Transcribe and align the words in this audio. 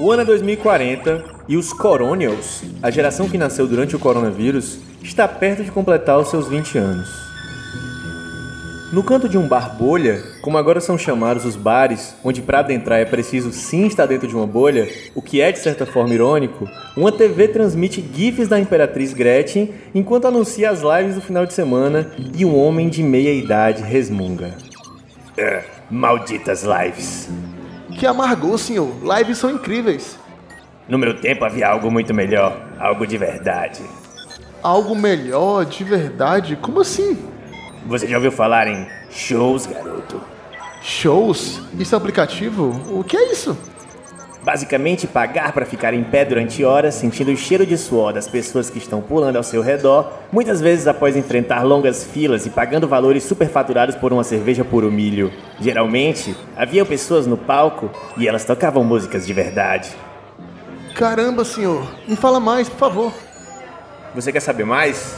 O 0.00 0.10
ano 0.10 0.22
é 0.22 0.24
2040 0.24 1.22
e 1.46 1.56
os 1.56 1.72
Coronials, 1.72 2.62
a 2.82 2.90
geração 2.90 3.28
que 3.28 3.36
nasceu 3.36 3.66
durante 3.66 3.94
o 3.94 3.98
coronavírus, 3.98 4.78
está 5.02 5.28
perto 5.28 5.62
de 5.62 5.70
completar 5.70 6.18
os 6.18 6.30
seus 6.30 6.48
20 6.48 6.78
anos. 6.78 7.08
No 8.90 9.02
canto 9.02 9.28
de 9.28 9.36
um 9.36 9.46
bar 9.46 9.76
bolha, 9.76 10.22
como 10.40 10.56
agora 10.58 10.80
são 10.80 10.96
chamados 10.96 11.44
os 11.44 11.56
bares, 11.56 12.14
onde 12.24 12.40
para 12.40 12.60
adentrar 12.60 13.00
é 13.00 13.04
preciso 13.04 13.52
sim 13.52 13.86
estar 13.86 14.06
dentro 14.06 14.26
de 14.26 14.34
uma 14.34 14.46
bolha, 14.46 14.88
o 15.14 15.20
que 15.20 15.40
é 15.40 15.52
de 15.52 15.58
certa 15.58 15.84
forma 15.84 16.14
irônico, 16.14 16.68
uma 16.96 17.12
TV 17.12 17.48
transmite 17.48 18.04
GIFs 18.14 18.48
da 18.48 18.58
Imperatriz 18.58 19.12
Gretchen 19.12 19.72
enquanto 19.94 20.26
anuncia 20.26 20.70
as 20.70 20.80
lives 20.80 21.14
do 21.14 21.20
final 21.20 21.44
de 21.44 21.52
semana 21.52 22.10
e 22.36 22.44
um 22.44 22.56
homem 22.56 22.88
de 22.88 23.02
meia 23.02 23.32
idade 23.32 23.82
resmunga. 23.82 24.54
É, 25.36 25.64
malditas 25.90 26.62
lives. 26.62 27.28
Que 28.02 28.06
amargou, 28.08 28.58
senhor. 28.58 28.96
Lives 29.00 29.38
são 29.38 29.48
incríveis. 29.48 30.18
No 30.88 30.98
meu 30.98 31.20
tempo 31.20 31.44
havia 31.44 31.68
algo 31.68 31.88
muito 31.88 32.12
melhor, 32.12 32.60
algo 32.76 33.06
de 33.06 33.16
verdade. 33.16 33.80
Algo 34.60 34.96
melhor, 34.96 35.64
de 35.64 35.84
verdade? 35.84 36.56
Como 36.56 36.80
assim? 36.80 37.16
Você 37.86 38.08
já 38.08 38.16
ouviu 38.16 38.32
falar 38.32 38.66
em 38.66 38.88
shows, 39.08 39.66
garoto? 39.66 40.20
Shows? 40.82 41.60
Isso 41.78 41.94
é 41.94 41.98
aplicativo? 41.98 42.70
O 42.90 43.04
que 43.04 43.16
é 43.16 43.30
isso? 43.30 43.56
Basicamente, 44.44 45.06
pagar 45.06 45.52
para 45.52 45.64
ficar 45.64 45.94
em 45.94 46.02
pé 46.02 46.24
durante 46.24 46.64
horas, 46.64 46.96
sentindo 46.96 47.30
o 47.30 47.36
cheiro 47.36 47.64
de 47.64 47.78
suor 47.78 48.12
das 48.12 48.26
pessoas 48.26 48.68
que 48.68 48.78
estão 48.78 49.00
pulando 49.00 49.36
ao 49.36 49.42
seu 49.44 49.62
redor, 49.62 50.12
muitas 50.32 50.60
vezes 50.60 50.88
após 50.88 51.16
enfrentar 51.16 51.62
longas 51.62 52.02
filas 52.02 52.44
e 52.44 52.50
pagando 52.50 52.88
valores 52.88 53.22
superfaturados 53.22 53.94
por 53.94 54.12
uma 54.12 54.24
cerveja 54.24 54.64
puro 54.64 54.90
milho. 54.90 55.32
Geralmente, 55.60 56.34
havia 56.56 56.84
pessoas 56.84 57.24
no 57.24 57.36
palco 57.36 57.88
e 58.16 58.26
elas 58.26 58.44
tocavam 58.44 58.82
músicas 58.82 59.24
de 59.24 59.32
verdade. 59.32 59.90
Caramba, 60.96 61.44
senhor! 61.44 61.86
Me 62.08 62.16
fala 62.16 62.40
mais, 62.40 62.68
por 62.68 62.78
favor. 62.78 63.12
Você 64.14 64.32
quer 64.32 64.40
saber 64.40 64.64
mais? 64.64 65.16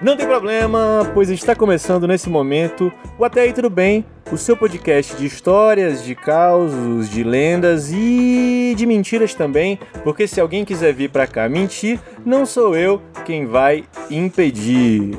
Não 0.00 0.16
tem 0.16 0.26
problema, 0.26 1.10
pois 1.12 1.28
está 1.28 1.54
começando 1.54 2.08
nesse 2.08 2.30
momento 2.30 2.90
o 3.18 3.24
Até 3.24 3.42
aí 3.42 3.52
Tudo 3.52 3.68
Bem, 3.68 4.02
o 4.32 4.38
seu 4.38 4.56
podcast 4.56 5.14
de 5.14 5.26
histórias, 5.26 6.02
de 6.02 6.14
causos, 6.14 7.10
de 7.10 7.22
lendas 7.22 7.92
e 7.92 8.74
de 8.74 8.86
mentiras 8.86 9.34
também, 9.34 9.78
porque 10.02 10.26
se 10.26 10.40
alguém 10.40 10.64
quiser 10.64 10.94
vir 10.94 11.10
para 11.10 11.26
cá 11.26 11.46
mentir, 11.50 12.00
não 12.24 12.46
sou 12.46 12.74
eu 12.74 13.02
quem 13.26 13.44
vai 13.44 13.84
impedir. 14.10 15.18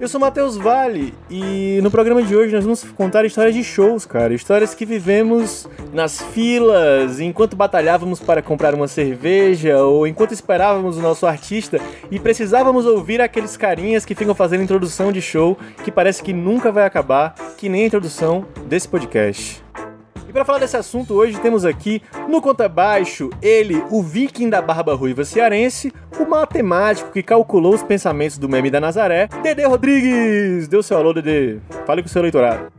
Eu 0.00 0.06
sou 0.06 0.20
Matheus 0.20 0.56
Vale 0.56 1.12
e 1.28 1.80
no 1.82 1.90
programa 1.90 2.22
de 2.22 2.36
hoje 2.36 2.54
nós 2.54 2.62
vamos 2.62 2.84
contar 2.84 3.24
histórias 3.24 3.52
de 3.52 3.64
shows, 3.64 4.06
cara. 4.06 4.32
Histórias 4.32 4.72
que 4.72 4.86
vivemos 4.86 5.66
nas 5.92 6.22
filas, 6.22 7.18
enquanto 7.18 7.56
batalhávamos 7.56 8.20
para 8.20 8.40
comprar 8.40 8.76
uma 8.76 8.86
cerveja 8.86 9.82
ou 9.82 10.06
enquanto 10.06 10.32
esperávamos 10.32 10.96
o 10.96 11.02
nosso 11.02 11.26
artista 11.26 11.80
e 12.12 12.20
precisávamos 12.20 12.86
ouvir 12.86 13.20
aqueles 13.20 13.56
carinhas 13.56 14.04
que 14.04 14.14
ficam 14.14 14.36
fazendo 14.36 14.62
introdução 14.62 15.10
de 15.10 15.20
show 15.20 15.58
que 15.82 15.90
parece 15.90 16.22
que 16.22 16.32
nunca 16.32 16.70
vai 16.70 16.84
acabar, 16.84 17.34
que 17.56 17.68
nem 17.68 17.82
a 17.82 17.86
introdução 17.86 18.46
desse 18.68 18.86
podcast. 18.86 19.64
E 20.28 20.32
para 20.32 20.44
falar 20.44 20.58
desse 20.58 20.76
assunto, 20.76 21.14
hoje 21.14 21.40
temos 21.40 21.64
aqui 21.64 22.02
no 22.28 22.42
Conta 22.42 22.68
Baixo 22.68 23.30
ele, 23.40 23.82
o 23.90 24.02
viking 24.02 24.50
da 24.50 24.60
barba 24.60 24.94
ruiva 24.94 25.24
cearense, 25.24 25.90
o 26.20 26.28
matemático 26.28 27.10
que 27.10 27.22
calculou 27.22 27.74
os 27.74 27.82
pensamentos 27.82 28.36
do 28.36 28.46
meme 28.46 28.70
da 28.70 28.78
Nazaré, 28.78 29.26
Dede 29.42 29.64
Rodrigues. 29.64 30.68
Deu 30.68 30.82
seu 30.82 30.98
alô, 30.98 31.14
Dede. 31.14 31.60
Fale 31.86 32.02
com 32.02 32.08
o 32.08 32.10
seu 32.10 32.20
eleitorado. 32.20 32.77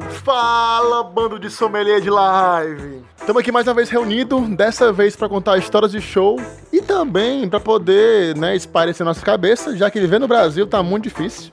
Fala, 0.00 1.02
bando 1.02 1.38
de 1.38 1.50
sommelier 1.50 2.00
de 2.00 2.08
live! 2.08 3.02
Estamos 3.18 3.40
aqui 3.40 3.50
mais 3.50 3.66
uma 3.66 3.74
vez 3.74 3.90
reunidos, 3.90 4.48
dessa 4.50 4.92
vez 4.92 5.16
para 5.16 5.28
contar 5.28 5.58
histórias 5.58 5.90
de 5.90 6.00
show 6.00 6.40
e 6.72 6.80
também 6.80 7.48
para 7.48 7.58
poder 7.58 8.36
né, 8.36 8.54
espairecer 8.54 9.04
nossa 9.04 9.24
cabeça, 9.24 9.76
já 9.76 9.90
que 9.90 10.00
viver 10.00 10.18
no 10.18 10.28
Brasil 10.28 10.66
tá 10.66 10.82
muito 10.82 11.04
difícil. 11.04 11.52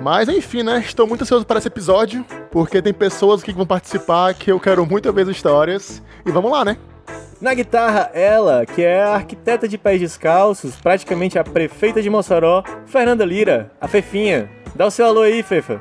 Mas 0.00 0.28
enfim, 0.28 0.62
né? 0.62 0.78
Estou 0.78 1.06
muito 1.06 1.22
ansioso 1.22 1.44
para 1.44 1.58
esse 1.58 1.68
episódio, 1.68 2.24
porque 2.50 2.80
tem 2.80 2.94
pessoas 2.94 3.42
que 3.42 3.52
vão 3.52 3.66
participar 3.66 4.34
que 4.34 4.50
eu 4.50 4.58
quero 4.58 4.86
muito 4.86 5.12
ver 5.12 5.22
as 5.22 5.28
histórias. 5.28 6.02
E 6.24 6.30
vamos 6.30 6.50
lá, 6.50 6.64
né? 6.64 6.78
Na 7.40 7.52
guitarra, 7.52 8.10
ela, 8.14 8.64
que 8.64 8.82
é 8.82 9.02
a 9.02 9.14
arquiteta 9.14 9.68
de 9.68 9.76
pés 9.76 10.00
descalços, 10.00 10.76
praticamente 10.76 11.38
a 11.38 11.44
prefeita 11.44 12.00
de 12.00 12.08
Mossoró, 12.08 12.62
Fernanda 12.86 13.24
Lira, 13.24 13.70
a 13.80 13.86
Fefinha. 13.86 14.50
Dá 14.74 14.86
o 14.86 14.90
seu 14.90 15.04
alô 15.04 15.22
aí, 15.22 15.42
Fefa. 15.42 15.80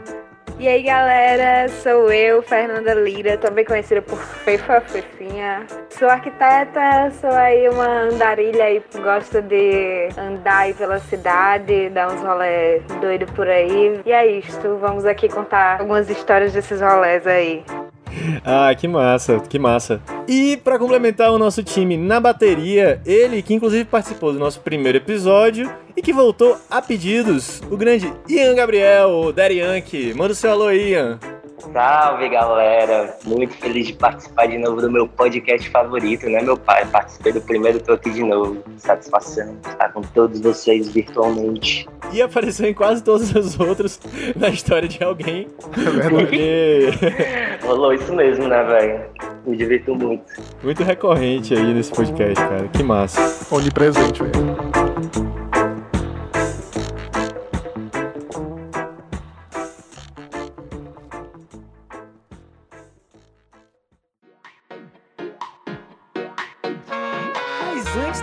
E 0.61 0.67
aí 0.67 0.83
galera, 0.83 1.67
sou 1.69 2.11
eu, 2.13 2.43
Fernanda 2.43 2.93
Lira, 2.93 3.35
também 3.35 3.65
conhecida 3.65 3.99
por 3.99 4.19
Fefa 4.19 4.79
Fefinha. 4.79 5.65
Sou 5.89 6.07
arquiteta, 6.07 7.11
sou 7.19 7.31
aí 7.31 7.67
uma 7.67 8.03
andarilha 8.03 8.71
e 8.71 8.79
gosto 9.01 9.41
de 9.41 10.09
andar 10.15 10.59
aí 10.59 10.75
pela 10.75 10.99
cidade, 10.99 11.89
dar 11.89 12.13
uns 12.13 12.21
rolés 12.21 12.83
doidos 13.01 13.31
por 13.31 13.47
aí. 13.47 14.01
E 14.05 14.11
é 14.11 14.37
isto, 14.37 14.77
vamos 14.79 15.03
aqui 15.03 15.27
contar 15.27 15.79
algumas 15.79 16.07
histórias 16.11 16.53
desses 16.53 16.79
rolés 16.79 17.25
aí. 17.25 17.63
Ah, 18.45 18.73
que 18.75 18.87
massa, 18.87 19.39
que 19.39 19.57
massa. 19.57 19.99
E 20.27 20.57
para 20.57 20.77
complementar 20.77 21.31
o 21.31 21.39
nosso 21.39 21.63
time 21.63 21.97
na 21.97 22.19
bateria, 22.19 23.01
ele 23.03 23.41
que 23.41 23.53
inclusive 23.53 23.85
participou 23.85 24.31
do 24.31 24.37
nosso 24.37 24.59
primeiro 24.59 24.97
episódio 24.97 25.71
e 25.95 26.01
que 26.01 26.13
voltou 26.13 26.57
a 26.69 26.81
pedidos, 26.81 27.61
o 27.69 27.77
grande 27.77 28.13
Ian 28.27 28.55
Gabriel, 28.55 29.09
o 29.09 29.31
Daddy 29.31 29.59
Yankee. 29.59 30.13
Manda 30.13 30.33
o 30.33 30.35
seu 30.35 30.51
alô, 30.51 30.71
Ian. 30.71 31.19
Salve 31.71 32.27
galera, 32.27 33.15
muito 33.23 33.53
feliz 33.53 33.87
de 33.87 33.93
participar 33.93 34.47
de 34.47 34.57
novo 34.57 34.81
do 34.81 34.91
meu 34.91 35.07
podcast 35.07 35.69
favorito, 35.69 36.27
né, 36.27 36.41
meu 36.41 36.57
pai? 36.57 36.85
Participei 36.87 37.33
do 37.33 37.41
primeiro, 37.41 37.79
tô 37.79 37.93
aqui 37.93 38.09
de 38.09 38.23
novo. 38.23 38.63
Satisfação 38.77 39.57
estar 39.67 39.89
com 39.89 40.01
todos 40.01 40.39
vocês 40.41 40.89
virtualmente. 40.89 41.87
E 42.11 42.21
apareceu 42.21 42.67
em 42.67 42.73
quase 42.73 43.03
todos 43.03 43.33
os 43.35 43.59
outros 43.59 43.99
na 44.35 44.49
história 44.49 44.87
de 44.87 45.03
alguém. 45.03 45.47
É 46.03 46.09
porque. 46.09 46.89
Rolou 47.63 47.93
isso 47.93 48.11
mesmo, 48.13 48.47
né, 48.47 48.63
velho? 48.63 49.05
Me 49.45 49.55
divirto 49.55 49.95
muito. 49.95 50.23
Muito 50.63 50.83
recorrente 50.83 51.53
aí 51.53 51.73
nesse 51.73 51.91
podcast, 51.91 52.43
cara. 52.43 52.67
Que 52.69 52.81
massa. 52.81 53.55
Onipresente, 53.55 54.23
velho. 54.23 55.40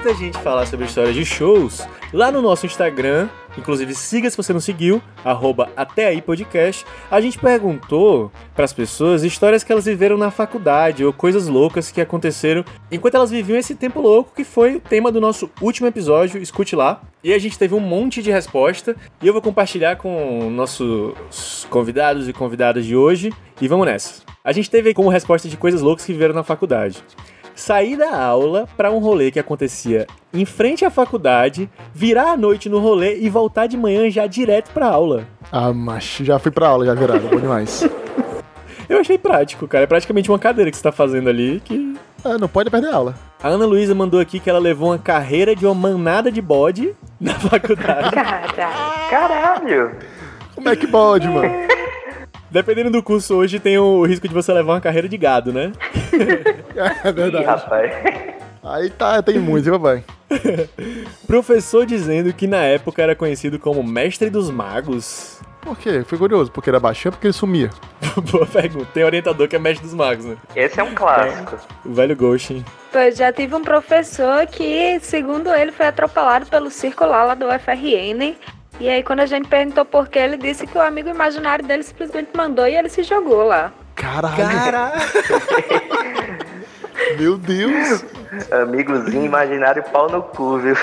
Da 0.08 0.14
gente 0.14 0.38
falar 0.38 0.64
sobre 0.64 0.86
histórias 0.86 1.14
de 1.14 1.22
shows, 1.22 1.86
lá 2.14 2.32
no 2.32 2.40
nosso 2.40 2.64
Instagram, 2.64 3.28
inclusive 3.58 3.94
siga 3.94 4.30
se 4.30 4.38
você 4.38 4.54
não 4.54 4.60
seguiu, 4.60 5.02
arroba 5.22 5.68
até 5.76 6.06
aí 6.06 6.22
podcast, 6.22 6.86
a 7.10 7.20
gente 7.20 7.38
perguntou 7.38 8.32
para 8.54 8.64
as 8.64 8.72
pessoas 8.72 9.22
histórias 9.22 9.62
que 9.62 9.70
elas 9.70 9.84
viveram 9.84 10.16
na 10.16 10.30
faculdade 10.30 11.04
ou 11.04 11.12
coisas 11.12 11.46
loucas 11.46 11.90
que 11.90 12.00
aconteceram 12.00 12.64
enquanto 12.90 13.16
elas 13.16 13.30
viviam 13.30 13.58
esse 13.58 13.74
tempo 13.74 14.00
louco, 14.00 14.32
que 14.34 14.44
foi 14.44 14.76
o 14.76 14.80
tema 14.80 15.12
do 15.12 15.20
nosso 15.20 15.50
último 15.60 15.86
episódio, 15.86 16.40
escute 16.40 16.74
lá. 16.74 17.02
E 17.22 17.34
a 17.34 17.38
gente 17.38 17.58
teve 17.58 17.74
um 17.74 17.80
monte 17.80 18.22
de 18.22 18.30
resposta 18.30 18.96
e 19.20 19.26
eu 19.26 19.34
vou 19.34 19.42
compartilhar 19.42 19.96
com 19.96 20.48
nossos 20.48 21.66
convidados 21.68 22.28
e 22.28 22.32
convidadas 22.32 22.86
de 22.86 22.96
hoje 22.96 23.30
e 23.60 23.68
vamos 23.68 23.84
nessa. 23.84 24.22
A 24.42 24.52
gente 24.52 24.70
teve 24.70 24.94
como 24.94 25.10
resposta 25.10 25.50
de 25.50 25.56
coisas 25.58 25.82
loucas 25.82 26.06
que 26.06 26.12
viveram 26.12 26.34
na 26.34 26.42
faculdade 26.42 27.04
sair 27.58 27.96
da 27.96 28.16
aula 28.16 28.68
para 28.76 28.90
um 28.90 28.98
rolê 28.98 29.30
que 29.30 29.38
acontecia 29.38 30.06
em 30.32 30.44
frente 30.44 30.84
à 30.84 30.90
faculdade, 30.90 31.68
virar 31.92 32.32
à 32.32 32.36
noite 32.36 32.68
no 32.68 32.78
rolê 32.78 33.18
e 33.18 33.28
voltar 33.28 33.66
de 33.66 33.76
manhã 33.76 34.08
já 34.10 34.26
direto 34.26 34.70
pra 34.70 34.86
aula. 34.86 35.26
Ah, 35.50 35.72
macho, 35.72 36.24
já 36.24 36.38
fui 36.38 36.50
pra 36.50 36.68
aula, 36.68 36.86
já 36.86 36.94
virado, 36.94 37.28
bom 37.28 37.40
demais. 37.40 37.88
Eu 38.88 38.98
achei 39.00 39.18
prático, 39.18 39.68
cara. 39.68 39.84
É 39.84 39.86
praticamente 39.86 40.30
uma 40.30 40.38
cadeira 40.38 40.70
que 40.70 40.76
você 40.76 40.82
tá 40.82 40.90
fazendo 40.90 41.28
ali 41.28 41.60
que. 41.62 41.94
Ah, 42.24 42.38
não 42.38 42.48
pode 42.48 42.70
perder 42.70 42.90
aula. 42.92 43.14
A 43.42 43.48
Ana 43.48 43.66
Luísa 43.66 43.94
mandou 43.94 44.18
aqui 44.18 44.40
que 44.40 44.48
ela 44.48 44.58
levou 44.58 44.90
uma 44.90 44.98
carreira 44.98 45.54
de 45.54 45.66
uma 45.66 45.74
manada 45.74 46.32
de 46.32 46.40
bode 46.40 46.94
na 47.20 47.34
faculdade. 47.38 48.10
Caralho! 49.10 49.94
Como 50.54 50.68
é 50.70 50.74
que 50.76 50.86
pode, 50.86 51.28
mano? 51.28 51.48
Dependendo 52.50 52.90
do 52.90 53.02
curso 53.02 53.34
hoje, 53.34 53.60
tem 53.60 53.78
o 53.78 54.04
risco 54.04 54.26
de 54.26 54.32
você 54.32 54.52
levar 54.52 54.74
uma 54.74 54.80
carreira 54.80 55.08
de 55.08 55.18
gado, 55.18 55.52
né? 55.52 55.72
é 57.04 57.12
verdade. 57.12 57.44
Ih, 57.44 57.46
rapaz. 57.46 57.92
Aí 58.62 58.90
tá, 58.90 59.22
tem 59.22 59.38
muito, 59.38 59.70
papai. 59.70 60.02
Professor 61.26 61.86
dizendo 61.86 62.32
que 62.32 62.46
na 62.46 62.58
época 62.64 63.02
era 63.02 63.14
conhecido 63.14 63.58
como 63.58 63.82
mestre 63.82 64.30
dos 64.30 64.50
magos. 64.50 65.40
Por 65.60 65.76
quê? 65.76 66.02
Fui 66.06 66.16
curioso. 66.16 66.50
Porque 66.50 66.70
era 66.70 66.80
baixinho 66.80 67.10
ou 67.10 67.12
porque 67.12 67.26
ele 67.26 67.34
sumia? 67.34 67.70
Boa 68.32 68.46
pergunta. 68.46 68.88
Tem 68.94 69.04
orientador 69.04 69.46
que 69.48 69.56
é 69.56 69.58
mestre 69.58 69.86
dos 69.86 69.94
magos, 69.94 70.24
né? 70.24 70.36
Esse 70.56 70.80
é 70.80 70.82
um 70.82 70.94
clássico. 70.94 71.56
É, 71.56 71.88
o 71.88 71.92
velho 71.92 72.16
Goshin. 72.16 72.64
Pois 72.90 73.16
já 73.16 73.32
tive 73.32 73.54
um 73.54 73.62
professor 73.62 74.46
que, 74.46 74.98
segundo 75.00 75.50
ele, 75.50 75.72
foi 75.72 75.86
atropelado 75.86 76.46
pelo 76.46 76.70
circo 76.70 77.04
lá, 77.04 77.24
lá 77.24 77.34
do 77.34 77.46
FRN 77.58 78.34
E 78.80 78.88
aí, 78.88 79.02
quando 79.02 79.20
a 79.20 79.26
gente 79.26 79.48
perguntou 79.48 79.84
por 79.84 80.08
quê, 80.08 80.20
ele 80.20 80.36
disse 80.36 80.66
que 80.66 80.78
o 80.78 80.80
amigo 80.80 81.08
imaginário 81.08 81.64
dele 81.64 81.82
simplesmente 81.82 82.30
mandou 82.34 82.66
e 82.66 82.76
ele 82.76 82.88
se 82.88 83.02
jogou 83.02 83.42
lá. 83.44 83.72
Caralho. 83.94 84.36
Caralho! 84.36 85.00
Meu 87.18 87.38
Deus. 87.38 88.04
Amigozinho 88.50 89.24
imaginário 89.24 89.82
pau 89.84 90.10
no 90.10 90.22
cu, 90.22 90.58
viu? 90.58 90.76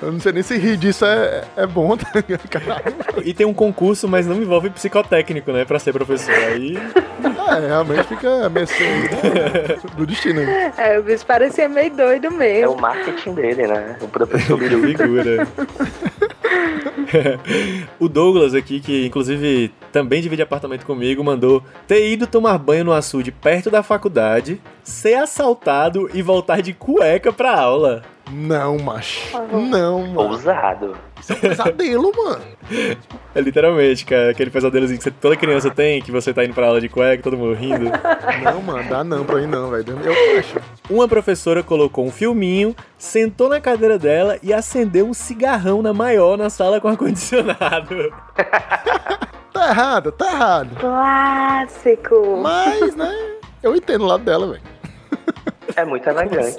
Eu 0.00 0.12
não 0.12 0.20
sei 0.20 0.32
nem 0.32 0.42
se 0.42 0.56
rir 0.56 0.76
disso 0.76 1.04
é, 1.04 1.42
é 1.56 1.66
bom, 1.66 1.96
tá 1.96 2.06
ligado? 2.14 2.48
Caralho. 2.48 2.94
E 3.24 3.34
tem 3.34 3.44
um 3.44 3.52
concurso, 3.52 4.06
mas 4.06 4.26
não 4.26 4.36
envolve 4.36 4.70
psicotécnico, 4.70 5.50
né? 5.52 5.64
Pra 5.64 5.78
ser 5.78 5.92
professor. 5.92 6.32
Aí. 6.34 6.76
É, 6.76 7.66
realmente 7.66 8.04
fica 8.04 8.48
meio 8.48 8.64
assim, 8.64 8.84
né, 8.84 9.78
do 9.96 10.06
destino. 10.06 10.42
É, 10.76 10.98
o 10.98 11.02
bicho 11.02 11.26
parecia 11.26 11.68
meio 11.68 11.90
doido 11.94 12.26
É 12.28 12.30
mesmo. 12.30 12.72
o 12.72 12.80
marketing 12.80 13.34
dele, 13.34 13.66
né? 13.66 13.96
O 14.00 14.08
professor 14.08 14.56
Biru. 14.58 14.80
Figura. 14.86 15.48
o 17.98 18.08
Douglas 18.08 18.54
aqui, 18.54 18.80
que 18.80 19.06
inclusive 19.06 19.72
também 19.92 20.20
divide 20.20 20.42
apartamento 20.42 20.84
comigo, 20.84 21.22
mandou 21.22 21.62
ter 21.86 22.10
ido 22.10 22.26
tomar 22.26 22.58
banho 22.58 22.84
no 22.84 22.92
açude 22.92 23.30
perto 23.30 23.70
da 23.70 23.82
faculdade, 23.82 24.60
ser 24.82 25.14
assaltado 25.14 26.10
e 26.12 26.22
voltar 26.22 26.60
de 26.60 26.72
cueca 26.72 27.32
pra 27.32 27.58
aula. 27.58 28.02
Não, 28.30 28.76
macho. 28.78 29.36
Não, 29.52 30.00
mano. 30.08 30.20
Ousado. 30.30 30.96
Isso 31.20 31.32
é 31.32 31.36
um 31.36 31.38
pesadelo, 31.38 32.12
mano. 32.16 32.42
É 33.34 33.40
literalmente, 33.40 34.04
cara, 34.04 34.30
aquele 34.30 34.50
pesadelozinho 34.50 34.98
que 34.98 35.04
você- 35.04 35.10
toda 35.12 35.36
criança 35.36 35.70
tem, 35.70 36.02
que 36.02 36.10
você 36.10 36.34
tá 36.34 36.44
indo 36.44 36.52
pra 36.52 36.66
aula 36.66 36.80
de 36.80 36.88
cueca, 36.88 37.22
todo 37.22 37.36
mundo 37.36 37.54
rindo. 37.54 37.84
Não, 38.42 38.60
mano, 38.60 38.88
dá 38.88 39.04
não 39.04 39.24
pra 39.24 39.36
mim 39.36 39.46
não, 39.46 39.70
velho. 39.70 39.84
Eu 40.02 40.38
acho. 40.40 40.60
Uma 40.90 41.06
professora 41.06 41.62
colocou 41.62 42.04
um 42.04 42.10
filminho, 42.10 42.74
sentou 42.98 43.48
na 43.48 43.60
cadeira 43.60 43.98
dela 43.98 44.38
e 44.42 44.52
acendeu 44.52 45.06
um 45.06 45.14
cigarrão 45.14 45.80
na 45.80 45.92
maior 45.94 46.36
na 46.36 46.50
sala 46.50 46.80
com 46.80 46.88
ar-condicionado. 46.88 48.12
Tá 49.56 49.70
errado, 49.70 50.12
tá 50.12 50.26
errado. 50.32 50.76
Clássico. 50.78 52.40
Mas, 52.42 52.94
né, 52.94 53.10
eu 53.62 53.74
entendo 53.74 54.04
o 54.04 54.06
lado 54.06 54.22
dela, 54.22 54.48
velho. 54.48 54.62
É 55.74 55.82
muito 55.82 56.06
elegante. 56.10 56.58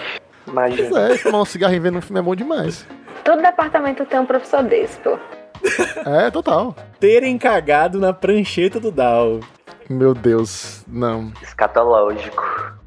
Pois 0.53 0.77
Imagina. 0.79 0.99
é, 1.13 1.17
fumar 1.17 1.41
um 1.41 1.45
cigarrinho 1.45 1.81
vendo 1.81 1.97
um 1.97 2.01
filme 2.01 2.19
é 2.19 2.23
bom 2.23 2.35
demais. 2.35 2.85
Todo 3.23 3.41
departamento 3.41 4.05
tem 4.05 4.19
um 4.19 4.25
professor 4.25 4.63
desse, 4.63 4.97
pô. 4.99 5.17
É, 6.05 6.31
total. 6.31 6.75
Terem 6.99 7.37
cagado 7.37 7.99
na 7.99 8.13
prancheta 8.13 8.79
do 8.79 8.91
Dow. 8.91 9.41
Meu 9.89 10.13
Deus, 10.13 10.83
não. 10.87 11.31
Escatológico. 11.41 12.43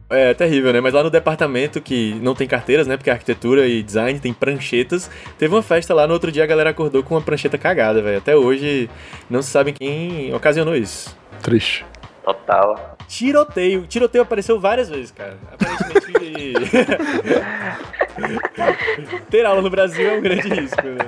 É 0.09 0.35
terrível, 0.35 0.73
né? 0.73 0.81
Mas 0.81 0.93
lá 0.93 1.03
no 1.03 1.11
departamento 1.11 1.81
que 1.81 2.15
não 2.21 2.35
tem 2.35 2.49
carteiras, 2.49 2.87
né? 2.87 2.97
Porque 2.97 3.11
arquitetura 3.11 3.67
e 3.67 3.83
design 3.83 4.19
tem 4.19 4.33
pranchetas. 4.33 5.11
Teve 5.39 5.55
uma 5.55 5.63
festa 5.63 5.95
lá, 5.95 6.06
no 6.06 6.13
outro 6.13 6.33
dia 6.33 6.43
a 6.43 6.47
galera 6.47 6.71
acordou 6.71 7.03
com 7.03 7.15
uma 7.15 7.21
prancheta 7.21 7.56
cagada, 7.56 8.03
velho. 8.03 8.19
Até 8.19 8.35
hoje 8.35 8.91
não 9.29 9.41
se 9.43 9.51
sabe 9.51 9.73
quem 9.73 10.35
ocasionou 10.35 10.75
isso. 10.75 11.17
Triste. 11.43 11.85
Total. 12.25 12.97
Tiroteio. 13.06 13.87
Tiroteio 13.87 14.23
apareceu 14.23 14.59
várias 14.59 14.89
vezes, 14.89 15.11
cara. 15.11 15.37
Aparentemente. 15.53 16.19
Ter 19.31 19.47
aula 19.47 19.62
no 19.62 19.71
Brasil 19.71 20.09
é 20.09 20.19
um 20.19 20.21
grande 20.21 20.49
risco, 20.49 20.82
né? 20.82 21.06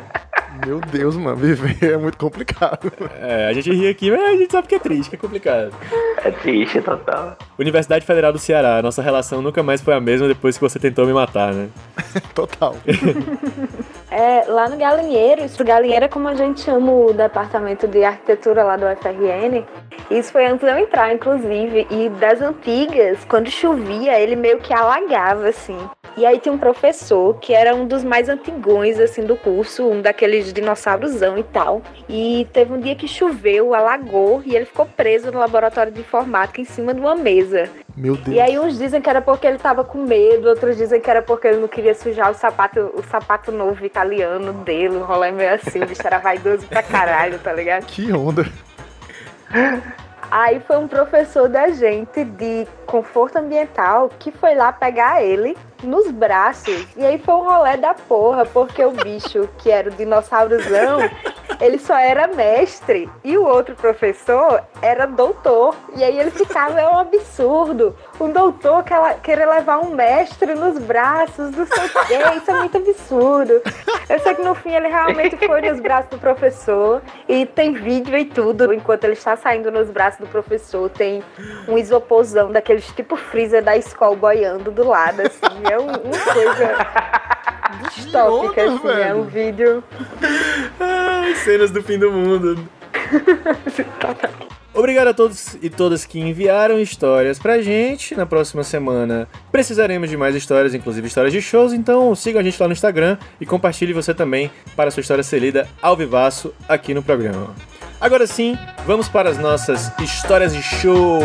Meu 0.66 0.80
Deus, 0.80 1.16
mano, 1.16 1.36
viver 1.36 1.94
é 1.94 1.96
muito 1.96 2.18
complicado. 2.18 2.92
É, 3.20 3.48
a 3.48 3.52
gente 3.52 3.72
ri 3.72 3.88
aqui, 3.88 4.10
mas 4.10 4.20
a 4.20 4.36
gente 4.36 4.52
sabe 4.52 4.68
que 4.68 4.74
é 4.74 4.78
triste, 4.78 5.10
que 5.10 5.16
é 5.16 5.18
complicado. 5.18 5.72
É 6.18 6.30
triste, 6.30 6.80
total. 6.80 7.36
Universidade 7.58 8.04
Federal 8.04 8.32
do 8.32 8.38
Ceará, 8.38 8.82
nossa 8.82 9.02
relação 9.02 9.40
nunca 9.42 9.62
mais 9.62 9.80
foi 9.80 9.94
a 9.94 10.00
mesma 10.00 10.28
depois 10.28 10.56
que 10.56 10.62
você 10.62 10.78
tentou 10.78 11.06
me 11.06 11.12
matar, 11.12 11.52
né? 11.52 11.68
Total. 12.34 12.76
É, 14.14 14.44
lá 14.46 14.68
no 14.68 14.76
Galinheiro, 14.76 15.42
isso 15.42 15.64
Galinheiro 15.64 16.04
é 16.04 16.08
como 16.08 16.28
a 16.28 16.34
gente 16.34 16.60
chama 16.60 16.92
o 16.92 17.14
departamento 17.14 17.88
de 17.88 18.04
arquitetura 18.04 18.62
lá 18.62 18.76
do 18.76 18.84
UFRN. 18.84 19.64
Isso 20.10 20.30
foi 20.30 20.44
antes 20.44 20.60
de 20.60 20.70
eu 20.70 20.78
entrar, 20.78 21.14
inclusive. 21.14 21.86
E 21.90 22.10
das 22.10 22.42
antigas, 22.42 23.24
quando 23.24 23.50
chovia, 23.50 24.20
ele 24.20 24.36
meio 24.36 24.58
que 24.58 24.70
alagava, 24.70 25.11
assim. 25.20 25.78
E 26.16 26.26
aí 26.26 26.38
tinha 26.38 26.52
um 26.52 26.58
professor 26.58 27.38
que 27.38 27.54
era 27.54 27.74
um 27.74 27.86
dos 27.86 28.04
mais 28.04 28.28
antigões, 28.28 29.00
assim, 29.00 29.24
do 29.24 29.34
curso, 29.34 29.88
um 29.88 30.02
daqueles 30.02 30.52
dinossaurosão 30.52 31.38
e 31.38 31.42
tal. 31.42 31.80
E 32.08 32.46
teve 32.52 32.72
um 32.72 32.80
dia 32.80 32.94
que 32.94 33.08
choveu, 33.08 33.74
alagou, 33.74 34.42
e 34.44 34.54
ele 34.54 34.66
ficou 34.66 34.84
preso 34.84 35.32
no 35.32 35.38
laboratório 35.38 35.90
de 35.90 36.00
informática 36.00 36.60
em 36.60 36.64
cima 36.64 36.92
de 36.92 37.00
uma 37.00 37.14
mesa. 37.14 37.70
Meu 37.96 38.14
Deus. 38.16 38.36
E 38.36 38.40
aí 38.40 38.58
uns 38.58 38.78
dizem 38.78 39.00
que 39.00 39.08
era 39.08 39.22
porque 39.22 39.46
ele 39.46 39.58
tava 39.58 39.84
com 39.84 40.02
medo, 40.02 40.48
outros 40.48 40.76
dizem 40.76 41.00
que 41.00 41.10
era 41.10 41.22
porque 41.22 41.48
ele 41.48 41.58
não 41.58 41.68
queria 41.68 41.94
sujar 41.94 42.30
o 42.30 42.34
sapato, 42.34 42.92
o 42.94 43.02
sapato 43.02 43.50
novo 43.50 43.84
italiano 43.84 44.52
dele, 44.52 44.96
um 44.96 45.04
rolê 45.04 45.30
meio 45.30 45.54
assim, 45.54 45.82
o 45.82 45.86
bicho 45.86 46.06
era 46.06 46.18
vaidoso 46.18 46.66
pra 46.66 46.82
caralho, 46.82 47.38
tá 47.38 47.52
ligado? 47.52 47.86
Que 47.86 48.12
onda. 48.12 48.46
Aí 50.32 50.60
foi 50.60 50.78
um 50.78 50.88
professor 50.88 51.46
da 51.46 51.68
gente 51.68 52.24
de 52.24 52.66
conforto 52.86 53.36
ambiental 53.36 54.08
que 54.18 54.32
foi 54.32 54.54
lá 54.54 54.72
pegar 54.72 55.22
ele 55.22 55.54
nos 55.82 56.10
braços. 56.10 56.86
E 56.96 57.04
aí 57.04 57.18
foi 57.18 57.34
um 57.34 57.44
rolê 57.44 57.76
da 57.76 57.92
porra, 57.92 58.46
porque 58.46 58.82
o 58.82 58.92
bicho, 58.92 59.46
que 59.58 59.70
era 59.70 59.90
o 59.90 59.92
dinossaurozão, 59.92 61.00
ele 61.62 61.78
só 61.78 61.96
era 61.96 62.26
mestre. 62.26 63.08
E 63.22 63.38
o 63.38 63.44
outro 63.44 63.74
professor 63.76 64.62
era 64.82 65.06
doutor. 65.06 65.74
E 65.94 66.02
aí 66.02 66.18
ele 66.18 66.30
ficava, 66.32 66.80
é 66.80 66.86
um 66.88 66.98
absurdo. 66.98 67.96
Um 68.20 68.30
doutor 68.30 68.82
que 68.82 68.92
ela, 68.92 69.14
querer 69.14 69.46
levar 69.46 69.78
um 69.78 69.90
mestre 69.90 70.54
nos 70.54 70.76
braços, 70.78 71.52
não 71.52 71.66
sei 71.66 71.84
o 71.86 72.06
quê. 72.06 72.18
Isso 72.36 72.50
é 72.50 72.54
muito 72.54 72.76
absurdo. 72.76 73.62
Eu 74.08 74.18
sei 74.18 74.34
que 74.34 74.42
no 74.42 74.54
fim 74.54 74.72
ele 74.74 74.88
realmente 74.88 75.36
foi 75.36 75.60
nos 75.62 75.80
braços 75.80 76.10
do 76.10 76.18
professor. 76.18 77.00
E 77.28 77.46
tem 77.46 77.72
vídeo 77.72 78.18
e 78.18 78.24
tudo. 78.24 78.74
Enquanto 78.74 79.04
ele 79.04 79.12
está 79.14 79.36
saindo 79.36 79.70
nos 79.70 79.88
braços 79.88 80.18
do 80.20 80.26
professor, 80.26 80.90
tem 80.90 81.22
um 81.68 81.78
isoporzão 81.78 82.50
daqueles 82.50 82.86
tipo 82.88 83.14
freezer 83.16 83.62
da 83.62 83.76
escola 83.76 84.16
boiando 84.16 84.70
do 84.72 84.86
lado, 84.86 85.22
assim. 85.22 85.62
É 85.70 85.78
um- 85.78 85.86
uma 85.86 86.34
coisa 86.34 87.31
distópica, 87.94 88.62
onda, 88.62 88.92
assim. 88.92 89.02
É 89.02 89.14
um 89.14 89.24
vídeo. 89.24 89.84
Ai, 90.80 91.34
cenas 91.36 91.70
do 91.70 91.82
fim 91.82 91.98
do 91.98 92.10
mundo. 92.10 92.68
Obrigado 94.74 95.08
a 95.08 95.14
todos 95.14 95.58
e 95.60 95.68
todas 95.68 96.06
que 96.06 96.18
enviaram 96.18 96.80
histórias 96.80 97.38
pra 97.38 97.60
gente. 97.60 98.14
Na 98.14 98.24
próxima 98.24 98.64
semana 98.64 99.28
precisaremos 99.50 100.08
de 100.08 100.16
mais 100.16 100.34
histórias, 100.34 100.74
inclusive 100.74 101.06
histórias 101.06 101.32
de 101.32 101.42
shows. 101.42 101.74
Então 101.74 102.14
sigam 102.14 102.40
a 102.40 102.44
gente 102.44 102.58
lá 102.58 102.66
no 102.66 102.72
Instagram 102.72 103.18
e 103.38 103.44
compartilhe 103.44 103.92
você 103.92 104.14
também 104.14 104.50
para 104.74 104.88
a 104.88 104.90
sua 104.90 105.02
história 105.02 105.22
ser 105.22 105.40
lida 105.40 105.68
ao 105.82 105.94
vivaço 105.94 106.54
aqui 106.66 106.94
no 106.94 107.02
programa. 107.02 107.54
Agora 108.00 108.26
sim, 108.26 108.56
vamos 108.86 109.08
para 109.08 109.28
as 109.28 109.38
nossas 109.38 109.92
histórias 110.00 110.54
de 110.54 110.62
show. 110.62 111.20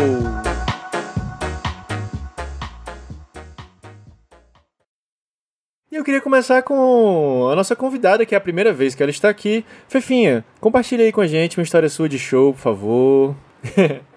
Eu 5.98 6.04
queria 6.04 6.20
começar 6.20 6.62
com 6.62 7.48
a 7.50 7.56
nossa 7.56 7.74
convidada, 7.74 8.24
que 8.24 8.34
é 8.34 8.38
a 8.38 8.40
primeira 8.40 8.72
vez 8.72 8.94
que 8.94 9.02
ela 9.02 9.10
está 9.10 9.28
aqui. 9.28 9.64
Fefinha, 9.88 10.44
compartilha 10.60 11.04
aí 11.04 11.10
com 11.10 11.20
a 11.20 11.26
gente 11.26 11.58
uma 11.58 11.64
história 11.64 11.88
sua 11.88 12.08
de 12.08 12.18
show, 12.18 12.52
por 12.52 12.60
favor. 12.60 13.34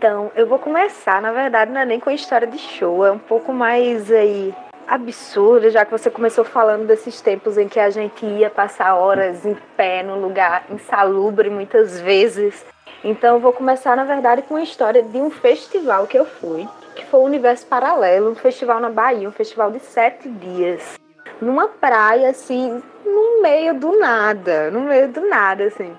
Então, 0.00 0.32
eu 0.34 0.46
vou 0.46 0.58
começar, 0.58 1.20
na 1.20 1.30
verdade, 1.30 1.70
não 1.70 1.82
é 1.82 1.84
nem 1.84 2.00
com 2.00 2.08
a 2.08 2.14
história 2.14 2.46
de 2.48 2.56
show, 2.56 3.04
é 3.04 3.12
um 3.12 3.18
pouco 3.18 3.52
mais 3.52 4.10
aí 4.10 4.54
absurda, 4.88 5.68
já 5.68 5.84
que 5.84 5.90
você 5.90 6.10
começou 6.10 6.42
falando 6.42 6.86
desses 6.86 7.20
tempos 7.20 7.58
em 7.58 7.68
que 7.68 7.78
a 7.78 7.90
gente 7.90 8.24
ia 8.24 8.48
passar 8.48 8.94
horas 8.94 9.44
em 9.44 9.54
pé 9.76 10.02
num 10.02 10.18
lugar 10.18 10.64
insalubre 10.70 11.50
muitas 11.50 12.00
vezes. 12.00 12.64
Então, 13.04 13.34
eu 13.34 13.40
vou 13.40 13.52
começar, 13.52 13.94
na 13.94 14.04
verdade, 14.04 14.40
com 14.40 14.56
a 14.56 14.62
história 14.62 15.02
de 15.02 15.18
um 15.18 15.28
festival 15.28 16.06
que 16.06 16.18
eu 16.18 16.24
fui, 16.24 16.66
que 16.96 17.04
foi 17.04 17.20
o 17.20 17.24
Universo 17.24 17.66
Paralelo, 17.66 18.30
um 18.30 18.34
festival 18.34 18.80
na 18.80 18.88
Bahia, 18.88 19.28
um 19.28 19.32
festival 19.32 19.70
de 19.70 19.80
sete 19.80 20.30
dias. 20.30 20.98
Numa 21.40 21.68
praia, 21.68 22.30
assim, 22.30 22.82
no 23.04 23.42
meio 23.42 23.74
do 23.74 23.98
nada, 23.98 24.70
no 24.70 24.80
meio 24.80 25.08
do 25.08 25.20
nada, 25.28 25.64
assim. 25.64 25.96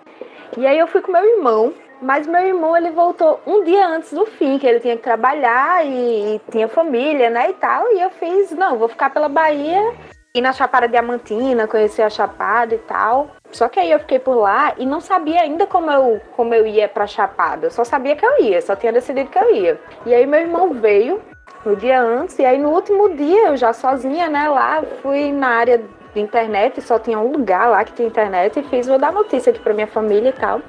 E 0.58 0.66
aí 0.66 0.78
eu 0.78 0.88
fui 0.88 1.02
com 1.02 1.12
meu 1.12 1.24
irmão, 1.24 1.74
mas 2.02 2.28
meu 2.28 2.42
irmão 2.42 2.76
ele 2.76 2.90
voltou 2.92 3.40
um 3.46 3.64
dia 3.64 3.88
antes 3.88 4.12
do 4.12 4.26
fim, 4.26 4.58
que 4.58 4.68
ele 4.68 4.80
tinha 4.80 4.98
que 4.98 5.04
trabalhar 5.04 5.86
e, 5.86 6.36
e 6.36 6.42
tinha 6.52 6.68
família, 6.68 7.30
né, 7.30 7.52
e 7.52 7.54
tal. 7.54 7.92
E 7.94 8.02
eu 8.02 8.10
fiz, 8.10 8.52
não, 8.52 8.78
vou 8.78 8.88
ficar 8.88 9.12
pela 9.12 9.30
Bahia, 9.30 9.94
ir 10.34 10.42
na 10.42 10.54
Chapada 10.54 10.88
Diamantina, 10.88 11.68
conhecer 11.68 12.02
a 12.02 12.10
Chapada 12.10 12.74
e 12.74 12.80
tal. 12.80 13.32
Só 13.52 13.68
que 13.68 13.80
aí 13.80 13.92
eu 13.92 14.00
fiquei 14.00 14.20
por 14.20 14.36
lá 14.36 14.74
e 14.78 14.86
não 14.86 15.02
sabia 15.02 15.42
ainda 15.42 15.68
como 15.68 15.92
eu, 15.92 16.22
como 16.36 16.54
eu 16.54 16.66
ia 16.66 16.88
pra 16.88 17.06
Chapada. 17.06 17.68
Eu 17.68 17.72
só 17.72 17.84
sabia 17.84 18.16
que 18.16 18.26
eu 18.26 18.42
ia, 18.42 18.62
só 18.62 18.76
tinha 18.76 18.94
decidido 18.94 19.30
que 19.30 19.38
eu 19.38 19.54
ia. 19.54 19.80
E 20.06 20.14
aí 20.14 20.26
meu 20.26 20.40
irmão 20.40 20.74
veio 20.74 21.22
no 21.66 21.76
dia 21.76 22.02
antes, 22.02 22.38
e 22.40 22.46
aí 22.46 22.58
no 22.58 22.70
último 22.70 23.10
dia, 23.16 23.48
eu 23.48 23.58
já 23.58 23.74
sozinha, 23.74 24.30
né, 24.30 24.50
lá, 24.50 24.82
fui 25.02 25.32
na 25.32 25.48
área 25.48 25.82
de 26.14 26.20
internet, 26.20 26.82
só 26.82 27.00
tinha 27.00 27.20
um 27.20 27.32
lugar 27.32 27.70
lá 27.70 27.84
que 27.84 27.94
tinha 27.94 28.08
internet, 28.08 28.60
e 28.60 28.64
fiz, 28.64 28.88
vou 28.88 28.98
dar 28.98 29.12
notícia 29.12 29.52
aqui 29.52 29.60
pra 29.60 29.74
minha 29.74 29.88
família 29.88 30.30
e 30.30 30.34
tal. 30.34 30.62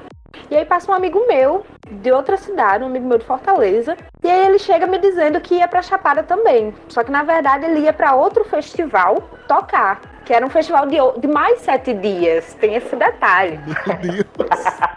E 0.50 0.56
aí 0.56 0.64
passa 0.64 0.90
um 0.90 0.94
amigo 0.94 1.24
meu, 1.26 1.64
de 1.90 2.12
outra 2.12 2.36
cidade, 2.36 2.84
um 2.84 2.86
amigo 2.86 3.06
meu 3.06 3.18
de 3.18 3.24
Fortaleza, 3.24 3.96
e 4.22 4.30
aí 4.30 4.46
ele 4.46 4.58
chega 4.58 4.86
me 4.86 4.98
dizendo 4.98 5.40
que 5.40 5.56
ia 5.56 5.68
pra 5.68 5.82
Chapada 5.82 6.22
também. 6.22 6.74
Só 6.88 7.02
que 7.02 7.10
na 7.10 7.22
verdade 7.22 7.66
ele 7.66 7.80
ia 7.80 7.92
pra 7.92 8.14
outro 8.14 8.44
festival 8.44 9.16
tocar. 9.48 10.00
Que 10.24 10.32
era 10.32 10.44
um 10.46 10.50
festival 10.50 10.86
de, 10.86 10.96
de 11.18 11.26
mais 11.28 11.60
sete 11.60 11.92
dias. 11.94 12.54
Tem 12.60 12.74
esse 12.74 12.94
detalhe. 12.96 13.58
Meu 13.66 13.96
Deus. 13.98 14.24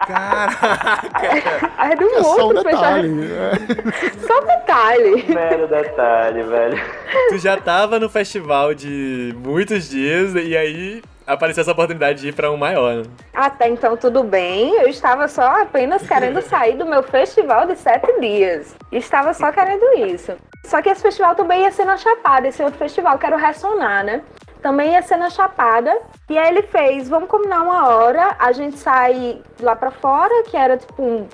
Caraca! 0.07 1.71
Aí 1.77 1.95
do 1.95 2.05
É 2.05 2.21
só 2.23 2.37
um 2.37 2.41
outro 2.41 2.63
festival. 2.63 2.93
detalhe. 2.93 3.31
É. 3.33 4.27
Só 4.27 4.39
um 4.39 4.45
detalhe. 4.45 5.25
Mero 5.27 5.67
detalhe, 5.67 6.43
velho. 6.43 6.81
tu 7.29 7.37
já 7.37 7.57
tava 7.57 7.99
no 7.99 8.09
festival 8.09 8.73
de 8.73 9.33
muitos 9.37 9.89
dias 9.89 10.33
e 10.35 10.55
aí 10.55 11.01
apareceu 11.27 11.61
essa 11.61 11.71
oportunidade 11.71 12.21
de 12.21 12.27
ir 12.29 12.33
pra 12.33 12.51
um 12.51 12.57
maior. 12.57 12.95
né? 12.97 13.03
Até 13.33 13.67
então 13.69 13.97
tudo 13.97 14.23
bem, 14.23 14.75
eu 14.79 14.87
estava 14.87 15.27
só 15.27 15.61
apenas 15.61 16.07
querendo 16.07 16.41
sair 16.47 16.77
do 16.77 16.85
meu 16.85 17.01
festival 17.03 17.65
de 17.67 17.75
sete 17.75 18.19
dias. 18.19 18.75
Estava 18.91 19.33
só 19.33 19.51
querendo 19.51 19.85
isso. 20.05 20.33
Só 20.65 20.81
que 20.81 20.89
esse 20.89 21.01
festival 21.01 21.35
também 21.35 21.61
ia 21.61 21.71
ser 21.71 21.85
na 21.85 21.97
Chapada, 21.97 22.47
esse 22.47 22.61
outro 22.63 22.79
festival, 22.79 23.17
que 23.19 23.25
era 23.25 23.35
o 23.35 23.39
Ressonar, 23.39 24.03
né? 24.03 24.21
Também 24.65 24.93
ia 24.93 25.01
ser 25.03 25.17
na 25.17 25.29
Chapada. 25.29 25.95
E 26.27 26.35
aí 26.35 26.49
ele 26.49 26.63
fez, 26.63 27.07
vamos 27.07 27.29
combinar 27.29 27.61
uma 27.61 27.87
hora, 27.87 28.35
a 28.39 28.51
gente 28.51 28.79
sai 28.79 29.39
lá 29.61 29.75
pra 29.75 29.91
fora, 29.91 30.41
que 30.45 30.57
era 30.57 30.75
tipo, 30.75 31.03
um, 31.03 31.27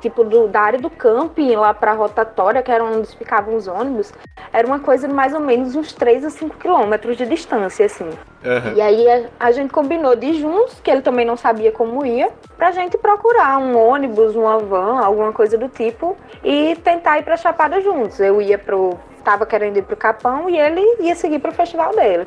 tipo 0.00 0.24
do, 0.24 0.48
da 0.48 0.62
área 0.62 0.80
do 0.80 0.90
camping, 0.90 1.54
lá 1.54 1.72
pra 1.72 1.92
rotatória, 1.92 2.60
que 2.60 2.72
era 2.72 2.82
onde 2.82 3.06
ficavam 3.16 3.54
os 3.54 3.68
ônibus. 3.68 4.12
Era 4.52 4.66
uma 4.66 4.80
coisa 4.80 5.06
de 5.06 5.14
mais 5.14 5.32
ou 5.32 5.38
menos 5.38 5.76
uns 5.76 5.92
3 5.92 6.24
a 6.24 6.30
5 6.30 6.56
quilômetros 6.56 7.16
de 7.16 7.24
distância, 7.24 7.86
assim. 7.86 8.10
Aham. 8.44 8.72
E 8.74 8.80
aí 8.80 9.08
a, 9.08 9.28
a 9.38 9.52
gente 9.52 9.72
combinou 9.72 10.16
de 10.16 10.32
juntos, 10.40 10.80
que 10.80 10.90
ele 10.90 11.02
também 11.02 11.24
não 11.24 11.36
sabia 11.36 11.70
como 11.70 12.04
ia, 12.04 12.30
pra 12.56 12.72
gente 12.72 12.98
procurar 12.98 13.58
um 13.58 13.78
ônibus, 13.78 14.34
uma 14.34 14.58
van, 14.58 14.98
alguma 14.98 15.32
coisa 15.32 15.56
do 15.56 15.68
tipo, 15.68 16.16
e 16.42 16.74
tentar 16.82 17.20
ir 17.20 17.22
pra 17.22 17.36
Chapada 17.36 17.80
juntos. 17.80 18.18
Eu 18.18 18.42
ia 18.42 18.58
pro. 18.58 18.98
tava 19.22 19.46
querendo 19.46 19.76
ir 19.76 19.82
pro 19.82 19.96
Capão 19.96 20.50
e 20.50 20.58
ele 20.58 20.82
ia 20.98 21.14
seguir 21.14 21.38
pro 21.38 21.52
festival 21.52 21.94
dele. 21.94 22.26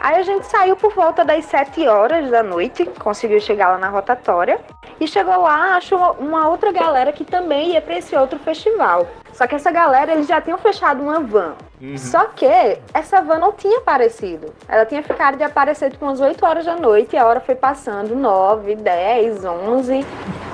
Aí 0.00 0.16
a 0.16 0.22
gente 0.22 0.46
saiu 0.46 0.76
por 0.76 0.92
volta 0.94 1.24
das 1.24 1.44
7 1.46 1.86
horas 1.88 2.30
da 2.30 2.42
noite, 2.42 2.84
conseguiu 2.98 3.40
chegar 3.40 3.68
lá 3.68 3.78
na 3.78 3.88
rotatória. 3.88 4.60
E 4.98 5.06
chegou 5.06 5.42
lá, 5.42 5.76
achou 5.76 6.16
uma 6.18 6.48
outra 6.48 6.72
galera 6.72 7.12
que 7.12 7.24
também 7.24 7.72
ia 7.72 7.82
pra 7.82 7.98
esse 7.98 8.16
outro 8.16 8.38
festival. 8.38 9.06
Só 9.32 9.46
que 9.46 9.54
essa 9.54 9.70
galera, 9.70 10.12
eles 10.12 10.26
já 10.26 10.40
tinham 10.40 10.56
fechado 10.56 11.02
uma 11.02 11.20
van. 11.20 11.54
Uhum. 11.80 11.98
Só 11.98 12.24
que 12.26 12.46
essa 12.94 13.20
van 13.20 13.38
não 13.38 13.52
tinha 13.52 13.78
aparecido. 13.78 14.54
Ela 14.66 14.86
tinha 14.86 15.02
ficado 15.02 15.36
de 15.36 15.44
aparecer 15.44 15.90
tipo 15.90 16.06
umas 16.06 16.20
8 16.20 16.46
horas 16.46 16.64
da 16.64 16.76
noite 16.76 17.14
e 17.14 17.18
a 17.18 17.26
hora 17.26 17.40
foi 17.40 17.54
passando 17.54 18.14
9, 18.16 18.76
10, 18.76 19.44
11, 19.44 20.06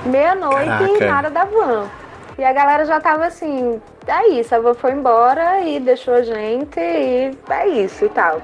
meia-noite 0.05 0.97
e 1.01 1.05
nada 1.05 1.29
da 1.29 1.45
van. 1.45 1.87
E 2.37 2.43
a 2.43 2.51
galera 2.51 2.83
já 2.83 2.99
tava 2.99 3.25
assim, 3.25 3.79
é 4.07 4.27
isso, 4.29 4.53
a 4.53 4.59
van 4.59 4.73
foi 4.73 4.91
embora 4.91 5.61
e 5.61 5.79
deixou 5.79 6.15
a 6.15 6.23
gente 6.23 6.79
e 6.79 7.31
é 7.49 7.67
isso 7.67 8.03
e 8.03 8.09
tal. 8.09 8.41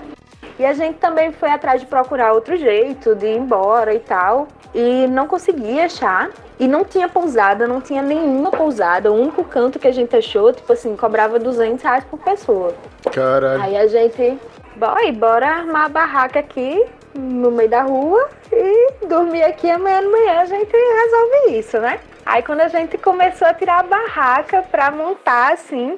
E 0.59 0.65
a 0.65 0.73
gente 0.73 0.99
também 0.99 1.31
foi 1.31 1.49
atrás 1.49 1.79
de 1.79 1.87
procurar 1.87 2.33
outro 2.33 2.57
jeito 2.57 3.15
de 3.15 3.25
ir 3.25 3.37
embora 3.37 3.93
e 3.93 3.99
tal. 3.99 4.47
E 4.75 5.07
não 5.07 5.25
conseguia 5.25 5.85
achar. 5.85 6.29
E 6.59 6.67
não 6.67 6.83
tinha 6.83 7.07
pousada, 7.07 7.65
não 7.65 7.79
tinha 7.79 8.01
nenhuma 8.01 8.51
pousada. 8.51 9.09
O 9.09 9.15
único 9.15 9.43
canto 9.45 9.79
que 9.79 9.87
a 9.87 9.93
gente 9.93 10.13
achou, 10.15 10.51
tipo 10.51 10.71
assim, 10.73 10.97
cobrava 10.97 11.39
200 11.39 11.81
reais 11.81 12.03
por 12.03 12.19
pessoa. 12.19 12.75
Caralho. 13.09 13.63
Aí 13.63 13.77
a 13.77 13.87
gente, 13.87 14.37
boy, 14.75 15.11
bora 15.13 15.47
armar 15.47 15.85
a 15.85 15.89
barraca 15.89 16.39
aqui 16.39 16.85
no 17.15 17.51
meio 17.51 17.69
da 17.69 17.83
rua 17.83 18.29
e 18.51 19.05
dormir 19.07 19.43
aqui 19.43 19.69
amanhã 19.69 20.01
de 20.01 20.07
manhã 20.07 20.39
a 20.41 20.45
gente 20.45 20.71
resolve 20.71 21.57
isso, 21.57 21.79
né? 21.79 21.99
Aí 22.25 22.43
quando 22.43 22.61
a 22.61 22.67
gente 22.67 22.97
começou 22.97 23.47
a 23.47 23.53
tirar 23.53 23.79
a 23.79 23.83
barraca 23.83 24.61
pra 24.69 24.91
montar 24.91 25.53
assim, 25.53 25.97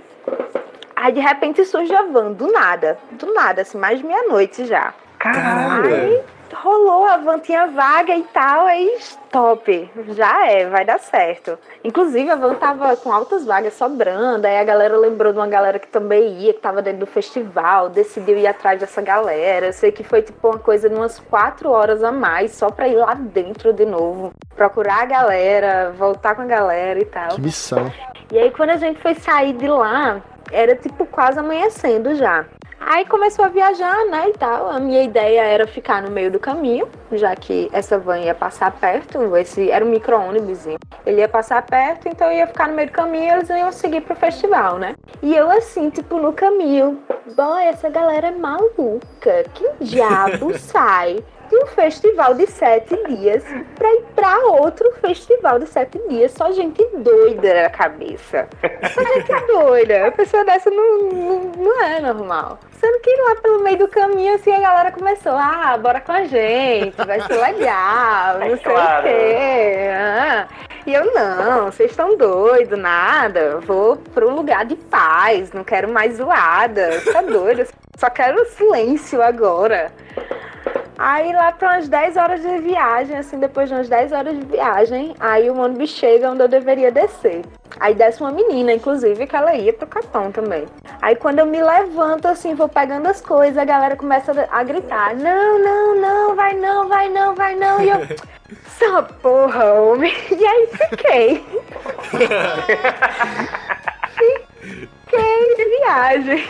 aí 1.01 1.11
de 1.11 1.19
repente 1.19 1.65
surge 1.65 1.93
a 1.93 2.03
van, 2.03 2.31
do 2.31 2.51
nada, 2.51 2.97
do 3.11 3.33
nada, 3.33 3.63
assim, 3.63 3.77
mais 3.77 3.99
de 3.99 4.05
meia-noite 4.05 4.65
já. 4.65 4.93
Caralho! 5.17 5.93
Aí 5.93 6.23
rolou, 6.53 7.05
a 7.05 7.17
van 7.17 7.39
tinha 7.39 7.67
vaga 7.67 8.15
e 8.15 8.23
tal, 8.23 8.65
aí 8.65 8.95
stop, 8.99 9.91
já 10.09 10.47
é, 10.47 10.67
vai 10.67 10.85
dar 10.85 10.99
certo. 10.99 11.57
Inclusive 11.83 12.29
a 12.29 12.35
van 12.35 12.55
tava 12.55 12.95
com 12.97 13.11
altas 13.11 13.45
vagas 13.45 13.73
sobrando, 13.73 14.45
aí 14.45 14.57
a 14.57 14.63
galera 14.63 14.97
lembrou 14.97 15.31
de 15.31 15.39
uma 15.39 15.47
galera 15.47 15.79
que 15.79 15.87
também 15.87 16.39
ia, 16.39 16.53
que 16.53 16.59
tava 16.59 16.81
dentro 16.81 17.01
do 17.01 17.05
festival, 17.05 17.89
decidiu 17.89 18.37
ir 18.37 18.47
atrás 18.47 18.79
dessa 18.79 19.01
galera. 19.01 19.67
Eu 19.67 19.73
sei 19.73 19.91
que 19.91 20.03
foi 20.03 20.21
tipo 20.21 20.47
uma 20.47 20.59
coisa 20.59 20.89
de 20.89 20.95
umas 20.95 21.19
quatro 21.19 21.71
horas 21.71 22.03
a 22.03 22.11
mais, 22.11 22.51
só 22.51 22.69
pra 22.69 22.87
ir 22.87 22.95
lá 22.95 23.13
dentro 23.13 23.73
de 23.73 23.85
novo, 23.85 24.31
procurar 24.55 25.01
a 25.01 25.05
galera, 25.05 25.93
voltar 25.97 26.35
com 26.35 26.41
a 26.41 26.45
galera 26.45 26.99
e 26.99 27.05
tal. 27.05 27.29
Que 27.29 27.41
missão. 27.41 27.91
E 28.31 28.37
aí 28.37 28.51
quando 28.51 28.71
a 28.71 28.77
gente 28.77 28.99
foi 28.99 29.15
sair 29.15 29.53
de 29.53 29.67
lá, 29.67 30.21
era 30.51 30.75
tipo 30.75 31.05
quase 31.05 31.39
amanhecendo 31.39 32.15
já. 32.15 32.45
Aí 32.83 33.05
começou 33.05 33.45
a 33.45 33.47
viajar, 33.47 34.05
né, 34.07 34.29
e 34.29 34.33
tal. 34.33 34.67
A 34.67 34.79
minha 34.79 35.03
ideia 35.03 35.43
era 35.43 35.67
ficar 35.67 36.01
no 36.01 36.09
meio 36.09 36.31
do 36.31 36.39
caminho, 36.39 36.89
já 37.11 37.35
que 37.35 37.69
essa 37.71 37.99
van 37.99 38.17
ia 38.17 38.33
passar 38.33 38.71
perto, 38.71 39.37
esse 39.37 39.69
era 39.69 39.85
um 39.85 39.89
micro-ônibus. 39.89 40.65
Ele 41.05 41.21
ia 41.21 41.29
passar 41.29 41.61
perto, 41.61 42.09
então 42.09 42.27
eu 42.31 42.39
ia 42.39 42.47
ficar 42.47 42.67
no 42.67 42.73
meio 42.73 42.87
do 42.87 42.93
caminho 42.93 43.25
e 43.25 43.29
eles 43.29 43.49
iam 43.49 43.71
seguir 43.71 44.01
pro 44.01 44.15
festival, 44.15 44.79
né? 44.79 44.95
E 45.21 45.35
eu 45.35 45.51
assim, 45.51 45.91
tipo, 45.91 46.17
no 46.17 46.33
caminho, 46.33 46.99
boy, 47.35 47.63
essa 47.65 47.87
galera 47.87 48.29
é 48.29 48.31
maluca. 48.31 49.45
Que 49.53 49.69
diabo 49.79 50.57
sai 50.57 51.23
de 51.51 51.57
um 51.57 51.67
festival 51.67 52.33
de 52.33 52.47
sete 52.47 52.95
dias 53.07 53.43
pra 53.75 53.93
ir 53.93 54.03
pra 54.15 54.37
outro 54.45 54.89
festival 55.01 55.59
de 55.59 55.67
sete 55.67 55.99
dias. 56.07 56.31
Só 56.31 56.51
gente 56.51 56.81
doida 56.97 57.63
na 57.63 57.69
cabeça. 57.69 58.47
Só 58.93 59.03
gente 59.03 59.47
doida. 59.47 60.07
A 60.07 60.11
pessoa 60.11 60.45
dessa 60.45 60.69
não, 60.71 60.97
não, 61.09 61.39
não 61.57 61.81
é 61.83 61.99
normal. 61.99 62.57
Sendo 62.79 62.99
que 63.01 63.15
lá 63.21 63.35
pelo 63.35 63.59
meio 63.63 63.77
do 63.77 63.87
caminho, 63.89 64.35
assim, 64.35 64.51
a 64.51 64.59
galera 64.59 64.91
começou, 64.91 65.33
ah, 65.33 65.77
bora 65.77 65.99
com 66.01 66.11
a 66.13 66.23
gente, 66.23 66.95
vai 67.05 67.19
ser 67.21 67.35
legal, 67.35 68.39
não 68.39 68.45
É 68.47 68.55
sei 68.57 68.73
claro. 68.73 68.99
o 69.07 69.09
quê. 69.09 69.75
ah. 69.93 70.47
E 70.87 70.93
eu, 70.95 71.13
não, 71.13 71.65
vocês 71.65 71.91
estão 71.91 72.17
doidos, 72.17 72.79
nada. 72.79 73.59
Vou 73.59 73.97
pra 73.97 74.25
um 74.25 74.33
lugar 74.33 74.65
de 74.65 74.75
paz, 74.75 75.51
não 75.51 75.63
quero 75.63 75.87
mais 75.91 76.15
zoada. 76.15 76.89
Tá 77.13 77.21
doido? 77.21 77.67
Só 77.97 78.09
quero 78.09 78.43
silêncio 78.45 79.21
agora. 79.21 79.91
Aí 81.03 81.33
lá 81.33 81.51
para 81.51 81.77
umas 81.77 81.89
10 81.89 82.15
horas 82.15 82.43
de 82.43 82.59
viagem, 82.59 83.17
assim, 83.17 83.39
depois 83.39 83.67
de 83.67 83.73
umas 83.73 83.89
10 83.89 84.11
horas 84.11 84.37
de 84.37 84.45
viagem, 84.45 85.15
aí 85.19 85.49
o 85.49 85.57
ônibus 85.59 85.89
chega 85.89 86.29
onde 86.29 86.43
eu 86.43 86.47
deveria 86.47 86.91
descer. 86.91 87.41
Aí 87.79 87.95
desce 87.95 88.21
uma 88.21 88.31
menina, 88.31 88.71
inclusive, 88.71 89.25
que 89.25 89.35
ela 89.35 89.55
ia 89.55 89.73
pro 89.73 89.87
Capão 89.87 90.31
também. 90.31 90.67
Aí 91.01 91.15
quando 91.15 91.39
eu 91.39 91.47
me 91.47 91.59
levanto, 91.59 92.27
assim, 92.27 92.53
vou 92.53 92.69
pegando 92.69 93.07
as 93.07 93.19
coisas, 93.19 93.57
a 93.57 93.65
galera 93.65 93.95
começa 93.95 94.47
a 94.51 94.63
gritar: 94.63 95.15
Não, 95.15 95.57
não, 95.57 95.99
não, 95.99 96.35
vai 96.35 96.53
não, 96.53 96.87
vai 96.87 97.09
não, 97.09 97.33
vai 97.33 97.55
não. 97.55 97.81
E 97.81 97.89
eu, 97.89 97.97
essa 98.67 99.01
porra, 99.01 99.73
homem. 99.73 100.13
E 100.29 100.45
aí 100.45 100.67
fiquei. 100.67 101.43
fiquei 105.07 105.55
de 105.55 105.65
viagem. 105.79 106.45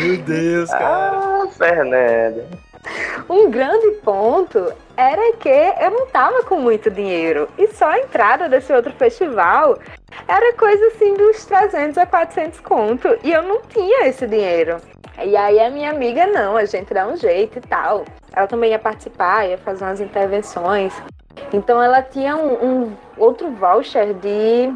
Meu 0.00 0.16
Deus, 0.16 0.70
cara. 0.70 0.86
Ah, 0.88 1.46
Fernanda. 1.56 2.61
Um 3.28 3.50
grande 3.50 3.90
ponto 4.02 4.72
era 4.96 5.32
que 5.36 5.48
eu 5.48 5.90
não 5.90 6.06
tava 6.06 6.42
com 6.44 6.60
muito 6.60 6.90
dinheiro. 6.90 7.48
E 7.58 7.68
só 7.68 7.86
a 7.86 8.00
entrada 8.00 8.48
desse 8.48 8.72
outro 8.72 8.92
festival 8.92 9.78
era 10.28 10.54
coisa 10.54 10.86
assim 10.88 11.14
dos 11.14 11.44
300 11.44 11.98
a 11.98 12.06
400 12.06 12.60
conto. 12.60 13.08
E 13.22 13.32
eu 13.32 13.42
não 13.42 13.62
tinha 13.62 14.06
esse 14.06 14.26
dinheiro. 14.26 14.76
E 15.24 15.36
aí 15.36 15.60
a 15.60 15.70
minha 15.70 15.90
amiga, 15.90 16.26
não, 16.26 16.56
a 16.56 16.64
gente 16.64 16.92
dá 16.92 17.06
um 17.06 17.16
jeito 17.16 17.58
e 17.58 17.62
tal. 17.62 18.04
Ela 18.32 18.46
também 18.46 18.70
ia 18.70 18.78
participar, 18.78 19.46
ia 19.46 19.58
fazer 19.58 19.84
umas 19.84 20.00
intervenções. 20.00 20.94
Então 21.52 21.82
ela 21.82 22.02
tinha 22.02 22.36
um, 22.36 22.64
um 22.64 22.96
outro 23.16 23.50
voucher 23.50 24.14
de 24.14 24.72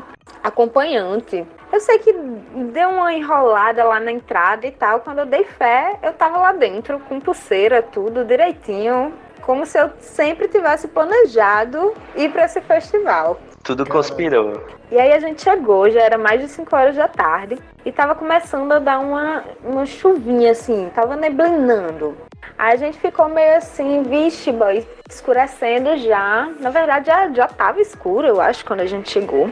acompanhante. 0.47 1.47
Eu 1.73 1.81
sei 1.81 1.99
que 1.99 2.13
deu 2.13 2.89
uma 2.91 3.13
enrolada 3.13 3.85
lá 3.85 3.99
na 3.99 4.13
entrada 4.13 4.67
e 4.67 4.71
tal. 4.71 5.01
Quando 5.01 5.19
eu 5.19 5.27
dei 5.27 5.45
fé, 5.45 5.99
eu 6.03 6.13
tava 6.13 6.39
lá 6.39 6.53
dentro 6.53 7.01
com 7.01 7.21
pulseira, 7.21 7.83
tudo 7.83 8.25
direitinho. 8.25 9.13
Como 9.43 9.67
se 9.67 9.79
eu 9.79 9.91
sempre 9.99 10.49
tivesse 10.49 10.89
planejado 10.89 11.93
ir 12.17 12.31
para 12.31 12.45
esse 12.45 12.61
festival. 12.61 13.39
Tudo 13.63 13.85
conspirou. 13.85 14.65
E 14.91 14.99
aí 14.99 15.13
a 15.13 15.19
gente 15.19 15.43
chegou, 15.43 15.91
já 15.91 16.01
era 16.01 16.17
mais 16.17 16.41
de 16.41 16.49
5 16.49 16.75
horas 16.75 16.97
da 16.97 17.09
tarde. 17.09 17.59
E 17.85 17.91
tava 17.91 18.15
começando 18.15 18.71
a 18.73 18.79
dar 18.79 19.01
uma, 19.01 19.45
uma 19.65 19.85
chuvinha 19.85 20.53
assim, 20.53 20.91
tava 20.95 21.17
neblinando. 21.17 22.17
Aí 22.57 22.75
a 22.75 22.77
gente 22.77 22.99
ficou 22.99 23.29
meio 23.29 23.57
assim, 23.57 24.03
vixe, 24.05 24.53
boy, 24.53 24.87
escurecendo 25.09 25.97
já. 25.97 26.49
Na 26.61 26.71
verdade 26.71 27.07
já, 27.07 27.29
já 27.33 27.49
tava 27.49 27.81
escuro, 27.81 28.27
eu 28.27 28.41
acho, 28.41 28.65
quando 28.65 28.81
a 28.81 28.87
gente 28.87 29.11
chegou. 29.11 29.51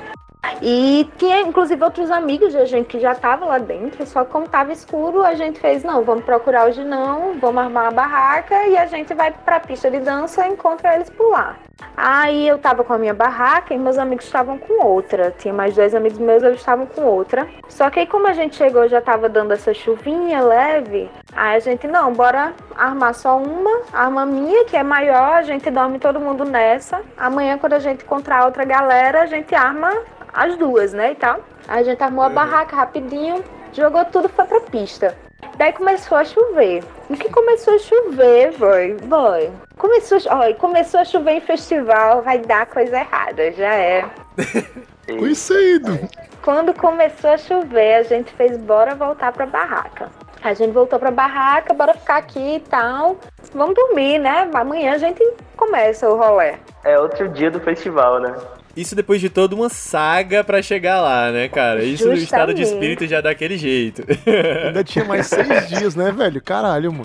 E 0.63 1.09
tinha 1.19 1.41
inclusive 1.41 1.83
outros 1.83 2.11
amigos 2.11 2.53
de 2.53 2.59
a 2.59 2.65
gente 2.65 2.87
que 2.87 3.01
já 3.01 3.13
estavam 3.13 3.49
lá 3.49 3.59
dentro, 3.59 4.07
só 4.07 4.25
como 4.25 4.49
tava 4.49 4.73
escuro, 4.73 5.23
a 5.23 5.35
gente 5.35 5.59
fez, 5.59 5.83
não, 5.83 6.03
vamos 6.03 6.25
procurar 6.25 6.67
hoje 6.67 6.85
não, 6.85 7.35
vamos 7.39 7.63
armar 7.63 7.85
uma 7.85 7.91
barraca 7.91 8.67
e 8.67 8.77
a 8.77 8.87
gente 8.87 9.15
vai 9.15 9.31
pra 9.31 9.61
pista 9.61 9.91
de 9.91 10.01
dança 10.01 10.47
e 10.47 10.53
encontra 10.53 10.95
eles 10.95 11.11
por 11.11 11.31
lá. 11.31 11.57
Aí 11.97 12.47
eu 12.47 12.59
tava 12.59 12.83
com 12.83 12.93
a 12.93 12.99
minha 12.99 13.15
barraca 13.15 13.73
e 13.73 13.79
meus 13.79 13.99
amigos 13.99 14.25
estavam 14.25 14.59
com 14.59 14.85
outra. 14.85 15.33
Tinha 15.39 15.55
mais 15.55 15.75
dois 15.75 15.95
amigos 15.95 16.19
meus, 16.19 16.43
eles 16.43 16.59
estavam 16.59 16.87
com 16.87 17.03
outra. 17.03 17.47
Só 17.69 17.89
que 17.91 18.01
aí 18.01 18.07
como 18.07 18.27
a 18.27 18.33
gente 18.33 18.57
chegou, 18.57 18.89
já 18.89 19.01
tava 19.01 19.29
dando 19.29 19.53
essa 19.53 19.73
chuvinha 19.73 20.41
leve, 20.41 21.11
aí 21.35 21.57
a 21.57 21.59
gente, 21.59 21.87
não, 21.87 22.13
bora 22.13 22.53
armar 22.77 23.15
só 23.15 23.37
uma, 23.37 23.83
arma 23.93 24.27
minha, 24.27 24.65
que 24.65 24.77
é 24.77 24.83
maior, 24.83 25.35
a 25.35 25.43
gente 25.43 25.71
dorme 25.71 25.99
todo 25.99 26.21
mundo 26.21 26.45
nessa. 26.45 27.01
Amanhã, 27.17 27.59
quando 27.59 27.75
a 27.75 27.79
gente 27.79 28.05
encontrar 28.05 28.45
outra 28.45 28.65
galera, 28.65 29.23
a 29.23 29.27
gente 29.27 29.55
arma 29.55 29.93
as 30.35 30.57
duas, 30.57 30.93
né, 30.93 31.13
e 31.13 31.15
tal. 31.15 31.41
Aí 31.69 31.81
a 31.81 31.83
gente 31.83 32.03
armou 32.03 32.25
a 32.25 32.29
barraca 32.29 32.77
rapidinho, 32.77 33.43
jogou 33.73 34.05
tudo, 34.07 34.29
foi 34.29 34.45
pra 34.45 34.61
pista. 34.61 35.17
Daí 35.57 35.73
começou 35.73 36.19
a 36.19 36.25
chover. 36.25 36.83
O 37.09 37.17
que 37.17 37.29
começou 37.31 37.75
a 37.75 37.79
chover, 37.79 38.53
foi, 38.53 38.97
foi. 39.09 39.53
Começou, 39.79 40.19
ó, 40.29 40.53
começou 40.55 41.01
a 41.01 41.05
chover 41.05 41.33
em 41.33 41.41
festival, 41.41 42.23
vai 42.23 42.39
dar 42.39 42.67
coisa 42.67 42.99
errada, 42.99 43.53
já 43.53 43.75
é. 43.75 44.05
Conhecido. 45.07 45.99
Quando 46.43 46.75
começou 46.75 47.31
a 47.31 47.39
chover, 47.39 47.95
a 47.95 48.03
gente 48.03 48.33
fez 48.35 48.57
bora 48.57 48.95
voltar 48.95 49.33
pra 49.33 49.47
barraca. 49.47 50.11
A 50.43 50.53
gente 50.53 50.73
voltou 50.73 50.99
pra 50.99 51.11
barraca, 51.11 51.73
bora 51.73 51.95
ficar 51.95 52.17
aqui 52.17 52.57
e 52.57 52.61
tal. 52.61 53.17
Vamos 53.55 53.75
dormir, 53.75 54.19
né? 54.19 54.49
Amanhã 54.53 54.93
a 54.93 54.99
gente 54.99 55.23
começa 55.57 56.09
o 56.09 56.19
rolê. 56.19 56.57
É 56.85 56.99
outro 56.99 57.29
dia 57.29 57.51
do 57.51 57.61
festival, 57.61 58.21
né? 58.21 58.35
Isso 58.77 58.95
depois 58.97 59.21
de 59.21 59.31
toda 59.31 59.55
uma 59.55 59.69
saga 59.69 60.43
pra 60.43 60.61
chegar 60.61 61.01
lá, 61.01 61.31
né, 61.31 61.49
cara? 61.49 61.85
Isso 61.85 62.09
no 62.09 62.15
estado 62.15 62.53
de 62.53 62.63
espírito 62.63 63.07
já 63.07 63.21
dá 63.21 63.31
aquele 63.31 63.57
jeito. 63.57 64.03
Ainda 64.67 64.83
tinha 64.83 65.05
mais 65.05 65.27
seis 65.27 65.69
dias, 65.69 65.95
né, 65.95 66.11
velho? 66.11 66.43
Caralho, 66.43 66.93
mano. 66.93 67.05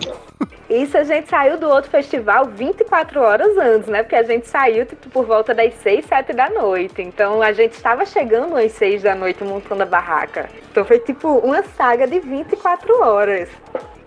Isso 0.70 0.98
a 0.98 1.04
gente 1.04 1.28
saiu 1.28 1.58
do 1.58 1.68
outro 1.68 1.90
festival 1.90 2.46
24 2.46 3.20
horas 3.20 3.58
antes, 3.58 3.88
né? 3.88 4.04
Porque 4.04 4.16
a 4.16 4.24
gente 4.24 4.48
saiu 4.48 4.86
tipo, 4.86 5.10
por 5.10 5.26
volta 5.26 5.54
das 5.54 5.74
6, 5.76 6.06
7 6.06 6.34
da 6.34 6.50
noite. 6.50 7.02
Então 7.02 7.42
a 7.42 7.52
gente 7.52 7.74
estava 7.74 8.06
chegando 8.06 8.56
às 8.56 8.72
6 8.74 9.02
da 9.02 9.16
noite 9.16 9.44
montando 9.44 9.82
a 9.82 9.86
barraca. 9.86 10.48
Então 10.72 10.86
foi 10.86 11.00
tipo 11.00 11.40
uma 11.40 11.64
saga 11.64 12.06
de 12.06 12.20
24 12.20 13.02
horas. 13.02 13.50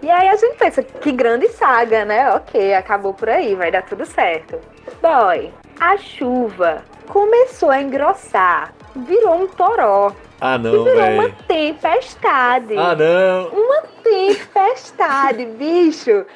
E 0.00 0.10
aí 0.10 0.28
a 0.28 0.36
gente 0.36 0.56
pensa, 0.56 0.82
que 0.82 1.12
grande 1.12 1.48
saga, 1.48 2.04
né? 2.04 2.30
Ok, 2.32 2.74
acabou 2.74 3.14
por 3.14 3.28
aí, 3.28 3.54
vai 3.54 3.70
dar 3.70 3.82
tudo 3.82 4.04
certo. 4.04 4.58
Boy, 5.00 5.52
a 5.80 5.96
chuva 5.96 6.82
começou 7.08 7.70
a 7.70 7.80
engrossar, 7.82 8.72
virou 8.96 9.42
um 9.42 9.46
toró. 9.46 10.12
Ah, 10.40 10.56
E 10.56 10.58
não, 10.58 10.70
virou 10.84 10.94
uma 10.94 11.22
velho. 11.28 11.36
tempestade. 11.46 12.76
Ah, 12.76 12.96
não. 12.96 13.48
Uma 13.50 13.82
tempestade, 14.02 15.44
bicho. 15.56 16.26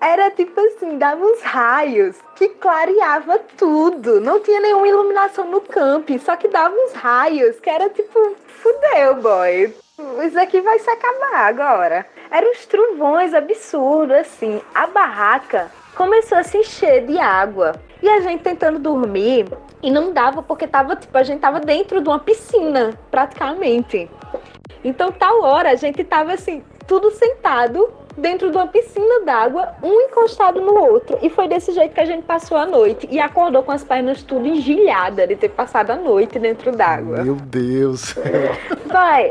Era 0.00 0.30
tipo 0.30 0.60
assim, 0.60 0.98
dava 0.98 1.24
uns 1.24 1.42
raios 1.42 2.16
que 2.34 2.48
clareava 2.48 3.38
tudo. 3.56 4.20
Não 4.20 4.40
tinha 4.40 4.60
nenhuma 4.60 4.88
iluminação 4.88 5.44
no 5.50 5.60
camp, 5.60 6.10
só 6.24 6.36
que 6.36 6.48
dava 6.48 6.74
uns 6.74 6.92
raios 6.92 7.58
que 7.60 7.70
era 7.70 7.88
tipo, 7.88 8.34
fudeu, 8.48 9.14
boy. 9.16 9.74
Isso 10.26 10.38
aqui 10.38 10.60
vai 10.60 10.78
se 10.78 10.90
acabar 10.90 11.46
agora. 11.46 12.04
Eram 12.30 12.50
uns 12.50 12.66
trovões 12.66 13.32
absurdos, 13.32 14.16
assim. 14.16 14.60
A 14.74 14.86
barraca 14.88 15.70
começou 15.94 16.36
a 16.36 16.42
se 16.42 16.58
encher 16.58 17.06
de 17.06 17.16
água. 17.18 17.74
E 18.02 18.08
a 18.08 18.20
gente 18.20 18.42
tentando 18.42 18.78
dormir 18.78 19.46
e 19.82 19.90
não 19.90 20.12
dava 20.12 20.42
porque 20.42 20.66
tava, 20.66 20.96
tipo, 20.96 21.16
a 21.16 21.22
gente 21.22 21.40
tava 21.40 21.60
dentro 21.60 22.00
de 22.00 22.08
uma 22.08 22.18
piscina, 22.18 22.98
praticamente. 23.10 24.10
Então, 24.84 25.10
tal 25.10 25.42
hora, 25.42 25.70
a 25.70 25.74
gente 25.74 26.04
tava 26.04 26.32
assim, 26.32 26.62
tudo 26.86 27.10
sentado 27.10 28.05
dentro 28.16 28.50
de 28.50 28.56
uma 28.56 28.66
piscina 28.66 29.20
d'água, 29.24 29.74
um 29.82 30.00
encostado 30.02 30.60
no 30.60 30.74
outro. 30.74 31.18
E 31.22 31.28
foi 31.28 31.48
desse 31.48 31.72
jeito 31.72 31.94
que 31.94 32.00
a 32.00 32.06
gente 32.06 32.22
passou 32.24 32.56
a 32.56 32.66
noite. 32.66 33.06
E 33.10 33.20
acordou 33.20 33.62
com 33.62 33.72
as 33.72 33.84
pernas 33.84 34.22
tudo 34.22 34.46
engilhadas 34.46 35.28
de 35.28 35.36
ter 35.36 35.50
passado 35.50 35.90
a 35.90 35.96
noite 35.96 36.38
dentro 36.38 36.72
d'água. 36.72 37.22
Meu 37.22 37.34
Deus. 37.34 38.14
Vai. 38.86 39.30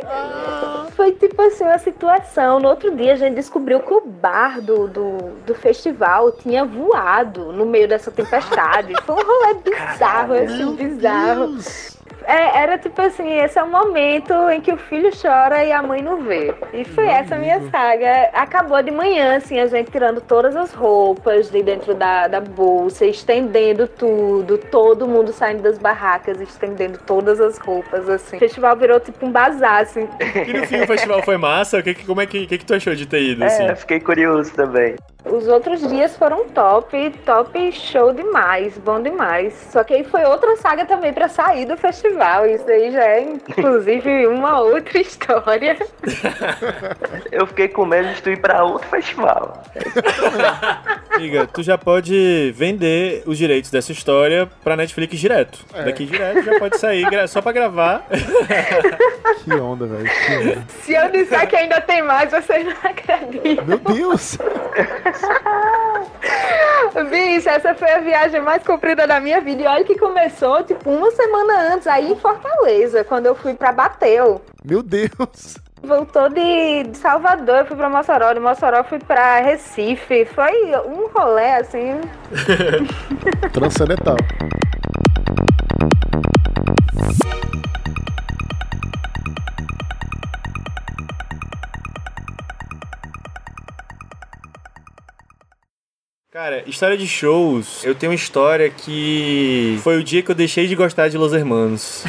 Foi 0.92 1.12
tipo 1.12 1.42
assim 1.42 1.64
uma 1.64 1.78
situação. 1.78 2.60
No 2.60 2.70
outro 2.70 2.96
dia 2.96 3.14
a 3.14 3.16
gente 3.16 3.36
descobriu 3.36 3.80
que 3.80 3.94
o 3.94 4.02
bar 4.02 4.62
do, 4.62 4.88
do, 4.88 5.18
do 5.46 5.56
festival 5.56 6.32
tinha 6.32 6.64
voado 6.64 7.52
no 7.52 7.66
meio 7.66 7.88
dessa 7.88 8.12
tempestade. 8.12 8.94
Foi 9.04 9.16
um 9.16 9.26
rolê 9.26 9.56
bizarro, 9.56 10.34
assim, 10.34 10.76
bizarro. 10.76 11.48
Deus. 11.48 11.95
É, 12.28 12.60
era 12.64 12.78
tipo 12.78 13.00
assim, 13.02 13.38
esse 13.40 13.58
é 13.58 13.64
o 13.64 13.70
momento 13.70 14.34
em 14.50 14.60
que 14.62 14.72
o 14.72 14.78
filho 14.78 15.10
chora 15.20 15.64
e 15.64 15.72
a 15.72 15.82
mãe 15.82 16.02
não 16.02 16.22
vê. 16.22 16.54
E 16.74 16.84
foi 16.84 17.08
essa 17.08 17.36
a 17.36 17.38
minha 17.38 17.62
saga. 17.70 18.30
Acabou 18.34 18.82
de 18.82 18.92
manhã, 18.92 19.38
assim, 19.38 19.60
a 19.60 19.68
gente 19.68 19.92
tirando 19.92 20.22
todas 20.22 20.56
as 20.56 20.74
roupas 20.74 21.50
de 21.52 21.62
dentro 21.64 21.94
da, 21.94 22.28
da 22.28 22.42
bolsa, 22.42 23.06
estendendo 23.06 23.88
tudo, 23.88 24.58
todo 24.58 25.08
mundo 25.08 25.32
saindo 25.34 25.62
das 25.64 25.78
barracas, 25.78 26.40
estendendo 26.42 27.00
todas 27.06 27.40
as 27.42 27.58
roupas, 27.58 28.08
assim. 28.10 28.38
O 28.38 28.40
festival 28.40 28.76
virou 28.76 29.00
tipo 29.00 29.26
um 29.26 29.32
bazar, 29.32 29.82
assim. 29.82 30.08
E 30.48 30.54
no 30.54 30.66
fim 30.68 30.82
o 30.82 30.88
festival 30.88 31.22
foi 31.24 31.38
massa? 31.38 31.80
O 31.80 31.84
que, 31.84 31.94
que- 31.94 32.06
como 32.06 32.22
é 32.22 32.26
que, 32.26 32.46
que, 32.48 32.58
que 32.60 32.66
tu 32.66 32.76
achou 32.76 32.94
de 32.96 33.06
ter 33.08 33.22
ido, 33.22 33.44
assim? 33.44 33.64
É, 33.68 33.76
fiquei 33.76 34.00
curioso 34.00 34.54
também. 34.54 34.96
Os 35.26 35.48
outros 35.48 35.82
dias 35.88 36.16
foram 36.16 36.46
top, 36.50 37.10
top 37.26 37.72
show 37.72 38.14
demais, 38.14 38.78
bom 38.78 39.02
demais. 39.02 39.54
Só 39.72 39.84
que 39.84 39.92
aí 39.96 40.04
foi 40.04 40.24
outra 40.24 40.56
saga 40.58 40.86
também 40.86 41.12
pra 41.12 41.28
sair 41.28 41.66
do 41.66 41.76
festival. 41.76 41.95
Isso 42.00 42.70
aí 42.70 42.92
já 42.92 43.04
é, 43.04 43.22
inclusive, 43.22 44.28
uma 44.28 44.60
outra 44.60 45.00
história. 45.00 45.78
Eu 47.32 47.48
fiquei 47.48 47.68
com 47.68 47.86
medo 47.86 48.14
de 48.14 48.22
tu 48.22 48.30
ir 48.30 48.40
pra 48.40 48.64
outro 48.64 48.88
festival. 48.90 49.64
Amiga, 51.16 51.48
tu 51.48 51.64
já 51.64 51.78
pode 51.78 52.54
vender 52.56 53.24
os 53.26 53.38
direitos 53.38 53.72
dessa 53.72 53.92
história 53.92 54.50
pra 54.64 54.76
Netflix 54.76 55.18
direto. 55.18 55.60
Daqui 55.72 56.06
direto 56.06 56.44
já 56.44 56.60
pode 56.60 56.78
sair 56.78 57.06
só 57.28 57.42
pra 57.42 57.52
gravar. 57.52 58.06
Que 59.44 59.54
onda, 59.54 59.86
velho. 59.86 60.10
Se 60.82 60.94
eu 60.94 61.10
disser 61.12 61.48
que 61.48 61.56
ainda 61.56 61.80
tem 61.82 62.02
mais, 62.02 62.32
vocês 62.32 62.66
não 62.66 62.74
acreditam. 62.84 63.66
Meu 63.66 63.78
Deus. 63.78 64.38
Bicho, 67.10 67.50
essa 67.50 67.76
foi 67.76 67.92
a 67.92 68.00
viagem 68.00 68.42
mais 68.42 68.64
comprida 68.64 69.06
da 69.08 69.20
minha 69.20 69.42
vida. 69.42 69.64
E 69.64 69.68
olha 69.68 69.84
que 69.84 69.98
começou, 69.98 70.64
tipo, 70.64 70.90
uma 70.90 71.12
semana 71.12 71.74
antes, 71.74 71.85
aí 71.88 72.12
em 72.12 72.16
Fortaleza, 72.16 73.04
quando 73.04 73.26
eu 73.26 73.36
fui 73.36 73.54
pra 73.54 73.72
Bateu. 73.72 74.42
Meu 74.64 74.82
Deus. 74.82 75.58
Voltou 75.84 76.30
de 76.30 76.98
Salvador, 76.98 77.58
eu 77.58 77.66
fui 77.66 77.78
pra 77.78 77.90
Mossoró, 77.90 78.34
de 78.34 78.40
Mossoró 78.40 78.84
fui 78.84 78.98
pra 79.00 79.40
Recife. 79.40 80.26
Foi 80.26 80.52
um 80.88 81.08
rolê, 81.08 81.54
assim, 81.54 82.02
Transcendental. 83.54 84.18
Cara, 96.56 96.64
história 96.68 96.98
de 96.98 97.08
shows, 97.08 97.84
eu 97.84 97.94
tenho 97.94 98.12
uma 98.12 98.16
história 98.16 98.70
que 98.70 99.78
foi 99.84 99.98
o 99.98 100.04
dia 100.04 100.22
que 100.22 100.32
eu 100.32 100.36
deixei 100.36 100.68
de 100.68 100.76
gostar 100.76 101.10
de 101.10 101.18
Los 101.18 101.34
Hermanos. 101.34 102.06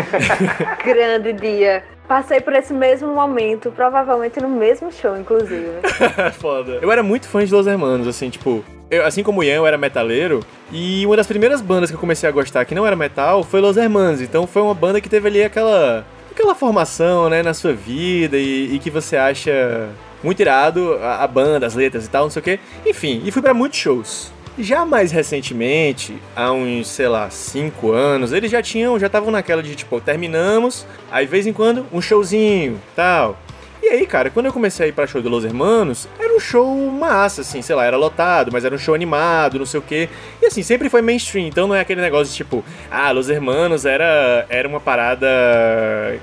grande 0.84 1.32
dia. 1.34 1.84
Passei 2.08 2.40
por 2.40 2.54
esse 2.54 2.72
mesmo 2.72 3.08
momento, 3.12 3.70
provavelmente 3.72 4.40
no 4.40 4.48
mesmo 4.48 4.90
show, 4.92 5.16
inclusive. 5.16 5.68
Foda. 6.40 6.78
Eu 6.80 6.90
era 6.90 7.02
muito 7.02 7.28
fã 7.28 7.44
de 7.44 7.52
Los 7.52 7.66
Hermanos, 7.66 8.06
assim, 8.06 8.30
tipo. 8.30 8.64
eu- 8.90 9.04
assim 9.04 9.22
como 9.22 9.40
o 9.40 9.44
Ian, 9.44 9.56
eu 9.56 9.66
era 9.66 9.76
metaleiro. 9.76 10.40
E 10.72 11.04
uma 11.04 11.16
das 11.16 11.26
primeiras 11.26 11.60
bandas 11.60 11.90
que 11.90 11.96
eu 11.96 12.00
comecei 12.00 12.28
a 12.28 12.32
gostar 12.32 12.64
que 12.64 12.74
não 12.74 12.86
era 12.86 12.96
metal 12.96 13.42
foi 13.42 13.60
Los 13.60 13.76
Hermanos. 13.76 14.20
Então 14.22 14.46
foi 14.46 14.62
uma 14.62 14.74
banda 14.74 15.00
que 15.00 15.08
teve 15.08 15.28
ali 15.28 15.42
aquela. 15.42 16.06
aquela 16.30 16.54
formação, 16.54 17.28
né, 17.28 17.42
na 17.42 17.52
sua 17.52 17.72
vida 17.74 18.38
e, 18.38 18.74
e 18.74 18.78
que 18.78 18.88
você 18.90 19.16
acha 19.16 19.88
muito 20.26 20.40
irado 20.40 20.98
a, 21.00 21.22
a 21.22 21.26
banda, 21.26 21.66
as 21.66 21.74
letras 21.74 22.04
e 22.04 22.10
tal, 22.10 22.24
não 22.24 22.30
sei 22.30 22.40
o 22.40 22.42
quê. 22.42 22.58
Enfim, 22.84 23.22
e 23.24 23.30
fui 23.30 23.40
pra 23.40 23.54
muitos 23.54 23.78
shows. 23.78 24.32
Já 24.58 24.84
mais 24.84 25.12
recentemente, 25.12 26.16
há 26.34 26.50
uns, 26.50 26.88
sei 26.88 27.08
lá, 27.08 27.30
cinco 27.30 27.92
anos, 27.92 28.32
eles 28.32 28.50
já 28.50 28.60
tinham, 28.62 28.98
já 28.98 29.06
estavam 29.06 29.30
naquela 29.30 29.62
de 29.62 29.76
tipo, 29.76 30.00
terminamos, 30.00 30.86
aí 31.10 31.26
de 31.26 31.30
vez 31.30 31.46
em 31.46 31.52
quando 31.52 31.86
um 31.92 32.00
showzinho, 32.00 32.80
tal. 32.94 33.38
E 33.82 33.88
aí, 33.88 34.06
cara, 34.06 34.30
quando 34.30 34.46
eu 34.46 34.52
comecei 34.52 34.86
a 34.86 34.88
ir 34.88 34.92
pra 34.92 35.06
show 35.06 35.22
do 35.22 35.28
Los 35.28 35.44
Hermanos, 35.44 36.08
era 36.18 36.34
um 36.34 36.40
show 36.40 36.74
massa, 36.90 37.42
assim, 37.42 37.62
sei 37.62 37.76
lá, 37.76 37.84
era 37.84 37.96
lotado, 37.96 38.50
mas 38.50 38.64
era 38.64 38.74
um 38.74 38.78
show 38.78 38.94
animado, 38.94 39.58
não 39.58 39.66
sei 39.66 39.78
o 39.78 39.82
quê. 39.82 40.08
E 40.42 40.46
assim, 40.46 40.62
sempre 40.62 40.88
foi 40.88 41.02
mainstream, 41.02 41.46
então 41.46 41.68
não 41.68 41.74
é 41.74 41.80
aquele 41.80 42.00
negócio 42.00 42.32
de 42.32 42.36
tipo, 42.36 42.64
ah, 42.90 43.12
Los 43.12 43.28
Hermanos 43.28 43.84
era, 43.84 44.44
era 44.48 44.66
uma 44.66 44.80
parada 44.80 45.28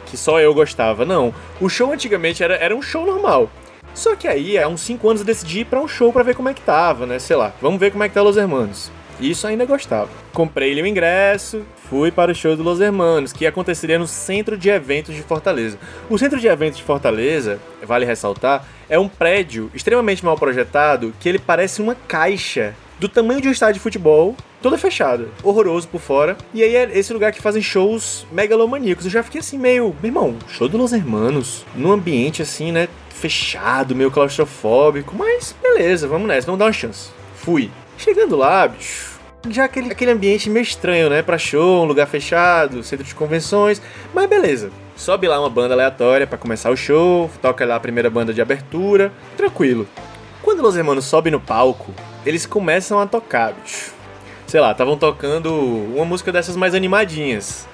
que 0.08 0.18
só 0.18 0.42
eu 0.42 0.54
gostava. 0.54 1.06
Não, 1.06 1.34
o 1.62 1.70
show 1.70 1.94
antigamente 1.94 2.44
era, 2.44 2.56
era 2.56 2.76
um 2.76 2.82
show 2.82 3.06
normal. 3.06 3.50
Só 3.94 4.16
que 4.16 4.28
aí, 4.28 4.58
há 4.58 4.68
uns 4.68 4.82
5 4.82 5.08
anos 5.08 5.22
eu 5.22 5.26
decidi 5.26 5.60
ir 5.60 5.66
pra 5.66 5.80
um 5.80 5.88
show 5.88 6.12
pra 6.12 6.24
ver 6.24 6.36
como 6.36 6.50
é 6.50 6.54
que 6.54 6.62
tava, 6.62 7.06
né? 7.06 7.20
Sei 7.20 7.36
lá, 7.36 7.54
vamos 7.62 7.80
ver 7.80 7.92
como 7.92 8.04
é 8.04 8.10
que 8.10 8.16
tá 8.16 8.22
Los 8.22 8.38
Hermanos. 8.38 8.92
Isso 9.20 9.46
ainda 9.46 9.66
gostava. 9.66 10.10
Comprei-lhe 10.34 10.82
o 10.82 10.88
ingresso, 10.88 11.62
fui 11.90 12.12
para 12.12 12.32
o 12.32 12.36
show 12.36 12.56
do 12.56 12.64
Los 12.64 12.82
Hermanos, 12.82 13.32
que 13.32 13.46
aconteceria 13.46 14.00
no 14.00 14.08
Centro 14.08 14.58
de 14.58 14.70
Eventos 14.70 15.14
de 15.14 15.22
Fortaleza. 15.22 15.78
O 16.10 16.18
Centro 16.18 16.40
de 16.40 16.48
Eventos 16.48 16.80
de 16.80 16.84
Fortaleza, 16.84 17.60
vale 17.84 18.06
ressaltar, 18.06 18.66
é 18.90 18.98
um 18.98 19.08
prédio 19.08 19.70
extremamente 19.74 20.26
mal 20.26 20.36
projetado 20.36 21.14
que 21.20 21.30
ele 21.30 21.40
parece 21.40 21.82
uma 21.82 21.94
caixa 21.94 22.76
do 23.00 23.10
tamanho 23.10 23.42
de 23.42 23.48
um 23.48 23.52
estádio 23.52 23.76
de 23.76 23.80
futebol, 23.80 24.36
toda 24.62 24.78
fechada, 24.78 25.28
horroroso 25.44 25.88
por 25.88 26.00
fora. 26.00 26.38
E 26.54 26.64
aí 26.64 26.76
é 26.76 26.98
esse 26.98 27.12
lugar 27.14 27.32
que 27.32 27.42
fazem 27.42 27.62
shows 27.62 28.26
megalomaníacos. 28.32 29.06
Eu 29.06 29.12
já 29.12 29.24
fiquei 29.24 29.40
assim 29.40 29.58
meio, 29.58 29.96
meu 30.02 30.10
irmão, 30.10 30.36
show 30.48 30.68
do 30.68 30.78
Los 30.78 30.94
Hermanos, 30.94 31.66
num 31.76 31.92
ambiente 31.92 32.42
assim, 32.42 32.72
né, 32.72 32.88
fechado, 33.10 33.96
meio 33.96 34.12
claustrofóbico, 34.12 35.16
mas 35.16 35.56
beleza, 35.62 36.08
vamos 36.08 36.28
nessa, 36.28 36.46
vamos 36.46 36.60
dar 36.60 36.66
uma 36.66 36.74
chance. 36.74 37.10
Fui. 37.36 37.70
Chegando 37.98 38.36
lá, 38.36 38.68
bicho, 38.68 39.14
já 39.50 39.66
aquele, 39.66 39.92
aquele 39.92 40.12
ambiente 40.12 40.50
meio 40.50 40.64
estranho, 40.64 41.10
né? 41.10 41.22
Pra 41.22 41.38
show, 41.38 41.84
um 41.84 41.86
lugar 41.86 42.08
fechado, 42.08 42.84
centro 42.84 43.06
de 43.06 43.14
convenções, 43.14 43.82
mas 44.14 44.30
beleza. 44.30 44.72
Sobe 44.96 45.28
lá 45.28 45.40
uma 45.40 45.50
banda 45.50 45.74
aleatória 45.74 46.26
para 46.26 46.38
começar 46.38 46.70
o 46.70 46.78
show, 46.78 47.30
toca 47.42 47.66
lá 47.66 47.76
a 47.76 47.80
primeira 47.80 48.10
banda 48.10 48.34
de 48.34 48.42
abertura, 48.42 49.12
tranquilo. 49.36 49.88
Quando 50.44 50.62
Los 50.62 50.76
Hermanos 50.76 51.06
sobe 51.06 51.32
no 51.32 51.40
palco, 51.40 51.94
eles 52.26 52.46
começam 52.46 53.00
a 53.00 53.08
tocar, 53.08 53.54
bicho. 53.54 53.94
Sei 54.46 54.60
lá, 54.60 54.74
estavam 54.74 54.98
tocando 54.98 55.56
uma 55.56 56.04
música 56.04 56.34
dessas 56.34 56.58
mais 56.58 56.76
animadinhas. 56.76 57.66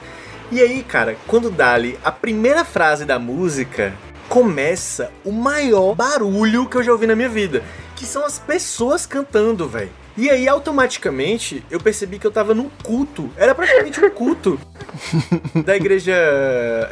E 0.52 0.62
aí, 0.62 0.84
cara, 0.84 1.18
quando 1.26 1.50
dali 1.50 2.00
a 2.04 2.12
primeira 2.12 2.64
frase 2.64 3.06
da 3.06 3.18
música, 3.18 3.92
começa 4.30 5.12
o 5.26 5.32
maior 5.32 5.96
barulho 5.96 6.70
que 6.70 6.78
eu 6.78 6.84
já 6.84 6.92
ouvi 6.92 7.08
na 7.08 7.16
minha 7.16 7.28
vida, 7.28 7.64
que 7.96 8.06
são 8.06 8.24
as 8.24 8.38
pessoas 8.38 9.04
cantando, 9.04 9.68
velho. 9.68 9.90
E 10.20 10.30
aí, 10.30 10.50
automaticamente, 10.50 11.64
eu 11.72 11.80
percebi 11.80 12.20
que 12.20 12.28
eu 12.28 12.32
tava 12.32 12.54
num 12.54 12.70
culto. 12.84 13.30
Era 13.38 13.56
praticamente 13.56 14.04
um 14.04 14.10
culto 14.10 14.60
da 15.64 15.78
igreja 15.78 16.14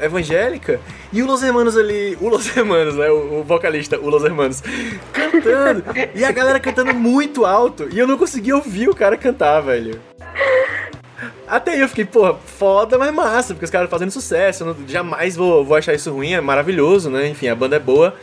evangélica. 0.02 0.80
E 1.12 1.22
o 1.22 1.26
Los 1.26 1.44
Hermanos 1.44 1.76
ali, 1.76 2.18
o 2.22 2.30
Los 2.30 2.56
Hermanos, 2.56 2.96
né? 2.96 3.10
O, 3.10 3.42
o 3.42 3.44
vocalista, 3.44 4.00
o 4.00 4.10
Los 4.10 4.24
Hermanos, 4.24 4.64
cantando. 5.12 5.84
E 6.16 6.24
a 6.24 6.32
galera 6.32 6.58
cantando 6.58 6.94
muito 6.94 7.46
alto. 7.46 7.90
E 7.92 8.00
eu 8.00 8.08
não 8.08 8.18
conseguia 8.18 8.56
ouvir 8.56 8.88
o 8.88 8.96
cara 8.96 9.18
cantar, 9.18 9.60
velho. 9.60 10.00
Até 11.46 11.72
aí 11.74 11.82
eu 11.82 11.90
fiquei, 11.90 12.06
porra, 12.06 12.34
foda, 12.34 12.98
mas 12.98 13.14
massa, 13.14 13.54
porque 13.54 13.66
os 13.66 13.72
caras 13.72 13.90
fazendo 13.90 14.12
sucesso, 14.12 14.64
eu 14.64 14.68
não, 14.68 14.88
jamais 14.88 15.36
vou, 15.36 15.66
vou 15.66 15.76
achar 15.76 15.94
isso 15.94 16.14
ruim, 16.14 16.32
é 16.32 16.40
maravilhoso, 16.40 17.10
né? 17.10 17.28
Enfim, 17.28 17.50
a 17.50 17.56
banda 17.56 17.76
é 17.76 17.80
boa. 17.80 18.16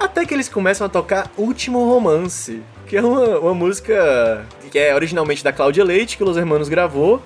Até 0.00 0.24
que 0.24 0.32
eles 0.32 0.48
começam 0.48 0.86
a 0.86 0.90
tocar 0.90 1.30
Último 1.36 1.84
Romance, 1.84 2.62
que 2.86 2.96
é 2.96 3.02
uma, 3.02 3.38
uma 3.38 3.54
música 3.54 4.46
que 4.70 4.78
é 4.78 4.94
originalmente 4.94 5.42
da 5.42 5.52
Cláudia 5.52 5.84
Leite, 5.84 6.16
que 6.16 6.22
o 6.22 6.26
Los 6.26 6.36
Hermanos 6.36 6.68
gravou. 6.68 7.22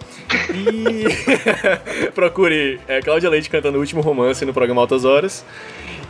E 0.54 1.04
procure 2.14 2.80
é, 2.88 3.00
Cláudia 3.00 3.28
Leite 3.28 3.50
cantando 3.50 3.78
Último 3.78 4.00
Romance 4.00 4.44
no 4.44 4.52
programa 4.52 4.80
Altas 4.80 5.04
Horas. 5.04 5.44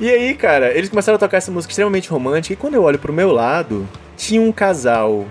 E 0.00 0.08
aí, 0.08 0.34
cara, 0.34 0.72
eles 0.76 0.88
começaram 0.88 1.16
a 1.16 1.18
tocar 1.18 1.36
essa 1.36 1.50
música 1.50 1.72
extremamente 1.72 2.08
romântica, 2.08 2.54
e 2.54 2.56
quando 2.56 2.74
eu 2.74 2.82
olho 2.82 2.98
pro 2.98 3.12
meu 3.12 3.32
lado, 3.32 3.86
tinha 4.16 4.40
um 4.40 4.52
casal 4.52 5.26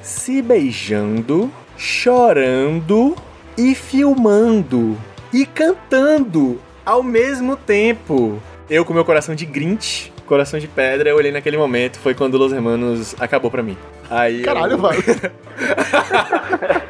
se 0.00 0.42
beijando, 0.42 1.50
chorando 1.76 3.16
e 3.56 3.74
filmando 3.74 4.96
e 5.32 5.46
cantando 5.46 6.60
ao 6.84 7.02
mesmo 7.02 7.56
tempo. 7.56 8.40
Eu 8.68 8.84
com 8.84 8.94
meu 8.94 9.04
coração 9.04 9.34
de 9.34 9.44
Grinch, 9.44 10.12
coração 10.26 10.58
de 10.58 10.68
pedra, 10.68 11.10
eu 11.10 11.16
olhei 11.16 11.32
naquele 11.32 11.56
momento, 11.56 11.98
foi 11.98 12.14
quando 12.14 12.38
Los 12.38 12.52
Hermanos 12.52 13.14
acabou 13.18 13.50
pra 13.50 13.62
mim. 13.62 13.76
Aí 14.10 14.42
Caralho, 14.42 14.72
eu... 14.72 14.78
velho. 14.78 15.02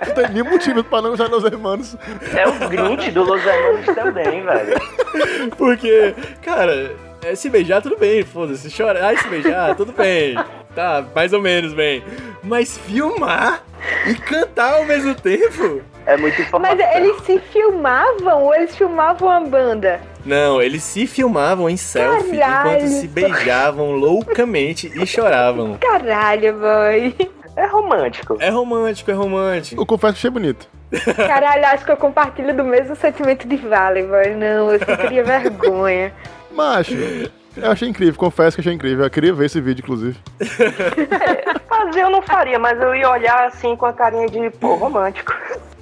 não 0.06 0.14
tem 0.14 0.28
nenhum 0.30 0.50
motivo 0.50 0.84
pra 0.84 1.02
não 1.02 1.12
usar 1.12 1.28
Los 1.28 1.44
Hermanos. 1.44 1.96
É 2.34 2.46
o 2.46 2.68
Grinch 2.68 3.10
do 3.10 3.22
Los 3.22 3.44
Hermanos 3.44 3.86
também, 3.86 4.42
velho. 4.42 4.80
Porque, 5.56 6.14
cara, 6.42 6.92
é, 7.24 7.34
se 7.34 7.48
beijar 7.48 7.80
tudo 7.80 7.96
bem, 7.96 8.24
foda-se, 8.24 8.70
chorar 8.70 9.14
e 9.14 9.18
se 9.18 9.28
beijar 9.28 9.74
tudo 9.76 9.92
bem. 9.92 10.34
Tá, 10.74 11.04
mais 11.14 11.32
ou 11.32 11.40
menos 11.40 11.72
bem. 11.72 12.02
Mas 12.42 12.76
filmar 12.78 13.62
e 14.06 14.14
cantar 14.14 14.74
ao 14.74 14.84
mesmo 14.84 15.14
tempo? 15.14 15.82
É 16.06 16.16
muito 16.16 16.40
informação. 16.40 16.76
Mas 16.76 16.96
eles 16.96 17.22
se 17.22 17.38
filmavam 17.38 18.42
ou 18.42 18.54
eles 18.54 18.74
filmavam 18.74 19.30
a 19.30 19.40
banda? 19.40 20.00
Não, 20.24 20.60
eles 20.60 20.82
se 20.82 21.06
filmavam 21.06 21.68
em 21.68 21.76
selfie 21.76 22.38
Caralho. 22.38 22.70
enquanto 22.70 22.88
se 22.88 23.08
beijavam 23.08 23.92
loucamente 23.92 24.90
e 24.94 25.06
choravam. 25.06 25.76
Caralho, 25.78 26.54
boy. 26.54 27.14
É 27.54 27.66
romântico. 27.66 28.36
É 28.40 28.48
romântico, 28.48 29.10
é 29.10 29.14
romântico. 29.14 29.80
Eu 29.80 29.86
confesso 29.86 30.14
que 30.14 30.18
achei 30.20 30.30
bonito. 30.30 30.66
Caralho, 31.16 31.66
acho 31.66 31.84
que 31.84 31.92
eu 31.92 31.96
compartilho 31.96 32.54
do 32.56 32.64
mesmo 32.64 32.96
sentimento 32.96 33.46
de 33.46 33.56
Vale, 33.56 34.02
boy. 34.04 34.34
Não, 34.34 34.72
eu 34.72 34.78
sentiria 34.78 35.22
vergonha. 35.24 36.12
Macho, 36.52 36.94
eu 37.56 37.70
achei 37.70 37.88
incrível, 37.88 38.18
confesso 38.18 38.56
que 38.56 38.60
achei 38.60 38.72
incrível. 38.72 39.04
Eu 39.04 39.10
queria 39.10 39.32
ver 39.32 39.46
esse 39.46 39.60
vídeo, 39.60 39.82
inclusive. 39.82 40.18
Fazer 41.68 42.02
eu 42.02 42.10
não 42.10 42.22
faria, 42.22 42.58
mas 42.58 42.80
eu 42.80 42.94
ia 42.94 43.10
olhar 43.10 43.46
assim 43.46 43.74
com 43.76 43.86
a 43.86 43.92
carinha 43.92 44.26
de, 44.28 44.50
pô, 44.50 44.74
romântico. 44.74 45.32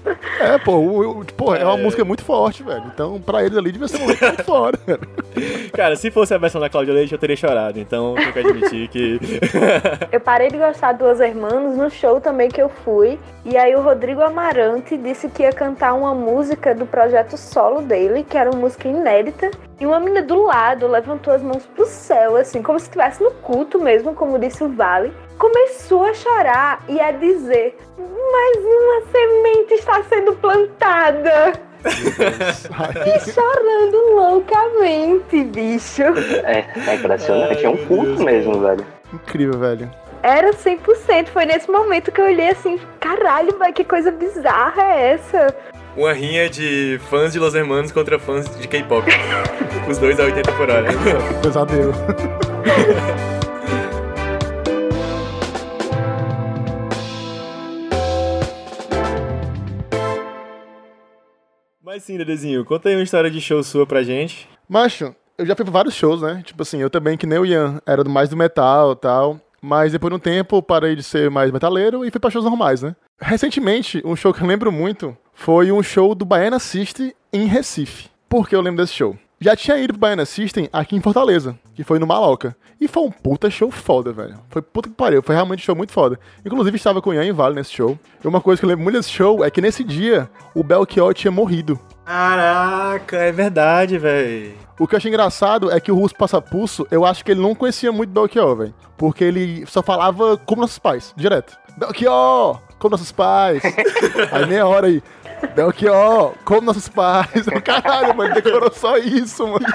É, 0.40 0.56
pô, 0.58 0.72
o, 0.76 1.20
o- 1.20 1.24
pô, 1.24 1.54
é 1.54 1.62
uma 1.64 1.76
música 1.76 2.02
muito 2.04 2.24
forte, 2.24 2.62
velho. 2.62 2.84
Então, 2.86 3.20
pra 3.20 3.42
eles 3.44 3.56
ali, 3.58 3.70
devia 3.70 3.86
ser 3.88 3.98
um 3.98 4.00
momento 4.00 4.20
muito 4.24 4.44
fora, 4.44 4.78
velho. 4.86 5.00
Cara, 5.74 5.96
se 5.96 6.10
fosse 6.10 6.32
a 6.32 6.38
versão 6.38 6.58
da 6.60 6.68
Cláudia 6.70 6.94
Leite, 6.94 7.12
eu 7.12 7.18
teria 7.18 7.36
chorado. 7.36 7.78
Então, 7.78 8.14
tenho 8.14 8.32
que 8.32 8.38
admitir 8.38 8.88
que. 8.88 9.20
Eu 10.10 10.18
parei 10.20 10.48
de 10.48 10.56
gostar 10.56 10.92
do 10.92 11.04
Los 11.04 11.20
Hermanos 11.20 11.76
no 11.76 11.90
show 11.90 12.20
também 12.20 12.48
que 12.48 12.60
eu 12.60 12.68
fui. 12.68 13.18
E 13.44 13.56
aí 13.56 13.74
o 13.76 13.80
Rodrigo 13.82 14.22
Amarante 14.22 14.96
disse 14.96 15.28
que 15.28 15.42
ia 15.42 15.52
cantar 15.52 15.92
uma 15.94 16.14
música 16.14 16.74
do 16.74 16.86
projeto 16.86 17.36
solo 17.36 17.82
dele, 17.82 18.24
que 18.28 18.36
era 18.36 18.50
uma 18.50 18.58
música 18.58 18.88
inédita. 18.88 19.50
E 19.78 19.86
uma 19.86 20.00
menina 20.00 20.22
do 20.22 20.42
lado 20.42 20.86
levantou 20.88 21.32
as 21.32 21.42
mãos 21.42 21.64
pro 21.66 21.86
céu, 21.86 22.36
assim, 22.36 22.62
como 22.62 22.78
se 22.78 22.86
estivesse 22.86 23.22
no 23.22 23.30
culto 23.30 23.78
mesmo, 23.80 24.14
como 24.14 24.38
disse 24.38 24.62
o 24.64 24.68
Vale. 24.68 25.12
Começou 25.40 26.04
a 26.04 26.12
chorar 26.12 26.84
e 26.86 27.00
a 27.00 27.12
dizer: 27.12 27.74
Mas 27.96 28.58
uma 28.58 29.02
semente 29.10 29.72
está 29.72 30.02
sendo 30.04 30.34
plantada. 30.34 31.52
E 33.06 33.32
chorando 33.32 34.14
loucamente, 34.14 35.44
bicho. 35.44 36.02
É, 36.44 36.66
é 36.86 36.94
impressionante. 36.94 37.56
Ai, 37.56 37.64
é 37.64 37.68
um 37.70 37.86
culto 37.86 38.22
mesmo, 38.22 38.60
velho. 38.60 38.86
Incrível, 39.14 39.58
velho. 39.58 39.90
Era 40.22 40.50
100%. 40.50 41.28
Foi 41.28 41.46
nesse 41.46 41.70
momento 41.70 42.12
que 42.12 42.20
eu 42.20 42.26
olhei 42.26 42.50
assim: 42.50 42.78
caralho, 43.00 43.56
vai, 43.58 43.72
que 43.72 43.82
coisa 43.82 44.10
bizarra 44.10 44.82
é 44.82 45.12
essa? 45.12 45.56
Uma 45.96 46.12
rinha 46.12 46.50
de 46.50 47.00
fãs 47.08 47.32
de 47.32 47.38
Los 47.38 47.54
Hermanos 47.54 47.90
contra 47.92 48.18
fãs 48.18 48.46
de 48.58 48.68
K-pop. 48.68 49.08
Os 49.88 49.96
dois 49.96 50.20
a 50.20 50.24
80 50.24 50.52
por 50.52 50.68
hora. 50.68 50.88
Pesadelo. 51.42 51.94
Mas 61.82 62.02
sim, 62.02 62.18
Dedezinho, 62.18 62.62
conta 62.64 62.90
aí 62.90 62.94
uma 62.94 63.02
história 63.02 63.30
de 63.30 63.40
show 63.40 63.62
sua 63.62 63.86
pra 63.86 64.02
gente. 64.02 64.46
Macho, 64.68 65.14
eu 65.38 65.46
já 65.46 65.56
fui 65.56 65.64
pra 65.64 65.72
vários 65.72 65.94
shows, 65.94 66.20
né? 66.20 66.42
Tipo 66.44 66.62
assim, 66.62 66.78
eu 66.78 66.90
também, 66.90 67.16
que 67.16 67.26
nem 67.26 67.38
o 67.38 67.46
Ian, 67.46 67.80
era 67.86 68.04
mais 68.04 68.28
do 68.28 68.36
metal 68.36 68.92
e 68.92 68.96
tal. 68.96 69.40
Mas 69.62 69.92
depois 69.92 70.10
de 70.10 70.16
um 70.16 70.20
tempo, 70.20 70.62
parei 70.62 70.94
de 70.94 71.02
ser 71.02 71.30
mais 71.30 71.50
metaleiro 71.50 72.04
e 72.04 72.10
fui 72.10 72.20
pra 72.20 72.30
shows 72.30 72.44
normais, 72.44 72.82
né? 72.82 72.94
Recentemente, 73.18 74.02
um 74.04 74.14
show 74.14 74.32
que 74.32 74.42
eu 74.42 74.46
lembro 74.46 74.70
muito 74.70 75.16
foi 75.32 75.72
um 75.72 75.82
show 75.82 76.14
do 76.14 76.26
Baiana 76.26 76.58
System 76.58 77.14
em 77.32 77.46
Recife. 77.46 78.10
Por 78.28 78.46
que 78.46 78.54
eu 78.54 78.60
lembro 78.60 78.82
desse 78.82 78.94
show? 78.94 79.16
Já 79.42 79.56
tinha 79.56 79.78
ido 79.78 79.94
pro 79.94 80.00
Baiana 80.00 80.26
System 80.26 80.68
aqui 80.70 80.94
em 80.94 81.00
Fortaleza, 81.00 81.58
que 81.74 81.82
foi 81.82 81.98
no 81.98 82.06
Maloca. 82.06 82.54
E 82.78 82.86
foi 82.86 83.04
um 83.04 83.10
puta 83.10 83.48
show 83.48 83.70
foda, 83.70 84.12
velho. 84.12 84.38
Foi 84.50 84.60
puta 84.60 84.90
que 84.90 84.94
pariu, 84.94 85.22
foi 85.22 85.34
realmente 85.34 85.60
um 85.60 85.64
show 85.64 85.74
muito 85.74 85.94
foda. 85.94 86.20
Inclusive, 86.44 86.76
estava 86.76 87.00
com 87.00 87.08
o 87.08 87.14
Ian 87.14 87.24
e 87.24 87.32
Vale 87.32 87.54
nesse 87.54 87.72
show. 87.72 87.98
E 88.22 88.28
uma 88.28 88.42
coisa 88.42 88.60
que 88.60 88.66
eu 88.66 88.68
lembro 88.68 88.84
muito 88.84 88.96
desse 88.96 89.08
show 89.08 89.42
é 89.42 89.50
que 89.50 89.62
nesse 89.62 89.82
dia, 89.82 90.28
o 90.54 90.62
Belchior 90.62 91.14
tinha 91.14 91.30
morrido. 91.30 91.80
Caraca, 92.04 93.16
é 93.16 93.32
verdade, 93.32 93.96
velho. 93.96 94.52
O 94.78 94.86
que 94.86 94.94
eu 94.94 94.98
achei 94.98 95.08
engraçado 95.08 95.70
é 95.70 95.80
que 95.80 95.90
o 95.90 95.94
Russo 95.94 96.16
Passapulso, 96.16 96.86
eu 96.90 97.06
acho 97.06 97.24
que 97.24 97.30
ele 97.30 97.40
não 97.40 97.54
conhecia 97.54 97.90
muito 97.90 98.10
Belchior, 98.10 98.54
velho. 98.56 98.74
Porque 98.98 99.24
ele 99.24 99.64
só 99.64 99.82
falava 99.82 100.36
como 100.36 100.60
nossos 100.60 100.78
pais, 100.78 101.14
direto. 101.16 101.56
Belchior, 101.78 102.60
como 102.78 102.90
nossos 102.90 103.10
pais. 103.10 103.62
aí 104.32 104.46
meia 104.46 104.66
hora 104.66 104.86
aí. 104.86 105.02
Belchior, 105.48 106.34
como 106.44 106.62
nossos 106.62 106.88
pais. 106.88 107.46
Caralho, 107.64 108.16
mano, 108.16 108.32
ele 108.32 108.40
decorou 108.40 108.72
só 108.72 108.96
isso, 108.96 109.46
mano. 109.46 109.66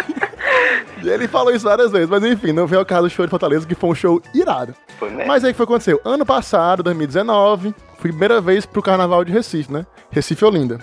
E 1.04 1.10
ele 1.10 1.28
falou 1.28 1.54
isso 1.54 1.66
várias 1.66 1.92
vezes. 1.92 2.10
Mas 2.10 2.24
enfim, 2.24 2.52
não 2.52 2.68
veio 2.68 2.80
ao 2.80 2.86
caso 2.86 3.04
do 3.04 3.10
show 3.10 3.26
de 3.26 3.30
Fortaleza, 3.30 3.68
que 3.68 3.76
foi 3.76 3.90
um 3.90 3.96
show 3.96 4.22
irado. 4.34 4.74
Foi, 4.98 5.10
né? 5.10 5.26
Mas 5.26 5.44
aí 5.44 5.52
o 5.52 5.54
que 5.54 5.58
foi 5.58 5.66
que 5.66 5.72
aconteceu? 5.72 6.02
Ano 6.04 6.26
passado, 6.26 6.82
2019, 6.84 7.74
fui 7.98 8.12
primeira 8.12 8.40
vez 8.42 8.66
pro 8.66 8.82
Carnaval 8.82 9.24
de 9.24 9.32
Recife, 9.32 9.72
né? 9.72 9.86
Recife 10.10 10.44
Olinda. 10.46 10.80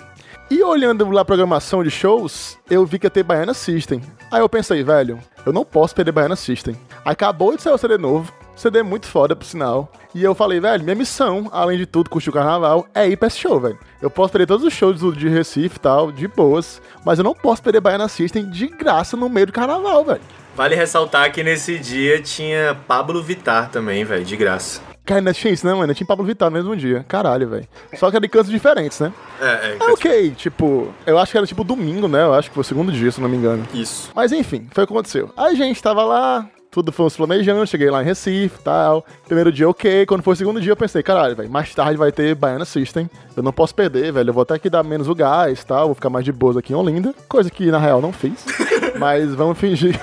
E 0.49 0.61
olhando 0.61 1.09
lá 1.09 1.21
a 1.21 1.25
programação 1.25 1.83
de 1.83 1.89
shows, 1.89 2.57
eu 2.69 2.85
vi 2.85 2.99
que 2.99 3.07
ia 3.07 3.09
ter 3.09 3.23
Baiana 3.23 3.53
System. 3.53 4.01
Aí 4.29 4.41
eu 4.41 4.49
pensei, 4.49 4.83
velho, 4.83 5.19
eu 5.45 5.51
não 5.51 5.65
posso 5.65 5.95
perder 5.95 6.11
Baiana 6.11 6.35
System. 6.35 6.75
Acabou 7.03 7.55
de 7.55 7.61
sair 7.61 7.73
o 7.73 7.77
CD 7.77 7.97
novo, 7.97 8.31
CD 8.55 8.83
muito 8.83 9.07
foda, 9.07 9.35
por 9.35 9.45
sinal. 9.45 9.91
E 10.13 10.23
eu 10.23 10.35
falei, 10.35 10.59
velho, 10.59 10.83
minha 10.83 10.95
missão, 10.95 11.49
além 11.51 11.77
de 11.77 11.85
tudo, 11.85 12.09
curtir 12.09 12.29
o 12.29 12.33
carnaval, 12.33 12.87
é 12.93 13.07
ir 13.07 13.17
pra 13.17 13.27
esse 13.27 13.39
show, 13.39 13.59
velho. 13.59 13.77
Eu 14.01 14.09
posso 14.09 14.31
perder 14.31 14.47
todos 14.47 14.65
os 14.65 14.73
shows 14.73 14.99
de 15.17 15.27
Recife 15.27 15.77
e 15.77 15.79
tal, 15.79 16.11
de 16.11 16.27
boas, 16.27 16.81
mas 17.05 17.17
eu 17.17 17.23
não 17.23 17.33
posso 17.33 17.63
perder 17.63 17.81
Baiana 17.81 18.07
System 18.07 18.49
de 18.49 18.67
graça 18.67 19.17
no 19.17 19.27
meio 19.29 19.47
do 19.47 19.53
carnaval, 19.53 20.05
velho. 20.05 20.21
Vale 20.55 20.75
ressaltar 20.75 21.31
que 21.31 21.41
nesse 21.43 21.79
dia 21.79 22.21
tinha 22.21 22.77
Pablo 22.87 23.23
Vittar 23.23 23.69
também, 23.69 24.03
velho, 24.03 24.23
de 24.23 24.37
graça. 24.37 24.81
Cara, 25.05 25.19
ainda 25.19 25.33
tinha 25.33 25.51
isso, 25.51 25.67
né, 25.67 25.73
mano? 25.73 25.93
Tinha 25.93 26.07
Pablo 26.07 26.23
Vittar 26.23 26.49
no 26.49 26.55
mesmo 26.55 26.77
dia. 26.77 27.03
Caralho, 27.07 27.49
velho. 27.49 27.67
Só 27.95 28.09
que 28.09 28.15
era 28.15 28.21
de 28.21 28.29
cantos 28.29 28.49
diferentes, 28.49 28.99
né? 29.01 29.11
É, 29.41 29.45
é. 29.45 29.77
É 29.81 29.91
ok, 29.91 30.31
tipo, 30.31 30.93
eu 31.05 31.17
acho 31.17 31.31
que 31.31 31.37
era 31.37 31.45
tipo 31.45 31.63
domingo, 31.63 32.07
né? 32.07 32.21
Eu 32.21 32.33
acho 32.33 32.49
que 32.49 32.53
foi 32.53 32.61
o 32.61 32.65
segundo 32.65 32.89
dia, 32.91 33.11
se 33.11 33.19
não 33.19 33.27
me 33.27 33.35
engano. 33.35 33.67
Isso. 33.73 34.11
Mas 34.15 34.31
enfim, 34.31 34.67
foi 34.71 34.85
o 34.85 34.87
que 34.87 34.93
aconteceu. 34.93 35.29
A 35.35 35.53
gente 35.53 35.81
tava 35.83 36.05
lá, 36.05 36.47
tudo 36.73 36.91
fomos 36.91 37.15
planejando, 37.15 37.67
cheguei 37.67 37.91
lá 37.91 38.01
em 38.01 38.05
Recife 38.05 38.57
e 38.59 38.63
tal. 38.63 39.05
Primeiro 39.25 39.51
dia 39.51 39.69
ok, 39.69 40.07
quando 40.07 40.23
foi 40.23 40.33
o 40.33 40.35
segundo 40.35 40.59
dia 40.59 40.71
eu 40.71 40.75
pensei, 40.75 41.03
caralho, 41.03 41.35
velho, 41.35 41.49
mais 41.49 41.73
tarde 41.73 41.95
vai 41.97 42.11
ter 42.11 42.33
Baiana 42.33 42.65
System, 42.65 43.07
eu 43.37 43.43
não 43.43 43.53
posso 43.53 43.75
perder, 43.75 44.11
velho, 44.11 44.31
eu 44.31 44.33
vou 44.33 44.41
até 44.41 44.57
que 44.57 44.69
dar 44.69 44.83
menos 44.83 45.07
o 45.07 45.13
gás 45.13 45.61
e 45.61 45.65
tal, 45.65 45.85
vou 45.85 45.95
ficar 45.95 46.09
mais 46.09 46.25
de 46.25 46.31
boas 46.31 46.57
aqui 46.57 46.73
em 46.73 46.75
Olinda, 46.75 47.13
coisa 47.29 47.49
que 47.51 47.69
na 47.69 47.77
real 47.77 48.01
não 48.01 48.11
fiz. 48.11 48.43
Mas 48.97 49.33
vamos 49.33 49.57
fingir. 49.57 49.99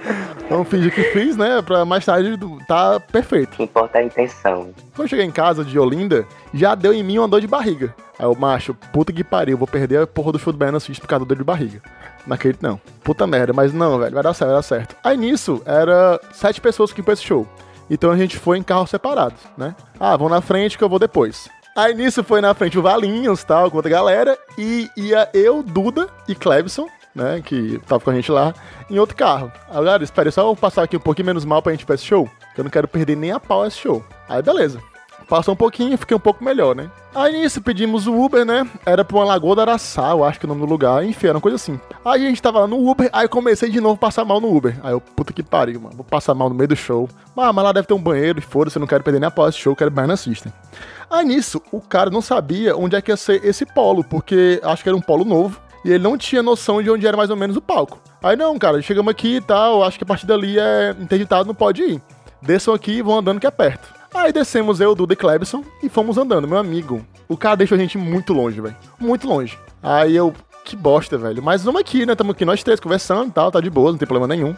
vamos 0.48 0.68
fingir 0.68 0.94
que 0.94 1.02
fiz, 1.04 1.36
né? 1.36 1.62
Pra 1.62 1.84
mais 1.84 2.04
tarde 2.04 2.38
tá 2.66 3.00
perfeito. 3.00 3.54
O 3.54 3.56
que 3.56 3.62
importa 3.62 3.98
é 3.98 4.02
a 4.02 4.04
intenção. 4.04 4.70
Quando 4.94 5.06
eu 5.06 5.08
cheguei 5.08 5.24
em 5.24 5.30
casa 5.30 5.64
de 5.64 5.78
Olinda, 5.78 6.26
já 6.52 6.74
deu 6.74 6.92
em 6.92 7.02
mim 7.02 7.18
uma 7.18 7.28
dor 7.28 7.40
de 7.40 7.46
barriga. 7.46 7.94
Aí 8.18 8.26
o 8.26 8.34
macho, 8.34 8.74
puta 8.92 9.12
que 9.12 9.24
pariu, 9.24 9.58
vou 9.58 9.66
perder 9.66 10.02
a 10.02 10.06
porra 10.06 10.32
do 10.32 10.38
show 10.38 10.52
do 10.52 10.58
Baiana 10.58 10.78
System 10.78 11.00
por 11.00 11.08
causa 11.08 11.24
da 11.24 11.28
dor 11.28 11.38
de 11.38 11.44
barriga. 11.44 11.82
Não 12.26 12.34
acredito, 12.34 12.62
não. 12.62 12.80
Puta 13.02 13.26
merda, 13.26 13.52
mas 13.52 13.72
não, 13.72 13.98
velho, 13.98 14.14
vai 14.14 14.22
dar 14.22 14.34
certo, 14.34 14.50
vai 14.50 14.58
dar 14.58 14.62
certo. 14.62 14.96
Aí 15.02 15.16
nisso, 15.16 15.62
era 15.66 16.20
sete 16.32 16.60
pessoas 16.60 16.92
que 16.92 17.00
iam 17.00 17.04
pra 17.04 17.14
esse 17.14 17.24
show. 17.24 17.46
Então 17.90 18.10
a 18.10 18.16
gente 18.16 18.38
foi 18.38 18.58
em 18.58 18.62
carros 18.62 18.90
separados, 18.90 19.40
né? 19.56 19.74
Ah, 19.98 20.16
vão 20.16 20.28
na 20.28 20.40
frente 20.40 20.78
que 20.78 20.84
eu 20.84 20.88
vou 20.88 20.98
depois. 20.98 21.48
Aí 21.76 21.92
nisso 21.92 22.22
foi 22.22 22.40
na 22.40 22.54
frente 22.54 22.78
o 22.78 22.82
Valinhos, 22.82 23.42
tal, 23.42 23.68
com 23.70 23.78
outra 23.78 23.90
galera, 23.90 24.38
e 24.56 24.88
ia 24.96 25.28
eu, 25.34 25.62
Duda 25.62 26.08
e 26.28 26.34
Clebson, 26.34 26.86
né, 27.14 27.40
que 27.44 27.80
tava 27.86 28.02
com 28.02 28.10
a 28.10 28.14
gente 28.14 28.30
lá, 28.30 28.54
em 28.90 28.98
outro 28.98 29.16
carro. 29.16 29.52
Agora, 29.70 30.02
espera 30.02 30.30
só 30.30 30.48
eu 30.48 30.56
passar 30.56 30.82
aqui 30.82 30.96
um 30.96 31.00
pouquinho 31.00 31.26
menos 31.26 31.44
mal 31.44 31.62
pra 31.62 31.72
gente 31.72 31.86
pra 31.86 31.94
esse 31.94 32.04
show, 32.04 32.28
que 32.54 32.60
eu 32.60 32.64
não 32.64 32.70
quero 32.70 32.88
perder 32.88 33.16
nem 33.16 33.32
a 33.32 33.40
pau 33.40 33.66
esse 33.66 33.78
show. 33.78 34.04
Aí 34.28 34.42
beleza. 34.42 34.80
Passou 35.28 35.54
um 35.54 35.56
pouquinho, 35.56 35.96
fiquei 35.96 36.14
um 36.14 36.20
pouco 36.20 36.44
melhor, 36.44 36.76
né? 36.76 36.90
Aí 37.14 37.32
nisso 37.32 37.62
pedimos 37.62 38.06
o 38.06 38.14
Uber, 38.14 38.44
né? 38.44 38.68
Era 38.84 39.04
pra 39.04 39.16
uma 39.16 39.24
Lagoa 39.24 39.54
do 39.54 39.60
Araçá, 39.62 40.10
eu 40.10 40.22
acho 40.22 40.38
que 40.38 40.44
é 40.44 40.48
o 40.48 40.50
nome 40.50 40.60
do 40.60 40.70
lugar, 40.70 41.04
enfim, 41.04 41.28
era 41.28 41.36
uma 41.36 41.40
coisa 41.40 41.54
assim. 41.54 41.80
Aí 42.04 42.26
a 42.26 42.28
gente 42.28 42.42
tava 42.42 42.60
lá 42.60 42.66
no 42.66 42.86
Uber, 42.88 43.08
aí 43.12 43.26
comecei 43.26 43.70
de 43.70 43.80
novo 43.80 43.94
a 43.94 43.98
passar 43.98 44.24
mal 44.24 44.40
no 44.40 44.54
Uber. 44.54 44.78
Aí 44.82 44.92
eu, 44.92 45.00
puta 45.00 45.32
que 45.32 45.42
pariu, 45.42 45.80
mano, 45.80 45.96
vou 45.96 46.04
passar 46.04 46.34
mal 46.34 46.50
no 46.50 46.54
meio 46.54 46.68
do 46.68 46.76
show. 46.76 47.08
Ah, 47.36 47.52
mas 47.52 47.64
lá 47.64 47.72
deve 47.72 47.86
ter 47.86 47.94
um 47.94 48.02
banheiro, 48.02 48.42
foda-se, 48.42 48.76
eu 48.76 48.80
não 48.80 48.86
quero 48.86 49.02
perder 49.02 49.20
nem 49.20 49.28
a 49.28 49.30
pau 49.30 49.48
esse 49.48 49.58
show, 49.58 49.74
quero 49.74 49.90
Baiana 49.90 50.16
System. 50.16 50.52
Aí 51.10 51.24
nisso, 51.24 51.62
o 51.72 51.80
cara 51.80 52.10
não 52.10 52.20
sabia 52.20 52.76
onde 52.76 52.96
é 52.96 53.00
que 53.00 53.10
ia 53.10 53.16
ser 53.16 53.42
esse 53.44 53.64
polo, 53.64 54.04
porque 54.04 54.60
acho 54.62 54.82
que 54.82 54.88
era 54.88 54.96
um 54.96 55.00
polo 55.00 55.24
novo, 55.24 55.58
e 55.84 55.90
ele 55.90 56.02
não 56.02 56.16
tinha 56.16 56.42
noção 56.42 56.82
de 56.82 56.90
onde 56.90 57.06
era 57.06 57.16
mais 57.16 57.30
ou 57.30 57.36
menos 57.36 57.56
o 57.56 57.60
palco. 57.60 58.00
Aí 58.22 58.36
não, 58.36 58.58
cara, 58.58 58.80
chegamos 58.80 59.10
aqui 59.10 59.36
e 59.36 59.40
tal, 59.40 59.82
acho 59.82 59.98
que 59.98 60.04
a 60.04 60.06
partir 60.06 60.26
dali 60.26 60.58
é 60.58 60.94
interditado, 60.98 61.46
não 61.46 61.54
pode 61.54 61.82
ir. 61.82 62.02
Desçam 62.40 62.74
aqui 62.74 62.92
e 62.92 63.02
vão 63.02 63.18
andando 63.18 63.40
que 63.40 63.46
é 63.46 63.50
perto. 63.50 63.92
Aí 64.14 64.32
descemos 64.32 64.80
eu, 64.80 64.94
Duda 64.94 65.12
e 65.12 65.16
Clebson 65.16 65.64
e 65.82 65.88
fomos 65.88 66.16
andando, 66.16 66.46
meu 66.46 66.58
amigo. 66.58 67.04
O 67.28 67.36
cara 67.36 67.56
deixou 67.56 67.76
a 67.76 67.78
gente 67.78 67.98
muito 67.98 68.32
longe, 68.32 68.60
velho. 68.60 68.76
Muito 68.98 69.26
longe. 69.26 69.58
Aí 69.82 70.14
eu, 70.14 70.32
que 70.64 70.76
bosta, 70.76 71.18
velho. 71.18 71.42
Mas 71.42 71.64
vamos 71.64 71.80
aqui, 71.80 72.06
né? 72.06 72.14
Tamo 72.14 72.32
aqui 72.32 72.44
nós 72.44 72.62
três 72.62 72.78
conversando 72.78 73.28
e 73.28 73.32
tal, 73.32 73.50
tá 73.50 73.60
de 73.60 73.68
boa, 73.68 73.90
não 73.90 73.98
tem 73.98 74.06
problema 74.06 74.28
nenhum. 74.28 74.54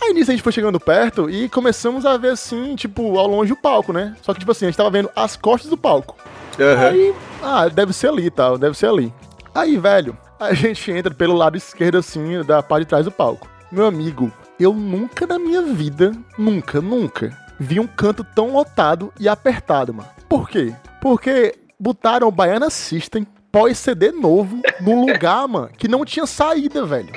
Aí 0.00 0.12
nisso 0.12 0.30
a 0.30 0.34
gente 0.34 0.42
foi 0.42 0.52
chegando 0.52 0.80
perto 0.80 1.30
e 1.30 1.48
começamos 1.48 2.04
a 2.06 2.16
ver 2.16 2.30
assim, 2.30 2.74
tipo, 2.74 3.18
ao 3.18 3.26
longe 3.26 3.52
o 3.52 3.56
palco, 3.56 3.92
né? 3.92 4.16
Só 4.22 4.32
que, 4.32 4.40
tipo 4.40 4.50
assim, 4.50 4.64
a 4.64 4.68
gente 4.68 4.76
tava 4.76 4.90
vendo 4.90 5.10
as 5.14 5.36
costas 5.36 5.70
do 5.70 5.76
palco. 5.76 6.16
Uhum. 6.58 6.86
Aí, 6.86 7.14
ah, 7.42 7.68
deve 7.68 7.92
ser 7.92 8.08
ali 8.08 8.26
e 8.26 8.30
tal, 8.30 8.58
deve 8.58 8.76
ser 8.76 8.86
ali. 8.86 9.12
Aí, 9.54 9.76
velho, 9.76 10.16
a 10.42 10.54
gente 10.54 10.90
entra 10.90 11.14
pelo 11.14 11.34
lado 11.34 11.56
esquerdo, 11.56 11.98
assim, 11.98 12.42
da 12.42 12.62
parte 12.62 12.84
de 12.84 12.88
trás 12.88 13.04
do 13.04 13.12
palco. 13.12 13.48
Meu 13.70 13.86
amigo, 13.86 14.30
eu 14.58 14.74
nunca 14.74 15.26
na 15.26 15.38
minha 15.38 15.62
vida, 15.62 16.12
nunca, 16.36 16.80
nunca, 16.80 17.36
vi 17.58 17.78
um 17.78 17.86
canto 17.86 18.24
tão 18.24 18.52
lotado 18.52 19.12
e 19.18 19.28
apertado, 19.28 19.94
mano. 19.94 20.08
Por 20.28 20.48
quê? 20.48 20.74
Porque 21.00 21.54
botaram 21.78 22.28
o 22.28 22.32
Baiana 22.32 22.70
System 22.70 23.26
pós-CD 23.50 24.12
novo 24.12 24.60
num 24.80 25.06
lugar, 25.06 25.46
mano, 25.48 25.70
que 25.76 25.86
não 25.86 26.04
tinha 26.04 26.26
saída, 26.26 26.84
velho. 26.84 27.12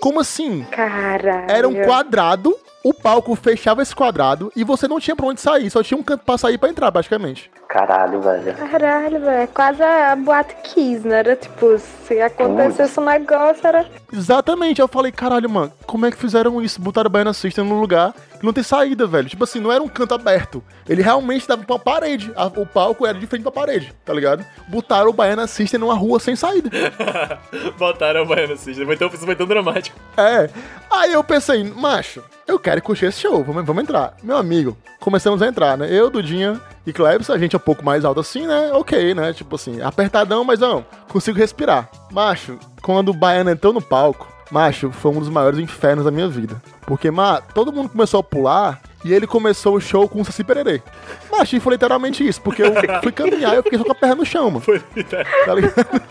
Como 0.00 0.20
assim? 0.20 0.64
Caralho. 0.70 1.50
Era 1.50 1.68
um 1.68 1.74
quadrado, 1.84 2.54
o 2.84 2.94
palco 2.94 3.34
fechava 3.34 3.82
esse 3.82 3.94
quadrado 3.94 4.52
e 4.54 4.62
você 4.64 4.86
não 4.86 5.00
tinha 5.00 5.16
pra 5.16 5.26
onde 5.26 5.40
sair, 5.40 5.68
só 5.70 5.82
tinha 5.82 5.98
um 5.98 6.02
canto 6.02 6.24
pra 6.24 6.38
sair 6.38 6.58
pra 6.58 6.68
entrar, 6.68 6.90
praticamente. 6.92 7.50
Caralho, 7.68 8.20
velho. 8.20 8.54
Caralho, 8.54 9.20
velho. 9.20 9.28
É 9.42 9.46
Quase 9.48 9.82
a 9.82 10.14
boate 10.16 10.54
Kiss, 10.62 11.06
né? 11.06 11.18
Era 11.18 11.34
tipo, 11.36 11.76
se 12.06 12.20
acontecesse 12.20 12.98
um 13.00 13.04
negócio, 13.04 13.66
era. 13.66 13.84
Exatamente, 14.12 14.80
eu 14.80 14.86
falei, 14.88 15.10
caralho, 15.10 15.50
mano, 15.50 15.72
como 15.84 16.06
é 16.06 16.10
que 16.10 16.16
fizeram 16.16 16.62
isso? 16.62 16.80
Botaram 16.80 17.08
o 17.08 17.10
Baiana 17.10 17.32
System 17.32 17.64
num 17.64 17.80
lugar 17.80 18.14
que 18.38 18.46
não 18.46 18.52
tem 18.52 18.62
saída, 18.62 19.06
velho. 19.06 19.28
Tipo 19.28 19.42
assim, 19.44 19.58
não 19.60 19.72
era 19.72 19.82
um 19.82 19.88
canto 19.88 20.14
aberto. 20.14 20.62
Ele 20.88 21.02
realmente 21.02 21.48
dava 21.48 21.64
pra 21.64 21.78
parede. 21.78 22.32
A- 22.36 22.46
o 22.46 22.64
palco 22.64 23.04
era 23.04 23.18
de 23.18 23.26
frente 23.26 23.42
pra 23.42 23.50
parede, 23.50 23.92
tá 24.04 24.12
ligado? 24.14 24.44
Botaram 24.68 25.10
o 25.10 25.12
Baiana 25.12 25.46
System 25.48 25.80
numa 25.80 25.94
rua 25.94 26.20
sem 26.20 26.36
saída. 26.36 26.70
Botaram 27.78 28.22
o 28.22 28.26
Baiano 28.26 28.56
System. 28.56 28.86
Foi 28.86 28.96
tão, 28.96 29.10
foi 29.10 29.34
tão 29.34 29.46
dramático. 29.46 29.85
É. 30.16 30.48
Aí 30.90 31.12
eu 31.12 31.22
pensei, 31.22 31.62
macho, 31.64 32.22
eu 32.46 32.58
quero 32.58 32.80
curtir 32.80 33.06
esse 33.06 33.20
show, 33.20 33.42
vamos, 33.44 33.64
vamos 33.64 33.82
entrar. 33.82 34.14
Meu 34.22 34.36
amigo, 34.36 34.76
começamos 35.00 35.42
a 35.42 35.46
entrar, 35.46 35.76
né? 35.76 35.88
Eu, 35.90 36.08
Dudinha 36.08 36.60
e 36.86 36.92
Klebs, 36.92 37.28
a 37.28 37.36
gente 37.36 37.54
é 37.54 37.58
um 37.58 37.60
pouco 37.60 37.84
mais 37.84 38.04
alto 38.04 38.20
assim, 38.20 38.46
né? 38.46 38.70
Ok, 38.72 39.14
né? 39.14 39.32
Tipo 39.32 39.56
assim, 39.56 39.80
apertadão, 39.82 40.44
mas 40.44 40.60
não, 40.60 40.84
consigo 41.08 41.38
respirar. 41.38 41.90
Macho, 42.10 42.58
quando 42.80 43.10
o 43.10 43.14
Baiano 43.14 43.50
entrou 43.50 43.72
no 43.72 43.82
palco, 43.82 44.26
macho, 44.50 44.90
foi 44.92 45.10
um 45.10 45.20
dos 45.20 45.28
maiores 45.28 45.58
infernos 45.58 46.04
da 46.04 46.10
minha 46.10 46.28
vida. 46.28 46.62
Porque, 46.82 47.10
ma, 47.10 47.40
todo 47.40 47.72
mundo 47.72 47.88
começou 47.88 48.20
a 48.20 48.24
pular 48.24 48.80
e 49.06 49.14
ele 49.14 49.26
começou 49.26 49.76
o 49.76 49.80
show 49.80 50.08
com 50.08 50.20
o 50.20 50.24
Saci 50.24 50.42
Pererê. 50.42 50.82
Macho, 51.30 51.54
e 51.54 51.60
foi 51.60 51.74
literalmente 51.74 52.26
isso, 52.26 52.40
porque 52.42 52.60
eu 52.62 52.72
fui 53.00 53.12
caminhar 53.12 53.52
e 53.52 53.56
eu 53.56 53.62
fiquei 53.62 53.78
só 53.78 53.84
com 53.84 53.92
a 53.92 53.94
perna 53.94 54.16
no 54.16 54.26
chão, 54.26 54.50
mano. 54.50 54.60
Foi 54.60 54.80
Tá 54.80 55.54
ligado? 55.54 56.02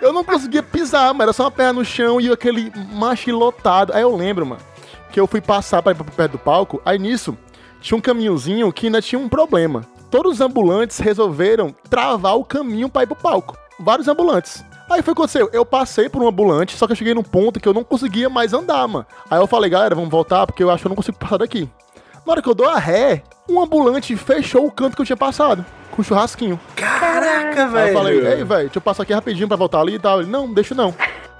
Eu 0.00 0.12
não 0.12 0.24
conseguia 0.24 0.62
pisar, 0.62 1.14
mas 1.14 1.22
era 1.22 1.32
só 1.32 1.44
uma 1.44 1.50
perna 1.52 1.74
no 1.74 1.84
chão 1.84 2.20
e 2.20 2.28
aquele 2.30 2.72
macho 2.92 3.30
lotado. 3.30 3.92
Aí 3.94 4.02
eu 4.02 4.16
lembro, 4.16 4.44
mano, 4.44 4.60
que 5.12 5.20
eu 5.20 5.28
fui 5.28 5.40
passar 5.40 5.80
pra 5.80 5.92
ir 5.92 5.94
pra 5.94 6.04
perto 6.04 6.32
do 6.32 6.38
palco, 6.38 6.82
aí 6.84 6.98
nisso 6.98 7.38
tinha 7.80 7.96
um 7.96 8.00
caminhozinho 8.00 8.72
que 8.72 8.86
ainda 8.86 9.00
tinha 9.00 9.18
um 9.18 9.28
problema. 9.28 9.82
Todos 10.10 10.34
os 10.34 10.40
ambulantes 10.40 10.98
resolveram 10.98 11.72
travar 11.88 12.36
o 12.36 12.44
caminho 12.44 12.88
pra 12.88 13.04
ir 13.04 13.06
pro 13.06 13.14
palco. 13.14 13.56
Vários 13.78 14.08
ambulantes. 14.08 14.64
Aí 14.90 15.02
foi 15.02 15.12
o 15.12 15.14
que 15.14 15.22
aconteceu. 15.22 15.48
Eu 15.52 15.64
passei 15.64 16.08
por 16.08 16.22
um 16.22 16.28
ambulante, 16.28 16.76
só 16.76 16.86
que 16.86 16.92
eu 16.92 16.96
cheguei 16.96 17.14
num 17.14 17.22
ponto 17.22 17.58
que 17.58 17.68
eu 17.68 17.72
não 17.72 17.82
conseguia 17.82 18.28
mais 18.28 18.52
andar, 18.52 18.86
mano. 18.86 19.06
Aí 19.30 19.40
eu 19.40 19.46
falei, 19.46 19.70
galera, 19.70 19.94
vamos 19.94 20.10
voltar, 20.10 20.46
porque 20.46 20.62
eu 20.62 20.70
acho 20.70 20.82
que 20.82 20.86
eu 20.86 20.90
não 20.90 20.96
consigo 20.96 21.18
passar 21.18 21.38
daqui. 21.38 21.68
Na 22.26 22.32
hora 22.32 22.42
que 22.42 22.48
eu 22.48 22.54
dou 22.54 22.68
a 22.68 22.78
ré, 22.78 23.22
um 23.48 23.60
ambulante 23.60 24.16
fechou 24.16 24.66
o 24.66 24.70
canto 24.70 24.96
que 24.96 25.02
eu 25.02 25.06
tinha 25.06 25.16
passado, 25.16 25.64
com 25.90 26.00
o 26.00 26.04
churrasquinho. 26.04 26.58
Caraca, 26.74 27.68
Aí 27.78 27.88
eu 27.90 27.94
falei, 27.94 28.20
velho. 28.20 28.38
ei, 28.38 28.44
velho, 28.44 28.60
deixa 28.64 28.78
eu 28.78 28.82
passar 28.82 29.02
aqui 29.02 29.12
rapidinho 29.12 29.46
pra 29.46 29.56
voltar 29.56 29.80
ali 29.80 29.94
e 29.94 29.98
tal. 29.98 30.20
Ele, 30.20 30.30
não, 30.30 30.52
deixa 30.52 30.74
não. 30.74 30.94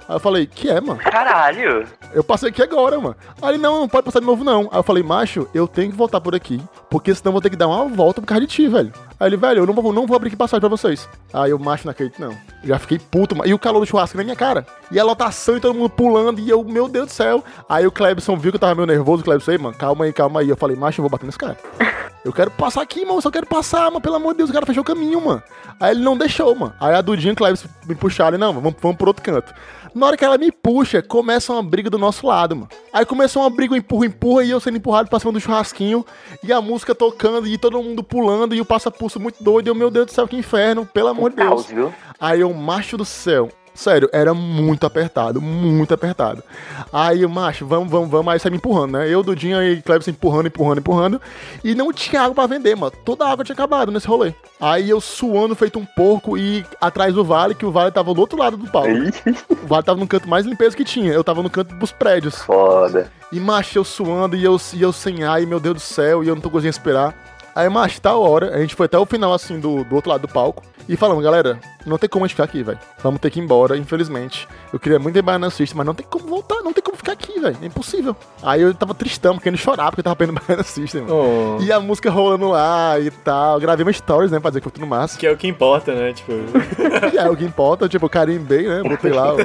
Aí 0.07 0.15
eu 0.15 0.19
falei, 0.19 0.45
que 0.45 0.69
é, 0.69 0.79
mano? 0.79 0.99
Caralho. 0.99 1.87
Eu 2.13 2.23
passei 2.23 2.49
aqui 2.49 2.61
agora, 2.61 2.99
mano. 2.99 3.15
Aí 3.41 3.55
ele, 3.55 3.57
não, 3.57 3.79
não 3.79 3.89
pode 3.89 4.05
passar 4.05 4.19
de 4.19 4.25
novo, 4.25 4.43
não. 4.43 4.69
Aí 4.71 4.79
eu 4.79 4.83
falei, 4.83 5.01
macho, 5.01 5.47
eu 5.53 5.67
tenho 5.67 5.91
que 5.91 5.97
voltar 5.97 6.21
por 6.21 6.35
aqui, 6.35 6.61
porque 6.89 7.13
senão 7.13 7.29
eu 7.29 7.33
vou 7.33 7.41
ter 7.41 7.49
que 7.49 7.55
dar 7.55 7.67
uma 7.67 7.87
volta 7.87 8.21
por 8.21 8.27
causa 8.27 8.41
de 8.41 8.47
ti, 8.47 8.67
velho. 8.67 8.93
Aí 9.19 9.29
ele, 9.29 9.37
velho, 9.37 9.59
eu 9.59 9.65
não 9.65 9.73
vou, 9.73 9.91
não 9.91 10.05
vou 10.05 10.15
abrir 10.15 10.27
aqui 10.27 10.35
passagem 10.35 10.59
pra 10.59 10.69
vocês. 10.69 11.09
Aí 11.33 11.51
eu, 11.51 11.57
macho, 11.57 11.85
não 11.85 11.91
acredito, 11.91 12.19
não. 12.21 12.37
Já 12.63 12.77
fiquei 12.77 12.99
puto, 12.99 13.35
mano. 13.35 13.49
E 13.49 13.53
o 13.53 13.59
calor 13.59 13.79
do 13.79 13.85
churrasco 13.85 14.17
na 14.17 14.23
minha 14.23 14.35
cara. 14.35 14.65
E 14.91 14.99
a 14.99 15.03
lotação 15.03 15.57
e 15.57 15.59
todo 15.59 15.73
mundo 15.73 15.89
pulando, 15.89 16.39
e 16.39 16.49
eu, 16.49 16.63
meu 16.63 16.87
Deus 16.87 17.07
do 17.07 17.11
céu. 17.11 17.43
Aí 17.67 17.87
o 17.87 17.91
Clebson 17.91 18.37
viu 18.37 18.51
que 18.51 18.57
eu 18.57 18.59
tava 18.61 18.75
meio 18.75 18.87
nervoso, 18.87 19.21
o 19.21 19.25
Clebson, 19.25 19.51
ei, 19.51 19.57
mano, 19.57 19.75
calma 19.75 20.05
aí, 20.05 20.13
calma 20.13 20.41
aí. 20.41 20.49
Eu 20.49 20.57
falei, 20.57 20.75
macho, 20.75 20.99
eu 20.99 21.03
vou 21.03 21.09
bater 21.09 21.25
nesse 21.25 21.37
cara. 21.37 21.57
Eu 22.25 22.33
quero 22.33 22.49
passar 22.49 22.81
aqui, 22.81 23.05
mano. 23.05 23.19
Eu 23.19 23.21
só 23.21 23.29
quero 23.29 23.45
passar, 23.45 23.83
mano. 23.83 24.01
Pelo 24.01 24.15
amor 24.15 24.33
de 24.33 24.39
Deus, 24.39 24.49
o 24.49 24.53
cara 24.53 24.65
fechou 24.65 24.81
o 24.81 24.85
caminho, 24.85 25.21
mano. 25.21 25.43
Aí 25.79 25.91
ele 25.91 26.01
não 26.03 26.17
deixou, 26.17 26.55
mano. 26.55 26.73
Aí 26.79 26.95
a 26.95 26.99
Dudinha 26.99 27.29
e 27.29 27.33
o 27.33 27.35
Cleves 27.35 27.67
me 27.85 27.93
puxaram. 27.93 28.35
Não, 28.35 28.51
vamos, 28.51 28.73
vamos 28.81 28.97
pro 28.97 29.09
outro 29.09 29.23
canto. 29.23 29.53
Na 29.93 30.07
hora 30.07 30.17
que 30.17 30.25
ela 30.25 30.35
me 30.35 30.51
puxa, 30.51 31.03
começa 31.03 31.53
uma 31.53 31.61
briga 31.61 31.87
do 31.87 31.99
nosso 31.99 32.25
lado, 32.25 32.55
mano. 32.55 32.69
Aí 32.91 33.05
começou 33.05 33.43
uma 33.43 33.49
briga, 33.49 33.75
um 33.75 33.77
empurra, 33.77 34.07
empurra, 34.07 34.43
e 34.43 34.49
eu 34.49 34.59
sendo 34.59 34.75
empurrado 34.75 35.07
pra 35.07 35.19
cima 35.19 35.31
do 35.31 35.39
churrasquinho. 35.39 36.03
E 36.43 36.51
a 36.51 36.59
música 36.59 36.95
tocando, 36.95 37.45
e 37.45 37.59
todo 37.59 37.81
mundo 37.81 38.03
pulando, 38.03 38.55
e 38.55 38.59
o 38.59 38.65
passa-pulso 38.65 39.19
muito 39.19 39.43
doido. 39.43 39.67
E 39.67 39.69
eu, 39.69 39.75
meu 39.75 39.91
Deus 39.91 40.07
do 40.07 40.11
céu, 40.11 40.27
que 40.27 40.35
inferno. 40.35 40.83
Pelo 40.83 41.09
amor 41.09 41.29
de 41.29 41.35
Deus. 41.35 41.47
Caos, 41.47 41.65
viu? 41.67 41.93
Aí 42.19 42.41
eu, 42.41 42.51
macho 42.53 42.97
do 42.97 43.05
céu, 43.05 43.49
Sério, 43.75 44.09
era 44.13 44.33
muito 44.33 44.85
apertado, 44.85 45.41
muito 45.41 45.93
apertado. 45.93 46.41
Aí, 46.93 47.27
macho, 47.27 47.67
vamos, 47.67 47.91
vamos, 47.91 48.09
vamos, 48.09 48.33
aí 48.33 48.39
sai 48.39 48.49
me 48.49 48.57
empurrando, 48.57 48.93
né? 48.93 49.09
Eu, 49.09 49.21
Dudinho 49.21 49.61
e 49.61 49.81
Cleber 49.81 50.09
empurrando, 50.09 50.47
empurrando, 50.47 50.79
empurrando. 50.79 51.21
E 51.61 51.75
não 51.75 51.91
tinha 51.91 52.21
água 52.21 52.33
pra 52.33 52.47
vender, 52.47 52.73
mano. 52.75 52.93
Toda 53.03 53.25
a 53.25 53.31
água 53.31 53.43
tinha 53.43 53.53
acabado 53.53 53.91
nesse 53.91 54.07
rolê. 54.07 54.33
Aí 54.61 54.89
eu 54.89 55.01
suando, 55.01 55.55
feito 55.55 55.77
um 55.77 55.85
porco, 55.85 56.37
e 56.37 56.65
atrás 56.79 57.13
do 57.13 57.23
vale, 57.23 57.53
que 57.53 57.65
o 57.65 57.71
vale 57.71 57.91
tava 57.91 58.13
do 58.13 58.21
outro 58.21 58.39
lado 58.39 58.55
do 58.55 58.71
palco. 58.71 58.89
o 59.51 59.67
vale 59.67 59.83
tava 59.83 59.99
no 59.99 60.07
canto 60.07 60.29
mais 60.29 60.45
limpeza 60.45 60.75
que 60.75 60.85
tinha. 60.85 61.11
Eu 61.11 61.23
tava 61.23 61.43
no 61.43 61.49
canto 61.49 61.75
dos 61.75 61.91
prédios. 61.91 62.35
Foda. 62.35 63.11
E, 63.29 63.39
macho, 63.41 63.77
eu 63.77 63.83
suando, 63.83 64.37
e 64.37 64.43
eu, 64.45 64.55
e 64.73 64.81
eu 64.81 64.93
sem 64.93 65.25
ar, 65.25 65.43
e 65.43 65.45
meu 65.45 65.59
Deus 65.59 65.75
do 65.75 65.81
céu, 65.81 66.23
e 66.23 66.29
eu 66.29 66.35
não 66.35 66.41
tô 66.41 66.49
conseguindo 66.49 66.77
esperar. 66.77 67.34
Aí, 67.55 67.69
macho, 67.69 68.01
tal 68.01 68.21
hora, 68.21 68.53
a 68.53 68.59
gente 68.59 68.75
foi 68.75 68.85
até 68.85 68.97
o 68.97 69.05
final, 69.05 69.33
assim, 69.33 69.59
do, 69.59 69.83
do 69.85 69.95
outro 69.95 70.11
lado 70.11 70.21
do 70.21 70.27
palco. 70.27 70.61
E 70.87 70.95
falamos, 70.95 71.23
galera, 71.23 71.59
não 71.83 71.97
tem 71.97 72.07
como 72.07 72.25
a 72.25 72.27
gente 72.27 72.35
ficar 72.35 72.43
aqui, 72.43 72.61
velho. 72.61 72.77
Vamos 73.01 73.19
ter 73.19 73.31
que 73.31 73.39
ir 73.39 73.43
embora, 73.43 73.75
infelizmente. 73.75 74.47
Eu 74.71 74.79
queria 74.79 74.99
muito 74.99 75.17
ir 75.17 75.21
Baiana 75.23 75.49
System, 75.49 75.77
mas 75.77 75.85
não 75.85 75.95
tem 75.95 76.05
como 76.07 76.27
voltar, 76.27 76.61
não 76.61 76.71
tem 76.71 76.83
como 76.83 76.95
ficar 76.95 77.13
aqui, 77.13 77.39
velho. 77.39 77.57
É 77.59 77.65
impossível. 77.65 78.15
Aí 78.43 78.61
eu 78.61 78.71
tava 78.73 78.93
tristão, 78.93 79.39
querendo 79.39 79.57
chorar, 79.57 79.85
porque 79.85 80.01
eu 80.01 80.03
tava 80.03 80.15
perdendo 80.15 80.39
Baiana 80.45 80.63
System, 80.63 81.01
mano. 81.01 81.57
Oh. 81.57 81.63
E 81.63 81.71
a 81.71 81.79
música 81.79 82.11
rolando 82.11 82.49
lá 82.49 82.99
e 82.99 83.09
tal. 83.09 83.55
Eu 83.55 83.61
gravei 83.61 83.83
uma 83.83 83.91
stories, 83.91 84.31
né, 84.31 84.39
pra 84.39 84.51
dizer 84.51 84.59
que 84.59 84.65
foi 84.65 84.71
tudo 84.71 84.85
massa. 84.85 85.17
Que 85.17 85.25
é 85.25 85.31
o 85.31 85.37
que 85.37 85.47
importa, 85.47 85.93
né? 85.93 86.13
Tipo. 86.13 86.33
É 87.15 87.29
o 87.29 87.35
que 87.35 87.45
importa, 87.45 87.87
tipo, 87.87 88.09
carimbei, 88.09 88.67
né? 88.67 88.83
Botei 88.83 89.11
lá. 89.11 89.33
O... 89.33 89.37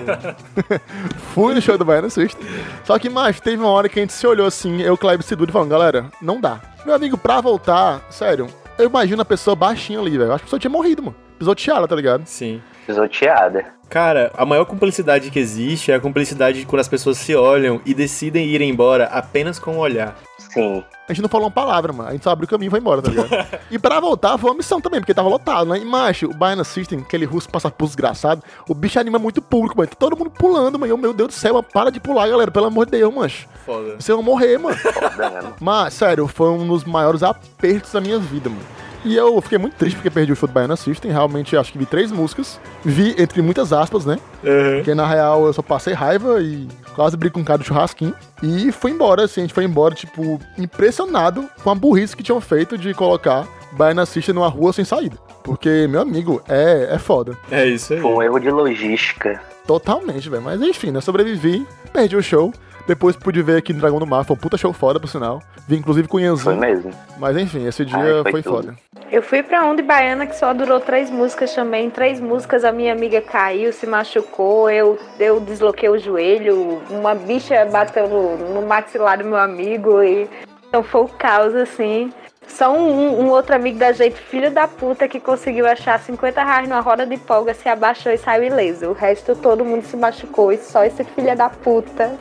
Fui 1.33 1.55
no 1.55 1.61
show 1.61 1.79
do 1.79 1.85
Baiana 1.85 2.11
System. 2.11 2.47
Só 2.85 2.99
que, 2.99 3.09
mas 3.09 3.41
teve 3.41 3.57
uma 3.57 3.71
hora 3.71 3.89
que 3.89 3.99
a 3.99 4.03
gente 4.03 4.13
se 4.13 4.27
olhou 4.27 4.47
assim, 4.47 4.83
eu, 4.83 4.97
Kleber 4.97 5.25
e 5.31 5.37
Dudu, 5.37 5.53
falando, 5.53 5.71
galera, 5.71 6.07
não 6.21 6.41
dá. 6.41 6.61
Meu 6.85 6.95
amigo, 6.95 7.17
pra 7.17 7.41
voltar, 7.41 8.00
sério, 8.09 8.47
eu 8.79 8.87
imagino 8.87 9.21
a 9.21 9.25
pessoa 9.25 9.55
baixinha 9.55 9.99
ali, 9.99 10.17
velho. 10.17 10.33
Acho 10.33 10.39
que 10.39 10.45
a 10.45 10.47
pessoa 10.47 10.61
tinha 10.61 10.71
morrido, 10.71 11.03
mano. 11.03 11.17
Pisoteada, 11.39 11.89
tá 11.89 11.97
ligado? 11.97 12.27
Sim. 12.27 12.61
Pisoteada. 12.87 13.67
Cara, 13.89 14.31
a 14.37 14.47
maior 14.47 14.65
cumplicidade 14.65 15.31
que 15.31 15.39
existe 15.39 15.91
é 15.91 15.97
a 15.97 16.01
cumplicidade 16.01 16.65
quando 16.65 16.81
as 16.81 16.89
pessoas 16.89 17.19
se 17.19 17.35
olham 17.35 17.81
e 17.85 17.93
decidem 17.93 18.47
ir 18.47 18.61
embora 18.61 19.07
apenas 19.07 19.59
com 19.59 19.73
o 19.73 19.79
olhar. 19.79 20.17
Sim. 20.53 20.85
A 21.09 21.13
gente 21.13 21.23
não 21.23 21.29
falou 21.29 21.47
uma 21.47 21.53
palavra, 21.53 21.93
mano. 21.93 22.09
A 22.09 22.13
gente 22.13 22.23
só 22.23 22.31
abriu 22.31 22.47
o 22.47 22.49
caminho 22.49 22.69
e 22.69 22.71
foi 22.71 22.79
embora, 22.79 23.03
tá 23.03 23.11
ligado? 23.11 23.29
e 23.71 23.79
pra 23.79 24.01
voltar 24.01 24.37
foi 24.39 24.51
uma 24.51 24.57
missão 24.57 24.81
também, 24.81 25.01
porque 25.01 25.15
tava 25.15 25.29
lotado, 25.29 25.71
né? 25.71 25.79
E, 25.79 25.85
macho, 25.85 26.27
o 26.27 26.35
Baiana 26.35 26.65
System, 26.65 27.01
aquele 27.01 27.25
russo 27.25 27.49
passa 27.49 27.71
por 27.71 27.87
desgraçado, 27.87 28.43
o 28.69 28.75
bicho 28.75 28.99
anima 28.99 29.19
muito 29.19 29.41
público, 29.41 29.77
mano. 29.77 29.89
Tá 29.89 29.97
todo 29.99 30.17
mundo 30.17 30.31
pulando, 30.31 30.79
mano. 30.79 30.93
Eu, 30.93 30.97
meu 30.97 31.13
Deus 31.13 31.29
do 31.29 31.35
céu, 31.35 31.55
mano, 31.55 31.67
para 31.73 31.91
de 31.91 32.01
pular, 32.01 32.29
galera. 32.29 32.51
Pelo 32.51 32.67
amor 32.67 32.87
de 32.87 32.93
Deus, 32.93 33.13
mancho. 33.15 33.49
Foda. 33.65 33.97
Vocês 33.99 34.15
vão 34.15 34.23
morrer, 34.23 34.59
mano. 34.59 34.77
Foda? 34.79 35.55
Mas, 35.61 35.95
sério, 35.95 36.27
foi 36.27 36.51
um 36.51 36.67
dos 36.67 36.85
maiores 36.85 37.23
apertos 37.23 37.93
da 37.93 38.01
minha 38.01 38.19
vida, 38.19 38.49
mano. 38.49 38.63
E 39.05 39.17
eu 39.17 39.41
fiquei 39.41 39.57
muito 39.57 39.77
triste 39.77 39.97
porque 39.97 40.11
perdi 40.11 40.33
o 40.33 40.37
show 40.37 40.47
do 40.47 40.53
Baiana 40.53 40.77
System. 40.77 41.11
Realmente, 41.11 41.57
acho 41.57 41.73
que 41.73 41.79
vi 41.79 41.87
três 41.87 42.13
músicas. 42.13 42.61
Vi, 42.85 43.15
entre 43.19 43.41
muitas 43.41 43.73
aspas, 43.73 44.05
né? 44.05 44.19
Uhum. 44.45 44.77
Porque 44.77 44.95
na 44.95 45.07
real 45.07 45.47
eu 45.47 45.53
só 45.53 45.63
passei 45.63 45.95
raiva 45.95 46.41
e 46.41 46.69
quase 47.01 47.17
brigo 47.17 47.33
com 47.33 47.41
um 47.41 47.45
cara 47.45 47.57
do 47.57 47.65
churrasquinho. 47.65 48.15
E 48.43 48.71
foi 48.71 48.91
embora, 48.91 49.25
assim, 49.25 49.41
a 49.41 49.45
gente 49.45 49.55
foi 49.55 49.65
embora, 49.65 49.95
tipo, 49.95 50.39
impressionado 50.59 51.49
com 51.65 51.71
a 51.71 51.75
burrice 51.75 52.15
que 52.15 52.23
tinham 52.23 52.39
feito 52.43 52.77
de 52.77 52.93
colocar 52.93 53.49
Baiana 53.73 54.05
System 54.05 54.35
numa 54.35 54.49
rua 54.49 54.71
sem 54.75 54.85
saída. 54.85 55.17
Porque, 55.43 55.87
meu 55.89 56.03
amigo, 56.03 56.43
é, 56.47 56.91
é 56.93 56.99
foda. 56.99 57.39
É 57.51 57.67
isso 57.67 57.95
aí. 57.95 58.01
Foi 58.01 58.11
um 58.11 58.21
erro 58.21 58.39
de 58.39 58.51
logística. 58.51 59.41
Totalmente, 59.67 60.29
velho. 60.29 60.43
Mas 60.43 60.61
enfim, 60.61 60.91
né? 60.91 61.01
Sobrevivi, 61.01 61.67
perdi 61.91 62.17
o 62.17 62.23
show. 62.23 62.53
Depois 62.91 63.15
pude 63.15 63.41
ver 63.41 63.57
aqui 63.57 63.73
no 63.73 63.79
Dragão 63.79 64.01
do 64.01 64.07
Mar, 64.07 64.25
foi 64.25 64.35
um 64.35 64.37
puta 64.37 64.59
show 64.59 64.73
foda, 64.73 64.99
por 64.99 65.07
sinal. 65.07 65.41
Vi 65.69 65.77
inclusive 65.77 66.09
com 66.09 66.17
o 66.17 66.37
Foi 66.37 66.57
mesmo. 66.57 66.91
Mas 67.19 67.37
enfim, 67.37 67.65
esse 67.65 67.85
dia 67.85 67.97
Ai, 67.97 68.23
foi 68.25 68.33
foi, 68.33 68.43
tudo. 68.43 68.55
foda. 68.57 68.75
Eu 69.13 69.23
fui 69.23 69.45
pra 69.45 69.65
um 69.65 69.77
de 69.77 69.83
Baiana 69.83 70.27
que 70.27 70.35
só 70.35 70.53
durou 70.53 70.81
três 70.81 71.09
músicas 71.09 71.55
também. 71.55 71.89
Três 71.89 72.19
músicas, 72.19 72.65
a 72.65 72.73
minha 72.73 72.93
amiga 72.93 73.21
caiu, 73.21 73.73
se 73.73 73.87
machucou, 73.87 74.69
eu, 74.69 74.99
eu 75.21 75.39
desloquei 75.39 75.89
o 75.89 76.01
joelho, 76.01 76.83
uma 76.91 77.15
bicha 77.15 77.65
bateu 77.67 78.09
no, 78.09 78.37
no 78.55 78.67
maxilar 78.67 79.19
do 79.19 79.25
meu 79.25 79.39
amigo 79.39 80.03
e 80.03 80.29
então 80.69 80.83
foi 80.83 81.03
o 81.03 81.09
caos, 81.09 81.55
assim. 81.55 82.13
Só 82.49 82.75
um, 82.77 83.21
um 83.21 83.29
outro 83.29 83.55
amigo 83.55 83.79
da 83.79 83.93
gente, 83.93 84.17
filho 84.17 84.51
da 84.51 84.67
puta, 84.67 85.07
que 85.07 85.21
conseguiu 85.21 85.65
achar 85.65 86.01
50 86.01 86.43
reais 86.43 86.69
numa 86.69 86.81
roda 86.81 87.07
de 87.07 87.17
polga, 87.19 87.55
se 87.55 87.69
abaixou 87.69 88.11
e 88.11 88.19
saiu 88.19 88.43
ileso. 88.43 88.89
O 88.89 88.95
resto 88.95 89.37
todo 89.37 89.65
mundo 89.65 89.85
se 89.85 89.97
machucou 89.97 90.51
e 90.51 90.59
só 90.59 90.83
esse 90.85 91.05
filho 91.05 91.37
da 91.37 91.49
puta 91.49 92.19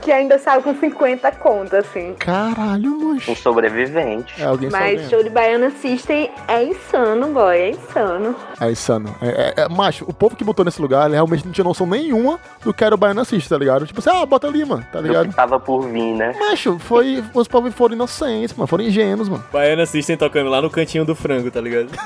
que 0.00 0.10
ainda 0.10 0.38
saiu 0.38 0.62
com 0.62 0.74
50 0.74 1.30
contas, 1.32 1.86
assim. 1.86 2.14
Caralho, 2.18 2.90
Um 2.92 3.14
moço. 3.14 3.34
sobrevivente. 3.36 4.40
É 4.40 4.44
alguém 4.46 4.70
Mas 4.70 5.08
show 5.08 5.22
de 5.22 5.30
Baiana 5.30 5.70
System 5.70 6.30
é 6.48 6.64
insano, 6.64 7.28
boy, 7.28 7.56
é 7.56 7.70
insano. 7.70 8.34
É 8.60 8.70
insano. 8.70 9.14
É, 9.20 9.28
é, 9.28 9.54
é, 9.62 9.68
macho, 9.68 10.04
o 10.08 10.12
povo 10.12 10.36
que 10.36 10.44
botou 10.44 10.64
nesse 10.64 10.80
lugar 10.80 11.06
ele 11.06 11.14
realmente 11.14 11.44
não 11.44 11.52
tinha 11.52 11.64
noção 11.64 11.86
nenhuma 11.86 12.38
do 12.64 12.72
que 12.72 12.84
era 12.84 12.94
o 12.94 12.98
Baiana 12.98 13.24
System, 13.24 13.48
tá 13.48 13.58
ligado? 13.58 13.86
Tipo 13.86 14.00
assim, 14.00 14.10
ah, 14.10 14.24
bota 14.26 14.46
ali, 14.46 14.64
mano, 14.64 14.84
tá 14.92 15.00
Do 15.00 15.06
ligado? 15.08 15.28
que 15.28 15.34
tava 15.34 15.58
por 15.60 15.82
vir, 15.88 16.14
né? 16.14 16.34
Macho, 16.38 16.78
foi. 16.78 17.22
Os 17.34 17.48
povos 17.48 17.74
foram 17.74 17.94
inocentes, 17.94 18.54
mano. 18.56 18.66
Foram 18.66 18.84
ingênuos, 18.84 19.28
mano. 19.28 19.44
Baiana 19.52 19.86
System 19.86 20.16
tocando 20.16 20.48
lá 20.50 20.60
no 20.62 20.70
cantinho 20.70 21.04
do 21.04 21.14
frango, 21.14 21.50
tá 21.50 21.60
ligado? 21.60 21.88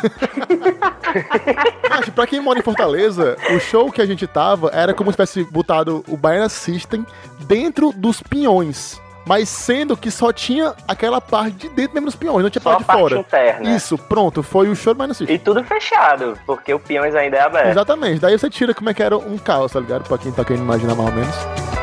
Macho, 1.90 2.12
pra 2.12 2.26
quem 2.26 2.40
mora 2.40 2.58
em 2.58 2.62
Fortaleza, 2.62 3.36
o 3.54 3.60
show 3.60 3.90
que 3.90 4.00
a 4.00 4.06
gente 4.06 4.26
tava 4.26 4.70
era 4.72 4.94
como 4.94 5.10
se 5.10 5.16
tivesse 5.16 5.44
botado 5.44 6.04
o 6.08 6.16
Baiana 6.16 6.48
System 6.48 7.06
dentro 7.40 7.83
dos 7.92 8.22
pinhões. 8.22 9.00
Mas 9.26 9.48
sendo 9.48 9.96
que 9.96 10.10
só 10.10 10.30
tinha 10.32 10.74
aquela 10.86 11.18
parte 11.18 11.56
de 11.56 11.68
dentro 11.70 11.94
mesmo 11.94 12.06
dos 12.06 12.14
pinhões, 12.14 12.42
não 12.42 12.50
tinha 12.50 12.60
Só 12.60 12.72
parte 12.78 12.80
de 12.86 12.92
fora. 12.92 13.16
interna. 13.18 13.74
Isso, 13.74 13.96
pronto, 13.96 14.42
foi 14.42 14.68
o 14.68 14.76
show 14.76 14.92
do 14.92 14.98
Baiana 14.98 15.14
System. 15.14 15.34
E 15.34 15.38
tudo 15.38 15.64
fechado, 15.64 16.38
porque 16.44 16.74
o 16.74 16.78
Peões 16.78 17.14
ainda 17.14 17.38
é 17.38 17.40
aberto. 17.40 17.68
Exatamente, 17.70 18.20
daí 18.20 18.38
você 18.38 18.50
tira 18.50 18.74
como 18.74 18.90
é 18.90 18.94
que 18.94 19.02
era 19.02 19.16
um 19.16 19.38
caos, 19.38 19.72
tá 19.72 19.80
ligado? 19.80 20.06
Pra 20.06 20.18
quem 20.18 20.30
tá 20.30 20.44
querendo 20.44 20.64
imaginar 20.64 20.94
mais 20.94 21.08
ou 21.08 21.14
menos. 21.14 21.73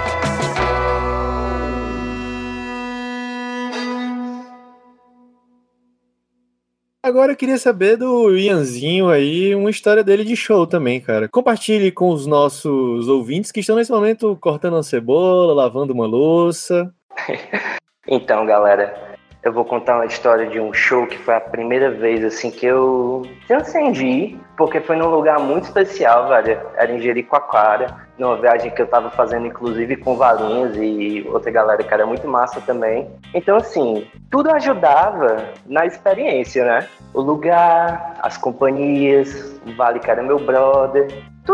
Agora 7.04 7.32
eu 7.32 7.36
queria 7.36 7.58
saber 7.58 7.98
do 7.98 8.30
Ianzinho 8.38 9.10
aí, 9.10 9.56
uma 9.56 9.72
história 9.72 10.04
dele 10.04 10.24
de 10.24 10.36
show 10.36 10.68
também, 10.68 11.02
cara. 11.02 11.28
Compartilhe 11.28 11.92
com 11.92 12.10
os 12.10 12.28
nossos 12.28 13.08
ouvintes 13.08 13.52
que 13.52 13.60
estão 13.60 13.76
nesse 13.76 13.92
momento 13.92 14.38
cortando 14.40 14.74
uma 14.74 14.84
cebola, 14.84 15.52
lavando 15.52 15.94
uma 15.94 16.06
louça. 16.06 16.94
Então, 18.08 18.48
galera, 18.48 19.11
eu 19.44 19.52
vou 19.52 19.66
contar 19.66 19.96
uma 19.96 20.06
história 20.06 20.46
de 20.46 20.60
um 20.60 20.72
show 20.72 21.08
que 21.08 21.18
foi 21.18 21.34
a 21.36 21.42
primeira 21.42 21.90
vez 21.90 22.24
assim 22.24 22.52
que 22.52 22.66
eu 22.66 23.24
transcendi, 23.48 24.38
porque 24.56 24.80
foi 24.80 24.96
num 24.96 25.10
lugar 25.10 25.40
muito 25.40 25.64
especial, 25.64 26.28
velho. 26.28 26.60
Era 26.76 26.92
em 26.92 27.00
Jericoacoara, 27.00 27.88
numa 28.20 28.38
viagem 28.38 28.70
que 28.70 28.82
eu 28.82 28.88
tava 28.88 29.10
fazendo 29.10 29.48
inclusive 29.48 29.96
com 29.98 30.16
Valinhos 30.16 30.78
e 30.78 31.28
outra 31.28 31.50
galera 31.50 31.84
que 31.84 31.92
era 31.92 32.06
muito 32.06 32.28
massa 32.28 32.62
também. 32.62 33.10
Então, 33.34 33.58
assim, 33.58 34.08
tudo 34.30 34.52
ajudava 34.52 35.50
na 35.66 35.88
experiência, 35.88 36.64
né? 36.64 36.88
O 37.12 37.22
lugar, 37.22 38.20
as 38.22 38.38
companhias, 38.38 39.60
o 39.66 39.76
Vale 39.76 40.00
que 40.00 40.12
era 40.12 40.22
meu 40.22 40.38
brother, 40.38 41.08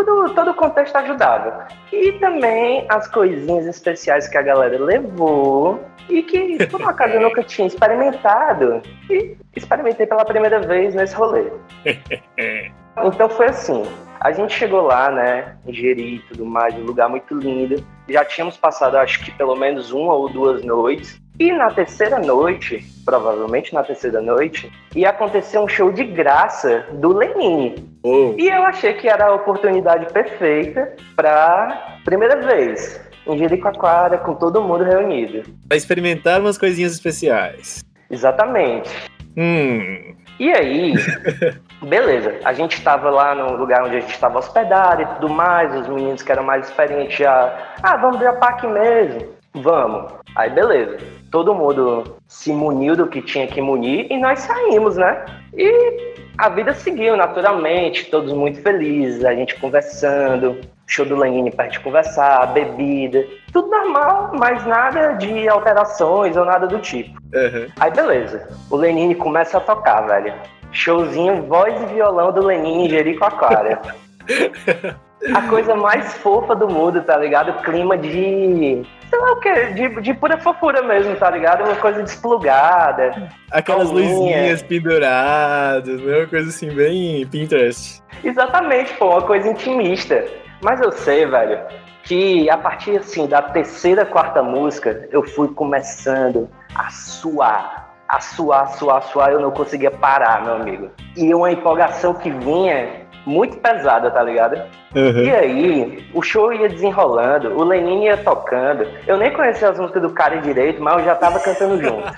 tudo, 0.04 0.34
todo 0.34 0.52
o 0.52 0.54
contexto 0.54 0.96
ajudava. 0.98 1.68
E 1.92 2.12
também 2.14 2.86
as 2.90 3.08
coisinhas 3.08 3.66
especiais 3.66 4.28
que 4.28 4.38
a 4.38 4.42
galera 4.42 4.78
levou 4.78 5.84
e 6.10 6.22
que, 6.22 6.66
por 6.68 6.82
uma 6.82 6.92
acaso, 6.92 7.16
eu 7.16 7.22
nunca 7.22 7.44
tinha 7.44 7.68
experimentado. 7.68 8.82
E 9.10 9.36
experimentei 9.56 10.06
pela 10.06 10.26
primeira 10.26 10.60
vez 10.60 10.94
nesse 10.94 11.16
rolê. 11.16 11.52
Então 13.04 13.30
foi 13.30 13.46
assim. 13.46 13.84
A 14.20 14.32
gente 14.32 14.54
chegou 14.54 14.82
lá, 14.82 15.12
né, 15.12 15.56
em 15.68 15.72
Jeri 15.72 16.16
e 16.16 16.20
tudo 16.20 16.44
mais, 16.44 16.74
um 16.74 16.84
lugar 16.84 17.08
muito 17.08 17.36
lindo. 17.36 17.86
Já 18.10 18.26
tínhamos 18.26 18.58
passado, 18.58 18.98
acho 18.98 19.24
que 19.24 19.30
pelo 19.30 19.56
menos 19.56 19.92
uma 19.92 20.16
ou 20.16 20.28
duas 20.28 20.64
noites. 20.64 21.22
E 21.40 21.52
na 21.52 21.70
terceira 21.70 22.18
noite, 22.20 22.84
provavelmente 23.06 23.74
na 23.74 23.84
terceira 23.84 24.20
noite, 24.22 24.72
ia 24.96 25.10
acontecer 25.10 25.60
um 25.60 25.68
show 25.68 25.92
de 25.92 26.04
graça 26.04 26.86
do 26.94 27.14
Lenine. 27.16 27.76
Oh, 28.04 28.34
E 28.38 28.48
eu 28.50 28.64
achei 28.64 28.94
que 28.94 29.08
era 29.08 29.26
a 29.28 29.36
oportunidade 29.36 30.12
perfeita 30.12 30.96
para 31.16 32.00
primeira 32.04 32.42
vez 32.42 33.00
em 33.28 33.38
Jericoacoara 33.38 34.18
com 34.20 34.34
todo 34.34 34.62
mundo 34.64 34.84
reunido. 34.84 35.44
pra 35.68 35.78
experimentar 35.78 36.40
umas 36.40 36.58
coisinhas 36.58 36.94
especiais. 36.94 37.84
Exatamente. 38.10 38.90
Hum, 39.36 40.16
E 40.40 40.52
aí, 40.52 40.94
beleza, 41.88 42.36
a 42.46 42.54
gente 42.54 42.82
tava 42.82 43.10
lá 43.12 43.36
no 43.36 43.56
lugar 43.58 43.84
onde 43.84 43.98
a 43.98 44.00
gente 44.00 44.14
estava 44.14 44.40
hospedado 44.40 45.02
e 45.02 45.06
tudo 45.06 45.30
mais, 45.30 45.76
os 45.76 45.88
meninos 45.88 46.24
que 46.24 46.32
eram 46.32 46.44
mais 46.44 46.68
experientes 46.68 47.18
já, 47.18 47.76
ah, 47.84 47.98
vamos 47.98 48.18
ver 48.20 48.28
a 48.28 48.34
PAC 48.34 48.66
mesmo, 48.68 49.28
vamos. 49.54 50.14
Aí 50.36 50.50
beleza, 50.52 50.98
todo 51.32 51.54
mundo 51.54 52.18
se 52.28 52.52
muniu 52.52 52.96
do 52.96 53.08
que 53.08 53.22
tinha 53.22 53.48
que 53.48 53.62
munir 53.62 54.08
e 54.10 54.18
nós 54.18 54.40
saímos, 54.40 54.98
né? 54.98 55.26
E 55.54 56.16
a 56.38 56.50
vida 56.50 56.74
seguiu 56.74 57.18
naturalmente, 57.18 58.06
todos 58.06 58.32
muito 58.32 58.62
felizes, 58.62 59.26
a 59.26 59.34
gente 59.34 59.60
conversando, 59.60 60.60
show 60.86 61.06
do 61.06 61.16
Lenine 61.16 61.52
pra 61.52 61.66
gente 61.66 61.80
conversar, 61.80 62.54
bebida, 62.54 63.26
tudo 63.52 63.70
normal, 63.70 64.32
mas 64.38 64.66
nada 64.66 65.14
de 65.14 65.48
alterações 65.50 66.38
ou 66.38 66.46
nada 66.46 66.68
do 66.68 66.80
tipo. 66.80 67.20
aham. 67.34 67.68
Aí 67.80 67.92
beleza, 67.92 68.48
o 68.70 68.76
Lenine 68.76 69.16
começa 69.16 69.58
a 69.58 69.62
tocar, 69.62 70.02
velho. 70.02 70.34
Showzinho, 70.72 71.44
voz 71.44 71.82
e 71.82 71.86
violão 71.94 72.32
do 72.32 72.46
Lenine 72.46 72.86
em 72.86 72.90
Jericoacoara. 72.90 73.82
A 75.34 75.42
coisa 75.50 75.76
mais 75.76 76.14
fofa 76.18 76.56
do 76.56 76.68
mundo, 76.68 77.02
tá 77.02 77.18
ligado? 77.18 77.52
Clima 77.64 77.98
de. 77.98 78.86
Sei 79.10 79.20
lá 79.20 79.32
o 79.32 79.40
que, 79.40 79.52
de, 79.74 80.02
de 80.02 80.14
pura 80.14 80.38
fofura 80.38 80.84
mesmo, 80.84 81.16
tá 81.16 81.32
ligado? 81.32 81.64
Uma 81.64 81.76
coisa 81.76 82.04
desplugada. 82.04 83.30
Aquelas 83.52 83.88
Calminha. 83.88 84.16
luzinhas 84.16 84.62
penduradas, 84.62 86.00
né? 86.02 86.18
Uma 86.18 86.28
coisa 86.28 86.50
assim, 86.50 86.70
bem 86.70 87.26
Pinterest. 87.28 88.04
Exatamente, 88.24 88.94
pô, 88.94 89.10
uma 89.10 89.22
coisa 89.24 89.50
intimista. 89.50 90.24
Mas 90.62 90.82
eu 90.82 90.92
sei, 90.92 91.26
velho, 91.26 91.60
que 92.04 92.50
a 92.50 92.58
partir 92.58 92.98
assim 92.98 93.28
da 93.28 93.42
terceira, 93.42 94.06
quarta 94.06 94.44
música, 94.44 95.08
eu 95.12 95.24
fui 95.24 95.48
começando 95.50 96.48
a 96.76 96.90
suar, 96.90 97.92
a 98.08 98.20
suar, 98.20 98.70
suar, 98.78 99.02
suar, 99.04 99.32
eu 99.32 99.40
não 99.40 99.52
conseguia 99.52 99.92
parar, 99.92 100.44
meu 100.44 100.56
amigo. 100.56 100.90
E 101.16 101.34
uma 101.34 101.52
empolgação 101.52 102.14
que 102.14 102.30
vinha 102.30 103.07
muito 103.28 103.58
pesada, 103.58 104.10
tá 104.10 104.24
ligado? 104.24 104.56
Uhum. 104.96 105.24
E 105.24 105.32
aí, 105.32 106.06
o 106.14 106.22
show 106.22 106.54
ia 106.54 106.70
desenrolando, 106.70 107.50
o 107.58 107.64
Lenin 107.64 108.06
ia 108.06 108.18
tocando. 108.18 108.88
Eu 109.06 109.18
nem 109.18 109.32
conhecia 109.32 109.70
as 109.70 109.78
músicas 109.78 110.02
do 110.02 110.10
cara 110.12 110.38
direito, 110.38 110.82
mas 110.82 111.00
eu 111.00 111.06
já 111.06 111.16
tava 111.16 111.40
cantando 111.40 111.78
junto. 111.84 112.10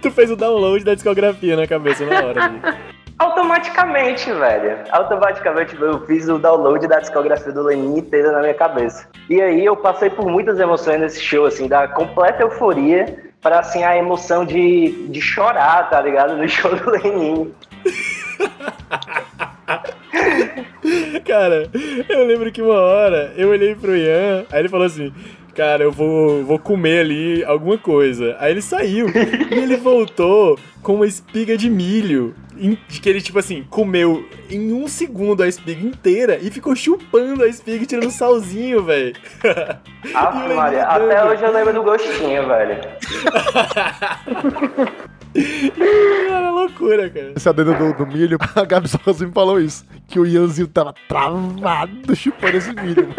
Tu 0.00 0.10
fez 0.10 0.30
o 0.30 0.36
download 0.36 0.82
da 0.82 0.94
discografia 0.94 1.54
na 1.54 1.66
cabeça 1.66 2.04
na 2.06 2.24
hora. 2.24 2.44
amigo. 2.44 2.66
Automaticamente, 3.20 4.32
velho. 4.32 4.78
Automaticamente 4.90 5.78
eu 5.78 6.06
fiz 6.06 6.26
o 6.26 6.38
download 6.38 6.86
da 6.88 7.00
discografia 7.00 7.52
do 7.52 7.64
Lenin 7.64 7.98
inteira 7.98 8.32
na 8.32 8.40
minha 8.40 8.54
cabeça. 8.54 9.06
E 9.28 9.42
aí 9.42 9.62
eu 9.62 9.76
passei 9.76 10.08
por 10.08 10.26
muitas 10.26 10.58
emoções 10.58 10.98
nesse 10.98 11.20
show, 11.20 11.44
assim, 11.44 11.68
da 11.68 11.86
completa 11.86 12.42
euforia 12.42 13.30
para 13.42 13.58
assim 13.58 13.84
a 13.84 13.94
emoção 13.94 14.46
de, 14.46 15.06
de 15.08 15.20
chorar, 15.20 15.90
tá 15.90 16.00
ligado? 16.00 16.34
No 16.34 16.48
show 16.48 16.74
do 16.74 16.90
Lenin. 16.90 17.52
Cara, 21.24 21.68
eu 22.08 22.26
lembro 22.26 22.50
que 22.50 22.62
uma 22.62 22.80
hora 22.80 23.32
eu 23.36 23.50
olhei 23.50 23.74
pro 23.74 23.96
Ian, 23.96 24.44
aí 24.50 24.60
ele 24.60 24.68
falou 24.68 24.86
assim: 24.86 25.12
Cara, 25.54 25.84
eu 25.84 25.92
vou, 25.92 26.44
vou 26.44 26.58
comer 26.58 27.00
ali 27.00 27.44
alguma 27.44 27.78
coisa. 27.78 28.36
Aí 28.38 28.52
ele 28.52 28.62
saiu 28.62 29.06
e 29.50 29.54
ele 29.54 29.76
voltou 29.76 30.58
com 30.82 30.94
uma 30.94 31.06
espiga 31.06 31.56
de 31.56 31.68
milho. 31.68 32.34
em- 32.58 32.76
Que 32.88 33.08
ele, 33.08 33.20
tipo 33.20 33.38
assim, 33.38 33.64
comeu 33.68 34.26
em 34.50 34.72
um 34.72 34.86
segundo 34.88 35.42
a 35.42 35.48
espiga 35.48 35.86
inteira 35.86 36.38
e 36.40 36.50
ficou 36.50 36.74
chupando 36.76 37.42
a 37.44 37.48
espiga 37.48 37.84
e 37.84 37.86
tirando 37.86 38.10
salzinho, 38.10 38.82
velho. 38.82 39.14
Até 40.14 41.24
hoje 41.24 41.42
eu 41.44 41.52
lembro 41.52 41.72
do 41.74 41.82
gostinho, 41.82 42.46
velho. 42.46 42.76
Cara, 45.34 46.46
é 46.46 46.50
loucura, 46.50 47.10
cara. 47.10 47.32
Esse 47.36 47.48
adendo 47.48 47.74
do, 47.74 47.92
do 47.94 48.06
milho, 48.06 48.38
a 48.56 48.64
Gabi 48.64 48.88
sozinho 48.88 49.28
me 49.28 49.34
falou 49.34 49.60
isso. 49.60 49.84
Que 50.08 50.18
o 50.18 50.26
Ianzinho 50.26 50.68
tava 50.68 50.94
travado 51.08 52.16
chupando 52.16 52.56
esse 52.56 52.72
milho. 52.72 53.14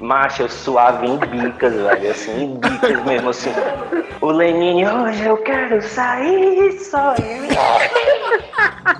Macho, 0.00 0.42
eu 0.42 0.48
suava 0.48 1.04
em 1.04 1.18
bicas, 1.18 1.74
velho, 1.74 2.10
assim, 2.10 2.44
em 2.44 2.58
bicas 2.58 3.04
mesmo, 3.04 3.28
assim. 3.30 3.50
O 4.20 4.30
Lenin, 4.30 4.86
hoje 4.86 5.24
eu 5.24 5.36
quero 5.38 5.80
sair 5.82 6.72
só 6.80 7.14
eu. 7.16 7.50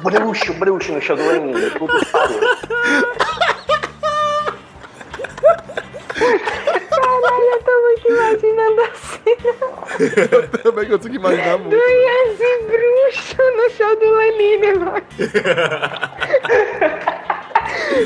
Bruxo, 0.03 0.53
bruxo 0.55 0.93
no 0.93 1.01
show 1.01 1.17
do 1.17 1.27
Lenin, 1.27 1.71
puta 1.71 1.99
que 1.99 2.07
pariu. 2.07 2.41
Caralho, 6.21 7.51
eu 7.53 7.63
tô 7.63 7.73
muito 7.83 8.09
imaginando 8.09 8.81
assim. 8.83 9.37
Também 10.63 10.89
consigo 10.89 11.15
imaginar 11.17 11.59
muito. 11.59 11.75
Ianzi 11.77 12.65
bruxo 12.67 13.43
no 13.57 13.71
show 13.71 13.97
do 13.97 14.11
Lenine, 14.17 14.73
mano. 14.79 15.03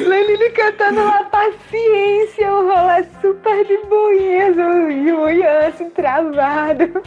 Lenine 0.06 0.50
cantando 0.50 1.04
lá 1.04 1.24
paciência, 1.24 2.52
o 2.52 2.68
rolê 2.68 3.04
super 3.20 3.64
de 3.64 3.76
boinhas, 3.88 4.56
o- 4.56 4.90
e 4.90 5.12
o 5.12 5.28
Ian 5.30 5.68
assim 5.68 5.90
travado, 5.90 7.02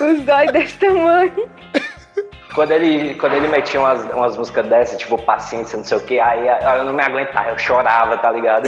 os 0.00 0.22
dói 0.24 0.46
desse 0.48 0.78
tamanho. 0.78 1.48
Quando 2.54 2.70
ele, 2.72 3.14
quando 3.16 3.34
ele 3.34 3.48
metia 3.48 3.78
umas, 3.80 4.02
umas 4.14 4.36
músicas 4.36 4.66
dessas, 4.66 4.98
tipo 4.98 5.18
paciência, 5.22 5.76
não 5.76 5.84
sei 5.84 5.98
o 5.98 6.00
que, 6.00 6.18
aí 6.18 6.46
eu 6.78 6.84
não 6.84 6.92
me 6.94 7.02
aguentava, 7.02 7.50
eu 7.50 7.58
chorava, 7.58 8.16
tá 8.16 8.30
ligado? 8.32 8.66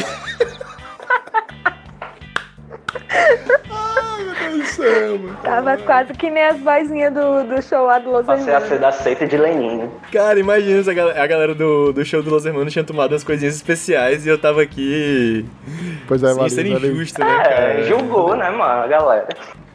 Mano. 4.79 5.37
Tava 5.43 5.76
quase 5.79 6.12
que 6.14 6.31
nem 6.31 6.45
as 6.45 6.59
vozinhas 6.61 7.12
do, 7.12 7.45
do 7.45 7.62
show 7.62 7.87
lá 7.87 7.99
do 7.99 8.11
Los 8.11 8.26
Passei 8.26 8.53
a 8.53 8.57
Angeles. 8.57 8.68
ser 8.68 8.79
da 8.79 8.93
seita 8.93 9.26
de 9.26 9.37
Lenin, 9.37 9.76
né? 9.79 9.89
Cara, 10.12 10.39
imagina 10.39 10.83
se 10.83 10.91
a 10.91 10.95
gal- 10.95 11.11
a 11.11 11.26
galera 11.26 11.55
do, 11.55 11.93
do 11.93 12.05
show 12.05 12.22
do 12.22 12.31
Los 12.31 12.45
Hermanos 12.47 12.72
tinha 12.72 12.85
tomado 12.85 13.12
umas 13.12 13.24
coisinhas 13.24 13.55
especiais 13.57 14.24
e 14.26 14.29
eu 14.29 14.39
tava 14.39 14.62
aqui. 14.62 15.45
Pois 16.07 16.22
é, 16.22 16.33
sem 16.35 16.49
ser 16.49 16.66
injusto, 16.66 17.20
né, 17.20 17.26
cara? 17.26 17.51
É, 17.55 17.83
julgou, 17.85 18.35
né, 18.37 18.51
mano, 18.51 18.83
a 18.83 18.87
galera. 18.87 19.29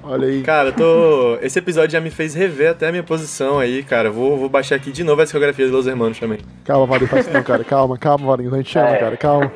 Olha 0.06 0.28
aí. 0.28 0.41
Cara, 0.43 0.70
eu 0.70 0.74
tô. 0.74 1.38
Esse 1.41 1.60
episódio 1.60 1.91
já 1.91 2.01
me 2.01 2.10
fez 2.10 2.34
rever 2.36 2.72
até 2.72 2.88
a 2.89 2.91
minha 2.91 3.04
posição 3.04 3.58
aí, 3.60 3.84
cara. 3.84 4.12
Vou, 4.12 4.36
vou 4.36 4.49
baixar 4.49 4.76
aqui 4.76 4.91
de 4.91 5.01
novo 5.04 5.22
a 5.22 5.24
discografia 5.24 5.64
dos 5.66 5.74
Los 5.74 5.88
Hermanos 5.88 6.20
também. 6.20 6.39
Calma, 6.66 6.86
Marinho, 6.88 7.10
faz 7.10 7.26
isso 7.26 7.34
não, 7.34 7.41
cara. 7.43 7.64
Calma, 7.64 7.97
calma, 7.97 8.28
Marinho. 8.28 8.54
A 8.54 8.58
gente 8.58 8.70
chama, 8.70 8.89
É. 8.89 8.97
cara. 8.97 9.16
Calma. 9.16 9.49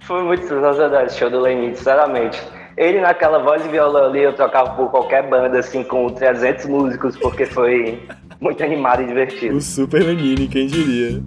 Foi 0.00 0.22
muito 0.24 0.46
sensacional 0.46 1.06
esse 1.06 1.16
show 1.18 1.30
do 1.30 1.40
Lenin, 1.40 1.74
sinceramente. 1.74 2.42
Ele 2.76 3.00
naquela 3.00 3.38
voz 3.38 3.64
e 3.66 3.68
violão 3.68 4.06
ali, 4.06 4.22
eu 4.22 4.32
trocava 4.32 4.70
por 4.74 4.90
qualquer 4.90 5.28
banda, 5.28 5.58
assim, 5.58 5.84
com 5.84 6.08
300 6.08 6.66
músicos, 6.66 7.16
porque 7.18 7.44
foi 7.44 8.02
muito 8.40 8.64
animado 8.64 9.02
e 9.02 9.06
divertido. 9.06 9.56
O 9.56 9.60
Super 9.60 10.02
Lenine, 10.02 10.48
quem 10.48 10.66
diria? 10.66 11.22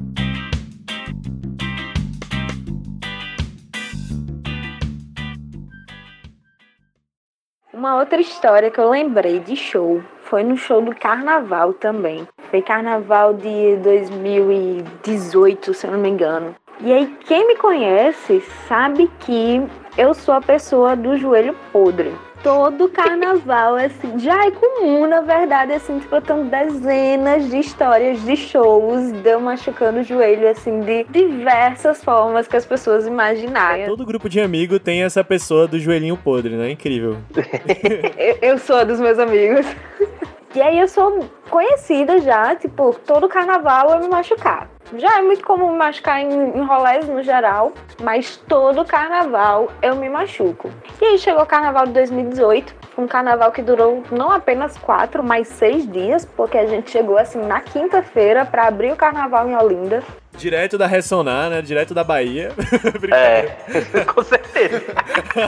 Uma 7.72 8.00
outra 8.00 8.20
história 8.20 8.72
que 8.72 8.80
eu 8.80 8.90
lembrei 8.90 9.40
de 9.40 9.56
show 9.56 10.02
foi 10.24 10.44
no 10.44 10.58
show 10.58 10.82
do 10.82 10.96
carnaval 10.96 11.74
também. 11.74 12.28
Foi 12.50 12.60
carnaval 12.64 13.36
de 13.36 13.76
2018, 13.84 15.74
se 15.76 15.86
eu 15.86 15.92
não 15.92 16.00
me 16.00 16.10
engano. 16.10 16.56
E 16.82 16.92
aí, 16.92 17.18
quem 17.26 17.48
me 17.48 17.56
conhece 17.56 18.44
sabe 18.68 19.10
que 19.20 19.62
eu 19.98 20.14
sou 20.14 20.34
a 20.34 20.42
pessoa 20.42 20.96
do 20.96 21.18
joelho 21.18 21.56
podre. 21.72 22.12
Todo 22.44 22.90
carnaval, 22.90 23.76
assim, 23.76 24.20
já 24.20 24.46
é 24.46 24.52
comum, 24.52 25.08
na 25.08 25.22
verdade, 25.22 25.74
assim, 25.74 25.98
tipo, 25.98 26.16
eu 26.16 26.22
tenho 26.22 26.44
dezenas 26.44 27.50
de 27.50 27.58
histórias 27.58 28.22
de 28.24 28.36
shows 28.36 29.12
de 29.12 29.30
eu 29.30 29.40
machucando 29.40 30.02
o 30.02 30.04
joelho, 30.04 30.48
assim, 30.48 30.82
de 30.82 31.06
diversas 31.06 32.04
formas 32.04 32.48
que 32.48 32.56
as 32.56 32.66
pessoas 32.66 33.08
imaginarem. 33.08 33.88
Todo 33.88 34.06
grupo 34.06 34.30
de 34.30 34.40
amigo 34.40 34.78
tem 34.78 35.02
essa 35.02 35.24
pessoa 35.24 35.68
do 35.68 35.80
joelhinho 35.80 36.18
podre, 36.18 36.56
né? 36.56 36.70
Incrível. 36.70 37.18
Eu, 38.18 38.38
eu 38.42 38.58
sou 38.58 38.78
a 38.78 38.84
dos 38.84 39.00
meus 39.00 39.18
amigos. 39.18 39.66
E 40.56 40.62
aí 40.62 40.80
eu 40.80 40.88
sou 40.88 41.20
conhecida 41.50 42.22
já, 42.22 42.56
tipo, 42.56 42.96
todo 43.06 43.28
carnaval 43.28 43.90
eu 43.90 44.00
me 44.00 44.08
machucar. 44.08 44.70
Já 44.96 45.18
é 45.18 45.22
muito 45.22 45.46
comum 45.46 45.74
me 45.74 45.78
machucar 45.78 46.22
em, 46.22 46.32
em 46.32 46.64
rolês 46.64 47.10
no 47.10 47.22
geral, 47.22 47.74
mas 48.02 48.38
todo 48.38 48.86
carnaval 48.86 49.68
eu 49.82 49.98
me 49.98 50.08
machuco. 50.08 50.72
E 51.02 51.04
aí 51.04 51.18
chegou 51.18 51.44
o 51.44 51.46
carnaval 51.46 51.86
de 51.88 51.92
2018, 51.92 52.74
um 52.98 53.06
carnaval 53.06 53.52
que 53.52 53.62
durou 53.62 54.02
não 54.10 54.32
apenas 54.32 54.78
quatro, 54.78 55.22
mas 55.22 55.50
seis 55.50 55.92
dias, 55.92 56.24
porque 56.24 56.58
a 56.58 56.66
gente 56.66 56.90
chegou 56.90 57.18
assim 57.18 57.40
na 57.40 57.60
quinta-feira 57.60 58.46
pra 58.46 58.68
abrir 58.68 58.94
o 58.94 58.96
carnaval 58.96 59.50
em 59.50 59.58
Olinda. 59.58 60.04
Direto 60.38 60.78
da 60.78 60.88
Ressonar, 60.88 61.50
né? 61.50 61.62
Direto 61.62 61.94
da 61.94 62.04
Bahia. 62.04 62.52
É, 63.12 63.56
com 64.14 64.24
certeza. 64.24 64.84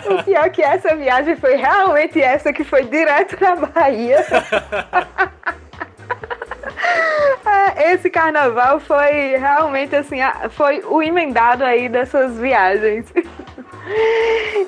O 0.09 0.23
pior 0.23 0.45
é 0.45 0.49
que 0.49 0.61
essa 0.61 0.95
viagem 0.95 1.35
foi 1.35 1.55
realmente 1.55 2.21
essa 2.21 2.53
que 2.53 2.63
foi 2.63 2.83
direto 2.83 3.37
da 3.39 3.55
Bahia. 3.55 4.25
É, 7.45 7.93
Esse 7.93 8.09
carnaval 8.09 8.79
foi 8.79 9.37
realmente 9.37 9.95
assim, 9.95 10.17
foi 10.51 10.83
o 10.85 11.01
emendado 11.01 11.63
aí 11.63 11.87
dessas 11.89 12.37
viagens. 12.37 13.05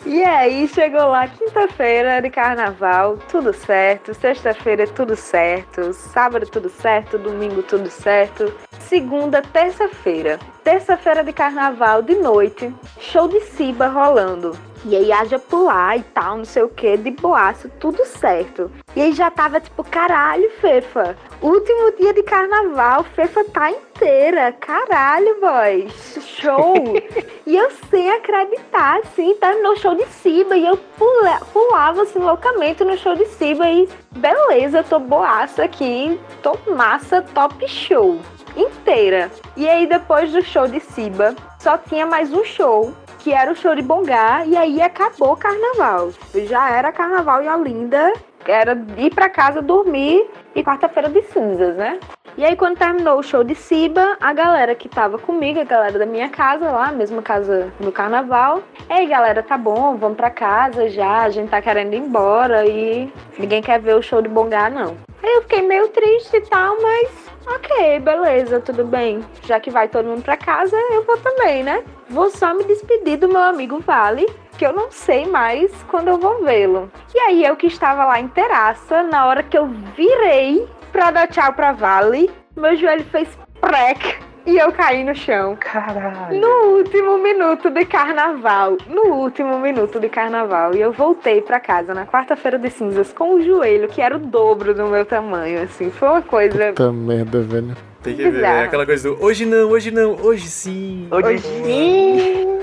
E 0.05 0.23
aí 0.23 0.67
chegou 0.67 1.07
lá 1.07 1.27
quinta-feira 1.27 2.21
de 2.21 2.29
carnaval, 2.29 3.17
tudo 3.29 3.53
certo, 3.53 4.13
sexta-feira 4.13 4.87
tudo 4.87 5.15
certo, 5.15 5.93
sábado 5.93 6.47
tudo 6.47 6.69
certo, 6.69 7.17
domingo 7.17 7.61
tudo 7.61 7.89
certo, 7.89 8.53
segunda, 8.79 9.41
terça-feira, 9.41 10.39
terça-feira 10.63 11.23
de 11.23 11.33
carnaval 11.33 12.01
de 12.01 12.15
noite, 12.15 12.73
show 12.99 13.27
de 13.27 13.41
Ciba 13.41 13.87
rolando. 13.87 14.57
E 14.85 14.95
aí 14.95 15.11
haja 15.11 15.37
pular 15.37 15.97
e 15.97 16.03
tal, 16.03 16.37
não 16.37 16.45
sei 16.45 16.63
o 16.63 16.69
que, 16.69 16.95
de 16.95 17.11
boaço, 17.11 17.69
tudo 17.79 18.05
certo. 18.05 18.71
E 18.95 19.01
aí 19.01 19.11
já 19.11 19.29
tava 19.29 19.59
tipo, 19.59 19.83
caralho, 19.83 20.49
Fefa. 20.61 21.17
Último 21.41 21.93
dia 21.93 22.13
de 22.13 22.21
carnaval, 22.23 23.05
Fefa 23.15 23.45
tá 23.45 23.71
inteira. 23.71 24.51
Caralho, 24.59 25.39
boy. 25.39 25.87
Show. 26.21 26.73
e 27.47 27.55
eu 27.55 27.71
sem 27.89 28.11
acreditar, 28.11 28.99
assim, 28.99 29.33
terminou 29.35 29.71
o 29.71 29.77
show 29.77 29.95
de 29.95 30.05
Ciba. 30.07 30.57
E 30.57 30.67
eu 30.67 30.75
pula, 30.97 31.39
pulava 31.53 32.01
assim 32.01 32.19
loucamente 32.19 32.83
no 32.83 32.97
show 32.97 33.15
de 33.15 33.25
Ciba. 33.25 33.69
E 33.69 33.87
beleza, 34.11 34.83
tô 34.83 34.99
boaça 34.99 35.63
aqui. 35.63 36.19
Tô 36.43 36.57
massa, 36.75 37.21
top 37.21 37.65
show. 37.69 38.19
Inteira. 38.57 39.31
E 39.55 39.67
aí 39.69 39.87
depois 39.87 40.33
do 40.33 40.43
show 40.43 40.67
de 40.67 40.81
Ciba, 40.81 41.35
só 41.57 41.77
tinha 41.77 42.05
mais 42.05 42.33
um 42.33 42.43
show, 42.43 42.93
que 43.19 43.31
era 43.31 43.51
o 43.51 43.55
show 43.55 43.73
de 43.75 43.81
Bongá, 43.81 44.45
e 44.45 44.57
aí 44.57 44.81
acabou 44.81 45.33
o 45.33 45.37
carnaval. 45.37 46.11
Já 46.47 46.69
era 46.69 46.91
carnaval 46.91 47.41
em 47.41 47.49
Olinda, 47.49 48.11
era 48.49 48.77
ir 48.97 49.13
para 49.13 49.29
casa 49.29 49.61
dormir 49.61 50.29
e 50.55 50.63
quarta-feira 50.63 51.09
de 51.09 51.21
cinzas, 51.23 51.75
né? 51.75 51.99
E 52.37 52.45
aí, 52.45 52.55
quando 52.55 52.77
terminou 52.77 53.19
o 53.19 53.23
show 53.23 53.43
de 53.43 53.53
Siba, 53.53 54.17
a 54.19 54.31
galera 54.31 54.73
que 54.73 54.87
tava 54.87 55.17
comigo, 55.17 55.59
a 55.59 55.63
galera 55.63 55.99
da 55.99 56.05
minha 56.05 56.29
casa 56.29 56.71
lá, 56.71 56.91
mesma 56.91 57.21
casa 57.21 57.71
no 57.79 57.91
carnaval, 57.91 58.61
ei 58.89 59.07
galera, 59.07 59.43
tá 59.43 59.57
bom, 59.57 59.97
vamos 59.97 60.15
pra 60.15 60.29
casa 60.29 60.87
já, 60.89 61.23
a 61.23 61.29
gente 61.29 61.49
tá 61.49 61.61
querendo 61.61 61.93
ir 61.93 61.97
embora 61.97 62.65
e 62.65 63.11
ninguém 63.37 63.61
quer 63.61 63.79
ver 63.79 63.95
o 63.95 64.01
show 64.01 64.21
de 64.21 64.29
Bongá, 64.29 64.69
não. 64.69 64.95
Aí 65.21 65.35
eu 65.35 65.41
fiquei 65.41 65.61
meio 65.61 65.89
triste 65.89 66.37
e 66.37 66.41
tal, 66.41 66.77
mas 66.81 67.29
ok, 67.45 67.99
beleza, 67.99 68.59
tudo 68.61 68.85
bem. 68.85 69.19
Já 69.43 69.59
que 69.59 69.69
vai 69.69 69.89
todo 69.89 70.07
mundo 70.07 70.23
pra 70.23 70.37
casa, 70.37 70.77
eu 70.91 71.03
vou 71.03 71.17
também, 71.17 71.63
né? 71.63 71.83
Vou 72.09 72.29
só 72.29 72.53
me 72.53 72.63
despedir 72.63 73.17
do 73.17 73.27
meu 73.27 73.41
amigo 73.41 73.79
Vale, 73.79 74.25
que 74.59 74.65
eu 74.65 74.73
não 74.73 74.91
sei 74.91 75.25
mais 75.25 75.71
quando 75.83 76.09
eu 76.09 76.19
vou 76.19 76.43
vê-lo. 76.43 76.91
E 77.15 77.17
aí 77.17 77.45
eu 77.45 77.55
que 77.55 77.65
estava 77.65 78.03
lá 78.03 78.19
em 78.19 78.27
terraça, 78.27 79.03
na 79.03 79.25
hora 79.25 79.41
que 79.41 79.57
eu 79.57 79.67
virei 79.95 80.67
pra 80.91 81.11
dar 81.11 81.27
tchau 81.27 81.53
pra 81.53 81.71
Vale, 81.71 82.29
meu 82.57 82.75
joelho 82.75 83.05
fez 83.05 83.29
prec 83.61 84.19
e 84.49 84.57
eu 84.57 84.71
caí 84.71 85.03
no 85.03 85.13
chão. 85.15 85.55
Caralho. 85.59 86.39
No 86.39 86.75
último 86.77 87.17
minuto 87.17 87.69
de 87.69 87.85
carnaval. 87.85 88.77
No 88.87 89.13
último 89.15 89.59
minuto 89.59 89.99
de 89.99 90.09
carnaval. 90.09 90.73
E 90.75 90.81
eu 90.81 90.91
voltei 90.91 91.41
pra 91.41 91.59
casa 91.59 91.93
na 91.93 92.05
quarta-feira 92.05 92.57
de 92.57 92.69
cinzas 92.69 93.13
com 93.13 93.35
o 93.35 93.41
joelho, 93.41 93.87
que 93.87 94.01
era 94.01 94.15
o 94.15 94.19
dobro 94.19 94.73
do 94.73 94.85
meu 94.87 95.05
tamanho, 95.05 95.61
assim. 95.63 95.89
Foi 95.91 96.07
uma 96.09 96.21
coisa. 96.21 96.67
Puta 96.69 96.91
merda, 96.91 97.41
velho. 97.41 97.75
Tem 98.01 98.15
que 98.15 98.29
ver, 98.29 98.43
é 98.43 98.63
aquela 98.63 98.85
coisa 98.85 99.09
do 99.09 99.21
hoje 99.21 99.45
não, 99.45 99.69
hoje 99.69 99.91
não, 99.91 100.13
hoje 100.21 100.47
sim. 100.47 101.07
Hoje 101.11 101.39
sim. 101.39 102.59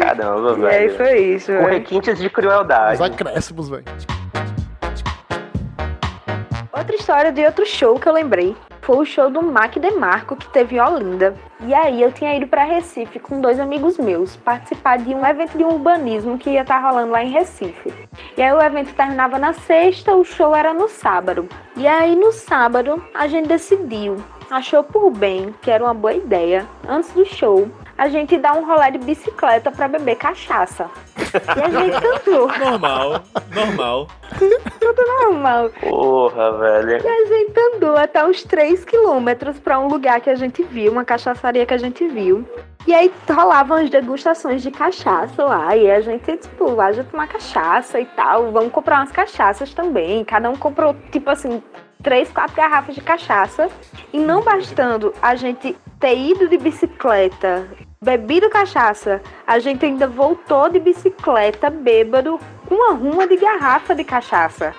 Caramba, 0.00 0.58
E 0.58 0.66
aí 0.74 0.88
velho. 0.88 0.96
foi 0.96 1.18
isso, 1.34 1.52
Com 1.52 1.64
requintes 1.66 2.18
de 2.18 2.28
crueldade. 2.28 2.94
Os 2.94 3.00
acréscimos, 3.00 3.68
velho. 3.68 3.84
Outra 6.90 7.02
história 7.02 7.32
de 7.32 7.46
outro 7.46 7.64
show 7.64 8.00
que 8.00 8.08
eu 8.08 8.12
lembrei 8.12 8.56
foi 8.80 8.96
o 8.96 9.04
show 9.04 9.30
do 9.30 9.40
Mac 9.40 9.76
DeMarco 9.76 10.34
que 10.34 10.48
teve 10.48 10.74
em 10.74 10.80
Olinda. 10.80 11.36
E 11.60 11.72
aí 11.72 12.02
eu 12.02 12.10
tinha 12.10 12.34
ido 12.34 12.48
para 12.48 12.64
Recife 12.64 13.20
com 13.20 13.40
dois 13.40 13.60
amigos 13.60 13.96
meus 13.96 14.34
participar 14.34 14.98
de 14.98 15.14
um 15.14 15.24
evento 15.24 15.56
de 15.56 15.62
urbanismo 15.62 16.36
que 16.36 16.50
ia 16.50 16.62
estar 16.62 16.80
rolando 16.80 17.12
lá 17.12 17.22
em 17.22 17.30
Recife. 17.30 17.94
E 18.36 18.42
aí 18.42 18.52
o 18.52 18.60
evento 18.60 18.92
terminava 18.92 19.38
na 19.38 19.52
sexta, 19.52 20.16
o 20.16 20.24
show 20.24 20.52
era 20.52 20.74
no 20.74 20.88
sábado. 20.88 21.48
E 21.76 21.86
aí 21.86 22.16
no 22.16 22.32
sábado 22.32 23.00
a 23.14 23.28
gente 23.28 23.46
decidiu, 23.46 24.16
achou 24.50 24.82
por 24.82 25.12
bem 25.12 25.54
que 25.62 25.70
era 25.70 25.84
uma 25.84 25.94
boa 25.94 26.12
ideia, 26.12 26.66
antes 26.88 27.12
do 27.12 27.24
show, 27.24 27.70
a 28.00 28.08
gente 28.08 28.38
dar 28.38 28.54
um 28.54 28.64
rolê 28.64 28.92
de 28.92 28.96
bicicleta 28.96 29.70
para 29.70 29.86
beber 29.86 30.16
cachaça. 30.16 30.88
E 31.18 31.60
a 31.60 31.68
gente 31.68 32.00
cantou. 32.00 32.48
Normal, 32.58 33.22
normal. 33.54 34.08
Normal. 35.28 35.70
Porra, 35.78 36.52
velho. 36.56 37.04
E 37.04 37.06
a 37.06 37.26
gente 37.26 37.52
andou 37.74 37.94
até 37.98 38.24
uns 38.24 38.42
3 38.42 38.86
quilômetros 38.86 39.58
pra 39.58 39.78
um 39.78 39.86
lugar 39.86 40.18
que 40.22 40.30
a 40.30 40.34
gente 40.34 40.62
viu, 40.62 40.90
uma 40.90 41.04
cachaçaria 41.04 41.66
que 41.66 41.74
a 41.74 41.78
gente 41.78 42.08
viu. 42.08 42.48
E 42.86 42.94
aí 42.94 43.12
rolavam 43.28 43.76
as 43.76 43.90
degustações 43.90 44.62
de 44.62 44.70
cachaça 44.70 45.44
lá. 45.44 45.76
E 45.76 45.90
a 45.90 46.00
gente, 46.00 46.38
tipo, 46.38 46.74
vai 46.74 46.94
já 46.94 47.04
tomar 47.04 47.28
cachaça 47.28 48.00
e 48.00 48.06
tal. 48.06 48.50
Vamos 48.50 48.72
comprar 48.72 49.00
umas 49.00 49.12
cachaças 49.12 49.74
também. 49.74 50.24
Cada 50.24 50.48
um 50.48 50.56
comprou, 50.56 50.96
tipo 51.12 51.28
assim, 51.28 51.62
três, 52.02 52.30
quatro 52.30 52.56
garrafas 52.56 52.94
de 52.94 53.00
cachaça. 53.00 53.68
E 54.12 54.18
não 54.18 54.42
bastando 54.42 55.12
a 55.22 55.34
gente 55.34 55.76
ter 56.00 56.16
ido 56.16 56.48
de 56.48 56.56
bicicleta, 56.58 57.68
bebido 58.02 58.48
cachaça, 58.50 59.20
a 59.46 59.58
gente 59.58 59.84
ainda 59.84 60.06
voltou 60.06 60.68
de 60.68 60.78
bicicleta 60.80 61.68
bêbado 61.70 62.38
com 62.66 62.74
uma 62.74 62.92
ruma 62.94 63.26
de 63.26 63.36
garrafa 63.36 63.94
de 63.94 64.02
cachaça. 64.04 64.74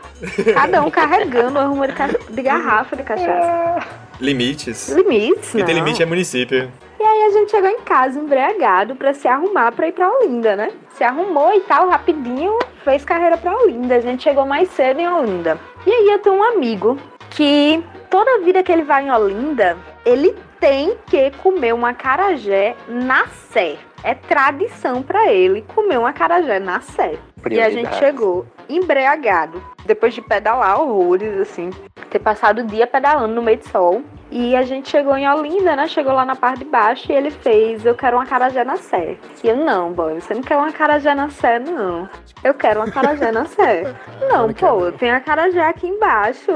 Cada 0.54 0.82
um 0.84 0.90
carregando 0.90 1.60
uma 1.60 1.66
ruma 1.68 1.88
de, 1.88 1.94
ca- 1.94 2.10
de 2.30 2.42
garrafa 2.42 2.96
de 2.96 3.04
cachaça. 3.04 3.86
Limites. 4.20 4.90
Limites, 4.90 5.52
Quem 5.52 5.60
não. 5.62 5.66
tem 5.66 5.76
limite 5.76 6.04
é 6.04 6.06
município. 6.06 6.72
E 7.00 7.04
aí 7.04 7.24
a 7.26 7.30
gente 7.32 7.50
chegou 7.50 7.70
em 7.70 7.82
casa 7.82 8.20
embriagado 8.20 8.96
pra 8.96 9.14
se 9.14 9.28
arrumar 9.28 9.72
pra 9.72 9.88
ir 9.88 9.92
pra 9.94 10.08
Olinda, 10.12 10.56
né? 10.56 10.72
Se 10.94 11.04
arrumou 11.04 11.52
e 11.56 11.62
tal, 11.62 11.90
rapidinho, 11.90 12.58
fez 12.84 13.04
carreira 13.04 13.38
pra 13.38 13.56
Olinda. 13.58 13.96
A 13.96 14.00
gente 14.00 14.22
chegou 14.22 14.46
mais 14.46 14.70
cedo 14.70 15.00
em 15.00 15.08
Olinda. 15.08 15.60
E 15.86 15.92
aí 15.92 16.08
eu 16.10 16.20
tenho 16.20 16.36
um 16.36 16.44
amigo 16.44 16.98
que 17.32 17.84
toda 18.10 18.42
vida 18.42 18.62
que 18.62 18.72
ele 18.72 18.84
vai 18.84 19.06
em 19.06 19.12
Olinda, 19.12 19.78
ele 20.06 20.36
tem 20.60 20.98
que 21.08 21.32
comer 21.32 21.74
um 21.74 21.86
acarajé 21.86 22.76
na 22.88 23.28
Sé. 23.28 23.78
É 24.04 24.14
tradição 24.14 25.02
pra 25.02 25.32
ele 25.32 25.62
comer 25.64 25.98
um 25.98 26.06
acarajé 26.06 26.60
na 26.60 26.82
Sé. 26.82 27.18
E 27.50 27.60
a 27.60 27.70
gente 27.70 27.94
chegou 27.96 28.46
embriagado, 28.70 29.62
depois 29.86 30.14
de 30.14 30.22
pedalar 30.22 30.80
horrores, 30.80 31.40
assim, 31.40 31.72
ter 32.10 32.20
passado 32.20 32.60
o 32.60 32.64
dia 32.66 32.86
pedalando 32.86 33.34
no 33.34 33.42
meio 33.42 33.58
de 33.58 33.68
sol. 33.68 34.02
E 34.32 34.56
a 34.56 34.62
gente 34.62 34.90
chegou 34.90 35.18
em 35.18 35.28
Olinda, 35.28 35.76
né? 35.76 35.88
Chegou 35.88 36.14
lá 36.14 36.24
na 36.24 36.38
parte 36.38 36.60
de 36.60 36.66
baixo 36.66 37.12
e 37.12 37.16
ele 37.16 37.30
fez, 37.30 37.86
eu 37.86 37.94
quero 37.94 38.16
uma 38.16 38.24
acarajé 38.24 38.64
na 38.64 38.78
Sé. 38.78 39.18
E 39.44 39.50
eu, 39.50 39.58
não, 39.58 39.92
boy, 39.92 40.22
você 40.22 40.34
não 40.34 40.42
quer 40.42 40.56
uma 40.56 40.70
acarajé 40.70 41.14
na 41.14 41.30
Sé, 41.30 41.60
não. 41.60 42.10
Eu 42.42 42.54
quero 42.54 42.80
uma 42.80 42.88
acarajé 42.88 43.30
na 43.30 43.46
Sé. 43.46 43.94
Não, 44.32 44.52
pô, 44.54 44.92
tem 44.94 45.12
acarajé 45.12 45.62
aqui 45.62 45.88
embaixo. 45.88 46.52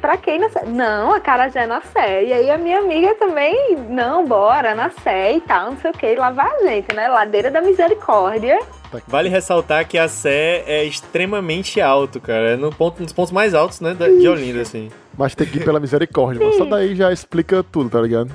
Pra 0.00 0.16
quem 0.16 0.38
na 0.38 0.48
Sé? 0.48 0.64
Não, 0.66 1.12
acarajé 1.12 1.66
na 1.66 1.80
Sé. 1.80 2.24
E 2.24 2.32
aí 2.32 2.50
a 2.50 2.58
minha 2.58 2.78
amiga 2.78 3.14
também, 3.14 3.76
não, 3.88 4.26
bora, 4.26 4.74
na 4.74 4.90
Sé 4.90 5.34
e 5.34 5.40
tal, 5.40 5.70
não 5.70 5.76
sei 5.78 5.90
o 5.90 5.94
que. 5.94 6.06
E 6.06 6.16
lá 6.16 6.30
vai 6.30 6.46
a 6.46 6.58
gente, 6.68 6.94
né? 6.94 7.08
Ladeira 7.08 7.50
da 7.50 7.60
Misericórdia. 7.60 8.60
Vale 9.08 9.28
ressaltar 9.28 9.86
que 9.86 9.96
a 9.98 10.08
Sé 10.08 10.64
é 10.66 10.84
extremamente 10.84 11.80
alto, 11.80 12.20
cara. 12.20 12.50
É 12.50 12.56
no 12.56 12.70
ponto, 12.70 13.00
um 13.02 13.04
dos 13.04 13.12
pontos 13.12 13.32
mais 13.32 13.54
altos, 13.54 13.80
né, 13.80 13.94
da- 13.94 14.08
de 14.08 14.28
Olinda, 14.28 14.60
assim. 14.62 14.90
Mas 15.16 15.34
tem 15.34 15.46
que 15.46 15.58
ir 15.58 15.64
pela 15.64 15.78
misericórdia, 15.78 16.40
mano. 16.44 16.56
Só 16.58 16.64
daí 16.64 16.94
já 16.96 17.12
explica 17.12 17.62
tudo, 17.62 17.88
tá 17.90 18.00
ligado? 18.00 18.30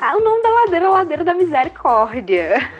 Ah, 0.00 0.16
o 0.16 0.20
nome 0.20 0.42
da 0.42 0.48
ladeira 0.48 0.86
é 0.86 0.88
Ladeira 0.88 1.24
da 1.24 1.34
Misericórdia. 1.34 2.70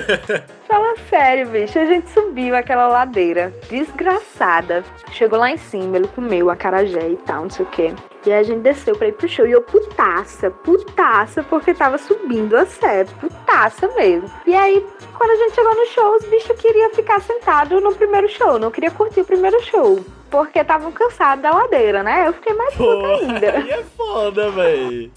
Fala 0.66 0.96
sério, 1.10 1.48
bicho. 1.48 1.78
A 1.78 1.84
gente 1.84 2.08
subiu 2.10 2.56
aquela 2.56 2.88
ladeira 2.88 3.52
desgraçada. 3.68 4.82
Chegou 5.12 5.38
lá 5.38 5.50
em 5.50 5.56
cima, 5.56 5.96
ele 5.96 6.08
comeu 6.08 6.48
a 6.50 6.56
carajé 6.56 7.10
e 7.10 7.16
tal, 7.18 7.42
não 7.42 7.50
sei 7.50 7.66
o 7.66 7.68
quê. 7.68 7.94
E 8.24 8.32
a 8.32 8.42
gente 8.42 8.60
desceu 8.60 8.96
pra 8.96 9.08
ir 9.08 9.12
pro 9.12 9.28
show. 9.28 9.46
E 9.46 9.52
eu 9.52 9.62
putaça, 9.62 10.50
putaça, 10.50 11.42
porque 11.42 11.74
tava 11.74 11.98
subindo 11.98 12.56
a 12.56 12.64
sério. 12.66 13.10
Putaça 13.20 13.88
mesmo. 13.88 14.30
E 14.46 14.54
aí, 14.54 14.84
quando 15.16 15.30
a 15.30 15.36
gente 15.36 15.54
chegou 15.54 15.74
no 15.74 15.86
show, 15.86 16.16
os 16.16 16.24
bichos 16.24 16.60
queriam 16.60 16.90
ficar 16.90 17.20
sentados 17.20 17.82
no 17.82 17.94
primeiro 17.94 18.28
show. 18.28 18.58
Não 18.58 18.70
queria 18.70 18.90
curtir 18.90 19.20
o 19.20 19.24
primeiro 19.24 19.62
show. 19.64 20.04
Porque 20.30 20.58
estavam 20.58 20.92
cansados 20.92 21.42
da 21.42 21.50
ladeira, 21.50 22.02
né? 22.02 22.28
Eu 22.28 22.32
fiquei 22.34 22.54
mais 22.54 22.74
puta 22.74 22.84
Pô, 22.84 23.06
ainda. 23.06 23.50
aí 23.50 23.70
é 23.70 23.82
foda, 23.96 24.50
véi. 24.50 25.10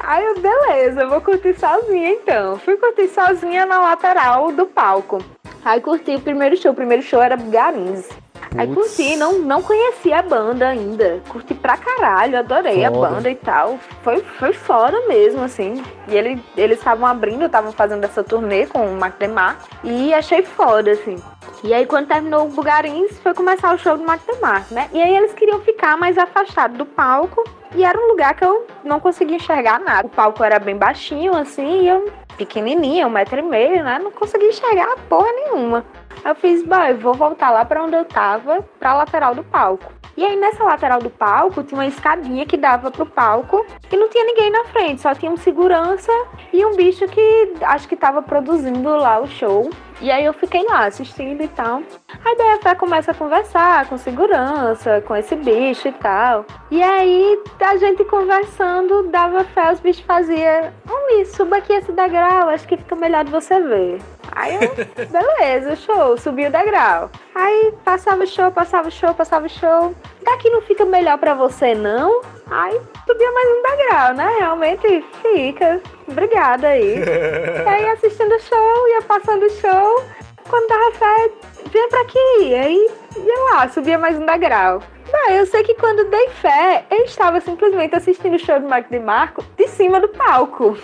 Aí 0.00 0.24
eu, 0.24 0.40
beleza, 0.40 1.02
eu 1.02 1.08
vou 1.10 1.20
curtir 1.20 1.58
sozinha 1.58 2.10
então. 2.10 2.58
Fui 2.58 2.76
curtir 2.76 3.08
sozinha 3.08 3.66
na 3.66 3.80
lateral 3.80 4.52
do 4.52 4.66
palco. 4.66 5.18
Aí 5.64 5.80
curti 5.80 6.14
o 6.14 6.20
primeiro 6.20 6.56
show. 6.56 6.72
O 6.72 6.74
primeiro 6.74 7.02
show 7.02 7.20
era 7.22 7.36
Bugarins. 7.36 8.08
Aí 8.56 8.66
curti, 8.72 9.14
não, 9.16 9.40
não 9.40 9.60
conhecia 9.62 10.20
a 10.20 10.22
banda 10.22 10.68
ainda. 10.68 11.20
Curti 11.28 11.52
pra 11.54 11.76
caralho, 11.76 12.38
adorei 12.38 12.82
a 12.84 12.90
Foda. 12.90 13.08
banda 13.10 13.30
e 13.30 13.34
tal. 13.34 13.78
Foi, 14.02 14.20
foi 14.38 14.52
foda 14.54 14.98
mesmo, 15.06 15.42
assim. 15.42 15.82
E 16.06 16.16
ele, 16.16 16.42
eles 16.56 16.78
estavam 16.78 17.06
abrindo, 17.06 17.44
estavam 17.44 17.72
fazendo 17.72 18.04
essa 18.04 18.24
turnê 18.24 18.64
com 18.66 18.86
o 18.86 18.96
Mark 18.98 19.18
DeMarco. 19.18 19.68
E 19.84 20.14
achei 20.14 20.42
foda, 20.42 20.92
assim. 20.92 21.16
E 21.64 21.74
aí, 21.74 21.86
quando 21.86 22.06
terminou 22.06 22.46
o 22.46 22.50
Bugarins, 22.50 23.18
foi 23.18 23.34
começar 23.34 23.74
o 23.74 23.78
show 23.78 23.96
do 23.96 24.04
DeMarco, 24.04 24.72
né? 24.72 24.88
E 24.92 25.02
aí 25.02 25.16
eles 25.16 25.32
queriam 25.32 25.60
ficar 25.60 25.96
mais 25.96 26.16
afastados 26.16 26.78
do 26.78 26.86
palco. 26.86 27.42
E 27.74 27.84
era 27.84 27.98
um 27.98 28.08
lugar 28.08 28.34
que 28.34 28.44
eu 28.44 28.66
não 28.84 29.00
conseguia 29.00 29.36
enxergar 29.36 29.78
nada. 29.80 30.06
O 30.06 30.10
palco 30.10 30.42
era 30.42 30.58
bem 30.58 30.76
baixinho, 30.76 31.36
assim, 31.36 31.82
e 31.82 31.88
eu 31.88 32.10
pequenininha, 32.38 33.06
um 33.06 33.10
metro 33.10 33.40
e 33.40 33.42
meio, 33.42 33.82
né? 33.82 33.98
Não 33.98 34.12
conseguia 34.12 34.48
enxergar 34.48 34.96
porra 35.08 35.30
nenhuma. 35.32 35.84
Eu 36.24 36.34
fiz, 36.36 36.64
boy, 36.64 36.94
vou 36.94 37.12
voltar 37.14 37.50
lá 37.50 37.64
pra 37.64 37.82
onde 37.82 37.96
eu 37.96 38.04
tava, 38.04 38.64
pra 38.78 38.94
lateral 38.94 39.34
do 39.34 39.42
palco. 39.42 39.92
E 40.16 40.24
aí 40.24 40.36
nessa 40.36 40.64
lateral 40.64 41.00
do 41.00 41.10
palco 41.10 41.62
tinha 41.62 41.78
uma 41.78 41.86
escadinha 41.86 42.44
que 42.44 42.56
dava 42.56 42.90
pro 42.90 43.06
palco 43.06 43.64
e 43.90 43.96
não 43.96 44.08
tinha 44.08 44.24
ninguém 44.24 44.50
na 44.50 44.64
frente, 44.64 45.00
só 45.00 45.14
tinha 45.14 45.30
um 45.30 45.36
segurança 45.36 46.10
e 46.52 46.64
um 46.64 46.74
bicho 46.74 47.06
que 47.06 47.54
acho 47.62 47.86
que 47.88 47.94
tava 47.94 48.20
produzindo 48.20 48.96
lá 48.96 49.20
o 49.20 49.28
show. 49.28 49.70
E 50.00 50.10
aí 50.10 50.24
eu 50.24 50.32
fiquei 50.32 50.64
lá 50.64 50.86
assistindo 50.86 51.42
e 51.42 51.48
tal. 51.48 51.82
Aí 52.24 52.36
daí 52.36 52.50
a 52.50 52.58
Fé 52.58 52.74
começa 52.74 53.10
a 53.10 53.14
conversar 53.14 53.86
com 53.88 53.98
segurança, 53.98 55.02
com 55.06 55.16
esse 55.16 55.34
bicho 55.34 55.88
e 55.88 55.92
tal. 55.92 56.44
E 56.70 56.82
aí 56.82 57.38
a 57.60 57.76
gente 57.76 58.04
conversando, 58.04 59.08
dava 59.08 59.44
fé, 59.44 59.72
os 59.72 59.80
bichos 59.80 60.04
faziam, 60.04 60.72
homem, 60.88 61.24
suba 61.24 61.56
aqui 61.56 61.72
esse 61.72 61.92
degrau, 61.92 62.48
acho 62.48 62.66
que 62.66 62.76
fica 62.76 62.94
melhor 62.94 63.24
de 63.24 63.30
você 63.30 63.60
ver. 63.60 64.00
Aí 64.32 64.54
eu, 64.54 64.70
beleza, 65.08 65.76
show, 65.76 66.16
subi 66.16 66.46
o 66.46 66.52
degrau. 66.52 67.10
Aí 67.34 67.74
passava 67.84 68.22
o 68.22 68.26
show, 68.26 68.50
passava 68.50 68.88
o 68.88 68.90
show, 68.92 69.14
passava 69.14 69.46
o 69.46 69.50
show. 69.50 69.94
Daqui 70.28 70.50
não 70.50 70.60
fica 70.60 70.84
melhor 70.84 71.16
pra 71.16 71.32
você, 71.32 71.74
não? 71.74 72.20
Aí 72.50 72.78
subia 73.06 73.32
mais 73.32 73.48
um 73.48 73.62
degrau, 73.62 74.14
né? 74.14 74.36
Realmente 74.38 75.02
fica. 75.22 75.80
Obrigada 76.06 76.68
aí. 76.68 76.96
E 77.64 77.68
aí 77.68 77.88
assistindo 77.88 78.34
o 78.34 78.38
show, 78.38 78.88
ia 78.88 79.00
passando 79.02 79.46
o 79.46 79.50
show. 79.50 80.04
Quando 80.46 80.68
dava 80.68 80.92
fé, 80.92 81.30
vinha 81.72 81.88
pra 81.88 82.00
aqui. 82.02 82.54
Aí 82.54 82.90
ia 83.16 83.54
lá, 83.54 83.68
subia 83.70 83.96
mais 83.96 84.18
um 84.18 84.26
degrau. 84.26 84.82
Não, 85.10 85.30
eu 85.30 85.46
sei 85.46 85.62
que 85.62 85.74
quando 85.74 86.10
dei 86.10 86.28
fé, 86.28 86.84
eu 86.90 87.04
estava 87.04 87.40
simplesmente 87.40 87.96
assistindo 87.96 88.34
o 88.34 88.38
show 88.38 88.60
do 88.60 88.68
Marco 88.68 88.90
de 88.90 88.98
Marco 88.98 89.42
de 89.56 89.66
cima 89.66 89.98
do 89.98 90.08
palco. 90.10 90.76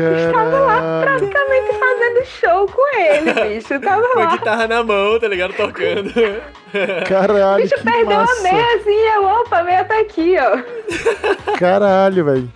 Estava 0.00 0.58
lá 0.60 1.00
praticamente 1.02 1.72
fazendo 1.78 2.24
show 2.24 2.66
com 2.66 2.96
ele, 2.96 3.32
bicho. 3.54 3.78
Tava 3.80 4.08
Com 4.08 4.18
a 4.20 4.24
lá. 4.24 4.30
guitarra 4.36 4.68
na 4.68 4.82
mão, 4.82 5.18
tá 5.20 5.28
ligado? 5.28 5.52
Tocando. 5.54 6.10
O 6.10 7.08
Caralho, 7.08 7.62
bicho 7.62 7.74
que 7.74 7.82
perdeu 7.84 8.16
massa. 8.18 8.38
a 8.38 8.42
meia 8.52 8.76
assim, 8.76 8.98
eu, 9.14 9.24
opa, 9.24 9.62
meia 9.62 9.84
tá 9.84 9.98
aqui, 10.00 10.36
ó. 10.38 11.52
Caralho, 11.58 12.24
velho. 12.24 12.52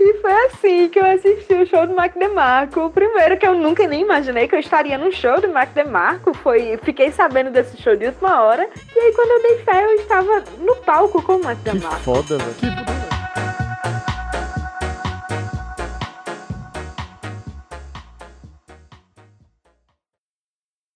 E 0.00 0.14
foi 0.22 0.32
assim 0.46 0.88
que 0.88 0.98
eu 0.98 1.04
assisti 1.04 1.52
o 1.54 1.66
show 1.66 1.86
do 1.86 1.94
Mac 1.94 2.14
DeMarco. 2.16 2.80
O 2.86 2.90
primeiro 2.90 3.36
que 3.36 3.46
eu 3.46 3.54
nunca 3.54 3.86
nem 3.86 4.00
imaginei 4.00 4.48
que 4.48 4.54
eu 4.54 4.58
estaria 4.60 4.96
no 4.96 5.12
show 5.12 5.38
do 5.40 5.48
Mac 5.48 5.68
DeMarco. 5.74 6.32
Foi, 6.34 6.78
fiquei 6.82 7.10
sabendo 7.12 7.50
desse 7.50 7.76
show 7.82 7.94
de 7.94 8.06
última 8.06 8.42
hora. 8.42 8.66
E 8.94 8.98
aí 8.98 9.12
quando 9.12 9.30
eu 9.32 9.42
dei 9.42 9.58
fé, 9.58 9.84
eu 9.84 9.94
estava 9.96 10.42
no 10.58 10.74
palco 10.76 11.20
com 11.22 11.34
o 11.36 11.44
Mac 11.44 11.58
Que 11.62 11.70
DeMarco. 11.70 12.00
foda, 12.00 12.38
velho. 12.38 12.54
Que 12.54 12.66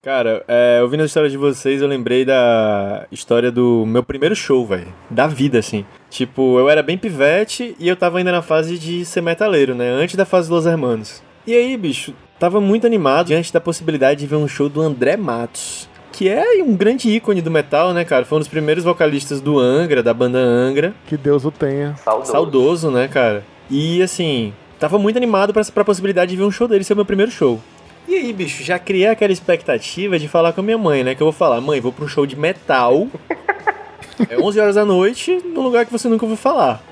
Cara, 0.02 0.42
é, 0.48 0.80
ouvindo 0.82 1.02
a 1.02 1.04
história 1.04 1.28
de 1.28 1.36
vocês, 1.36 1.82
eu 1.82 1.86
lembrei 1.86 2.24
da 2.24 3.06
história 3.12 3.52
do 3.52 3.84
meu 3.86 4.02
primeiro 4.02 4.34
show, 4.34 4.64
velho. 4.64 4.88
Da 5.10 5.26
vida, 5.26 5.58
assim. 5.58 5.84
Tipo, 6.08 6.58
eu 6.58 6.70
era 6.70 6.82
bem 6.82 6.96
pivete 6.96 7.76
e 7.78 7.86
eu 7.86 7.94
tava 7.94 8.16
ainda 8.16 8.32
na 8.32 8.40
fase 8.40 8.78
de 8.78 9.04
ser 9.04 9.20
metaleiro, 9.20 9.74
né? 9.74 9.90
Antes 9.90 10.16
da 10.16 10.24
fase 10.24 10.48
dos 10.48 10.64
Hermanos. 10.64 11.22
E 11.46 11.54
aí, 11.54 11.76
bicho, 11.76 12.14
tava 12.38 12.62
muito 12.62 12.86
animado 12.86 13.26
diante 13.26 13.52
da 13.52 13.60
possibilidade 13.60 14.20
de 14.20 14.26
ver 14.26 14.36
um 14.36 14.48
show 14.48 14.70
do 14.70 14.80
André 14.80 15.18
Matos. 15.18 15.86
Que 16.12 16.30
é 16.30 16.62
um 16.62 16.74
grande 16.74 17.10
ícone 17.10 17.42
do 17.42 17.50
metal, 17.50 17.92
né, 17.92 18.02
cara? 18.02 18.24
Foi 18.24 18.36
um 18.36 18.40
dos 18.40 18.48
primeiros 18.48 18.82
vocalistas 18.82 19.42
do 19.42 19.58
Angra, 19.58 20.02
da 20.02 20.14
banda 20.14 20.38
Angra. 20.38 20.94
Que 21.06 21.18
Deus 21.18 21.44
o 21.44 21.50
tenha. 21.50 21.94
Saudoso. 21.96 22.32
Saudoso, 22.32 22.90
né, 22.90 23.06
cara? 23.06 23.44
E 23.68 24.00
assim, 24.00 24.54
tava 24.78 24.98
muito 24.98 25.18
animado 25.18 25.52
pra, 25.52 25.62
pra 25.62 25.84
possibilidade 25.84 26.30
de 26.30 26.38
ver 26.38 26.44
um 26.44 26.50
show 26.50 26.66
dele 26.66 26.84
ser 26.84 26.94
o 26.94 26.96
meu 26.96 27.04
primeiro 27.04 27.30
show. 27.30 27.60
E 28.08 28.14
aí, 28.14 28.32
bicho, 28.32 28.64
já 28.64 28.78
criei 28.78 29.06
aquela 29.06 29.32
expectativa 29.32 30.18
de 30.18 30.26
falar 30.26 30.52
com 30.52 30.60
a 30.60 30.64
minha 30.64 30.78
mãe, 30.78 31.04
né? 31.04 31.14
Que 31.14 31.22
eu 31.22 31.26
vou 31.26 31.32
falar, 31.32 31.60
mãe, 31.60 31.80
vou 31.80 31.92
pra 31.92 32.04
um 32.04 32.08
show 32.08 32.26
de 32.26 32.36
metal. 32.36 33.06
É 34.28 34.38
11 34.38 34.60
horas 34.60 34.74
da 34.74 34.84
noite, 34.84 35.40
num 35.44 35.62
lugar 35.62 35.86
que 35.86 35.92
você 35.92 36.08
nunca 36.08 36.24
ouviu 36.24 36.36
falar. 36.36 36.82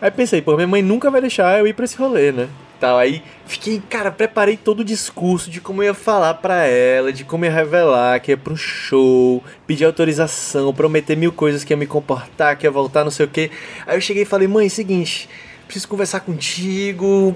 Aí 0.00 0.10
pensei, 0.10 0.42
pô, 0.42 0.54
minha 0.56 0.66
mãe 0.66 0.82
nunca 0.82 1.10
vai 1.10 1.20
deixar 1.20 1.58
eu 1.58 1.66
ir 1.66 1.72
pra 1.72 1.84
esse 1.84 1.96
rolê, 1.96 2.32
né? 2.32 2.48
Tal, 2.78 2.98
aí 2.98 3.22
fiquei, 3.46 3.82
cara, 3.88 4.10
preparei 4.10 4.54
todo 4.56 4.80
o 4.80 4.84
discurso 4.84 5.50
de 5.50 5.62
como 5.62 5.82
eu 5.82 5.86
ia 5.86 5.94
falar 5.94 6.34
pra 6.34 6.66
ela, 6.66 7.10
de 7.10 7.24
como 7.24 7.46
eu 7.46 7.50
ia 7.50 7.56
revelar 7.56 8.20
que 8.20 8.32
ia 8.32 8.38
um 8.50 8.56
show, 8.56 9.42
pedir 9.66 9.86
autorização, 9.86 10.74
prometer 10.74 11.16
mil 11.16 11.32
coisas 11.32 11.64
que 11.64 11.72
ia 11.72 11.76
me 11.76 11.86
comportar, 11.86 12.58
que 12.58 12.66
ia 12.66 12.70
voltar, 12.70 13.02
não 13.02 13.10
sei 13.10 13.24
o 13.24 13.28
quê. 13.28 13.50
Aí 13.86 13.96
eu 13.96 14.00
cheguei 14.02 14.24
e 14.24 14.26
falei, 14.26 14.46
mãe, 14.46 14.68
seguinte, 14.68 15.26
preciso 15.64 15.88
conversar 15.88 16.20
contigo, 16.20 17.34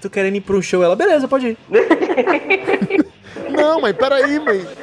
tô 0.00 0.10
querendo 0.10 0.36
ir 0.36 0.40
pra 0.40 0.56
um 0.56 0.62
show. 0.62 0.82
Ela, 0.82 0.96
beleza, 0.96 1.28
pode 1.28 1.48
ir. 1.48 1.56
Não, 3.50 3.80
mãe, 3.80 3.92
peraí, 3.92 4.38
mãe. 4.38 4.66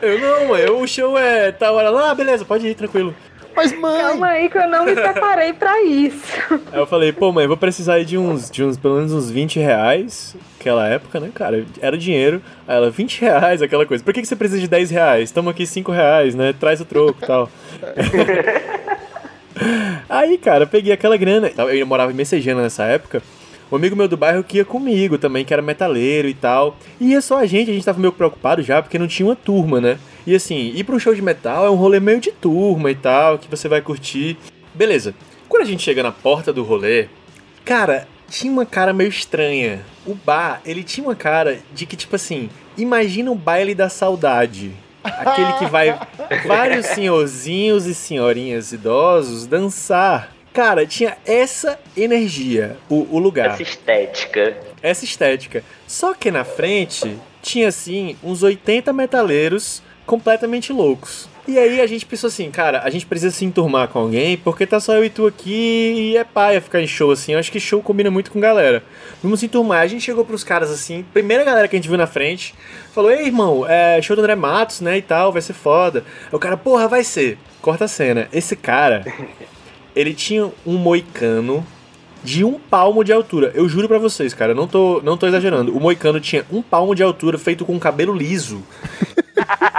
Eu, 0.00 0.20
não, 0.20 0.48
mãe, 0.48 0.64
o 0.70 0.86
show 0.86 1.18
é 1.18 1.50
tal 1.50 1.74
hora 1.74 1.90
lá, 1.90 2.10
ah, 2.10 2.14
beleza, 2.14 2.44
pode 2.44 2.68
ir, 2.68 2.74
tranquilo. 2.76 3.12
Mas, 3.54 3.72
mãe. 3.72 4.00
Calma 4.00 4.26
aí 4.28 4.48
que 4.48 4.56
eu 4.56 4.68
não 4.68 4.84
me 4.84 4.94
preparei 4.94 5.52
pra 5.52 5.82
isso. 5.82 6.32
Aí 6.72 6.78
eu 6.78 6.86
falei, 6.86 7.12
pô, 7.12 7.32
mãe, 7.32 7.46
vou 7.46 7.56
precisar 7.56 7.94
aí 7.94 8.04
de 8.04 8.16
uns, 8.16 8.50
de 8.50 8.62
uns, 8.62 8.78
pelo 8.78 8.96
menos 8.96 9.12
uns 9.12 9.30
20 9.30 9.58
reais. 9.58 10.36
Aquela 10.58 10.88
época, 10.88 11.18
né, 11.18 11.30
cara? 11.34 11.64
Era 11.80 11.98
dinheiro. 11.98 12.40
Aí 12.66 12.76
ela, 12.76 12.90
20 12.90 13.20
reais, 13.20 13.60
aquela 13.60 13.84
coisa. 13.84 14.04
Por 14.04 14.14
que, 14.14 14.22
que 14.22 14.28
você 14.28 14.36
precisa 14.36 14.60
de 14.60 14.68
10 14.68 14.90
reais? 14.90 15.30
Tamo 15.30 15.50
aqui 15.50 15.66
5 15.66 15.90
reais, 15.90 16.34
né? 16.34 16.54
Traz 16.58 16.80
o 16.80 16.84
troco 16.84 17.18
e 17.22 17.26
tal. 17.26 17.50
aí, 20.08 20.38
cara, 20.38 20.64
eu 20.64 20.68
peguei 20.68 20.92
aquela 20.92 21.16
grana. 21.16 21.50
Eu 21.72 21.86
morava 21.86 22.12
em 22.12 22.14
Messejana 22.14 22.62
nessa 22.62 22.84
época. 22.84 23.22
Um 23.70 23.76
amigo 23.76 23.94
meu 23.94 24.08
do 24.08 24.16
bairro 24.16 24.42
que 24.42 24.56
ia 24.56 24.64
comigo 24.64 25.16
também, 25.16 25.44
que 25.44 25.52
era 25.52 25.62
metaleiro 25.62 26.28
e 26.28 26.34
tal. 26.34 26.76
E 27.00 27.12
ia 27.12 27.20
só 27.20 27.38
a 27.38 27.46
gente, 27.46 27.70
a 27.70 27.74
gente 27.74 27.84
tava 27.84 28.00
meio 28.00 28.12
preocupado 28.12 28.62
já, 28.62 28.82
porque 28.82 28.98
não 28.98 29.06
tinha 29.06 29.28
uma 29.28 29.36
turma, 29.36 29.80
né? 29.80 29.98
E 30.26 30.34
assim, 30.34 30.72
ir 30.74 30.82
pra 30.84 30.94
um 30.94 30.98
show 30.98 31.14
de 31.14 31.22
metal 31.22 31.64
é 31.64 31.70
um 31.70 31.76
rolê 31.76 32.00
meio 32.00 32.20
de 32.20 32.32
turma 32.32 32.90
e 32.90 32.96
tal, 32.96 33.38
que 33.38 33.48
você 33.48 33.68
vai 33.68 33.80
curtir. 33.80 34.36
Beleza. 34.74 35.14
Quando 35.48 35.62
a 35.62 35.66
gente 35.66 35.82
chega 35.82 36.02
na 36.02 36.10
porta 36.10 36.52
do 36.52 36.64
rolê, 36.64 37.06
cara, 37.64 38.08
tinha 38.28 38.52
uma 38.52 38.66
cara 38.66 38.92
meio 38.92 39.08
estranha. 39.08 39.80
O 40.06 40.14
bar, 40.14 40.60
ele 40.64 40.82
tinha 40.82 41.06
uma 41.06 41.14
cara 41.14 41.58
de 41.72 41.86
que, 41.86 41.96
tipo 41.96 42.16
assim, 42.16 42.48
imagina 42.76 43.30
o 43.30 43.36
baile 43.36 43.74
da 43.74 43.88
saudade. 43.88 44.72
Aquele 45.02 45.52
que 45.54 45.66
vai 45.66 45.98
vários 46.46 46.86
senhorzinhos 46.86 47.86
e 47.86 47.94
senhorinhas 47.94 48.72
idosos 48.72 49.46
dançar. 49.46 50.32
Cara, 50.52 50.84
tinha 50.84 51.16
essa 51.24 51.78
energia, 51.96 52.76
o, 52.88 53.06
o 53.10 53.18
lugar 53.20 53.50
Essa 53.50 53.62
estética. 53.62 54.56
essa 54.82 55.04
estética. 55.04 55.62
Só 55.86 56.12
que 56.12 56.30
na 56.30 56.44
frente 56.44 57.16
tinha 57.40 57.68
assim 57.68 58.16
uns 58.22 58.42
80 58.42 58.92
metaleiros 58.92 59.80
completamente 60.04 60.72
loucos. 60.72 61.28
E 61.48 61.58
aí 61.58 61.80
a 61.80 61.86
gente 61.86 62.06
pensou 62.06 62.28
assim, 62.28 62.50
cara, 62.50 62.82
a 62.84 62.90
gente 62.90 63.06
precisa 63.06 63.34
se 63.34 63.44
enturmar 63.44 63.88
com 63.88 63.98
alguém, 63.98 64.36
porque 64.36 64.66
tá 64.66 64.78
só 64.78 64.94
eu 64.94 65.04
e 65.04 65.10
tu 65.10 65.26
aqui 65.26 65.50
e 66.12 66.16
é 66.16 66.22
paia 66.22 66.60
ficar 66.60 66.80
em 66.80 66.86
show 66.86 67.10
assim. 67.10 67.32
Eu 67.32 67.38
acho 67.38 67.50
que 67.50 67.58
show 67.58 67.82
combina 67.82 68.10
muito 68.10 68.30
com 68.30 68.38
galera. 68.38 68.82
Vamos 69.22 69.40
se 69.40 69.46
enturmar. 69.46 69.80
A 69.80 69.86
gente 69.86 70.02
chegou 70.02 70.24
pros 70.24 70.44
caras 70.44 70.70
assim, 70.70 71.04
primeira 71.12 71.42
galera 71.42 71.66
que 71.66 71.74
a 71.74 71.78
gente 71.78 71.88
viu 71.88 71.98
na 71.98 72.06
frente, 72.06 72.54
falou: 72.94 73.10
Ei, 73.10 73.26
irmão, 73.26 73.66
é 73.66 74.00
show 74.02 74.14
do 74.14 74.20
André 74.20 74.34
Matos, 74.34 74.80
né? 74.80 74.98
E 74.98 75.02
tal, 75.02 75.32
vai 75.32 75.42
ser 75.42 75.54
foda. 75.54 76.04
Aí 76.24 76.34
o 76.34 76.38
cara, 76.38 76.56
porra, 76.56 76.86
vai 76.86 77.02
ser. 77.02 77.38
Corta 77.60 77.86
a 77.86 77.88
cena. 77.88 78.28
Esse 78.32 78.54
cara, 78.54 79.04
ele 79.96 80.14
tinha 80.14 80.50
um 80.66 80.76
moicano 80.76 81.66
de 82.22 82.44
um 82.44 82.58
palmo 82.58 83.02
de 83.02 83.12
altura. 83.12 83.50
Eu 83.54 83.68
juro 83.68 83.88
pra 83.88 83.98
vocês, 83.98 84.34
cara, 84.34 84.54
não 84.54 84.66
tô, 84.66 85.00
não 85.02 85.16
tô 85.16 85.26
exagerando. 85.26 85.74
O 85.76 85.80
moicano 85.80 86.20
tinha 86.20 86.44
um 86.50 86.62
palmo 86.62 86.94
de 86.94 87.02
altura 87.02 87.38
feito 87.38 87.64
com 87.64 87.78
cabelo 87.78 88.14
liso. 88.14 88.62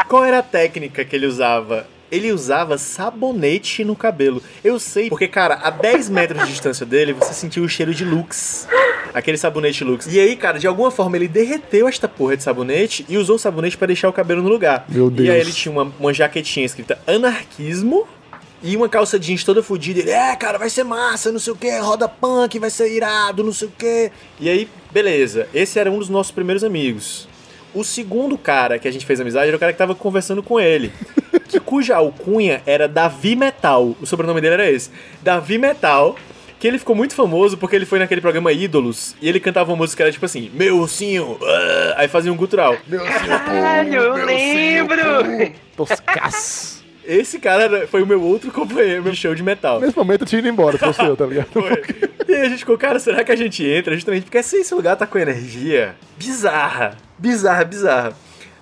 Qual 0.07 0.23
era 0.23 0.39
a 0.39 0.43
técnica 0.43 1.03
que 1.05 1.15
ele 1.15 1.25
usava? 1.25 1.87
Ele 2.11 2.31
usava 2.31 2.77
sabonete 2.77 3.85
no 3.85 3.95
cabelo. 3.95 4.43
Eu 4.63 4.77
sei, 4.79 5.07
porque, 5.07 5.27
cara, 5.29 5.55
a 5.63 5.69
10 5.69 6.09
metros 6.09 6.41
de 6.43 6.47
distância 6.51 6.85
dele, 6.85 7.13
você 7.13 7.33
sentiu 7.33 7.63
o 7.63 7.69
cheiro 7.69 7.93
de 7.95 8.03
Lux. 8.03 8.67
Aquele 9.13 9.37
sabonete 9.37 9.83
Lux. 9.83 10.07
E 10.07 10.19
aí, 10.19 10.35
cara, 10.35 10.59
de 10.59 10.67
alguma 10.67 10.91
forma 10.91 11.15
ele 11.15 11.27
derreteu 11.27 11.87
esta 11.87 12.07
porra 12.09 12.35
de 12.35 12.43
sabonete 12.43 13.05
e 13.07 13.17
usou 13.17 13.37
o 13.37 13.39
sabonete 13.39 13.77
pra 13.77 13.87
deixar 13.87 14.09
o 14.09 14.13
cabelo 14.13 14.41
no 14.41 14.49
lugar. 14.49 14.85
Meu 14.89 15.05
E 15.07 15.21
aí 15.21 15.27
Deus. 15.27 15.37
ele 15.47 15.51
tinha 15.53 15.71
uma, 15.71 15.91
uma 15.99 16.13
jaquetinha 16.13 16.65
escrita 16.65 16.99
anarquismo 17.07 18.05
e 18.63 18.75
uma 18.77 18.87
calça 18.89 19.17
jeans 19.19 19.43
toda 19.43 19.63
fodida. 19.63 19.99
Ele, 20.01 20.11
é, 20.11 20.35
cara, 20.35 20.57
vai 20.57 20.69
ser 20.69 20.83
massa, 20.83 21.31
não 21.31 21.39
sei 21.39 21.51
o 21.53 21.55
que, 21.55 21.77
roda 21.79 22.07
punk, 22.07 22.59
vai 22.59 22.69
ser 22.69 22.93
irado, 22.93 23.43
não 23.43 23.53
sei 23.53 23.67
o 23.67 23.71
que. 23.77 24.11
E 24.39 24.49
aí, 24.49 24.67
beleza. 24.91 25.47
Esse 25.53 25.79
era 25.79 25.89
um 25.91 25.97
dos 25.97 26.09
nossos 26.09 26.31
primeiros 26.31 26.63
amigos. 26.63 27.27
O 27.73 27.83
segundo 27.83 28.37
cara 28.37 28.77
que 28.77 28.87
a 28.87 28.91
gente 28.91 29.05
fez 29.05 29.19
amizade 29.19 29.47
era 29.47 29.57
o 29.57 29.59
cara 29.59 29.71
que 29.71 29.77
tava 29.77 29.95
conversando 29.95 30.43
com 30.43 30.59
ele. 30.59 30.91
Que, 31.47 31.59
cuja 31.59 31.97
alcunha 31.97 32.61
era 32.65 32.87
Davi 32.87 33.35
Metal. 33.35 33.93
O 34.01 34.05
sobrenome 34.05 34.39
dele 34.39 34.53
era 34.53 34.71
esse. 34.71 34.89
Davi 35.21 35.57
Metal. 35.57 36.15
Que 36.57 36.67
ele 36.67 36.77
ficou 36.77 36.95
muito 36.95 37.13
famoso 37.13 37.57
porque 37.57 37.75
ele 37.75 37.85
foi 37.85 37.99
naquele 37.99 38.21
programa 38.21 38.53
Ídolos 38.53 39.15
e 39.21 39.27
ele 39.27 39.39
cantava 39.39 39.71
uma 39.71 39.77
música 39.77 39.97
que 39.97 40.03
era 40.03 40.11
tipo 40.11 40.25
assim: 40.25 40.49
Meu 40.53 40.77
ursinho, 40.77 41.37
ah", 41.41 41.95
aí 41.97 42.07
fazia 42.07 42.31
um 42.31 42.37
gutural. 42.37 42.77
Meu 42.87 43.03
Caralho, 43.03 43.95
eu 43.95 44.25
lembro! 44.25 44.97
Toscaço. 45.75 46.81
Esse 47.03 47.39
cara 47.39 47.87
foi 47.87 48.03
o 48.03 48.07
meu 48.07 48.21
outro 48.21 48.51
companheiro 48.51 49.03
no 49.03 49.15
show 49.15 49.33
de 49.33 49.41
metal. 49.41 49.81
Nesse 49.81 49.97
momento 49.97 50.21
eu 50.21 50.27
tinha 50.27 50.39
ido 50.39 50.47
embora, 50.47 50.77
se 50.77 50.85
fosse 50.85 51.03
eu, 51.03 51.17
tá 51.17 51.25
ligado? 51.25 51.47
Foi. 51.47 51.83
E 52.27 52.33
aí 52.33 52.41
a 52.41 52.49
gente 52.49 52.59
ficou, 52.59 52.77
cara, 52.77 52.99
será 52.99 53.23
que 53.23 53.31
a 53.31 53.35
gente 53.35 53.65
entra? 53.65 53.95
Justamente 53.95 54.23
porque 54.23 54.37
assim, 54.37 54.61
esse 54.61 54.73
lugar 54.73 54.95
tá 54.95 55.07
com 55.07 55.17
energia 55.17 55.95
bizarra. 56.17 56.95
Bizarra, 57.21 57.63
bizarra. 57.63 58.13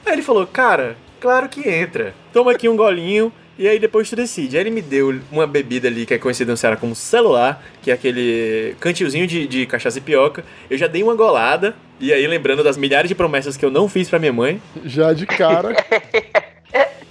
Aí 0.05 0.11
ele 0.11 0.21
falou, 0.21 0.45
cara, 0.45 0.97
claro 1.21 1.47
que 1.47 1.69
entra. 1.69 2.13
Toma 2.33 2.51
aqui 2.51 2.67
um 2.67 2.75
golinho. 2.75 3.31
E 3.57 3.65
aí 3.69 3.79
depois 3.79 4.09
tu 4.09 4.17
decide. 4.17 4.57
Aí 4.57 4.63
ele 4.63 4.69
me 4.69 4.81
deu 4.81 5.17
uma 5.31 5.47
bebida 5.47 5.87
ali 5.87 6.05
que 6.05 6.13
é 6.13 6.17
conhecida 6.17 6.51
no 6.51 6.57
Ceará 6.57 6.75
como 6.75 6.93
celular, 6.93 7.63
que 7.81 7.89
é 7.89 7.93
aquele 7.93 8.75
cantilzinho 8.81 9.25
de, 9.25 9.47
de 9.47 9.65
cachaça 9.65 9.97
e 9.97 10.01
pioca. 10.01 10.43
Eu 10.69 10.77
já 10.77 10.87
dei 10.87 11.01
uma 11.01 11.15
golada. 11.15 11.73
E 12.01 12.11
aí, 12.11 12.27
lembrando 12.27 12.61
das 12.61 12.75
milhares 12.75 13.07
de 13.07 13.15
promessas 13.15 13.55
que 13.55 13.63
eu 13.63 13.71
não 13.71 13.87
fiz 13.87 14.09
pra 14.09 14.19
minha 14.19 14.33
mãe, 14.33 14.61
Já 14.83 15.13
de 15.13 15.25
cara. 15.25 15.73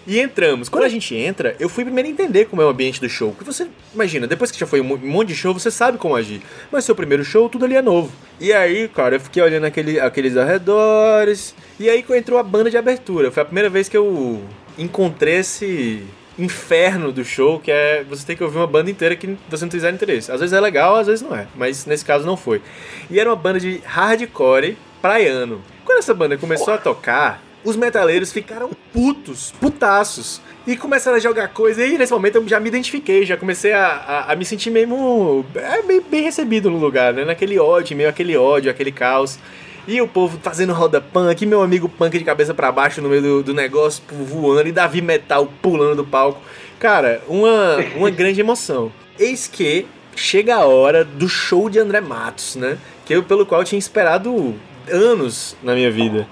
e 0.09 0.19
entramos. 0.19 0.71
Quando 0.71 0.85
a 0.85 0.89
gente 0.89 1.15
entra, 1.15 1.55
eu 1.61 1.69
fui 1.69 1.85
primeiro 1.85 2.09
entender 2.09 2.47
como 2.47 2.63
é 2.63 2.65
o 2.65 2.71
ambiente 2.71 2.99
do 2.99 3.11
show. 3.11 3.33
Porque 3.33 3.45
você, 3.45 3.69
imagina, 3.93 4.27
depois 4.27 4.51
que 4.51 4.59
já 4.59 4.67
foi 4.67 4.81
um 4.81 4.97
monte 4.97 5.29
de 5.29 5.37
show, 5.37 5.53
você 5.53 5.71
sabe 5.71 5.99
como 5.99 6.17
agir. 6.17 6.41
Mas 6.73 6.87
seu 6.87 6.95
primeiro 6.95 7.23
show, 7.23 7.47
tudo 7.47 7.67
ali 7.67 7.77
é 7.77 7.83
novo. 7.83 8.11
E 8.41 8.51
aí, 8.51 8.89
cara, 8.89 9.17
eu 9.17 9.21
fiquei 9.21 9.43
olhando 9.43 9.65
aquele, 9.65 10.01
aqueles 10.01 10.35
arredores. 10.35 11.55
E 11.79 11.91
aí 11.91 12.03
entrou 12.17 12.39
a 12.39 12.43
banda 12.43 12.71
de 12.71 12.79
abertura. 12.79 13.31
Foi 13.31 13.43
a 13.43 13.47
primeira 13.47 13.69
vez 13.69 13.87
que 13.87 13.99
eu 13.99 14.43
encontrei 14.79 15.41
esse 15.41 16.03
inferno 16.39 17.13
do 17.13 17.23
show, 17.23 17.61
que 17.61 17.71
é 17.71 18.03
você 18.09 18.25
tem 18.25 18.35
que 18.35 18.43
ouvir 18.43 18.57
uma 18.57 18.67
banda 18.67 18.91
inteira 18.91 19.15
que 19.15 19.37
você 19.51 19.67
não 19.67 19.71
tem 19.71 19.91
interesse. 19.91 20.33
Às 20.33 20.41
vezes 20.41 20.55
é 20.55 20.61
legal, 20.61 20.97
às 20.97 21.07
vezes 21.07 21.21
não 21.21 21.37
é. 21.37 21.47
Mas 21.55 21.85
nesse 21.85 22.05
caso 22.05 22.25
não 22.25 22.37
foi. 22.37 22.63
E 23.11 23.21
era 23.21 23.29
uma 23.29 23.37
banda 23.37 23.61
de 23.61 23.83
hardcore 23.85 24.79
praiano. 25.03 25.61
Quando 25.85 25.99
essa 25.99 26.15
banda 26.15 26.39
começou 26.39 26.73
a 26.73 26.79
tocar, 26.79 27.43
os 27.69 27.77
metaleiros 27.77 28.33
ficaram 28.33 28.71
putos, 28.93 29.53
putaços. 29.61 30.41
E 30.67 30.77
começaram 30.77 31.17
a 31.17 31.21
jogar 31.21 31.49
coisa. 31.49 31.85
E 31.85 31.97
nesse 31.97 32.13
momento 32.13 32.37
eu 32.37 32.49
já 32.49 32.61
me 32.61 32.69
identifiquei, 32.69 33.25
já 33.25 33.37
comecei 33.37 33.73
a, 33.73 33.87
a, 33.87 34.33
a 34.33 34.37
me 34.37 34.45
sentir 34.45 34.71
mesmo 34.71 35.45
é, 35.55 35.83
bem, 35.83 36.01
bem, 36.01 36.23
recebido 36.23 36.71
no 36.71 36.79
lugar, 36.79 37.15
né? 37.15 37.25
Naquele 37.25 37.59
ódio, 37.59 37.97
meio 37.97 38.09
aquele 38.09 38.37
ódio, 38.37 38.71
aquele 38.71 38.93
caos. 38.93 39.39
E 39.87 40.01
o 40.03 40.09
povo 40.09 40.39
fazendo 40.43 40.75
roda 40.75 41.01
punk, 41.01 41.47
meu 41.47 41.63
amigo 41.63 41.89
punk 41.89 42.19
de 42.19 42.25
cabeça 42.25 42.53
para 42.53 42.71
baixo 42.71 43.01
no 43.01 43.09
meio 43.09 43.23
do, 43.23 43.43
do 43.43 43.55
negócio, 43.55 44.03
voando, 44.11 44.69
e 44.69 44.73
Davi 44.73 45.01
Metal 45.01 45.51
pulando 45.63 45.97
do 45.97 46.05
palco. 46.05 46.43
Cara, 46.79 47.23
uma, 47.27 47.77
uma 47.97 48.11
grande 48.13 48.41
emoção. 48.41 48.93
Eis 49.19 49.47
que 49.47 49.87
chega 50.15 50.57
a 50.57 50.67
hora 50.67 51.03
do 51.03 51.29
show 51.29 51.71
de 51.71 51.79
André 51.79 52.03
Matos, 52.03 52.57
né? 52.57 52.77
Que 53.07 53.15
eu, 53.15 53.23
pelo 53.23 53.47
qual 53.47 53.63
eu 53.63 53.65
tinha 53.65 53.79
esperado 53.79 54.55
anos 54.91 55.57
na 55.63 55.75
minha 55.75 55.91
vida. 55.91 56.27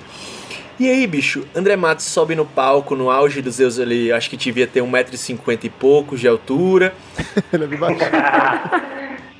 E 0.78 0.90
aí, 0.90 1.06
bicho, 1.06 1.46
André 1.54 1.74
Matos 1.74 2.04
sobe 2.04 2.34
no 2.34 2.44
palco 2.44 2.94
no 2.94 3.10
auge 3.10 3.40
dos 3.40 3.54
seus 3.54 3.78
ali, 3.78 4.12
acho 4.12 4.28
que 4.28 4.36
devia 4.36 4.66
ter 4.66 4.82
1,50m 4.82 5.64
e 5.64 5.70
poucos 5.70 6.20
de 6.20 6.28
altura. 6.28 6.92
Ele 7.52 7.64
é. 7.64 8.96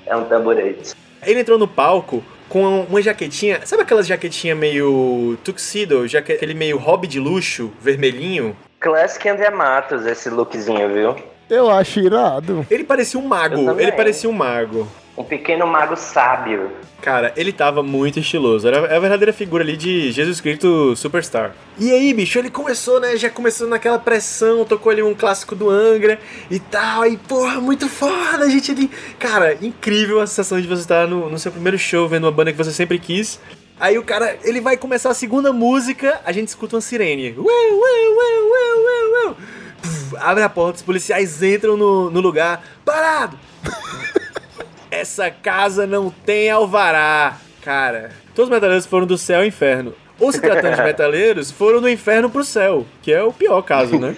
É 0.07 0.14
um 0.14 0.24
tamborete. 0.24 0.95
Ele 1.20 1.41
entrou 1.41 1.59
no 1.59 1.66
palco 1.66 2.22
com 2.49 2.82
uma 2.82 3.03
jaquetinha, 3.03 3.61
sabe 3.66 3.82
aquelas 3.82 4.07
jaquetinha 4.07 4.55
meio 4.55 5.37
tuxedo, 5.43 6.07
jaque, 6.07 6.32
aquele 6.32 6.55
meio 6.55 6.78
hobby 6.78 7.09
de 7.09 7.18
luxo, 7.18 7.72
vermelhinho? 7.80 8.57
Classic 8.78 9.28
André 9.28 9.51
Matos, 9.51 10.07
esse 10.07 10.30
lookzinho, 10.30 10.89
viu? 10.89 11.16
Eu 11.49 11.70
acho 11.70 12.01
irado. 12.01 12.66
Ele 12.70 12.84
parecia 12.84 13.18
um 13.20 13.26
mago, 13.26 13.80
ele 13.80 13.92
parecia 13.92 14.28
um 14.28 14.32
mago. 14.32 14.88
Um 15.16 15.24
pequeno 15.24 15.66
mago 15.66 15.97
sábio. 15.97 16.70
Cara, 17.01 17.32
ele 17.36 17.53
tava 17.53 17.82
muito 17.82 18.18
estiloso. 18.18 18.66
Era 18.66 18.97
a 18.97 18.99
verdadeira 18.99 19.32
figura 19.32 19.62
ali 19.62 19.76
de 19.76 20.11
Jesus 20.11 20.40
Cristo 20.40 20.94
Superstar. 20.97 21.55
E 21.78 21.90
aí, 21.90 22.12
bicho, 22.12 22.38
ele 22.38 22.51
começou, 22.51 23.01
né? 23.01 23.16
Já 23.16 23.30
começou 23.30 23.66
naquela 23.68 23.99
pressão, 23.99 24.64
tocou 24.64 24.90
ali 24.90 25.03
um 25.03 25.14
clássico 25.14 25.55
do 25.55 25.70
Angra 25.70 26.18
e 26.51 26.59
tal. 26.59 27.07
E, 27.07 27.16
porra, 27.16 27.61
muito 27.61 27.88
foda, 27.88 28.44
a 28.44 28.49
gente 28.49 28.72
ali. 28.72 28.90
Cara, 29.18 29.57
incrível 29.62 30.20
a 30.20 30.26
sensação 30.26 30.61
de 30.61 30.66
você 30.66 30.82
estar 30.82 31.07
no, 31.07 31.30
no 31.30 31.38
seu 31.38 31.53
primeiro 31.53 31.78
show, 31.78 32.09
vendo 32.09 32.24
uma 32.24 32.32
banda 32.32 32.51
que 32.51 32.59
você 32.59 32.72
sempre 32.72 32.99
quis. 32.99 33.40
Aí 33.78 33.97
o 33.97 34.03
cara, 34.03 34.36
ele 34.42 34.61
vai 34.61 34.76
começar 34.76 35.11
a 35.11 35.14
segunda 35.14 35.53
música, 35.53 36.20
a 36.24 36.32
gente 36.32 36.49
escuta 36.49 36.76
uma 36.76 36.82
sirene. 36.82 37.34
Ué, 37.38 37.44
ué, 37.44 38.09
ué, 38.09 38.40
ué, 38.51 38.74
ué, 38.84 39.28
ué. 39.28 39.34
Puf, 39.80 40.16
abre 40.18 40.42
a 40.42 40.48
porta, 40.48 40.76
os 40.76 40.82
policiais 40.82 41.42
entram 41.42 41.76
no, 41.76 42.10
no 42.10 42.20
lugar. 42.20 42.62
Parado! 42.84 43.38
Essa 44.90 45.30
casa 45.30 45.86
não 45.86 46.10
tem 46.10 46.50
alvará. 46.50 47.36
Cara, 47.62 48.12
todos 48.34 48.48
os 48.48 48.54
metaleiros 48.54 48.86
foram 48.86 49.06
do 49.06 49.18
céu 49.18 49.40
ao 49.40 49.44
inferno. 49.44 49.94
Ou 50.18 50.32
se 50.32 50.40
tratando 50.40 50.76
de 50.76 50.82
metaleiros, 50.84 51.50
foram 51.50 51.80
do 51.80 51.88
inferno 51.88 52.30
pro 52.30 52.44
céu, 52.44 52.86
que 53.02 53.12
é 53.12 53.22
o 53.22 53.32
pior 53.32 53.60
caso, 53.62 53.98
né? 53.98 54.14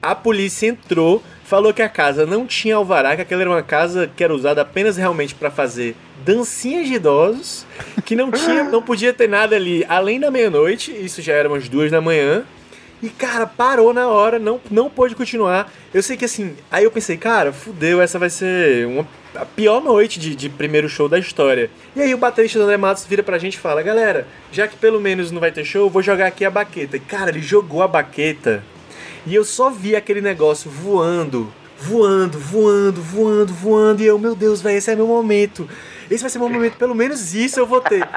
A 0.00 0.14
polícia 0.14 0.68
entrou, 0.68 1.22
falou 1.44 1.74
que 1.74 1.82
a 1.82 1.88
casa 1.88 2.24
não 2.24 2.46
tinha 2.46 2.76
alvará, 2.76 3.16
que 3.16 3.22
aquela 3.22 3.42
era 3.42 3.50
uma 3.50 3.62
casa 3.62 4.08
que 4.14 4.22
era 4.22 4.34
usada 4.34 4.62
apenas 4.62 4.96
realmente 4.96 5.34
pra 5.34 5.50
fazer 5.50 5.96
dancinhas 6.24 6.86
de 6.86 6.94
idosos, 6.94 7.66
que 8.04 8.16
não 8.16 8.30
tinha, 8.30 8.64
não 8.64 8.82
podia 8.82 9.12
ter 9.12 9.28
nada 9.28 9.56
ali 9.56 9.84
além 9.88 10.18
da 10.18 10.30
meia-noite, 10.30 10.90
isso 10.92 11.20
já 11.20 11.34
era 11.34 11.48
umas 11.48 11.68
duas 11.68 11.90
da 11.90 12.00
manhã. 12.00 12.44
E, 13.02 13.10
cara, 13.10 13.46
parou 13.46 13.92
na 13.92 14.08
hora, 14.08 14.38
não, 14.38 14.60
não 14.70 14.88
pôde 14.88 15.14
continuar. 15.14 15.70
Eu 15.92 16.02
sei 16.02 16.16
que 16.16 16.24
assim, 16.24 16.56
aí 16.70 16.84
eu 16.84 16.90
pensei, 16.90 17.16
cara, 17.16 17.52
fudeu, 17.52 18.00
essa 18.00 18.18
vai 18.18 18.30
ser 18.30 18.86
uma, 18.86 19.06
a 19.34 19.44
pior 19.44 19.82
noite 19.82 20.18
de, 20.18 20.34
de 20.34 20.48
primeiro 20.48 20.88
show 20.88 21.08
da 21.08 21.18
história. 21.18 21.70
E 21.94 22.00
aí 22.00 22.14
o 22.14 22.18
baterista 22.18 22.58
do 22.58 22.64
André 22.64 22.78
Matos 22.78 23.04
vira 23.04 23.22
pra 23.22 23.38
gente 23.38 23.54
e 23.54 23.60
fala, 23.60 23.82
galera, 23.82 24.26
já 24.50 24.66
que 24.66 24.76
pelo 24.76 25.00
menos 25.00 25.30
não 25.30 25.40
vai 25.40 25.52
ter 25.52 25.64
show, 25.64 25.86
eu 25.86 25.90
vou 25.90 26.02
jogar 26.02 26.26
aqui 26.26 26.44
a 26.44 26.50
baqueta. 26.50 26.96
E, 26.96 27.00
cara, 27.00 27.30
ele 27.30 27.42
jogou 27.42 27.82
a 27.82 27.88
baqueta 27.88 28.64
e 29.26 29.34
eu 29.34 29.44
só 29.44 29.70
vi 29.70 29.94
aquele 29.94 30.22
negócio 30.22 30.70
voando, 30.70 31.52
voando, 31.78 32.38
voando, 32.38 33.02
voando, 33.02 33.52
voando. 33.52 34.02
E 34.02 34.06
eu, 34.06 34.18
meu 34.18 34.34
Deus, 34.34 34.62
velho, 34.62 34.78
esse 34.78 34.90
é 34.90 34.96
meu 34.96 35.06
momento. 35.06 35.68
Esse 36.10 36.22
vai 36.22 36.30
ser 36.30 36.38
meu 36.38 36.48
momento, 36.48 36.76
pelo 36.76 36.94
menos 36.94 37.34
isso 37.34 37.60
eu 37.60 37.66
vou 37.66 37.80
ter. 37.80 38.08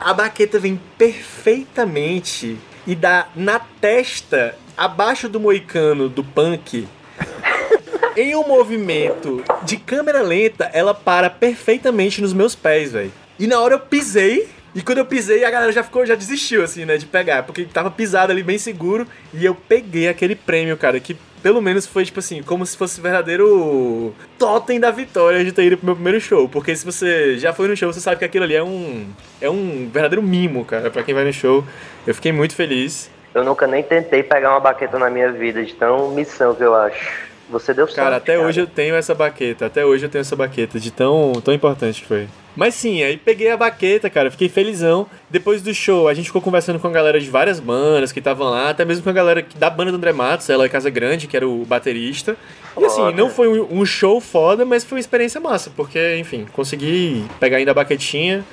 A 0.00 0.12
baqueta 0.12 0.58
vem 0.58 0.78
perfeitamente 0.98 2.58
e 2.88 2.94
dá 2.94 3.28
na 3.36 3.58
testa, 3.58 4.54
abaixo 4.74 5.28
do 5.28 5.38
moicano 5.38 6.08
do 6.08 6.24
punk. 6.24 6.88
Em 8.16 8.34
um 8.34 8.48
movimento 8.48 9.44
de 9.62 9.76
câmera 9.76 10.22
lenta, 10.22 10.70
ela 10.72 10.94
para 10.94 11.28
perfeitamente 11.28 12.22
nos 12.22 12.32
meus 12.32 12.54
pés, 12.54 12.92
velho. 12.92 13.12
E 13.38 13.46
na 13.46 13.60
hora 13.60 13.74
eu 13.74 13.78
pisei, 13.78 14.48
e 14.78 14.82
quando 14.82 14.98
eu 14.98 15.04
pisei, 15.04 15.44
a 15.44 15.50
galera 15.50 15.72
já 15.72 15.82
ficou, 15.82 16.06
já 16.06 16.14
desistiu, 16.14 16.62
assim, 16.62 16.84
né, 16.84 16.96
de 16.96 17.04
pegar, 17.04 17.42
porque 17.42 17.64
tava 17.64 17.90
pisado 17.90 18.30
ali 18.30 18.44
bem 18.44 18.58
seguro, 18.58 19.08
e 19.34 19.44
eu 19.44 19.52
peguei 19.52 20.08
aquele 20.08 20.36
prêmio, 20.36 20.76
cara, 20.76 21.00
que 21.00 21.16
pelo 21.42 21.60
menos 21.60 21.84
foi, 21.84 22.04
tipo 22.04 22.20
assim, 22.20 22.44
como 22.44 22.64
se 22.64 22.76
fosse 22.76 23.00
verdadeiro 23.00 24.14
totem 24.38 24.78
da 24.78 24.92
vitória 24.92 25.44
de 25.44 25.50
ter 25.50 25.64
ido 25.64 25.78
pro 25.78 25.86
meu 25.86 25.96
primeiro 25.96 26.20
show. 26.20 26.48
Porque 26.48 26.76
se 26.76 26.84
você 26.84 27.36
já 27.38 27.52
foi 27.52 27.66
no 27.66 27.76
show, 27.76 27.92
você 27.92 27.98
sabe 27.98 28.18
que 28.20 28.24
aquilo 28.24 28.44
ali 28.44 28.54
é 28.54 28.62
um, 28.62 29.08
é 29.40 29.50
um 29.50 29.90
verdadeiro 29.92 30.22
mimo, 30.22 30.64
cara, 30.64 30.92
pra 30.92 31.02
quem 31.02 31.12
vai 31.12 31.24
no 31.24 31.32
show. 31.32 31.64
Eu 32.06 32.14
fiquei 32.14 32.30
muito 32.30 32.54
feliz. 32.54 33.10
Eu 33.34 33.42
nunca 33.42 33.66
nem 33.66 33.82
tentei 33.82 34.22
pegar 34.22 34.50
uma 34.50 34.60
baqueta 34.60 34.96
na 34.96 35.10
minha 35.10 35.32
vida, 35.32 35.64
de 35.64 35.74
tão 35.74 36.12
missão 36.12 36.54
que 36.54 36.62
eu 36.62 36.74
acho. 36.76 37.27
Você 37.50 37.72
deu 37.72 37.86
sorte. 37.86 37.96
Cara, 37.96 38.16
até 38.16 38.38
hoje 38.38 38.60
eu 38.60 38.66
tenho 38.66 38.94
essa 38.94 39.14
baqueta. 39.14 39.66
Até 39.66 39.84
hoje 39.84 40.04
eu 40.04 40.10
tenho 40.10 40.20
essa 40.20 40.36
baqueta, 40.36 40.78
de 40.78 40.90
tão, 40.90 41.32
tão 41.42 41.54
importante 41.54 42.02
que 42.02 42.06
foi. 42.08 42.28
Mas 42.54 42.74
sim, 42.74 43.02
aí 43.02 43.16
peguei 43.16 43.50
a 43.50 43.56
baqueta, 43.56 44.10
cara, 44.10 44.30
fiquei 44.30 44.48
felizão. 44.48 45.06
Depois 45.30 45.62
do 45.62 45.72
show, 45.72 46.08
a 46.08 46.14
gente 46.14 46.26
ficou 46.26 46.42
conversando 46.42 46.78
com 46.78 46.88
a 46.88 46.90
galera 46.90 47.18
de 47.20 47.30
várias 47.30 47.60
bandas 47.60 48.10
que 48.12 48.18
estavam 48.18 48.48
lá, 48.50 48.70
até 48.70 48.84
mesmo 48.84 49.04
com 49.04 49.10
a 49.10 49.12
galera 49.12 49.42
que- 49.42 49.56
da 49.56 49.70
banda 49.70 49.90
do 49.92 49.96
André 49.96 50.12
Matos, 50.12 50.50
ela 50.50 50.64
é 50.64 50.68
Casa 50.68 50.90
Grande, 50.90 51.26
que 51.26 51.36
era 51.36 51.46
o 51.48 51.64
baterista. 51.64 52.36
E 52.76 52.84
assim, 52.84 53.12
não 53.14 53.30
foi 53.30 53.48
um 53.48 53.80
um 53.80 53.86
show 53.86 54.20
foda, 54.20 54.64
mas 54.64 54.84
foi 54.84 54.96
uma 54.96 55.00
experiência 55.00 55.40
massa, 55.40 55.70
porque, 55.74 56.16
enfim, 56.18 56.46
consegui 56.52 57.24
pegar 57.40 57.58
ainda 57.58 57.70
a 57.70 57.74
baquetinha 57.74 58.44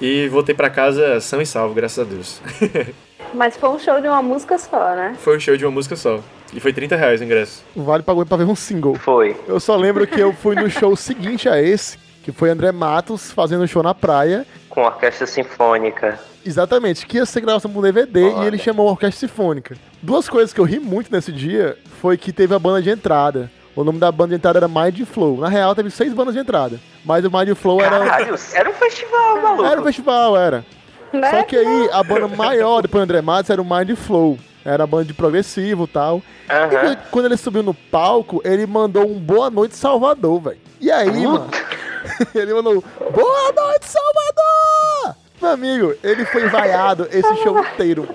e 0.00 0.28
voltei 0.28 0.54
pra 0.54 0.70
casa 0.70 1.20
são 1.20 1.42
e 1.42 1.46
salvo, 1.46 1.74
graças 1.74 1.98
a 1.98 2.08
Deus. 2.08 2.40
Mas 3.34 3.58
foi 3.58 3.68
um 3.68 3.78
show 3.78 4.00
de 4.00 4.08
uma 4.08 4.22
música 4.22 4.56
só, 4.56 4.94
né? 4.94 5.14
foi 5.18 5.36
um 5.36 5.40
show 5.40 5.54
de 5.56 5.64
uma 5.66 5.70
música 5.70 5.94
só. 5.96 6.20
E 6.52 6.60
foi 6.60 6.72
30 6.72 6.96
reais 6.96 7.20
o 7.20 7.24
ingresso. 7.24 7.62
O 7.74 7.82
Vale 7.82 8.02
pagou 8.02 8.24
pra 8.24 8.36
ver 8.36 8.44
um 8.44 8.56
single. 8.56 8.94
Foi. 8.94 9.36
Eu 9.46 9.60
só 9.60 9.76
lembro 9.76 10.06
que 10.06 10.18
eu 10.18 10.32
fui 10.32 10.54
no 10.54 10.68
show 10.70 10.94
seguinte 10.96 11.48
a 11.48 11.60
esse, 11.60 11.98
que 12.22 12.32
foi 12.32 12.50
André 12.50 12.72
Matos 12.72 13.30
fazendo 13.30 13.66
show 13.66 13.82
na 13.82 13.94
praia. 13.94 14.46
Com 14.68 14.82
orquestra 14.82 15.26
sinfônica. 15.26 16.18
Exatamente, 16.44 17.06
que 17.06 17.18
ia 17.18 17.26
ser 17.26 17.42
gravação 17.42 17.70
pro 17.70 17.82
DVD 17.82 18.22
Olha. 18.24 18.44
e 18.44 18.46
ele 18.46 18.58
chamou 18.58 18.88
a 18.88 18.92
Orquestra 18.92 19.28
Sinfônica. 19.28 19.76
Duas 20.00 20.28
coisas 20.28 20.52
que 20.52 20.60
eu 20.60 20.64
ri 20.64 20.78
muito 20.78 21.12
nesse 21.12 21.30
dia 21.30 21.76
foi 22.00 22.16
que 22.16 22.32
teve 22.32 22.54
a 22.54 22.58
banda 22.58 22.80
de 22.80 22.88
entrada. 22.88 23.50
O 23.76 23.84
nome 23.84 23.98
da 23.98 24.10
banda 24.10 24.30
de 24.30 24.36
entrada 24.36 24.58
era 24.58 24.68
Mind 24.68 25.04
Flow. 25.04 25.38
Na 25.38 25.48
real, 25.48 25.74
teve 25.74 25.90
seis 25.90 26.12
bandas 26.14 26.34
de 26.34 26.40
entrada. 26.40 26.80
Mas 27.04 27.24
o 27.24 27.30
Mind 27.30 27.54
Flow 27.54 27.80
era. 27.80 27.98
Caralho, 27.98 28.34
era 28.54 28.70
um 28.70 28.72
festival, 28.72 29.42
maluco. 29.42 29.64
Era 29.64 29.80
um 29.80 29.84
festival, 29.84 30.36
era. 30.36 30.64
Né? 31.12 31.30
Só 31.30 31.42
que 31.42 31.56
aí 31.56 31.90
a 31.92 32.02
banda 32.02 32.28
maior 32.28 32.82
depois 32.82 33.00
do 33.02 33.04
André 33.04 33.20
Matos 33.20 33.50
era 33.50 33.60
o 33.60 33.64
Mind 33.64 33.94
Flow. 33.96 34.38
Era 34.68 34.86
banda 34.86 35.04
de 35.06 35.14
progressivo 35.14 35.84
e 35.84 35.86
tal. 35.88 36.22
E 36.48 36.52
Aham. 36.52 36.68
quando- 36.70 36.98
quando 37.10 37.24
ele 37.26 37.36
subiu 37.36 37.62
no 37.62 37.72
palco, 37.72 38.40
ele 38.44 38.66
mandou 38.66 39.08
um 39.08 39.18
Boa 39.18 39.48
Noite 39.50 39.76
Salvador, 39.76 40.40
velho. 40.40 40.58
E 40.80 40.90
aí, 40.90 41.26
mano? 41.26 41.48
ele 42.34 42.52
mandou 42.54 42.84
Boa 43.10 43.52
Noite 43.52 43.86
Salvador! 43.86 45.16
Meu 45.40 45.50
amigo, 45.52 45.94
ele 46.02 46.24
foi 46.26 46.48
vaiado 46.48 47.08
esse 47.10 47.36
show 47.42 47.58
inteiro. 47.58 48.08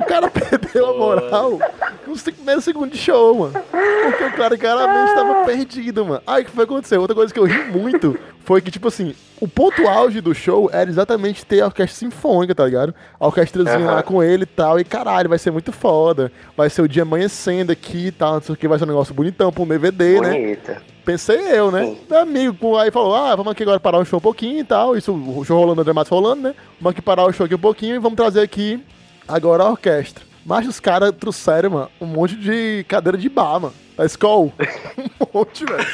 O 0.00 0.04
cara 0.04 0.28
perdeu 0.30 0.88
a 0.88 0.98
moral 0.98 1.58
nos 2.06 2.22
primeiros 2.22 2.64
segundos 2.64 2.92
de 2.92 2.98
show, 2.98 3.34
mano. 3.38 3.52
Porque 3.52 4.24
o 4.24 4.32
cara 4.32 4.56
claramente 4.56 5.14
tava 5.14 5.44
perdido, 5.44 6.04
mano. 6.06 6.22
Aí 6.26 6.42
o 6.42 6.46
que 6.46 6.50
foi 6.50 6.64
acontecer? 6.64 6.96
Outra 6.96 7.14
coisa 7.14 7.32
que 7.32 7.38
eu 7.38 7.44
ri 7.44 7.64
muito 7.64 8.18
foi 8.44 8.60
que, 8.60 8.70
tipo 8.70 8.88
assim, 8.88 9.14
o 9.40 9.46
ponto 9.46 9.86
auge 9.86 10.20
do 10.20 10.34
show 10.34 10.70
era 10.72 10.88
exatamente 10.88 11.44
ter 11.44 11.60
a 11.60 11.66
orquestra 11.66 11.98
sinfônica, 11.98 12.54
tá 12.54 12.64
ligado? 12.64 12.94
A 13.18 13.26
orquestrazinha 13.26 13.86
Aham. 13.86 13.94
lá 13.94 14.02
com 14.02 14.22
ele 14.22 14.44
e 14.44 14.46
tal. 14.46 14.80
E 14.80 14.84
caralho, 14.84 15.28
vai 15.28 15.38
ser 15.38 15.50
muito 15.50 15.70
foda. 15.70 16.32
Vai 16.56 16.70
ser 16.70 16.82
o 16.82 16.88
dia 16.88 17.02
amanhecendo 17.02 17.70
aqui 17.70 18.06
e 18.06 18.12
tal. 18.12 18.34
Não 18.34 18.40
sei 18.42 18.54
o 18.54 18.56
que, 18.58 18.66
vai 18.66 18.78
ser 18.78 18.84
um 18.84 18.88
negócio 18.88 19.14
bonitão 19.14 19.52
pra 19.52 19.62
um 19.62 19.66
DVD, 19.68 20.20
né? 20.20 20.32
Bonita. 20.32 20.82
Pensei 21.04 21.40
eu, 21.52 21.70
né? 21.70 21.86
Sim. 21.86 21.98
Meu 22.08 22.20
amigo, 22.20 22.76
aí 22.76 22.90
falou, 22.90 23.14
ah, 23.14 23.34
vamos 23.34 23.52
aqui 23.52 23.62
agora 23.62 23.80
parar 23.80 23.98
o 23.98 24.04
show 24.04 24.18
um 24.18 24.22
pouquinho 24.22 24.60
e 24.60 24.64
tal. 24.64 24.96
Isso, 24.96 25.12
o 25.12 25.44
show 25.44 25.58
rolando, 25.58 25.80
o 25.80 25.82
André 25.82 25.92
Matos 25.92 26.10
rolando, 26.10 26.42
né? 26.42 26.54
Vamos 26.80 26.92
aqui 26.92 27.02
parar 27.02 27.24
o 27.24 27.32
show 27.32 27.46
aqui 27.46 27.54
um 27.54 27.58
pouquinho 27.58 27.96
e 27.96 27.98
vamos 27.98 28.16
trazer 28.16 28.40
aqui 28.40 28.82
agora 29.30 29.62
a 29.64 29.70
orquestra. 29.70 30.24
Mas 30.44 30.66
os 30.66 30.80
caras 30.80 31.12
trouxeram, 31.18 31.70
mano, 31.70 31.90
um 32.00 32.06
monte 32.06 32.34
de 32.34 32.84
cadeira 32.88 33.16
de 33.18 33.28
bar, 33.28 33.60
mano. 33.60 33.74
Da 33.96 34.04
escola. 34.06 34.50
um 34.98 35.26
monte, 35.38 35.64
velho. 35.64 35.86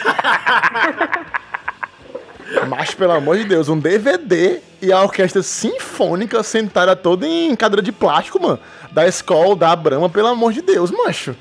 Mas, 2.69 2.95
pelo 2.95 3.13
amor 3.13 3.37
de 3.37 3.45
Deus, 3.45 3.69
um 3.69 3.79
DVD 3.79 4.61
e 4.81 4.93
a 4.93 5.03
orquestra 5.03 5.43
sinfônica 5.43 6.41
sentada 6.43 6.95
toda 6.95 7.27
em 7.27 7.55
cadeira 7.57 7.83
de 7.83 7.91
plástico, 7.93 8.41
mano. 8.41 8.59
Da 8.93 9.07
escola, 9.07 9.57
da 9.57 9.75
Brahma, 9.75 10.09
pelo 10.09 10.29
amor 10.29 10.53
de 10.53 10.63
Deus, 10.63 10.91
macho. 10.91 11.35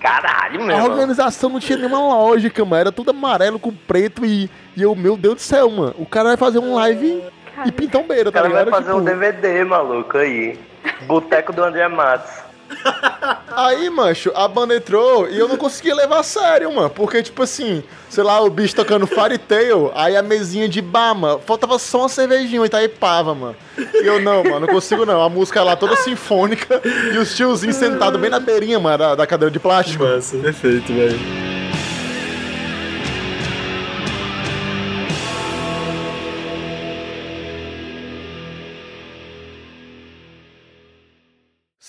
Caralho, 0.00 0.64
meu. 0.64 0.76
A 0.76 0.82
organização 0.84 1.48
não 1.48 1.60
tinha 1.60 1.78
nenhuma 1.78 1.98
lógica, 2.00 2.64
mano. 2.64 2.80
Era 2.80 2.92
tudo 2.92 3.10
amarelo 3.10 3.58
com 3.60 3.72
preto 3.72 4.26
e, 4.26 4.50
e 4.76 4.82
eu, 4.82 4.94
meu 4.96 5.16
Deus 5.16 5.36
do 5.36 5.40
céu, 5.40 5.70
mano. 5.70 5.94
O 5.96 6.04
cara 6.04 6.30
vai 6.30 6.36
fazer 6.36 6.58
um 6.58 6.74
live 6.74 7.22
e 7.64 7.70
pintar 7.72 8.00
um 8.02 8.06
beira, 8.08 8.30
O 8.30 8.32
tá 8.32 8.40
cara 8.42 8.52
vai 8.52 8.64
ligado? 8.64 8.74
fazer 8.82 8.92
um 8.92 9.04
Tipo, 9.04 9.16
DVD, 9.16 9.64
maluco, 9.64 10.18
aí. 10.18 10.58
Boteco 11.06 11.52
do 11.52 11.62
André 11.62 11.88
Matos. 11.88 12.44
Aí, 13.56 13.88
mancho, 13.88 14.32
a 14.34 14.48
banda 14.48 14.74
entrou 14.74 15.28
e 15.28 15.38
eu 15.38 15.46
não 15.46 15.56
conseguia 15.56 15.94
levar 15.94 16.20
a 16.20 16.22
sério, 16.22 16.72
mano. 16.74 16.90
Porque, 16.90 17.22
tipo 17.22 17.42
assim, 17.42 17.82
sei 18.08 18.24
lá, 18.24 18.40
o 18.40 18.50
bicho 18.50 18.74
tocando 18.74 19.06
Fairy 19.06 19.38
Tail, 19.38 19.92
aí 19.94 20.16
a 20.16 20.22
mesinha 20.22 20.68
de 20.68 20.82
Bama, 20.82 21.38
faltava 21.46 21.78
só 21.78 22.00
uma 22.00 22.08
cervejinha, 22.08 22.60
uma 22.60 22.66
Itaipava, 22.66 23.34
mano. 23.34 23.56
E 23.78 24.06
eu, 24.06 24.20
não, 24.20 24.42
mano, 24.42 24.60
não 24.60 24.68
consigo 24.68 25.06
não. 25.06 25.22
A 25.22 25.28
música 25.28 25.62
lá 25.62 25.76
toda 25.76 25.96
sinfônica 25.96 26.80
e 27.12 27.18
os 27.18 27.34
tiozinhos 27.36 27.76
sentados 27.76 28.20
bem 28.20 28.30
na 28.30 28.40
beirinha, 28.40 28.80
mano, 28.80 28.98
da, 28.98 29.14
da 29.14 29.26
cadeira 29.26 29.50
de 29.50 29.60
plástico. 29.60 30.04
Massa, 30.04 30.36
perfeito, 30.38 30.92
velho. 30.92 31.53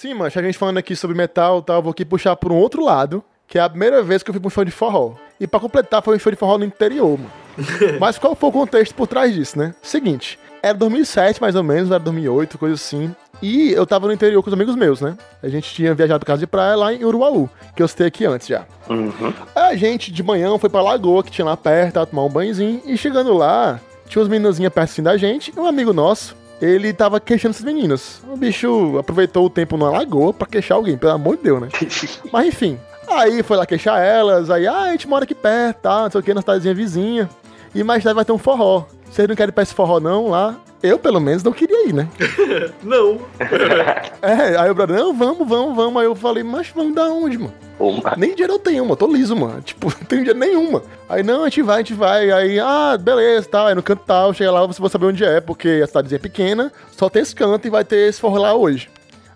Sim, 0.06 0.14
mancho, 0.14 0.38
a 0.38 0.43
gente 0.43 0.56
falando 0.56 0.78
aqui 0.78 0.95
sobre 0.95 1.18
metal 1.18 1.58
e 1.58 1.64
tal, 1.64 1.82
vou 1.82 1.89
aqui 1.89 2.06
puxar 2.06 2.36
por 2.36 2.51
um 2.51 2.56
outro 2.58 2.86
lado, 2.86 3.24
que 3.47 3.58
é 3.58 3.62
a 3.62 3.68
primeira 3.68 4.03
vez 4.03 4.22
que 4.22 4.30
eu 4.30 4.34
fui 4.36 4.39
pra 4.39 4.49
um 4.49 4.51
show 4.51 4.64
de 4.64 4.70
forró. 4.70 5.16
E 5.39 5.47
pra 5.47 5.60
completar, 5.60 6.03
foi 6.03 6.16
um 6.16 6.20
show 6.20 6.32
de 6.32 6.38
forró 6.38 6.60
no 6.60 6.64
interior, 6.64 7.18
mano. 7.18 7.32
Mas 7.99 8.20
qual 8.20 8.36
foi 8.36 8.49
o 8.49 8.51
contexto 8.51 8.93
por 8.93 9.08
trás 9.08 9.34
disso, 9.34 9.58
né? 9.58 9.74
Seguinte, 9.82 10.38
era 10.62 10.76
2007 10.76 11.41
mais 11.41 11.56
ou 11.56 11.64
menos, 11.64 11.89
era 11.89 11.97
2008, 11.97 12.56
coisa 12.60 12.76
assim. 12.76 13.16
E 13.41 13.72
eu 13.72 13.84
tava 13.84 14.06
no 14.06 14.14
interior 14.14 14.43
com 14.43 14.47
os 14.47 14.53
amigos 14.53 14.76
meus, 14.76 15.01
né? 15.01 15.18
A 15.41 15.49
gente 15.49 15.74
tinha 15.74 15.95
viajado 15.95 16.20
pra 16.20 16.34
casa 16.34 16.41
de 16.41 16.47
praia 16.47 16.76
lá 16.76 16.93
em 16.93 17.03
Uruaú, 17.03 17.49
que 17.76 17.82
eu 17.82 17.88
citei 17.88 18.06
aqui 18.06 18.26
antes 18.26 18.45
já. 18.45 18.64
Uhum. 18.88 19.34
Aí 19.56 19.74
a 19.74 19.76
gente, 19.76 20.12
de 20.12 20.22
manhã, 20.22 20.56
foi 20.60 20.70
pra 20.70 20.84
lagoa, 20.84 21.24
que 21.24 21.32
tinha 21.32 21.45
lá 21.45 21.58
perto, 21.58 22.06
tomar 22.06 22.26
um 22.26 22.30
banhozinho. 22.30 22.80
E 22.86 22.95
chegando 22.95 23.34
lá, 23.34 23.80
tinha 24.08 24.22
umas 24.22 24.30
meninazinhas 24.30 24.72
perto 24.72 24.91
assim 24.91 25.01
da 25.01 25.18
gente. 25.18 25.51
E 25.58 25.60
um 25.60 25.66
amigo 25.66 25.91
nosso, 25.91 26.36
ele 26.62 26.93
tava 26.93 27.20
queixando 27.20 27.51
essas 27.51 27.66
meninas. 27.66 28.22
O 28.28 28.38
bicho 28.38 28.97
aproveitou 28.97 29.45
o 29.45 29.49
tempo 29.49 29.78
na 29.78 29.89
lagoa 29.89 30.34
pra 30.34 30.47
queixar 30.47 30.78
alguém, 30.78 30.97
pelo 30.97 31.14
amor 31.14 31.38
de 31.38 31.43
Deus, 31.43 31.62
né? 31.62 31.70
Mas 32.32 32.47
enfim. 32.47 32.80
Aí 33.08 33.43
foi 33.43 33.56
lá 33.56 33.66
queixar 33.66 34.01
elas, 34.01 34.49
aí, 34.49 34.66
ah, 34.66 34.84
a 34.84 34.91
gente 34.91 35.08
mora 35.08 35.26
aqui 35.26 35.36
perto, 35.36 35.78
tá? 35.82 36.03
Não 36.03 36.12
sei 36.12 36.20
o 36.20 36.24
que, 36.24 36.34
na 36.34 36.41
cidadezinha 36.41 36.74
vizinha. 36.74 37.30
E 37.74 37.84
mais 37.84 38.03
tarde 38.03 38.16
vai 38.16 38.26
ter 38.26 38.32
um 38.32 38.38
forró. 38.38 38.86
Vocês 39.12 39.28
não 39.28 39.36
querem 39.36 39.49
ir 39.49 39.53
pra 39.53 39.64
esse 39.64 39.74
forró, 39.74 39.99
não, 39.99 40.30
lá? 40.30 40.56
Eu, 40.84 41.00
pelo 41.00 41.20
menos, 41.20 41.42
não 41.42 41.52
queria 41.52 41.88
ir, 41.88 41.94
né? 41.94 42.08
Não. 42.84 43.20
É, 44.22 44.58
aí 44.58 44.72
o 44.72 44.74
brother, 44.74 44.98
não, 44.98 45.14
vamos, 45.14 45.48
vamos, 45.48 45.76
vamos. 45.76 46.02
Aí 46.02 46.08
eu 46.08 46.16
falei, 46.16 46.44
mas 46.44 46.70
vamos 46.70 46.96
da 46.96 47.06
onde, 47.06 47.38
mano? 47.38 47.54
Uma. 47.78 48.16
Nem 48.18 48.32
dinheiro 48.32 48.54
eu 48.54 48.60
tenho, 48.60 48.84
mano. 48.84 48.96
Tô 48.96 49.06
liso, 49.06 49.36
mano. 49.36 49.62
Tipo, 49.66 49.88
não 49.88 50.06
tenho 50.08 50.24
dinheiro 50.24 50.40
nenhuma. 50.40 50.82
Aí, 51.08 51.22
não, 51.22 51.44
a 51.44 51.46
gente 51.46 51.62
vai, 51.62 51.76
a 51.76 51.78
gente 51.80 51.94
vai. 51.94 52.32
Aí, 52.32 52.60
ah, 52.60 52.98
beleza, 53.00 53.48
tá. 53.48 53.68
Aí 53.68 53.76
no 53.76 53.84
canto 53.84 54.02
tal, 54.06 54.34
chega 54.34 54.50
lá, 54.50 54.66
você 54.66 54.82
vai 54.82 54.90
saber 54.90 55.06
onde 55.06 55.24
é, 55.24 55.40
porque 55.40 55.82
a 55.84 55.88
cidadezinha 55.88 56.18
é 56.18 56.20
pequena, 56.20 56.72
só 56.92 57.08
tem 57.08 57.22
esse 57.22 57.36
canto 57.36 57.68
e 57.68 57.70
vai 57.70 57.84
ter 57.84 58.10
esse 58.10 58.20
forró 58.20 58.40
lá 58.40 58.56
hoje. 58.56 58.90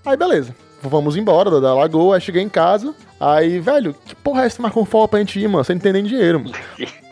Aí, 0.03 0.17
beleza. 0.17 0.55
Vamos 0.81 1.15
embora 1.15 1.51
da, 1.51 1.59
da 1.59 1.75
lagoa, 1.75 2.15
aí 2.15 2.21
cheguei 2.21 2.41
em 2.41 2.49
casa. 2.49 2.95
Aí, 3.19 3.59
velho, 3.59 3.93
que 4.05 4.15
porra 4.15 4.43
é 4.43 4.45
essa 4.45 4.61
marcou 4.61 4.85
forró 4.85 5.07
pra 5.07 5.19
gente 5.19 5.39
ir, 5.39 5.47
mano? 5.47 5.63
Você 5.63 5.73
não 5.73 5.81
tem 5.81 5.93
nem 5.93 6.03
dinheiro, 6.03 6.39
mano. 6.39 6.55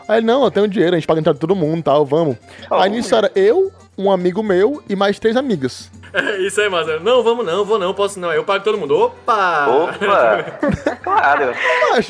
Aí, 0.08 0.22
não, 0.22 0.42
eu 0.42 0.50
tenho 0.50 0.66
dinheiro, 0.66 0.96
a 0.96 0.98
gente 0.98 1.06
paga 1.06 1.18
a 1.18 1.20
entrada 1.20 1.36
de 1.36 1.40
todo 1.40 1.54
mundo 1.54 1.80
e 1.80 1.82
tal, 1.82 2.04
vamos. 2.04 2.36
Aí 2.70 2.88
nisso 2.88 3.14
era 3.14 3.30
eu, 3.36 3.70
um 3.96 4.10
amigo 4.10 4.42
meu 4.42 4.82
e 4.88 4.96
mais 4.96 5.18
três 5.18 5.36
amigas. 5.36 5.90
É 6.12 6.38
isso 6.46 6.60
aí, 6.60 6.68
Massa. 6.68 6.98
Não, 7.00 7.22
vamos 7.22 7.44
não, 7.44 7.64
vou 7.64 7.78
não, 7.78 7.92
posso 7.92 8.18
não. 8.18 8.32
Eu 8.32 8.44
pago 8.44 8.64
todo 8.64 8.78
mundo. 8.78 8.96
Opa! 8.96 9.66
Opa! 9.68 10.96
claro. 11.02 11.52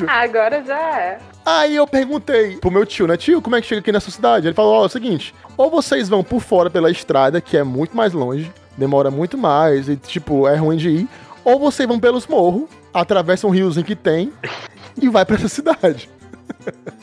Agora 0.07 0.63
já 0.65 0.79
é. 0.79 1.19
Aí 1.45 1.75
eu 1.75 1.87
perguntei 1.87 2.57
pro 2.59 2.71
meu 2.71 2.85
tio, 2.85 3.07
né? 3.07 3.17
Tio, 3.17 3.41
como 3.41 3.57
é 3.57 3.61
que 3.61 3.67
chega 3.67 3.81
aqui 3.81 3.91
nessa 3.91 4.11
cidade? 4.11 4.47
Ele 4.47 4.55
falou: 4.55 4.75
Ó, 4.75 4.83
é 4.83 4.87
o 4.87 4.89
seguinte, 4.89 5.35
ou 5.57 5.71
vocês 5.71 6.09
vão 6.09 6.23
por 6.23 6.41
fora 6.41 6.71
pela 6.71 6.91
estrada, 6.91 7.41
que 7.41 7.57
é 7.57 7.65
muito 7.65 7.97
mais 7.97 8.13
longe, 8.13 8.53
demora 8.77 9.11
muito 9.11 9.37
mais 9.39 9.89
e, 9.89 9.97
tipo, 9.97 10.47
é 10.47 10.57
ruim 10.57 10.77
de 10.77 10.91
ir, 10.91 11.09
ou 11.45 11.59
vocês 11.59 11.89
vão 11.89 11.99
pelos 11.99 12.27
morros, 12.27 12.65
atravessam 12.93 13.51
um 13.51 13.53
riozinho 13.53 13.87
que 13.87 13.97
tem 13.97 14.33
e 15.01 15.09
vai 15.09 15.25
pra 15.25 15.37
essa 15.37 15.49
cidade. 15.49 16.11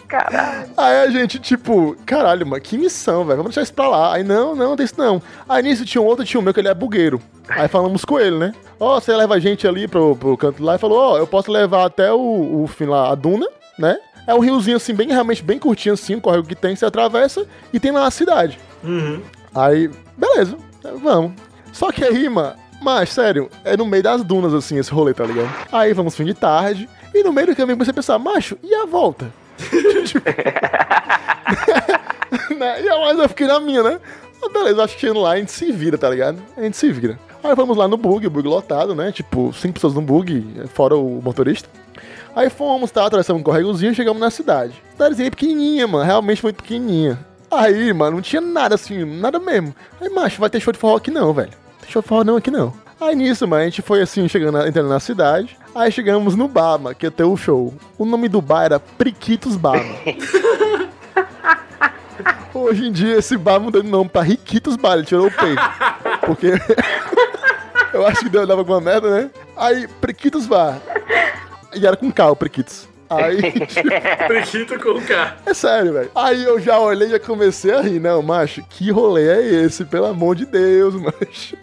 Caralho. 0.07 0.69
Aí 0.77 0.97
a 0.97 1.09
gente, 1.09 1.39
tipo, 1.39 1.95
caralho, 2.05 2.45
mano, 2.45 2.61
que 2.61 2.77
missão, 2.77 3.25
velho. 3.25 3.37
Vamos 3.37 3.51
deixar 3.51 3.63
isso 3.63 3.73
pra 3.73 3.87
lá. 3.87 4.13
Aí, 4.13 4.23
não, 4.23 4.55
não, 4.55 4.75
tem 4.75 4.85
isso 4.85 4.95
não. 4.97 5.21
Aí 5.47 5.63
nisso 5.63 5.85
tinha 5.85 6.01
um 6.01 6.05
outro 6.05 6.23
tio 6.23 6.41
meu 6.41 6.53
que 6.53 6.59
ele 6.59 6.67
é 6.67 6.73
bugueiro. 6.73 7.21
Aí 7.49 7.67
falamos 7.67 8.05
com 8.05 8.19
ele, 8.19 8.37
né? 8.37 8.53
Ó, 8.79 8.99
você 8.99 9.15
leva 9.15 9.35
a 9.35 9.39
gente 9.39 9.67
ali 9.67 9.87
pro, 9.87 10.15
pro 10.15 10.37
canto 10.37 10.63
lá 10.63 10.75
e 10.75 10.79
falou, 10.79 10.97
ó, 10.97 11.17
eu 11.17 11.27
posso 11.27 11.51
levar 11.51 11.85
até 11.85 12.11
o, 12.11 12.63
o 12.63 12.67
fim 12.67 12.85
lá, 12.85 13.11
a 13.11 13.15
duna, 13.15 13.47
né? 13.77 13.97
É 14.27 14.33
um 14.33 14.39
riozinho 14.39 14.77
assim, 14.77 14.93
bem, 14.93 15.07
realmente 15.07 15.43
bem 15.43 15.59
curtinho 15.59 15.93
assim, 15.93 16.15
um 16.15 16.19
córrego 16.19 16.47
que 16.47 16.55
tem, 16.55 16.75
você 16.75 16.85
atravessa 16.85 17.45
e 17.71 17.79
tem 17.79 17.91
lá 17.91 18.07
a 18.07 18.11
cidade. 18.11 18.59
Uhum. 18.83 19.21
Aí, 19.53 19.89
beleza, 20.17 20.57
vamos. 21.01 21.33
Só 21.71 21.91
que 21.91 22.03
aí, 22.03 22.27
mano, 22.27 22.55
mas 22.81 23.09
sério, 23.09 23.49
é 23.63 23.77
no 23.77 23.85
meio 23.85 24.03
das 24.03 24.23
dunas 24.23 24.53
assim 24.53 24.77
esse 24.77 24.91
rolê, 24.91 25.13
tá 25.13 25.25
ligado? 25.25 25.49
Aí 25.71 25.93
vamos 25.93 26.15
fim 26.15 26.25
de 26.25 26.33
tarde, 26.33 26.89
e 27.15 27.23
no 27.23 27.33
meio 27.33 27.47
do 27.47 27.55
caminho 27.55 27.77
a 27.81 27.93
pensar, 27.93 28.19
macho, 28.19 28.57
e 28.61 28.73
a 28.75 28.85
volta? 28.85 29.31
Tipo? 30.05 30.25
E 32.81 32.89
a 32.89 32.99
mais 32.99 33.17
eu 33.17 33.29
fiquei 33.29 33.47
na 33.47 33.59
minha, 33.59 33.81
né? 33.81 33.99
Ah, 34.43 34.49
beleza, 34.49 34.83
acho 34.83 34.97
que 34.97 35.07
lá 35.09 35.31
a 35.31 35.37
gente 35.37 35.51
se 35.51 35.71
vira, 35.71 35.97
tá 35.97 36.09
ligado? 36.09 36.41
A 36.57 36.61
gente 36.61 36.75
se 36.75 36.91
vira. 36.91 37.19
Aí 37.43 37.55
vamos 37.55 37.77
lá 37.77 37.87
no 37.87 37.97
bug, 37.97 38.25
o 38.25 38.29
bug 38.29 38.47
lotado, 38.47 38.95
né? 38.95 39.11
Tipo, 39.11 39.53
cinco 39.53 39.75
pessoas 39.75 39.93
no 39.93 40.01
bug, 40.01 40.61
fora 40.73 40.95
o 40.95 41.21
motorista. 41.21 41.69
Aí 42.35 42.49
fomos, 42.49 42.91
tá? 42.91 43.05
Atravessamos 43.05 43.39
um 43.39 43.43
corregozinho 43.43 43.91
e 43.91 43.95
chegamos 43.95 44.19
na 44.19 44.29
cidade. 44.29 44.73
Cidadezinha 44.91 45.29
pequenininha, 45.31 45.87
mano. 45.87 46.03
Realmente 46.03 46.43
muito 46.43 46.57
pequenininha. 46.57 47.19
Aí, 47.49 47.93
mano, 47.93 48.17
não 48.17 48.21
tinha 48.21 48.41
nada 48.41 48.75
assim, 48.75 49.05
nada 49.05 49.39
mesmo. 49.39 49.73
Aí, 50.01 50.09
macho, 50.09 50.39
vai 50.39 50.49
ter 50.49 50.59
show 50.59 50.73
de 50.73 50.79
forró 50.79 50.97
aqui 50.97 51.11
não, 51.11 51.33
velho. 51.33 51.51
Tem 51.79 51.89
show 51.89 52.01
de 52.01 52.07
forró 52.07 52.23
não 52.23 52.35
aqui 52.35 52.51
não. 52.51 52.73
Aí 53.05 53.15
nisso, 53.15 53.47
mano, 53.47 53.61
a 53.61 53.65
gente 53.65 53.81
foi 53.81 54.01
assim, 54.01 54.27
chegando, 54.27 54.57
na- 54.57 54.67
entrando 54.67 54.89
na 54.89 54.99
cidade. 54.99 55.57
Aí 55.73 55.91
chegamos 55.91 56.35
no 56.35 56.47
bar, 56.47 56.77
mano, 56.79 56.95
que 56.95 57.05
ia 57.05 57.11
ter 57.11 57.23
o 57.23 57.35
show. 57.37 57.73
O 57.97 58.05
nome 58.05 58.27
do 58.27 58.41
bar 58.41 58.63
era 58.65 58.79
Priquitos 58.79 59.55
Bar, 59.55 59.77
mano. 59.83 59.99
Hoje 62.53 62.87
em 62.87 62.91
dia 62.91 63.17
esse 63.17 63.35
bar 63.37 63.59
mudou 63.59 63.81
de 63.83 63.89
nome 63.89 64.09
pra 64.09 64.21
Riquitos 64.21 64.77
Bar, 64.77 64.93
ele 64.93 65.03
tirou 65.05 65.27
o 65.27 65.31
peito. 65.31 65.61
Porque 66.25 66.53
eu 67.93 68.07
acho 68.07 68.21
que 68.21 68.29
deu, 68.29 68.47
dava 68.47 68.61
alguma 68.61 68.79
merda, 68.79 69.09
né? 69.09 69.29
Aí, 69.57 69.87
Priquitos 69.99 70.47
Bar. 70.47 70.79
E 71.75 71.85
era 71.85 71.97
com 71.97 72.09
K, 72.11 72.31
o 72.31 72.35
Priquitos. 72.35 72.87
Aí, 73.09 73.37
Prequito 74.27 74.79
com 74.79 74.99
K. 75.01 75.35
é 75.45 75.53
sério, 75.53 75.93
velho. 75.93 76.09
Aí 76.15 76.43
eu 76.43 76.57
já 76.59 76.79
olhei 76.79 77.09
e 77.09 77.11
já 77.11 77.19
comecei 77.19 77.73
a 77.73 77.81
rir. 77.81 77.99
Não, 77.99 78.21
macho, 78.21 78.63
que 78.69 78.89
rolê 78.89 79.27
é 79.27 79.43
esse? 79.65 79.83
Pelo 79.83 80.05
amor 80.05 80.35
de 80.35 80.45
Deus, 80.45 80.95
macho. 80.95 81.57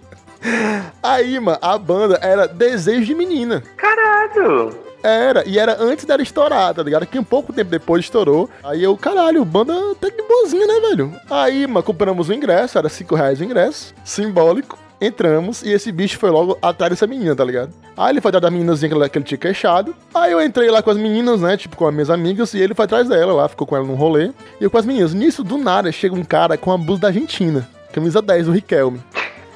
Aí, 1.03 1.39
mano, 1.39 1.59
a 1.61 1.79
banda 1.79 2.19
era 2.23 2.47
Desejo 2.47 3.05
de 3.05 3.15
Menina. 3.15 3.63
Caralho! 3.77 4.77
Era, 5.03 5.43
e 5.47 5.59
era 5.59 5.77
antes 5.83 6.05
dela 6.05 6.23
estourar, 6.23 6.73
tá 6.75 6.83
ligado? 6.83 7.07
Que 7.07 7.19
um 7.19 7.25
pouco 7.25 7.53
tempo 7.53 7.71
depois 7.71 8.05
estourou. 8.05 8.49
Aí 8.63 8.83
eu, 8.85 8.97
caralho, 8.97 9.45
banda 9.45 9.75
até 9.93 10.11
que 10.11 10.23
boazinha, 10.23 10.67
né, 10.67 10.81
velho? 10.89 11.13
Aí, 11.29 11.67
mano, 11.67 11.83
compramos 11.83 12.29
o 12.29 12.33
ingresso, 12.33 12.79
era 12.79 12.89
5 12.89 13.15
reais 13.15 13.41
o 13.41 13.45
ingresso, 13.45 13.95
simbólico. 14.05 14.79
Entramos 15.01 15.63
e 15.65 15.71
esse 15.73 15.91
bicho 15.91 16.17
foi 16.17 16.31
logo 16.31 16.57
atrás 16.63 16.91
dessa 16.91 17.09
menina, 17.09 17.35
tá 17.35 17.45
ligado? 17.45 17.73
Aí 17.97 18.13
ele 18.13 18.21
foi 18.21 18.29
atrás 18.29 18.43
da 18.43 18.51
meninazinha 18.53 18.89
que 18.89 18.95
ele, 18.95 19.09
que 19.09 19.19
ele 19.19 19.25
tinha 19.25 19.39
queixado. 19.39 19.93
Aí 20.15 20.31
eu 20.31 20.41
entrei 20.41 20.71
lá 20.71 20.81
com 20.81 20.91
as 20.91 20.97
meninas, 20.97 21.41
né? 21.41 21.57
Tipo, 21.57 21.77
com 21.77 21.89
as 21.89 21.93
minhas 21.93 22.09
amigas, 22.09 22.55
e 22.55 22.61
ele 22.61 22.73
foi 22.73 22.85
atrás 22.85 23.09
dela 23.09 23.33
lá, 23.33 23.49
ficou 23.49 23.67
com 23.67 23.75
ela 23.75 23.85
num 23.85 23.97
rolê. 23.97 24.31
E 24.61 24.65
eu 24.65 24.71
com 24.71 24.79
as 24.79 24.87
meninas. 24.87 25.13
Nisso, 25.13 25.43
do 25.43 25.59
nada, 25.59 25.91
chega 25.91 26.15
um 26.15 26.23
cara 26.23 26.57
com 26.57 26.71
a 26.71 26.79
blusa 26.79 27.01
da 27.01 27.09
Argentina. 27.09 27.69
Camisa 27.93 28.23
10, 28.23 28.47
o 28.47 28.53
Riquelme. 28.53 29.01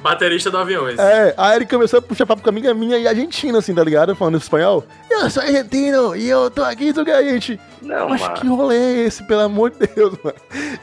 Baterista 0.01 0.49
do 0.51 0.57
Aviões. 0.57 0.97
É, 0.99 1.33
aí 1.37 1.57
ele 1.57 1.65
começou 1.65 1.99
a 1.99 2.01
puxar 2.01 2.25
papo 2.25 2.41
com 2.41 2.49
a 2.49 2.51
amiga 2.51 2.73
minha 2.73 2.97
e 2.97 3.07
argentina, 3.07 3.57
assim, 3.57 3.73
tá 3.73 3.83
ligado? 3.83 4.15
Falando 4.15 4.37
espanhol. 4.37 4.85
Eu 5.23 5.29
sou 5.29 5.43
argentino 5.43 6.15
e 6.15 6.27
eu 6.29 6.49
tô 6.51 6.63
aqui, 6.63 6.93
a 6.95 7.23
gente. 7.23 7.59
Não, 7.81 8.09
Mas 8.09 8.21
mano. 8.21 8.33
que 8.35 8.47
rolê 8.47 8.75
é 8.75 9.05
esse, 9.05 9.23
pelo 9.25 9.41
amor 9.41 9.71
de 9.71 9.87
Deus, 9.87 10.13
mano? 10.23 10.35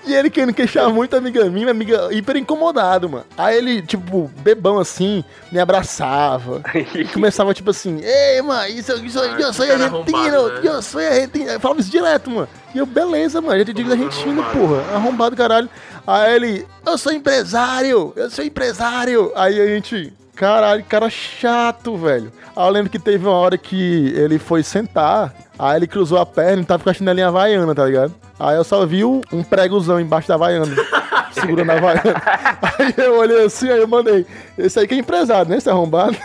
E 0.06 0.14
ele 0.14 0.30
querendo 0.30 0.54
queixar 0.54 0.88
muito 0.90 1.14
a 1.14 1.18
amiga 1.18 1.44
minha, 1.46 1.70
amiga 1.70 2.08
hiper 2.12 2.36
incomodado, 2.36 3.08
mano. 3.08 3.24
Aí 3.36 3.56
ele, 3.58 3.82
tipo, 3.82 4.30
bebão 4.38 4.78
assim, 4.78 5.22
me 5.52 5.58
abraçava. 5.58 6.62
E 6.94 7.04
começava, 7.12 7.52
tipo 7.52 7.70
assim, 7.70 8.00
ei, 8.02 8.40
mano, 8.42 8.66
isso, 8.68 8.92
isso, 9.04 9.20
Ah, 9.20 9.26
eu 9.40 9.52
sou 9.52 9.64
argentino, 9.66 10.48
né? 10.48 10.60
eu 10.62 10.82
sou 10.82 11.00
argentino. 11.00 11.50
Eu 11.50 11.60
falava 11.60 11.80
isso 11.80 11.90
direto, 11.90 12.30
mano. 12.30 12.48
E 12.74 12.78
eu, 12.78 12.86
beleza, 12.86 13.40
mano, 13.40 13.56
eu 13.60 13.64
te 13.64 13.72
digo 13.72 13.90
argentino, 13.90 14.40
Arrombado. 14.42 14.58
porra. 14.58 14.94
Arrombado, 14.96 15.36
caralho. 15.36 15.68
Aí 16.06 16.34
ele, 16.34 16.66
eu 16.86 16.98
sou 16.98 17.12
empresário, 17.12 18.12
eu 18.16 18.30
sou 18.30 18.44
empresário. 18.44 19.32
Aí 19.34 19.60
a 19.60 19.66
gente, 19.66 20.12
caralho, 20.34 20.84
cara 20.84 21.08
chato, 21.10 21.96
velho. 21.96 22.32
Aí 22.54 22.66
eu 22.66 22.70
lembro 22.70 22.90
que 22.90 22.98
teve 22.98 23.26
uma 23.26 23.36
hora 23.36 23.56
que 23.58 24.12
ele 24.16 24.38
foi 24.38 24.62
sentar, 24.62 25.34
aí 25.58 25.76
ele 25.76 25.86
cruzou 25.86 26.18
a 26.18 26.26
perna 26.26 26.62
e 26.62 26.66
tava 26.66 26.82
com 26.82 26.90
a 26.90 26.94
chinelinha 26.94 27.28
havaiana, 27.28 27.74
tá 27.74 27.84
ligado? 27.84 28.14
Aí 28.38 28.56
eu 28.56 28.64
só 28.64 28.84
vi 28.84 29.04
um 29.04 29.20
pregozão 29.48 30.00
embaixo 30.00 30.28
da 30.28 30.34
havaiana. 30.34 30.74
segurando 31.34 31.70
a 31.70 31.80
vaga. 31.80 32.02
aí 32.78 32.94
eu 32.96 33.18
olhei 33.18 33.44
assim, 33.44 33.68
aí 33.70 33.80
eu 33.80 33.88
mandei, 33.88 34.26
esse 34.56 34.78
aí 34.78 34.86
que 34.86 34.94
é 34.94 34.98
empresário, 34.98 35.50
né? 35.50 35.58
Esse 35.58 35.68
arrombado. 35.68 36.16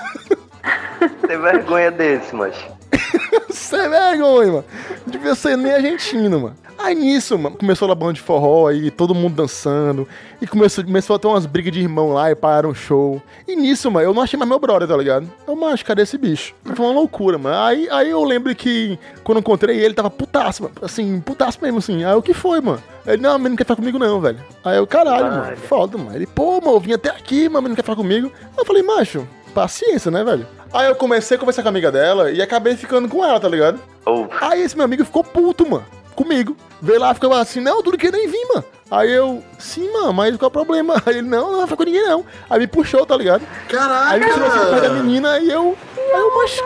Tem 1.27 1.39
vergonha 1.39 1.91
desse, 1.91 2.35
mas. 2.35 2.55
Sem 3.51 3.89
vergonha, 3.89 4.51
mano. 4.51 4.65
Devia 5.05 5.35
ser 5.35 5.57
nem 5.57 5.71
argentino, 5.71 6.39
mano. 6.39 6.55
Aí 6.81 6.95
nisso, 6.95 7.37
mano, 7.37 7.57
começou 7.57 7.91
a 7.91 7.95
banda 7.95 8.13
de 8.13 8.21
forró 8.21 8.67
aí, 8.67 8.89
todo 8.89 9.13
mundo 9.13 9.35
dançando. 9.35 10.07
E 10.41 10.47
começou, 10.47 10.81
começou 10.81 11.17
a 11.17 11.19
ter 11.19 11.27
umas 11.27 11.45
brigas 11.45 11.73
de 11.73 11.81
irmão 11.81 12.13
lá 12.13 12.31
e 12.31 12.35
pararam 12.35 12.69
um 12.69 12.73
show. 12.73 13.21
E 13.45 13.53
nisso, 13.53 13.91
mano, 13.91 14.07
eu 14.07 14.13
não 14.13 14.21
achei 14.21 14.39
mais 14.39 14.47
meu 14.47 14.57
brother, 14.59 14.87
tá 14.87 14.95
ligado? 14.95 15.29
Eu, 15.45 15.57
macho, 15.57 15.83
cadê 15.83 16.03
esse 16.03 16.17
bicho? 16.17 16.55
E 16.65 16.73
foi 16.73 16.85
uma 16.85 16.93
loucura, 16.93 17.37
mano. 17.37 17.57
Aí, 17.57 17.89
aí 17.91 18.09
eu 18.09 18.23
lembro 18.23 18.55
que 18.55 18.97
quando 19.25 19.39
encontrei 19.39 19.77
ele, 19.77 19.93
tava 19.93 20.09
putaço, 20.09 20.63
mano. 20.63 20.75
Assim, 20.81 21.19
putaço 21.19 21.59
mesmo, 21.61 21.79
assim. 21.79 22.05
Aí 22.05 22.15
o 22.15 22.21
que 22.21 22.33
foi, 22.33 22.61
mano? 22.61 22.81
Ele, 23.05 23.21
não, 23.21 23.37
mas 23.37 23.49
não 23.49 23.57
quer 23.57 23.65
ficar 23.65 23.75
comigo 23.75 23.99
não, 23.99 24.21
velho. 24.21 24.39
Aí 24.63 24.77
eu, 24.77 24.87
caralho, 24.87 25.25
Olha. 25.25 25.35
mano, 25.35 25.57
foda, 25.57 25.97
mano. 25.97 26.15
Ele, 26.15 26.27
pô, 26.27 26.61
mano, 26.61 26.77
eu 26.77 26.79
vim 26.79 26.93
até 26.93 27.09
aqui, 27.09 27.49
mas 27.49 27.61
não 27.61 27.75
quer 27.75 27.83
ficar 27.83 27.97
comigo. 27.97 28.31
Eu 28.57 28.65
falei, 28.65 28.83
macho, 28.83 29.27
paciência, 29.53 30.09
né, 30.09 30.23
velho? 30.23 30.47
Aí 30.73 30.87
eu 30.87 30.95
comecei 30.95 31.35
a 31.35 31.39
conversar 31.39 31.61
com 31.61 31.67
a 31.67 31.71
amiga 31.71 31.91
dela 31.91 32.31
e 32.31 32.41
acabei 32.41 32.75
ficando 32.75 33.09
com 33.09 33.25
ela, 33.25 33.39
tá 33.39 33.49
ligado? 33.49 33.79
Ou. 34.05 34.29
Aí 34.39 34.61
esse 34.61 34.75
meu 34.75 34.85
amigo 34.85 35.03
ficou 35.03 35.23
puto, 35.23 35.67
mano, 35.69 35.85
comigo. 36.15 36.55
Veio 36.81 36.99
lá, 36.99 37.13
ficava 37.13 37.39
assim, 37.39 37.59
não, 37.59 37.81
tu 37.81 37.91
não 37.91 37.97
quer 37.97 38.11
nem 38.11 38.27
vir, 38.27 38.47
mano. 38.53 38.63
Aí 38.91 39.11
eu, 39.11 39.43
sim, 39.57 39.91
mano, 39.91 40.13
mas 40.13 40.35
qual 40.37 40.47
é 40.47 40.49
o 40.49 40.51
problema? 40.51 40.95
Aí 41.05 41.17
ele, 41.17 41.27
não, 41.27 41.51
não 41.51 41.63
ficar 41.63 41.77
com 41.77 41.83
ninguém, 41.83 42.07
não. 42.07 42.25
Aí 42.49 42.59
me 42.59 42.67
puxou, 42.67 43.05
tá 43.05 43.15
ligado? 43.15 43.43
Caralho, 43.67 44.13
Aí 44.13 44.19
me 44.19 44.33
tirou 44.33 44.47
assim 44.47 44.69
perto 44.71 44.81
da 44.81 44.89
menina 44.89 45.39
e 45.39 45.49
eu, 45.49 45.77
aí 45.97 46.19
eu, 46.19 46.37
mas... 46.37 46.59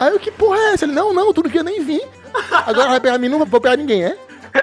Aí 0.00 0.12
eu, 0.12 0.18
que 0.18 0.30
porra 0.30 0.58
é 0.58 0.74
essa? 0.74 0.84
Ele, 0.84 0.92
não, 0.92 1.12
não, 1.12 1.32
tu 1.32 1.42
não 1.42 1.50
quer 1.50 1.64
nem 1.64 1.80
vir. 1.80 2.02
Agora 2.66 2.90
vai 2.90 3.00
pegar 3.00 3.14
a 3.14 3.18
menina, 3.18 3.38
não 3.38 3.46
vou 3.46 3.60
pegar 3.60 3.76
ninguém, 3.76 4.04
é? 4.04 4.16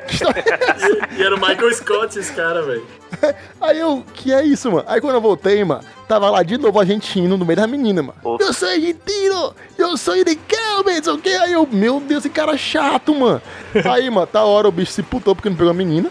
Que 0.07 0.13
história 0.13 0.43
é 0.45 0.71
essa? 0.71 0.87
E 1.17 1.23
era 1.23 1.35
o 1.35 1.39
Michael 1.39 1.73
Scott 1.73 2.19
esse 2.19 2.33
cara, 2.33 2.61
velho. 2.61 2.85
Aí 3.59 3.79
eu, 3.79 4.03
que 4.13 4.33
é 4.33 4.43
isso, 4.43 4.71
mano? 4.71 4.85
Aí 4.87 5.01
quando 5.01 5.15
eu 5.15 5.21
voltei, 5.21 5.63
mano, 5.63 5.81
tava 6.09 6.31
lá 6.31 6.41
de 6.41 6.57
novo 6.57 6.79
argentino 6.79 7.37
no 7.37 7.45
meio 7.45 7.57
da 7.57 7.67
menina, 7.67 8.01
mano. 8.01 8.17
Opa. 8.23 8.43
Eu 8.43 8.51
sou 8.51 8.67
argentino, 8.67 9.53
eu 9.77 9.95
sou 9.95 10.15
o 10.15 11.17
quê? 11.19 11.29
Aí 11.29 11.53
eu, 11.53 11.67
meu 11.71 11.99
Deus, 11.99 12.25
esse 12.25 12.31
cara 12.31 12.53
é 12.53 12.57
chato, 12.57 13.13
mano. 13.13 13.39
Aí, 13.87 14.09
mano, 14.09 14.25
tá 14.25 14.43
hora 14.43 14.67
o 14.67 14.71
bicho 14.71 14.91
se 14.91 15.03
putou 15.03 15.35
porque 15.35 15.49
não 15.49 15.55
pegou 15.55 15.69
a 15.69 15.73
menina. 15.73 16.09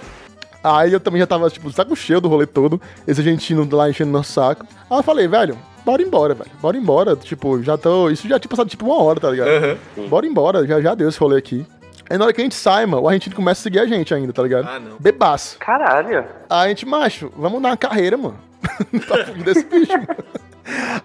Aí 0.62 0.92
eu 0.92 1.00
também 1.00 1.20
já 1.20 1.26
tava, 1.26 1.50
tipo, 1.50 1.70
saco 1.72 1.96
cheio 1.96 2.20
do 2.20 2.28
rolê 2.28 2.46
todo, 2.46 2.80
esse 3.08 3.20
argentino 3.20 3.68
lá 3.72 3.90
enchendo 3.90 4.12
nosso 4.12 4.32
saco. 4.32 4.64
Aí 4.88 4.98
eu 4.98 5.02
falei, 5.02 5.26
velho, 5.26 5.58
bora 5.84 6.00
embora, 6.00 6.32
velho. 6.32 6.50
Bora 6.60 6.76
embora. 6.76 7.16
Tipo, 7.16 7.60
já 7.62 7.76
tô. 7.76 8.08
Isso 8.08 8.28
já 8.28 8.38
tinha 8.38 8.48
passado 8.48 8.68
tipo 8.68 8.86
uma 8.86 9.02
hora, 9.02 9.18
tá 9.18 9.30
ligado? 9.30 9.78
Bora 10.08 10.26
embora, 10.26 10.64
já, 10.64 10.80
já 10.80 10.94
deu 10.94 11.08
esse 11.08 11.18
rolê 11.18 11.38
aqui. 11.38 11.66
Aí 12.08 12.16
na 12.16 12.24
hora 12.24 12.32
que 12.32 12.40
a 12.40 12.44
gente 12.44 12.54
sai, 12.54 12.86
mano, 12.86 13.02
o 13.02 13.08
argentino 13.08 13.34
começa 13.34 13.60
a 13.60 13.62
seguir 13.64 13.80
a 13.80 13.86
gente 13.86 14.14
ainda, 14.14 14.32
tá 14.32 14.42
ligado? 14.42 14.68
Ah, 14.68 14.78
não. 14.78 14.96
Bebaço. 14.98 15.58
Caralho. 15.58 16.24
Aí 16.48 16.66
a 16.66 16.68
gente, 16.68 16.86
macho, 16.86 17.32
vamos 17.36 17.60
dar 17.60 17.70
uma 17.70 17.76
carreira, 17.76 18.16
mano. 18.16 18.47
tá 19.06 19.24
fugindo 19.24 19.44
desse 19.44 19.64
bicho. 19.64 19.92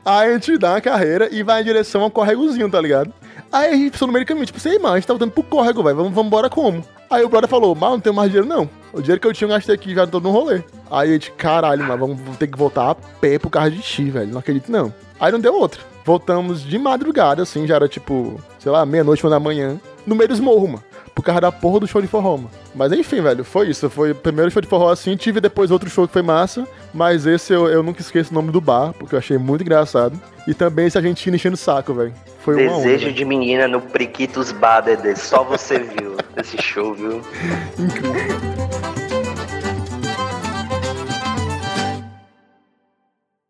Aí 0.03 0.29
a 0.29 0.33
gente 0.33 0.57
dá 0.57 0.71
uma 0.71 0.81
carreira 0.81 1.29
e 1.31 1.43
vai 1.43 1.61
em 1.61 1.65
direção 1.65 2.01
ao 2.01 2.11
córregozinho, 2.11 2.69
tá 2.69 2.81
ligado? 2.81 3.13
Aí 3.51 3.69
a 3.69 3.75
gente 3.75 3.91
pensou 3.91 4.07
no 4.07 4.13
meio 4.13 4.25
do 4.25 4.27
caminho, 4.27 4.45
tipo, 4.45 4.59
sei, 4.59 4.79
mano, 4.79 4.95
a 4.95 4.99
gente 4.99 5.07
tá 5.07 5.13
voltando 5.13 5.31
pro 5.31 5.43
córrego, 5.43 5.83
velho, 5.83 5.95
vamos, 5.95 6.13
vamos 6.13 6.27
embora 6.27 6.49
como? 6.49 6.83
Aí 7.09 7.23
o 7.23 7.29
brother 7.29 7.47
falou, 7.47 7.75
mas 7.75 7.91
não 7.91 7.99
tenho 7.99 8.15
mais 8.15 8.31
dinheiro 8.31 8.47
não. 8.47 8.67
O 8.91 8.99
dinheiro 8.99 9.21
que 9.21 9.27
eu 9.27 9.33
tinha 9.33 9.47
eu 9.47 9.53
gastei 9.53 9.75
aqui 9.75 9.93
já 9.93 10.07
todo 10.07 10.23
no 10.23 10.31
rolê. 10.31 10.63
Aí 10.89 11.09
a 11.09 11.13
gente, 11.13 11.31
caralho, 11.31 11.83
mano, 11.83 12.07
vamos 12.07 12.37
ter 12.37 12.47
que 12.47 12.57
voltar 12.57 12.89
a 12.89 12.95
pé 12.95 13.37
pro 13.37 13.51
carro 13.51 13.69
de 13.69 13.81
X, 13.81 14.11
velho, 14.11 14.31
não 14.31 14.39
acredito 14.39 14.71
não. 14.71 14.93
Aí 15.19 15.31
não 15.31 15.39
deu 15.39 15.53
outra. 15.53 15.79
Voltamos 16.03 16.63
de 16.63 16.77
madrugada, 16.77 17.43
assim, 17.43 17.65
já 17.67 17.75
era 17.75 17.87
tipo, 17.87 18.41
sei 18.59 18.71
lá, 18.71 18.85
meia-noite, 18.85 19.23
uma 19.23 19.29
da 19.29 19.39
manhã, 19.39 19.79
no 20.05 20.15
meio 20.15 20.27
dos 20.27 20.39
morros, 20.39 20.69
mano. 20.69 20.83
Por 21.15 21.23
causa 21.23 21.41
da 21.41 21.51
porra 21.51 21.79
do 21.79 21.87
show 21.87 22.01
de 22.01 22.07
forró, 22.07 22.37
mano. 22.37 22.51
Mas 22.73 22.91
enfim, 22.91 23.21
velho, 23.21 23.43
foi 23.43 23.69
isso. 23.69 23.89
Foi 23.89 24.11
o 24.11 24.15
primeiro 24.15 24.49
show 24.49 24.61
de 24.61 24.67
forró 24.67 24.89
assim. 24.89 25.15
Tive 25.15 25.39
depois 25.39 25.69
outro 25.69 25.89
show 25.89 26.07
que 26.07 26.13
foi 26.13 26.23
massa. 26.23 26.67
Mas 26.93 27.25
esse 27.27 27.53
eu, 27.53 27.67
eu 27.67 27.83
nunca 27.83 28.01
esqueço 28.01 28.31
o 28.31 28.33
nome 28.33 28.51
do 28.51 28.59
bar, 28.59 28.93
porque 28.93 29.13
eu 29.13 29.19
achei 29.19 29.37
muito 29.37 29.61
engraçado. 29.61 30.19
E 30.47 30.53
também 30.53 30.87
esse 30.87 30.97
argentino 30.97 31.35
enchendo 31.35 31.53
o 31.53 31.57
saco, 31.57 31.93
velho. 31.93 32.13
Foi 32.39 32.55
uma 32.55 32.73
onda. 32.73 32.83
Desejo 32.83 33.05
velho. 33.05 33.15
de 33.15 33.25
menina 33.25 33.67
no 33.67 33.79
Priquitos 33.79 34.51
Bar, 34.51 34.81
Dedê. 34.81 35.15
Só 35.15 35.43
você 35.43 35.79
viu 35.79 36.17
esse 36.35 36.61
show, 36.61 36.93
viu? 36.93 37.21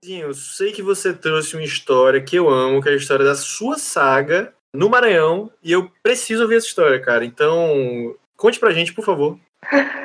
Zinho, 0.05 0.27
Eu 0.27 0.33
sei 0.33 0.73
que 0.73 0.83
você 0.83 1.13
trouxe 1.13 1.55
uma 1.55 1.63
história 1.63 2.21
que 2.21 2.35
eu 2.35 2.49
amo, 2.49 2.81
que 2.81 2.89
é 2.89 2.91
a 2.91 2.95
história 2.95 3.23
da 3.23 3.35
sua 3.35 3.77
saga 3.77 4.53
no 4.73 4.89
Maranhão, 4.89 5.51
e 5.63 5.71
eu 5.71 5.89
preciso 6.01 6.43
ouvir 6.43 6.57
essa 6.57 6.67
história, 6.67 6.99
cara. 6.99 7.23
Então, 7.23 8.15
conte 8.35 8.59
pra 8.59 8.71
gente, 8.71 8.93
por 8.93 9.05
favor. 9.05 9.37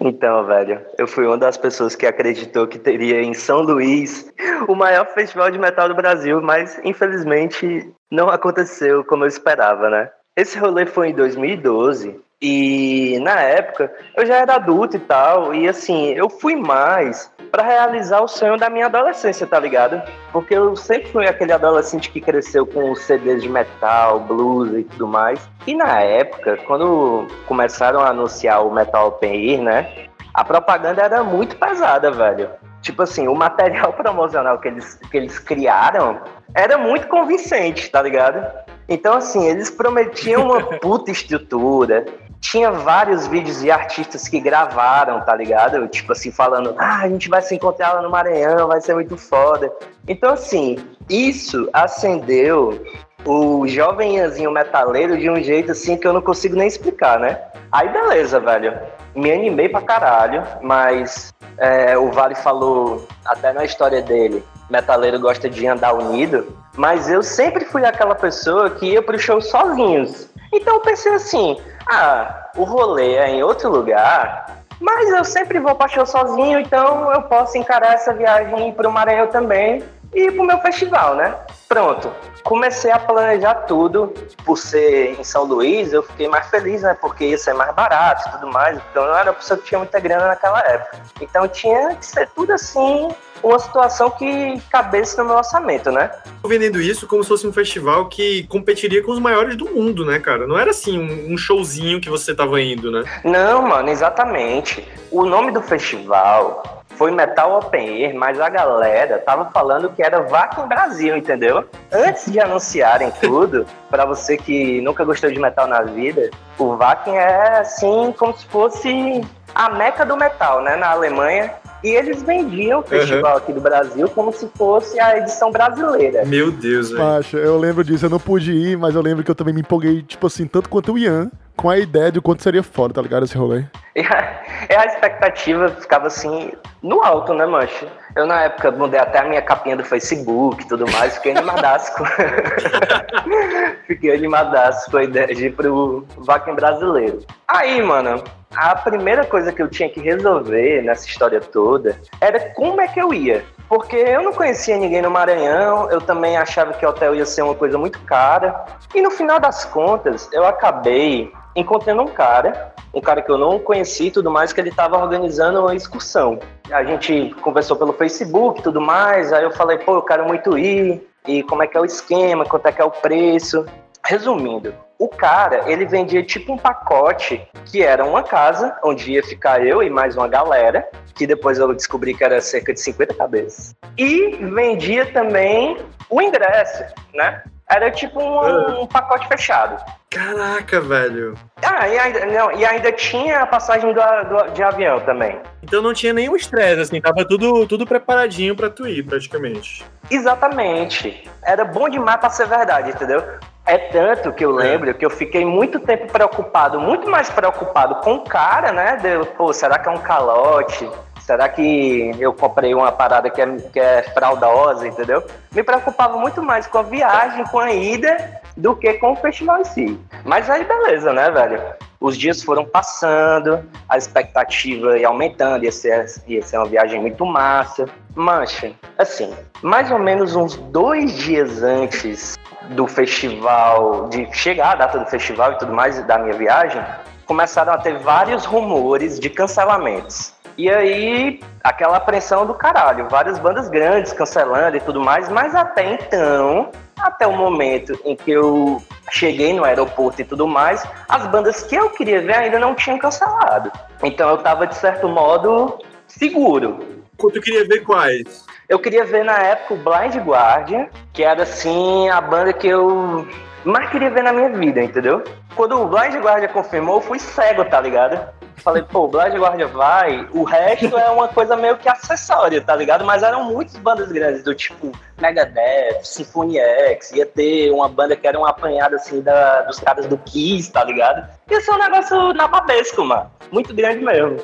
Então, 0.00 0.44
velho, 0.46 0.80
eu 0.96 1.06
fui 1.06 1.26
uma 1.26 1.36
das 1.36 1.58
pessoas 1.58 1.94
que 1.94 2.06
acreditou 2.06 2.66
que 2.66 2.78
teria 2.78 3.22
em 3.22 3.34
São 3.34 3.60
Luís 3.60 4.32
o 4.66 4.74
maior 4.74 5.06
festival 5.12 5.50
de 5.50 5.58
metal 5.58 5.88
do 5.88 5.94
Brasil, 5.94 6.40
mas 6.40 6.80
infelizmente 6.82 7.92
não 8.10 8.30
aconteceu 8.30 9.04
como 9.04 9.24
eu 9.24 9.28
esperava, 9.28 9.90
né? 9.90 10.10
Esse 10.34 10.58
rolê 10.58 10.86
foi 10.86 11.10
em 11.10 11.14
2012 11.14 12.18
e 12.40 13.18
na 13.20 13.40
época 13.40 13.92
eu 14.16 14.24
já 14.24 14.36
era 14.36 14.54
adulto 14.54 14.96
e 14.96 15.00
tal, 15.00 15.54
e 15.54 15.68
assim, 15.68 16.10
eu 16.10 16.30
fui 16.30 16.54
mais 16.54 17.30
pra 17.50 17.62
realizar 17.62 18.20
o 18.20 18.28
sonho 18.28 18.56
da 18.56 18.70
minha 18.70 18.86
adolescência, 18.86 19.46
tá 19.46 19.58
ligado? 19.58 20.00
Porque 20.32 20.54
eu 20.54 20.76
sempre 20.76 21.10
fui 21.10 21.26
aquele 21.26 21.52
adolescente 21.52 22.10
que 22.10 22.20
cresceu 22.20 22.66
com 22.66 22.94
CDs 22.94 23.42
de 23.42 23.48
metal, 23.48 24.20
blues 24.20 24.72
e 24.72 24.84
tudo 24.84 25.08
mais. 25.08 25.48
E 25.66 25.74
na 25.74 26.00
época, 26.00 26.58
quando 26.66 27.26
começaram 27.46 28.00
a 28.00 28.10
anunciar 28.10 28.64
o 28.64 28.72
Metal 28.72 29.08
Open 29.08 29.30
Air, 29.30 29.62
né? 29.62 30.08
A 30.34 30.44
propaganda 30.44 31.02
era 31.02 31.24
muito 31.24 31.56
pesada, 31.56 32.10
velho. 32.10 32.50
Tipo 32.82 33.02
assim, 33.02 33.26
o 33.26 33.34
material 33.34 33.92
promocional 33.94 34.58
que 34.60 34.68
eles, 34.68 34.94
que 35.10 35.16
eles 35.16 35.38
criaram 35.38 36.20
era 36.54 36.78
muito 36.78 37.08
convincente, 37.08 37.90
tá 37.90 38.00
ligado? 38.02 38.46
Então, 38.88 39.14
assim, 39.16 39.46
eles 39.46 39.70
prometiam 39.70 40.44
uma 40.44 40.62
puta 40.78 41.10
estrutura. 41.10 42.06
Tinha 42.40 42.70
vários 42.70 43.26
vídeos 43.26 43.60
de 43.60 43.70
artistas 43.70 44.28
que 44.28 44.40
gravaram, 44.40 45.20
tá 45.20 45.34
ligado? 45.34 45.86
Tipo 45.88 46.12
assim, 46.12 46.30
falando, 46.30 46.74
ah, 46.78 47.00
a 47.02 47.08
gente 47.08 47.28
vai 47.28 47.42
se 47.42 47.54
encontrar 47.54 47.94
lá 47.94 48.02
no 48.02 48.10
Maranhão, 48.10 48.68
vai 48.68 48.80
ser 48.80 48.94
muito 48.94 49.16
foda. 49.16 49.72
Então, 50.06 50.32
assim, 50.32 50.76
isso 51.08 51.68
acendeu 51.72 52.80
o 53.24 53.66
jovenzinho 53.66 54.50
metaleiro 54.50 55.18
de 55.18 55.28
um 55.28 55.42
jeito 55.42 55.72
assim 55.72 55.96
que 55.96 56.06
eu 56.06 56.12
não 56.12 56.22
consigo 56.22 56.56
nem 56.56 56.66
explicar, 56.66 57.18
né? 57.18 57.40
Aí 57.70 57.88
beleza, 57.88 58.40
velho. 58.40 58.78
Me 59.14 59.30
animei 59.32 59.68
pra 59.68 59.82
caralho, 59.82 60.42
mas 60.62 61.34
é, 61.58 61.98
o 61.98 62.10
Vale 62.10 62.34
falou 62.36 63.06
até 63.26 63.52
na 63.52 63.64
história 63.64 64.00
dele, 64.00 64.44
metaleiro 64.70 65.18
gosta 65.18 65.50
de 65.50 65.66
andar 65.66 65.92
unido, 65.92 66.56
mas 66.76 67.10
eu 67.10 67.22
sempre 67.22 67.64
fui 67.64 67.84
aquela 67.84 68.14
pessoa 68.14 68.70
que 68.70 68.92
ia 68.92 69.02
pro 69.02 69.18
show 69.18 69.40
sozinhos. 69.40 70.28
Então 70.52 70.74
eu 70.74 70.80
pensei 70.80 71.12
assim, 71.12 71.60
ah, 71.88 72.50
o 72.56 72.64
rolê 72.64 73.14
é 73.14 73.28
em 73.30 73.42
outro 73.42 73.70
lugar, 73.70 74.58
mas 74.80 75.10
eu 75.10 75.24
sempre 75.24 75.58
vou 75.58 75.74
pra 75.74 75.88
show 75.88 76.06
sozinho, 76.06 76.60
então 76.60 77.12
eu 77.12 77.22
posso 77.22 77.58
encarar 77.58 77.94
essa 77.94 78.14
viagem 78.14 78.72
pro 78.72 78.90
Maranhão 78.90 79.26
também 79.26 79.82
e 80.14 80.26
ir 80.26 80.32
pro 80.32 80.44
meu 80.44 80.58
festival, 80.60 81.14
né? 81.14 81.34
Pronto. 81.68 82.10
Comecei 82.42 82.90
a 82.90 82.98
planejar 82.98 83.54
tudo. 83.66 84.12
Por 84.44 84.56
ser 84.56 85.20
em 85.20 85.22
São 85.22 85.44
Luís, 85.44 85.92
eu 85.92 86.02
fiquei 86.02 86.26
mais 86.26 86.48
feliz, 86.48 86.82
né? 86.82 86.96
Porque 86.98 87.26
ia 87.26 87.38
ser 87.38 87.52
mais 87.52 87.74
barato 87.74 88.26
e 88.26 88.32
tudo 88.32 88.50
mais. 88.50 88.80
Então 88.90 89.02
eu 89.02 89.10
não 89.10 89.18
era 89.18 89.30
uma 89.30 89.36
pessoa 89.36 89.58
que 89.58 89.66
tinha 89.66 89.78
muita 89.78 90.00
grana 90.00 90.28
naquela 90.28 90.60
época. 90.60 90.98
Então 91.20 91.46
tinha 91.46 91.94
que 91.94 92.06
ser 92.06 92.28
tudo 92.34 92.52
assim, 92.52 93.08
uma 93.42 93.58
situação 93.58 94.10
que 94.10 94.58
cabesse 94.70 95.18
no 95.18 95.26
meu 95.26 95.36
orçamento, 95.36 95.92
né? 95.92 96.10
Tô 96.40 96.48
vendendo 96.48 96.80
isso 96.80 97.06
como 97.06 97.22
se 97.22 97.28
fosse 97.28 97.46
um 97.46 97.52
festival 97.52 98.06
que 98.06 98.46
competiria 98.46 99.02
com 99.02 99.12
os 99.12 99.18
maiores 99.18 99.54
do 99.54 99.66
mundo, 99.66 100.04
né, 100.06 100.18
cara? 100.18 100.46
Não 100.46 100.58
era 100.58 100.70
assim 100.70 100.98
um, 100.98 101.34
um 101.34 101.36
showzinho 101.36 102.00
que 102.00 102.08
você 102.08 102.34
tava 102.34 102.60
indo, 102.62 102.90
né? 102.90 103.04
Não, 103.22 103.62
mano, 103.62 103.90
exatamente. 103.90 104.86
O 105.10 105.24
nome 105.26 105.52
do 105.52 105.60
festival 105.60 106.77
foi 106.98 107.12
Metal 107.12 107.56
Open 107.56 108.04
Air, 108.04 108.14
mas 108.16 108.40
a 108.40 108.48
galera 108.48 109.18
tava 109.18 109.48
falando 109.52 109.88
que 109.90 110.02
era 110.02 110.20
Vakin 110.22 110.66
Brasil, 110.66 111.16
entendeu? 111.16 111.64
Antes 111.92 112.30
de 112.30 112.40
anunciarem 112.40 113.12
tudo, 113.20 113.64
pra 113.88 114.04
você 114.04 114.36
que 114.36 114.80
nunca 114.80 115.04
gostou 115.04 115.30
de 115.30 115.38
metal 115.38 115.68
na 115.68 115.82
vida, 115.82 116.28
o 116.58 116.76
Vakin 116.76 117.14
é 117.14 117.60
assim 117.60 118.12
como 118.18 118.36
se 118.36 118.44
fosse 118.46 119.24
a 119.54 119.70
meca 119.70 120.04
do 120.04 120.16
metal, 120.16 120.60
né, 120.60 120.74
na 120.74 120.90
Alemanha. 120.90 121.52
E 121.84 121.90
eles 121.90 122.20
vendiam 122.24 122.80
o 122.80 122.82
festival 122.82 123.36
aqui 123.36 123.52
do 123.52 123.60
Brasil 123.60 124.08
como 124.08 124.32
se 124.32 124.50
fosse 124.56 124.98
a 124.98 125.16
edição 125.16 125.52
brasileira. 125.52 126.24
Meu 126.24 126.50
Deus, 126.50 126.90
velho. 126.90 127.04
Macho, 127.04 127.36
eu 127.36 127.56
lembro 127.56 127.84
disso, 127.84 128.06
eu 128.06 128.10
não 128.10 128.18
pude 128.18 128.50
ir, 128.50 128.76
mas 128.76 128.96
eu 128.96 129.00
lembro 129.00 129.22
que 129.22 129.30
eu 129.30 129.34
também 129.34 129.54
me 129.54 129.60
empolguei, 129.60 130.02
tipo 130.02 130.26
assim, 130.26 130.44
tanto 130.44 130.68
quanto 130.68 130.94
o 130.94 130.98
Ian 130.98 131.30
com 131.58 131.68
a 131.68 131.76
ideia 131.76 132.12
de 132.12 132.20
quanto 132.20 132.42
seria 132.42 132.62
foda, 132.62 132.94
tá 132.94 133.02
ligado? 133.02 133.24
Esse 133.24 133.36
rolê. 133.36 133.64
A, 133.96 134.70
e 134.70 134.76
a 134.76 134.86
expectativa 134.86 135.68
ficava 135.68 136.06
assim, 136.06 136.52
no 136.80 137.02
alto, 137.02 137.34
né, 137.34 137.44
mancho? 137.44 137.86
Eu, 138.14 138.26
na 138.26 138.44
época, 138.44 138.70
mudei 138.70 139.00
até 139.00 139.18
a 139.18 139.24
minha 139.24 139.42
capinha 139.42 139.76
do 139.76 139.84
Facebook 139.84 140.62
e 140.62 140.68
tudo 140.68 140.88
mais, 140.92 141.16
fiquei 141.16 141.32
animadaço 141.36 141.92
com... 141.96 142.04
fiquei 143.88 144.14
animadaço 144.14 144.88
com 144.88 144.98
a 144.98 145.04
ideia 145.04 145.34
de 145.34 145.46
ir 145.46 145.56
pro 145.56 146.06
Vaquem 146.18 146.54
Brasileiro. 146.54 147.18
Aí, 147.48 147.82
mano, 147.82 148.22
a 148.54 148.76
primeira 148.76 149.24
coisa 149.24 149.52
que 149.52 149.60
eu 149.60 149.68
tinha 149.68 149.88
que 149.88 150.00
resolver 150.00 150.82
nessa 150.82 151.08
história 151.08 151.40
toda 151.40 152.00
era 152.20 152.38
como 152.50 152.80
é 152.80 152.86
que 152.86 153.02
eu 153.02 153.12
ia. 153.12 153.44
Porque 153.68 153.96
eu 153.96 154.22
não 154.22 154.32
conhecia 154.32 154.76
ninguém 154.78 155.02
no 155.02 155.10
Maranhão, 155.10 155.90
eu 155.90 156.00
também 156.00 156.36
achava 156.36 156.72
que 156.72 156.86
o 156.86 156.88
hotel 156.88 157.14
ia 157.14 157.26
ser 157.26 157.42
uma 157.42 157.54
coisa 157.54 157.76
muito 157.76 157.98
cara. 158.00 158.64
E 158.94 159.02
no 159.02 159.10
final 159.10 159.38
das 159.38 159.64
contas, 159.66 160.28
eu 160.32 160.46
acabei 160.46 161.32
encontrando 161.54 162.02
um 162.02 162.08
cara, 162.08 162.72
um 162.94 163.00
cara 163.00 163.22
que 163.22 163.30
eu 163.30 163.38
não 163.38 163.58
conheci 163.58 164.06
e 164.06 164.10
tudo 164.10 164.30
mais, 164.30 164.52
que 164.52 164.60
ele 164.60 164.70
estava 164.70 164.96
organizando 164.98 165.60
uma 165.60 165.74
excursão. 165.74 166.38
A 166.70 166.84
gente 166.84 167.34
conversou 167.40 167.76
pelo 167.76 167.92
Facebook 167.92 168.60
e 168.60 168.62
tudo 168.62 168.80
mais, 168.80 169.32
aí 169.32 169.44
eu 169.44 169.50
falei, 169.50 169.78
pô, 169.78 169.94
eu 169.94 170.02
quero 170.02 170.26
muito 170.26 170.58
ir, 170.58 171.06
e 171.26 171.42
como 171.42 171.62
é 171.62 171.66
que 171.66 171.76
é 171.76 171.80
o 171.80 171.84
esquema, 171.84 172.44
quanto 172.44 172.66
é 172.66 172.72
que 172.72 172.80
é 172.80 172.84
o 172.84 172.90
preço. 172.90 173.66
Resumindo, 174.04 174.74
o 174.98 175.08
cara, 175.08 175.70
ele 175.70 175.84
vendia 175.84 176.22
tipo 176.22 176.52
um 176.52 176.56
pacote 176.56 177.46
que 177.66 177.82
era 177.82 178.04
uma 178.04 178.22
casa 178.22 178.76
onde 178.82 179.12
ia 179.12 179.22
ficar 179.22 179.64
eu 179.64 179.82
e 179.82 179.90
mais 179.90 180.16
uma 180.16 180.26
galera, 180.26 180.88
que 181.14 181.26
depois 181.26 181.58
eu 181.58 181.74
descobri 181.74 182.14
que 182.14 182.24
era 182.24 182.40
cerca 182.40 182.72
de 182.72 182.80
50 182.80 183.14
cabeças. 183.14 183.74
E 183.98 184.36
vendia 184.36 185.04
também 185.12 185.76
o 186.08 186.22
ingresso, 186.22 186.84
né? 187.12 187.42
Era 187.70 187.90
tipo 187.90 188.20
um, 188.20 188.82
um 188.82 188.86
pacote 188.86 189.26
fechado. 189.28 189.82
Caraca, 190.10 190.80
velho. 190.80 191.34
Ah, 191.62 191.86
e 191.86 191.98
ainda, 191.98 192.24
não, 192.26 192.50
e 192.52 192.64
ainda 192.64 192.90
tinha 192.92 193.40
a 193.40 193.46
passagem 193.46 193.92
do, 193.92 194.00
do- 194.00 194.50
de 194.52 194.62
avião 194.62 194.98
também. 195.00 195.38
Então 195.62 195.82
não 195.82 195.92
tinha 195.92 196.14
nenhum 196.14 196.34
estresse, 196.34 196.80
assim, 196.80 196.98
tava 197.00 197.26
tudo, 197.28 197.66
tudo 197.66 197.86
preparadinho 197.86 198.56
pra 198.56 198.70
tu 198.70 198.86
ir, 198.88 199.04
praticamente. 199.04 199.84
Exatamente. 200.10 201.28
Era 201.44 201.64
bom 201.64 201.88
demais 201.88 202.18
pra 202.20 202.30
ser 202.30 202.46
verdade, 202.46 202.90
entendeu? 202.90 203.22
É 203.66 203.76
tanto 203.76 204.32
que 204.32 204.42
eu 204.42 204.50
lembro 204.50 204.94
que 204.94 205.04
eu 205.04 205.10
fiquei 205.10 205.44
muito 205.44 205.78
tempo 205.80 206.10
preocupado, 206.10 206.80
muito 206.80 207.06
mais 207.10 207.28
preocupado 207.28 207.96
com 207.96 208.14
o 208.14 208.24
cara, 208.24 208.72
né? 208.72 208.96
De, 208.96 209.26
pô, 209.36 209.52
será 209.52 209.78
que 209.78 209.86
é 209.88 209.92
um 209.92 209.98
calote? 209.98 210.88
Será 211.28 211.46
que 211.46 212.10
eu 212.18 212.32
comprei 212.32 212.74
uma 212.74 212.90
parada 212.90 213.28
que 213.28 213.38
é, 213.38 213.56
que 213.70 213.78
é 213.78 214.02
fraudosa, 214.14 214.88
entendeu? 214.88 215.22
Me 215.52 215.62
preocupava 215.62 216.16
muito 216.16 216.42
mais 216.42 216.66
com 216.66 216.78
a 216.78 216.82
viagem, 216.82 217.44
com 217.48 217.58
a 217.58 217.70
ida, 217.70 218.40
do 218.56 218.74
que 218.74 218.94
com 218.94 219.12
o 219.12 219.16
festival 219.16 219.60
em 219.60 219.64
si. 219.64 220.00
Mas 220.24 220.48
aí 220.48 220.64
beleza, 220.64 221.12
né, 221.12 221.30
velho? 221.30 221.62
Os 222.00 222.16
dias 222.16 222.42
foram 222.42 222.64
passando, 222.64 223.62
a 223.86 223.98
expectativa 223.98 224.98
ia 224.98 225.06
aumentando, 225.06 225.66
ia 225.66 225.70
ser, 225.70 226.06
ia 226.26 226.40
ser 226.40 226.56
uma 226.56 226.66
viagem 226.66 226.98
muito 226.98 227.26
massa. 227.26 227.84
Mancha, 228.14 228.72
assim, 228.96 229.36
mais 229.60 229.90
ou 229.90 229.98
menos 229.98 230.34
uns 230.34 230.56
dois 230.56 231.12
dias 231.12 231.62
antes 231.62 232.38
do 232.70 232.86
festival, 232.86 234.08
de 234.08 234.26
chegar 234.32 234.72
a 234.72 234.76
data 234.76 234.98
do 235.00 235.04
festival 235.04 235.52
e 235.52 235.58
tudo 235.58 235.74
mais, 235.74 236.02
da 236.06 236.16
minha 236.16 236.38
viagem, 236.38 236.82
começaram 237.26 237.74
a 237.74 237.76
ter 237.76 237.98
vários 237.98 238.46
rumores 238.46 239.20
de 239.20 239.28
cancelamentos. 239.28 240.32
E 240.58 240.68
aí, 240.68 241.38
aquela 241.62 241.98
apreensão 241.98 242.44
do 242.44 242.52
caralho, 242.52 243.08
várias 243.08 243.38
bandas 243.38 243.68
grandes 243.68 244.12
cancelando 244.12 244.76
e 244.76 244.80
tudo 244.80 245.00
mais, 245.00 245.28
mas 245.28 245.54
até 245.54 245.94
então, 245.94 246.72
até 246.98 247.28
o 247.28 247.32
momento 247.32 247.96
em 248.04 248.16
que 248.16 248.32
eu 248.32 248.82
cheguei 249.08 249.52
no 249.52 249.62
aeroporto 249.64 250.20
e 250.20 250.24
tudo 250.24 250.48
mais, 250.48 250.84
as 251.08 251.28
bandas 251.28 251.62
que 251.62 251.76
eu 251.76 251.90
queria 251.90 252.20
ver 252.20 252.34
ainda 252.34 252.58
não 252.58 252.74
tinham 252.74 252.98
cancelado. 252.98 253.70
Então 254.02 254.28
eu 254.30 254.38
tava, 254.38 254.66
de 254.66 254.74
certo 254.74 255.08
modo, 255.08 255.78
seguro. 256.08 257.04
Tu 257.16 257.40
queria 257.40 257.64
ver 257.64 257.84
quais? 257.84 258.44
Eu 258.68 258.80
queria 258.80 259.04
ver 259.04 259.24
na 259.24 259.38
época 259.38 259.74
o 259.74 259.76
Blind 259.76 260.16
Guardian, 260.16 260.88
que 261.12 261.22
era 261.22 261.44
assim 261.44 262.08
a 262.08 262.20
banda 262.20 262.52
que 262.52 262.66
eu 262.66 263.28
mais 263.64 263.88
queria 263.90 264.10
ver 264.10 264.24
na 264.24 264.32
minha 264.32 264.48
vida, 264.48 264.82
entendeu? 264.82 265.22
Quando 265.54 265.80
o 265.80 265.86
Blind 265.86 266.16
Guardian 266.16 266.48
confirmou, 266.48 266.96
eu 266.96 267.00
fui 267.00 267.20
cego, 267.20 267.64
tá 267.64 267.80
ligado? 267.80 268.37
Falei, 268.58 268.82
pô, 268.82 269.08
Blind 269.08 269.34
Guardian 269.34 269.68
vai, 269.68 270.28
o 270.32 270.42
resto 270.42 270.96
é 270.96 271.10
uma 271.10 271.28
coisa 271.28 271.56
meio 271.56 271.76
que 271.76 271.88
acessória, 271.88 272.60
tá 272.60 272.74
ligado? 272.74 273.04
Mas 273.04 273.22
eram 273.22 273.44
muitas 273.44 273.76
bandas 273.76 274.10
grandes, 274.10 274.42
do 274.42 274.54
tipo 274.54 274.92
Megadeth, 275.20 276.02
Symphony 276.02 276.58
X, 276.58 277.12
ia 277.12 277.26
ter 277.26 277.70
uma 277.70 277.88
banda 277.88 278.16
que 278.16 278.26
era 278.26 278.38
um 278.38 278.44
apanhado 278.44 278.96
assim 278.96 279.20
da, 279.20 279.62
dos 279.62 279.78
caras 279.80 280.06
do 280.06 280.18
Kiss, 280.18 280.72
tá 280.72 280.84
ligado? 280.84 281.28
Ia 281.50 281.60
ser 281.60 281.70
um 281.70 281.78
negócio 281.78 282.32
nababesco, 282.34 283.04
mano. 283.04 283.30
Muito 283.50 283.74
grande 283.74 284.04
mesmo. 284.04 284.36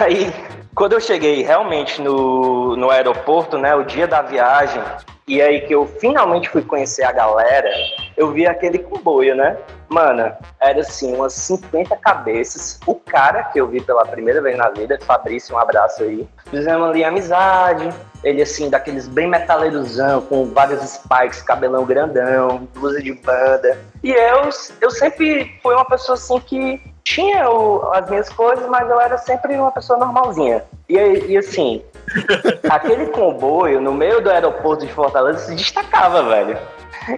Aí, 0.00 0.32
quando 0.74 0.92
eu 0.92 1.00
cheguei 1.00 1.42
realmente 1.42 2.00
no, 2.00 2.76
no 2.76 2.90
aeroporto, 2.90 3.58
né, 3.58 3.74
o 3.74 3.84
dia 3.84 4.06
da 4.06 4.22
viagem, 4.22 4.82
e 5.26 5.40
aí 5.40 5.62
que 5.62 5.74
eu 5.74 5.86
finalmente 5.86 6.48
fui 6.48 6.62
conhecer 6.62 7.02
a 7.04 7.12
galera, 7.12 7.68
eu 8.16 8.30
vi 8.30 8.46
aquele 8.46 8.78
comboio, 8.78 9.34
né? 9.34 9.56
Mano, 9.88 10.32
era 10.60 10.80
assim, 10.80 11.14
umas 11.14 11.32
50 11.34 11.96
cabeças. 11.96 12.80
O 12.86 12.94
cara 12.94 13.44
que 13.44 13.60
eu 13.60 13.68
vi 13.68 13.80
pela 13.80 14.04
primeira 14.06 14.40
vez 14.42 14.56
na 14.56 14.68
vida, 14.70 14.98
Fabrício, 15.02 15.54
um 15.54 15.58
abraço 15.58 16.02
aí. 16.02 16.26
Fizemos 16.50 16.88
ali 16.88 17.04
amizade. 17.04 17.88
Ele, 18.24 18.42
assim, 18.42 18.70
daqueles 18.70 19.06
bem 19.06 19.28
metaleirozão, 19.28 20.22
com 20.22 20.46
vários 20.46 20.80
spikes, 20.82 21.42
cabelão 21.42 21.84
grandão, 21.84 22.66
blusa 22.74 23.00
de 23.02 23.12
banda. 23.12 23.78
E 24.02 24.10
eu, 24.10 24.48
eu 24.80 24.90
sempre 24.90 25.58
fui 25.62 25.74
uma 25.74 25.84
pessoa, 25.84 26.14
assim, 26.14 26.40
que 26.40 26.80
tinha 27.04 27.48
o- 27.50 27.92
as 27.92 28.08
minhas 28.08 28.30
coisas, 28.30 28.66
mas 28.68 28.88
eu 28.88 28.98
era 29.00 29.18
sempre 29.18 29.54
uma 29.56 29.70
pessoa 29.70 29.98
normalzinha. 29.98 30.64
E, 30.88 30.96
e 30.96 31.36
assim, 31.36 31.82
aquele 32.68 33.06
comboio 33.06 33.80
no 33.80 33.92
meio 33.92 34.20
do 34.20 34.30
aeroporto 34.30 34.86
de 34.86 34.92
Fortaleza 34.92 35.38
se 35.38 35.54
destacava, 35.54 36.22
velho. 36.22 36.58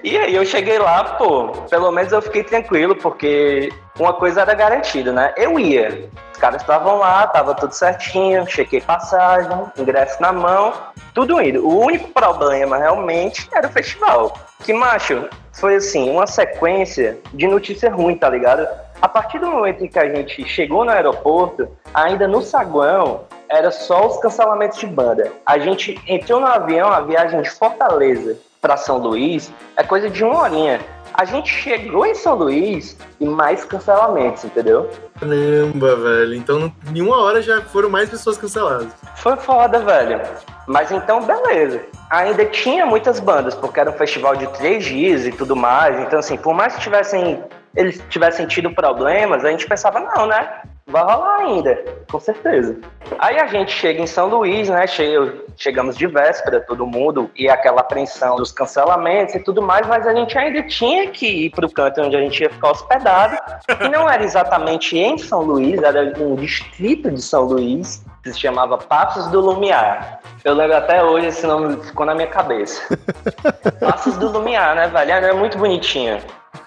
E 0.03 0.17
aí 0.17 0.35
eu 0.35 0.45
cheguei 0.45 0.79
lá, 0.79 1.05
pô, 1.05 1.49
pelo 1.71 1.93
menos 1.93 2.13
eu 2.13 2.21
fiquei 2.21 2.43
tranquilo, 2.43 2.97
porque 2.97 3.73
uma 3.99 4.13
coisa 4.13 4.41
era 4.41 4.55
garantida, 4.55 5.13
né? 5.13 5.33
Eu 5.37 5.59
ia. 5.59 6.09
Os 6.33 6.39
caras 6.39 6.61
estavam 6.61 6.99
lá, 6.99 7.27
tava 7.29 7.55
tudo 7.55 7.73
certinho, 7.73 8.47
chequei 8.47 8.81
passagem, 8.81 9.51
ingresso 9.79 10.21
na 10.21 10.33
mão, 10.33 10.73
tudo 11.15 11.41
indo. 11.41 11.67
O 11.67 11.79
único 11.85 12.09
problema 12.11 12.77
realmente 12.77 13.49
era 13.53 13.69
o 13.69 13.71
festival. 13.71 14.37
Que, 14.65 14.73
macho, 14.73 15.29
foi 15.53 15.77
assim, 15.77 16.11
uma 16.11 16.27
sequência 16.27 17.19
de 17.33 17.47
notícia 17.47 17.91
ruim, 17.91 18.17
tá 18.17 18.29
ligado? 18.29 18.67
A 19.01 19.09
partir 19.09 19.39
do 19.39 19.47
momento 19.47 19.85
em 19.85 19.89
que 19.89 19.99
a 19.99 20.09
gente 20.09 20.45
chegou 20.47 20.85
no 20.85 20.91
aeroporto, 20.91 21.69
ainda 21.95 22.27
no 22.27 22.43
saguão, 22.43 23.25
era 23.49 23.71
só 23.71 24.07
os 24.07 24.19
cancelamentos 24.19 24.79
de 24.79 24.87
banda. 24.87 25.33
A 25.45 25.59
gente 25.59 26.01
entrou 26.07 26.41
no 26.41 26.47
avião, 26.47 26.89
a 26.89 27.01
viagem 27.01 27.43
de 27.43 27.51
Fortaleza 27.51 28.37
para 28.61 28.77
São 28.77 28.99
Luís 28.99 29.53
é 29.77 29.83
coisa 29.83 30.11
de 30.11 30.25
uma 30.25 30.41
horinha. 30.41 30.81
A 31.15 31.25
gente 31.25 31.49
chegou 31.49 32.05
em 32.05 32.15
São 32.15 32.35
Luís 32.35 32.97
e 33.19 33.25
mais 33.25 33.65
cancelamentos, 33.65 34.45
entendeu? 34.45 34.91
Caramba, 35.19 35.97
velho. 35.97 36.35
Então, 36.35 36.71
em 36.95 37.01
uma 37.01 37.23
hora 37.23 37.41
já 37.41 37.63
foram 37.63 37.89
mais 37.89 38.11
pessoas 38.11 38.37
canceladas. 38.37 38.93
Foi 39.15 39.35
foda, 39.37 39.79
velho. 39.79 40.21
Mas 40.67 40.93
então, 40.93 41.23
beleza. 41.25 41.81
Ainda 42.11 42.45
tinha 42.45 42.85
muitas 42.85 43.19
bandas, 43.19 43.55
porque 43.55 43.81
era 43.81 43.91
um 43.91 43.95
festival 43.95 44.37
de 44.37 44.47
três 44.59 44.85
dias 44.85 45.27
e 45.27 45.33
tudo 45.33 45.57
mais. 45.57 45.99
Então, 46.01 46.19
assim, 46.19 46.37
por 46.37 46.53
mais 46.53 46.75
que 46.75 46.83
tivessem, 46.83 47.43
eles 47.75 48.03
tivessem 48.11 48.47
tido 48.47 48.71
problemas, 48.73 49.43
a 49.43 49.51
gente 49.51 49.67
pensava, 49.67 50.01
não, 50.01 50.27
né? 50.27 50.61
Vai 50.89 51.03
rolar 51.03 51.39
ainda, 51.41 51.85
com 52.11 52.21
certeza. 52.21 52.77
Aí 53.19 53.41
a 53.41 53.47
gente 53.49 53.73
chega 53.73 54.01
em 54.01 54.07
São 54.07 54.29
Luís, 54.29 54.69
né? 54.69 54.87
Che- 54.87 55.45
Chegamos 55.59 55.97
de 55.97 56.07
véspera, 56.07 56.61
todo 56.61 56.87
mundo, 56.87 57.31
e 57.35 57.49
aquela 57.49 57.81
apreensão 57.81 58.37
dos 58.37 58.53
cancelamentos 58.53 59.35
e 59.35 59.41
tudo 59.41 59.63
mais, 59.63 59.87
mas 59.87 60.07
a 60.07 60.15
gente 60.15 60.37
ainda 60.39 60.63
tinha 60.65 61.09
que 61.11 61.27
ir 61.47 61.51
pro 61.51 61.69
canto 61.71 62.03
onde 62.03 62.15
a 62.15 62.21
gente 62.21 62.43
ia 62.43 62.51
ficar 62.51 62.71
hospedado. 62.73 63.37
E 63.81 63.89
não 63.89 64.09
era 64.09 64.23
exatamente 64.23 64.97
em 64.99 65.17
São 65.17 65.41
Luís, 65.41 65.83
era 65.83 66.13
um 66.23 66.35
distrito 66.37 67.11
de 67.11 67.23
São 67.23 67.45
Luís, 67.45 68.05
que 68.23 68.33
se 68.33 68.39
chamava 68.39 68.77
Passos 68.77 69.27
do 69.29 69.41
Lumiar. 69.41 70.21
Eu 70.45 70.53
lembro 70.55 70.77
até 70.77 71.03
hoje, 71.03 71.29
esse 71.29 71.47
nome 71.47 71.83
ficou 71.83 72.05
na 72.05 72.15
minha 72.15 72.29
cabeça. 72.29 72.83
Passos 73.81 74.17
do 74.19 74.29
Lumiar, 74.31 74.77
né, 74.77 74.89
velho? 74.89 75.11
Era 75.11 75.35
muito 75.35 75.57
bonitinho 75.59 76.19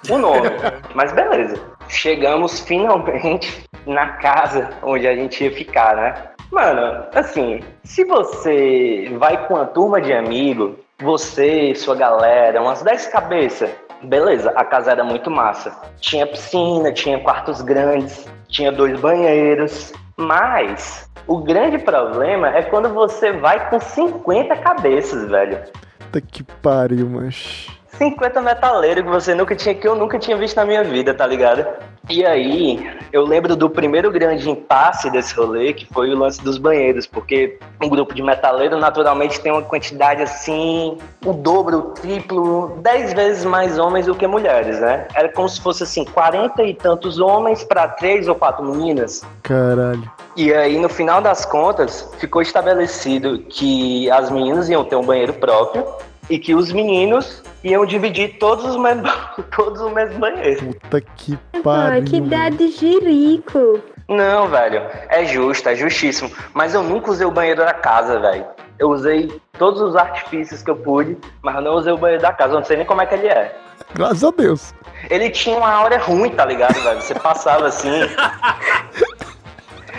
o 0.10 0.18
nome. 0.18 0.50
Mas 0.96 1.12
beleza. 1.14 1.62
Chegamos 1.90 2.60
finalmente 2.60 3.64
na 3.86 4.14
casa 4.14 4.70
onde 4.82 5.08
a 5.08 5.16
gente 5.16 5.44
ia 5.44 5.52
ficar, 5.52 5.96
né? 5.96 6.14
Mano, 6.52 7.06
assim, 7.14 7.60
se 7.84 8.04
você 8.06 9.12
vai 9.20 9.46
com 9.48 9.56
uma 9.56 9.66
turma 9.66 10.02
de 10.02 10.14
amigo, 10.14 10.78
você, 11.00 11.74
sua 11.76 11.96
galera, 11.96 12.62
umas 12.62 12.82
10 12.82 13.08
cabeças, 13.08 13.70
beleza, 14.04 14.52
a 14.56 14.64
casa 14.64 14.92
era 14.92 15.04
muito 15.04 15.30
massa. 15.30 15.76
Tinha 16.00 16.26
piscina, 16.26 16.92
tinha 16.92 17.20
quartos 17.20 17.62
grandes, 17.62 18.28
tinha 18.48 18.72
dois 18.72 19.00
banheiros, 19.00 19.94
mas 20.18 21.10
o 21.28 21.38
grande 21.38 21.78
problema 21.78 22.50
é 22.50 22.64
quando 22.64 22.90
você 22.90 23.32
vai 23.32 23.70
com 23.70 23.80
50 23.80 24.56
cabeças, 24.58 25.30
velho. 25.30 25.60
Puta 26.00 26.22
que 26.22 26.44
pariu, 26.44 27.08
mas. 27.08 27.68
50 28.00 28.42
metaleiros 28.42 29.04
que 29.04 29.10
você 29.10 29.36
nunca 29.36 29.54
tinha, 29.54 29.76
que 29.76 29.86
eu 29.86 29.94
nunca 29.94 30.18
tinha 30.18 30.38
visto 30.38 30.56
na 30.56 30.66
minha 30.66 30.84
vida, 30.86 31.14
tá 31.14 31.28
ligado? 31.28 31.66
E 32.10 32.26
aí, 32.26 32.90
eu 33.12 33.24
lembro 33.24 33.56
do 33.58 33.70
primeiro 33.70 34.10
grande 34.10 34.50
impasse 34.50 35.12
desse 35.12 35.36
rolê, 35.36 35.74
que 35.74 35.86
foi 35.86 36.10
o 36.10 36.18
lance 36.18 36.42
dos 36.42 36.58
banheiros, 36.58 37.06
porque 37.06 37.60
um 37.80 37.90
grupo 37.90 38.16
de 38.16 38.24
metaleiros 38.24 38.80
naturalmente 38.80 39.40
tem 39.42 39.52
uma 39.52 39.62
quantidade 39.62 40.24
assim, 40.24 40.98
o 41.24 41.34
dobro, 41.34 41.78
o 41.78 41.82
triplo, 41.92 42.80
10 42.82 43.14
vezes 43.14 43.46
mais 43.46 43.78
homens 43.78 44.06
do 44.06 44.16
que 44.16 44.26
mulheres, 44.26 44.80
né? 44.80 45.06
Era 45.14 45.30
como 45.30 45.48
se 45.50 45.62
fosse 45.62 45.84
assim, 45.84 46.06
40 46.06 46.64
e 46.64 46.74
tantos 46.74 47.20
homens 47.20 47.64
para 47.66 47.88
três 47.90 48.28
ou 48.30 48.34
quatro 48.34 48.66
meninas. 48.66 49.22
Caralho. 49.44 50.10
E 50.38 50.54
aí, 50.54 50.80
no 50.80 50.88
final 50.88 51.22
das 51.22 51.46
contas, 51.46 52.10
ficou 52.18 52.42
estabelecido 52.42 53.40
que 53.50 54.10
as 54.10 54.32
meninas 54.32 54.70
iam 54.70 54.86
ter 54.86 54.96
um 54.96 55.04
banheiro 55.04 55.34
próprio 55.34 55.86
e 56.30 56.38
que 56.40 56.54
os 56.54 56.72
meninos 56.72 57.42
iam 57.64 57.86
dividir 57.86 58.38
todos 58.40 58.66
os 58.66 58.76
mesmos, 58.78 59.12
todos 59.56 59.82
os 59.82 59.92
mesmos 59.94 60.18
banheiros. 60.18 60.62
Puta 60.62 61.02
que 61.02 61.38
Ah, 61.54 61.60
pariu. 61.64 62.04
que 62.06 62.20
mano. 62.22 62.30
dá 62.30 62.50
de 62.50 62.68
jirico. 62.72 63.80
Não, 64.08 64.48
velho, 64.48 64.82
é 65.10 65.26
justo, 65.26 65.70
é 65.70 65.76
justíssimo. 65.76 66.32
Mas 66.54 66.74
eu 66.74 66.82
nunca 66.84 67.12
usei 67.12 67.26
o 67.28 67.32
banheiro 67.32 67.64
da 67.64 67.74
casa, 67.74 68.20
velho. 68.20 68.46
Eu 68.80 68.90
usei 68.90 69.30
todos 69.58 69.82
os 69.82 69.96
artifícios 69.96 70.64
que 70.64 70.72
eu 70.72 70.76
pude, 70.76 71.18
mas 71.44 71.56
eu 71.56 71.62
não 71.62 71.74
usei 71.76 71.92
o 71.94 71.98
banheiro 71.98 72.22
da 72.24 72.32
casa. 72.34 72.54
Eu 72.54 72.60
não 72.60 72.66
sei 72.66 72.78
nem 72.78 72.86
como 72.86 73.02
é 73.02 73.06
que 73.06 73.14
ele 73.16 73.28
é. 73.28 73.56
Graças 73.94 74.24
a 74.24 74.32
Deus. 74.32 74.74
Ele 75.10 75.30
tinha 75.30 75.56
uma 75.58 75.70
aura 75.70 75.98
ruim, 75.98 76.30
tá 76.32 76.46
ligado, 76.46 76.74
velho? 76.82 77.02
Você 77.02 77.14
passava 77.16 77.68
assim. 77.68 77.90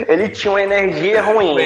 Ele 0.08 0.28
tinha 0.28 0.52
uma 0.52 0.62
energia 0.62 1.22
ruim. 1.22 1.56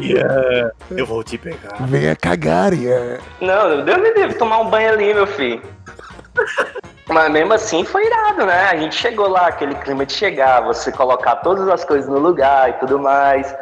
Yeah, 0.00 0.70
eu 0.90 1.06
vou 1.06 1.22
te 1.22 1.36
pegar. 1.36 1.76
Venha 1.86 2.16
cagar, 2.16 2.72
é. 2.72 3.18
Não, 3.40 3.84
Deus 3.84 3.98
me 3.98 4.12
livre 4.12 4.34
tomar 4.34 4.60
um 4.60 4.70
banho 4.70 4.90
ali, 4.90 5.12
meu 5.12 5.26
filho. 5.26 5.62
Mas 7.08 7.30
mesmo 7.30 7.52
assim 7.52 7.84
foi 7.84 8.06
irado, 8.06 8.46
né? 8.46 8.68
A 8.70 8.76
gente 8.76 8.94
chegou 8.94 9.28
lá, 9.28 9.48
aquele 9.48 9.74
clima 9.74 10.06
de 10.06 10.12
chegar, 10.12 10.60
você 10.60 10.92
colocar 10.92 11.36
todas 11.36 11.68
as 11.68 11.84
coisas 11.84 12.08
no 12.08 12.18
lugar 12.18 12.70
e 12.70 12.72
tudo 12.74 12.98
mais. 12.98 13.52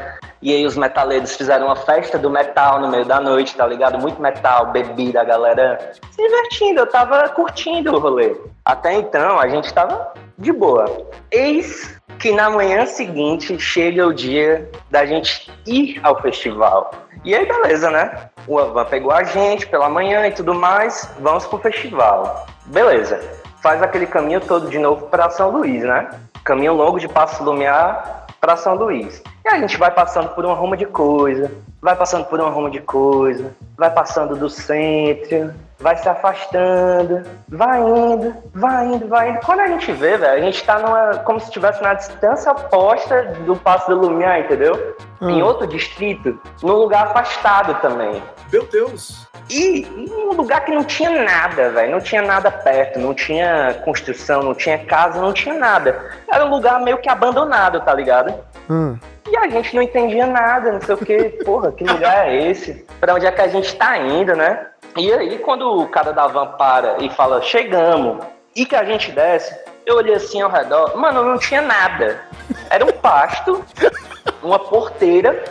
E 0.41 0.55
aí 0.55 0.65
os 0.65 0.77
metaleiros 0.77 1.35
fizeram 1.37 1.67
uma 1.67 1.77
festa 1.77 2.19
do 2.19 2.31
metal 2.31 2.81
no 2.81 2.89
meio 2.89 3.05
da 3.05 3.21
noite, 3.21 3.57
tá 3.57 3.67
ligado? 3.67 3.99
Muito 3.99 4.21
metal, 4.21 4.71
bebida, 4.71 5.25
galera 5.25 5.93
se 6.11 6.23
divertindo, 6.23 6.81
eu 6.81 6.87
tava 6.87 7.29
curtindo 7.31 7.95
o 7.95 7.99
rolê. 7.99 8.37
Até 8.65 8.95
então 8.95 9.39
a 9.39 9.49
gente 9.49 9.73
tava 9.73 10.13
de 10.37 10.53
boa. 10.53 11.09
Eis 11.31 11.99
que 12.19 12.33
na 12.33 12.51
manhã 12.51 12.85
seguinte 12.87 13.59
chega 13.59 14.07
o 14.07 14.13
dia 14.13 14.69
da 14.91 15.07
gente 15.07 15.51
ir 15.67 16.01
ao 16.03 16.21
festival. 16.21 16.91
E 17.25 17.35
aí, 17.35 17.47
beleza, 17.47 17.91
né? 17.91 18.31
O 18.47 18.59
Avan 18.59 18.85
pegou 18.85 19.13
a 19.13 19.23
gente 19.25 19.67
pela 19.67 19.89
manhã 19.89 20.27
e 20.27 20.33
tudo 20.33 20.55
mais, 20.55 21.11
vamos 21.21 21.47
pro 21.47 21.59
festival. 21.59 22.47
Beleza. 22.67 23.21
Faz 23.61 23.83
aquele 23.83 24.07
caminho 24.07 24.41
todo 24.41 24.69
de 24.69 24.79
novo 24.79 25.07
para 25.07 25.29
São 25.31 25.51
Luís, 25.51 25.83
né? 25.83 26.09
Caminho 26.45 26.75
longo 26.75 26.99
de 26.99 27.09
Passo 27.09 27.43
Lumiar 27.43 28.18
para 28.41 28.57
São 28.57 28.75
Luís. 28.75 29.23
E 29.45 29.49
a 29.49 29.59
gente 29.59 29.77
vai 29.77 29.91
passando 29.91 30.29
por 30.31 30.45
uma 30.45 30.55
ruma 30.55 30.77
de 30.77 30.87
coisa, 30.87 31.51
vai 31.81 31.97
passando 31.97 32.25
por 32.27 32.41
uma 32.41 32.51
ruma 32.51 32.71
de 32.71 32.81
coisa, 32.81 33.53
vai 33.77 33.91
passando 33.91 34.37
do 34.37 34.49
centro, 34.51 35.53
vai 35.81 35.97
se 35.97 36.09
afastando, 36.09 37.23
vai 37.49 37.81
indo, 37.81 38.35
vai 38.55 38.87
indo, 38.87 39.09
vai 39.09 39.31
indo. 39.31 39.41
Quando 39.45 39.61
a 39.61 39.67
gente 39.69 39.91
vê, 39.93 40.17
velho, 40.17 40.39
a 40.39 40.45
gente 40.45 40.63
tá 40.65 40.79
numa. 40.79 41.19
como 41.25 41.39
se 41.41 41.47
estivesse 41.47 41.83
na 41.83 41.95
distância 41.95 42.53
oposta 42.53 43.23
do 43.47 43.57
Passo 43.57 43.89
do 43.91 43.97
Lumiar, 43.97 44.41
entendeu? 44.41 44.97
Em 45.21 45.43
Hum. 45.43 45.47
outro 45.47 45.67
distrito, 45.67 46.39
num 46.63 46.75
lugar 46.75 47.07
afastado 47.09 47.75
também. 47.81 48.23
Meu 48.53 48.65
Deus. 48.67 49.27
E 49.51 49.81
em 49.81 50.11
um 50.11 50.33
lugar 50.33 50.65
que 50.65 50.73
não 50.73 50.85
tinha 50.85 51.11
nada, 51.25 51.71
velho. 51.71 51.93
Não 51.93 52.01
tinha 52.01 52.23
nada 52.23 52.51
perto, 52.51 52.99
não 52.99 53.15
tinha 53.15 53.81
construção, 53.85 54.43
não 54.43 54.55
tinha 54.55 54.79
casa, 54.79 55.21
não 55.21 55.33
tinha 55.33 55.55
nada. 55.55 56.11
Era 56.31 56.45
um 56.45 56.51
lugar 56.51 56.81
meio 56.81 56.99
que 56.99 57.09
abandonado, 57.09 57.81
tá 57.81 57.95
ligado? 57.95 58.35
Hum. 58.69 58.99
E 59.31 59.37
a 59.37 59.49
gente 59.49 59.75
não 59.75 59.83
entendia 59.83 60.27
nada, 60.27 60.73
não 60.73 60.81
sei 60.81 60.95
o 60.95 60.99
que, 60.99 61.25
porra, 61.45 61.73
que 61.73 61.85
lugar 61.85 62.29
é 62.29 62.51
esse? 62.51 62.87
Pra 63.01 63.15
onde 63.15 63.27
é 63.27 63.33
que 63.33 63.41
a 63.41 63.49
gente 63.49 63.75
tá 63.77 63.99
indo, 63.99 64.35
né? 64.35 64.67
E 64.97 65.13
aí, 65.13 65.39
quando 65.39 65.81
o 65.81 65.89
cara 65.89 66.13
da 66.13 66.27
van 66.27 66.47
para 66.59 66.97
e 67.01 67.11
fala, 67.11 67.43
chegamos, 67.43 68.25
e 68.57 68.65
que 68.65 68.75
a 68.75 68.85
gente 68.85 69.13
desce, 69.13 69.55
eu 69.87 69.97
olhei 69.97 70.15
assim 70.15 70.41
ao 70.41 70.51
redor, 70.51 70.97
mano, 70.97 71.23
não 71.23 71.39
tinha 71.39 71.63
nada. 71.63 72.21
Era 72.71 72.85
um 72.85 72.93
pasto, 72.93 73.65
uma 74.43 74.59
porteira, 74.59 75.45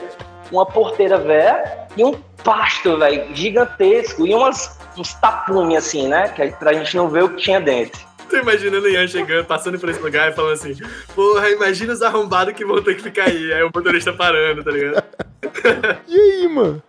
uma 0.51 0.65
porteira 0.65 1.17
velha 1.17 1.87
e 1.95 2.03
um 2.03 2.13
pasto, 2.47 2.97
velho, 2.97 3.35
gigantesco, 3.35 4.25
e 4.25 4.33
umas, 4.33 4.79
uns 4.97 5.13
tapumes 5.15 5.79
assim, 5.79 6.07
né? 6.07 6.29
Que 6.29 6.47
pra 6.51 6.71
gente 6.71 6.95
não 6.95 7.09
ver 7.09 7.25
o 7.25 7.29
que 7.29 7.43
tinha 7.43 7.59
dentro. 7.59 7.99
Tô 8.29 8.37
imaginando 8.37 8.85
o 8.85 8.89
Ian 8.89 9.05
chegando, 9.05 9.45
passando 9.45 9.77
por 9.77 9.89
esse 9.89 9.99
lugar 9.99 10.31
e 10.31 10.35
falando 10.35 10.53
assim: 10.53 10.75
Porra, 11.13 11.49
imagina 11.49 11.91
os 11.91 12.01
arrombados 12.01 12.53
que 12.53 12.65
vão 12.65 12.81
ter 12.81 12.95
que 12.95 13.03
ficar 13.03 13.25
aí. 13.25 13.53
Aí 13.53 13.63
o 13.63 13.71
motorista 13.73 14.13
parando, 14.13 14.63
tá 14.63 14.71
ligado? 14.71 15.03
E 16.07 16.19
aí, 16.19 16.47
mano? 16.47 16.81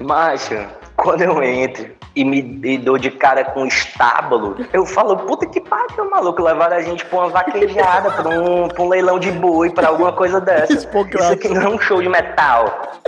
Macho, 0.00 0.54
quando 0.96 1.22
eu 1.22 1.42
entro 1.42 1.86
e 2.16 2.24
me 2.24 2.60
e 2.64 2.78
dou 2.78 2.96
de 2.96 3.10
cara 3.10 3.44
com 3.44 3.64
o 3.64 3.66
estábulo, 3.66 4.56
eu 4.72 4.86
falo, 4.86 5.16
puta 5.18 5.46
que 5.46 5.60
pariu, 5.60 6.10
maluco, 6.10 6.42
levaram 6.42 6.76
a 6.76 6.80
gente 6.80 7.04
pra 7.04 7.18
uma 7.18 7.28
vaquejada, 7.28 8.10
pra 8.10 8.28
um, 8.28 8.68
pra 8.68 8.82
um 8.82 8.88
leilão 8.88 9.18
de 9.18 9.30
boi, 9.32 9.70
pra 9.70 9.88
alguma 9.88 10.12
coisa 10.12 10.40
dessa. 10.40 10.72
Isso 10.74 10.88
aqui 11.32 11.48
não 11.48 11.62
é 11.62 11.68
um 11.68 11.78
show 11.78 12.00
de 12.00 12.08
metal. 12.08 13.02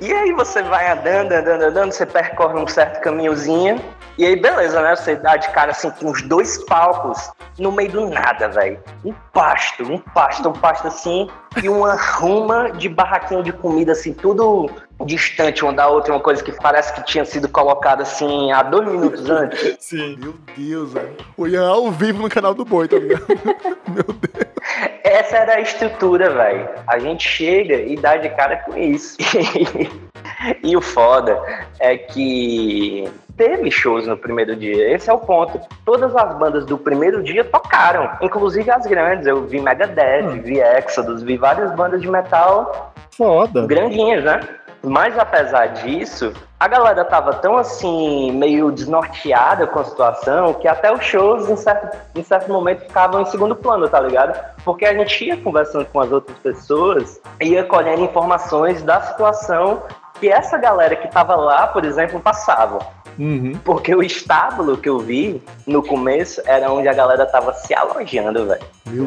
E 0.00 0.12
aí 0.12 0.32
você 0.32 0.62
vai 0.62 0.90
andando, 0.90 1.32
andando, 1.32 1.62
andando, 1.62 1.92
você 1.92 2.06
percorre 2.06 2.58
um 2.58 2.66
certo 2.66 3.00
caminhozinho, 3.00 3.80
e 4.16 4.24
aí 4.24 4.36
beleza, 4.36 4.80
né? 4.80 4.94
Você 4.94 5.16
dá 5.16 5.36
de 5.36 5.48
cara 5.50 5.72
assim 5.72 5.90
com 5.90 6.10
os 6.10 6.22
dois 6.22 6.64
palcos 6.64 7.30
no 7.58 7.72
meio 7.72 7.90
do 7.90 8.08
nada, 8.08 8.48
velho. 8.48 8.78
Um 9.04 9.12
pasto, 9.32 9.82
um 9.82 9.98
pasto, 9.98 10.48
um 10.48 10.52
pasto 10.52 10.86
assim, 10.86 11.28
e 11.62 11.68
uma 11.68 11.94
ruma 11.94 12.70
de 12.70 12.88
barraquinho 12.88 13.42
de 13.42 13.52
comida, 13.52 13.92
assim, 13.92 14.12
tudo 14.12 14.70
distante 15.04 15.64
uma 15.64 15.72
da 15.72 15.88
outra, 15.88 16.12
uma 16.12 16.20
coisa 16.20 16.42
que 16.42 16.52
parece 16.52 16.92
que 16.94 17.04
tinha 17.04 17.24
sido 17.24 17.48
colocada 17.48 18.02
assim 18.02 18.52
há 18.52 18.62
dois 18.62 18.88
minutos 18.88 19.28
antes. 19.28 19.76
Sim. 19.80 20.16
Meu 20.18 20.34
Deus, 20.56 20.92
velho. 20.92 21.16
O 21.36 21.46
Ian 21.46 21.68
ao 21.68 21.90
vivo 21.90 22.22
no 22.22 22.28
canal 22.28 22.54
do 22.54 22.64
Boi, 22.64 22.86
tá 22.86 22.96
ligado? 22.96 23.26
Meu 23.88 24.04
Deus. 24.04 24.54
Essa 25.02 25.38
era 25.38 25.56
a 25.56 25.60
estrutura, 25.60 26.30
velho. 26.30 26.68
A 26.86 26.98
gente 26.98 27.28
chega 27.28 27.74
e 27.74 27.96
dá 27.96 28.16
de 28.16 28.28
cara 28.30 28.56
com 28.58 28.76
isso. 28.76 29.13
e 30.62 30.76
o 30.76 30.80
foda 30.80 31.40
é 31.80 31.96
que 31.96 33.08
teve 33.36 33.70
shows 33.70 34.06
no 34.06 34.16
primeiro 34.16 34.56
dia. 34.56 34.94
Esse 34.94 35.10
é 35.10 35.12
o 35.12 35.18
ponto. 35.18 35.60
Todas 35.84 36.14
as 36.14 36.38
bandas 36.38 36.64
do 36.66 36.78
primeiro 36.78 37.22
dia 37.22 37.44
tocaram, 37.44 38.10
inclusive 38.20 38.70
as 38.70 38.86
grandes. 38.86 39.26
Eu 39.26 39.44
vi 39.46 39.60
Megadeth, 39.60 40.40
vi 40.42 40.60
Exodus, 40.60 41.22
vi 41.22 41.36
várias 41.36 41.74
bandas 41.74 42.00
de 42.00 42.10
metal 42.10 42.92
Foda. 43.16 43.66
grandinhas, 43.66 44.24
né? 44.24 44.40
Mas 44.84 45.18
apesar 45.18 45.68
disso, 45.68 46.32
a 46.60 46.68
galera 46.68 47.04
tava 47.04 47.34
tão 47.34 47.56
assim, 47.56 48.30
meio 48.32 48.70
desnorteada 48.70 49.66
com 49.66 49.80
a 49.80 49.84
situação, 49.84 50.54
que 50.54 50.68
até 50.68 50.92
os 50.92 51.02
shows, 51.04 51.48
em 51.48 51.56
certo, 51.56 51.96
em 52.14 52.22
certo 52.22 52.52
momento, 52.52 52.82
ficavam 52.82 53.22
em 53.22 53.26
segundo 53.26 53.56
plano, 53.56 53.88
tá 53.88 54.00
ligado? 54.00 54.38
Porque 54.64 54.84
a 54.84 54.94
gente 54.94 55.24
ia 55.24 55.36
conversando 55.36 55.86
com 55.86 56.00
as 56.00 56.12
outras 56.12 56.36
pessoas, 56.38 57.20
ia 57.40 57.64
colhendo 57.64 58.02
informações 58.02 58.82
da 58.82 59.00
situação 59.00 59.82
que 60.20 60.28
essa 60.28 60.56
galera 60.56 60.96
que 60.96 61.08
tava 61.08 61.34
lá, 61.34 61.66
por 61.66 61.84
exemplo, 61.84 62.20
passava. 62.20 62.78
Uhum. 63.18 63.52
Porque 63.64 63.94
o 63.94 64.02
estábulo 64.02 64.76
que 64.76 64.88
eu 64.88 64.98
vi 64.98 65.42
no 65.66 65.82
começo 65.82 66.42
era 66.46 66.70
onde 66.72 66.88
a 66.88 66.92
galera 66.92 67.26
tava 67.26 67.52
se 67.52 67.74
alojando, 67.74 68.46
velho. 68.46 68.62
Meu 68.86 69.06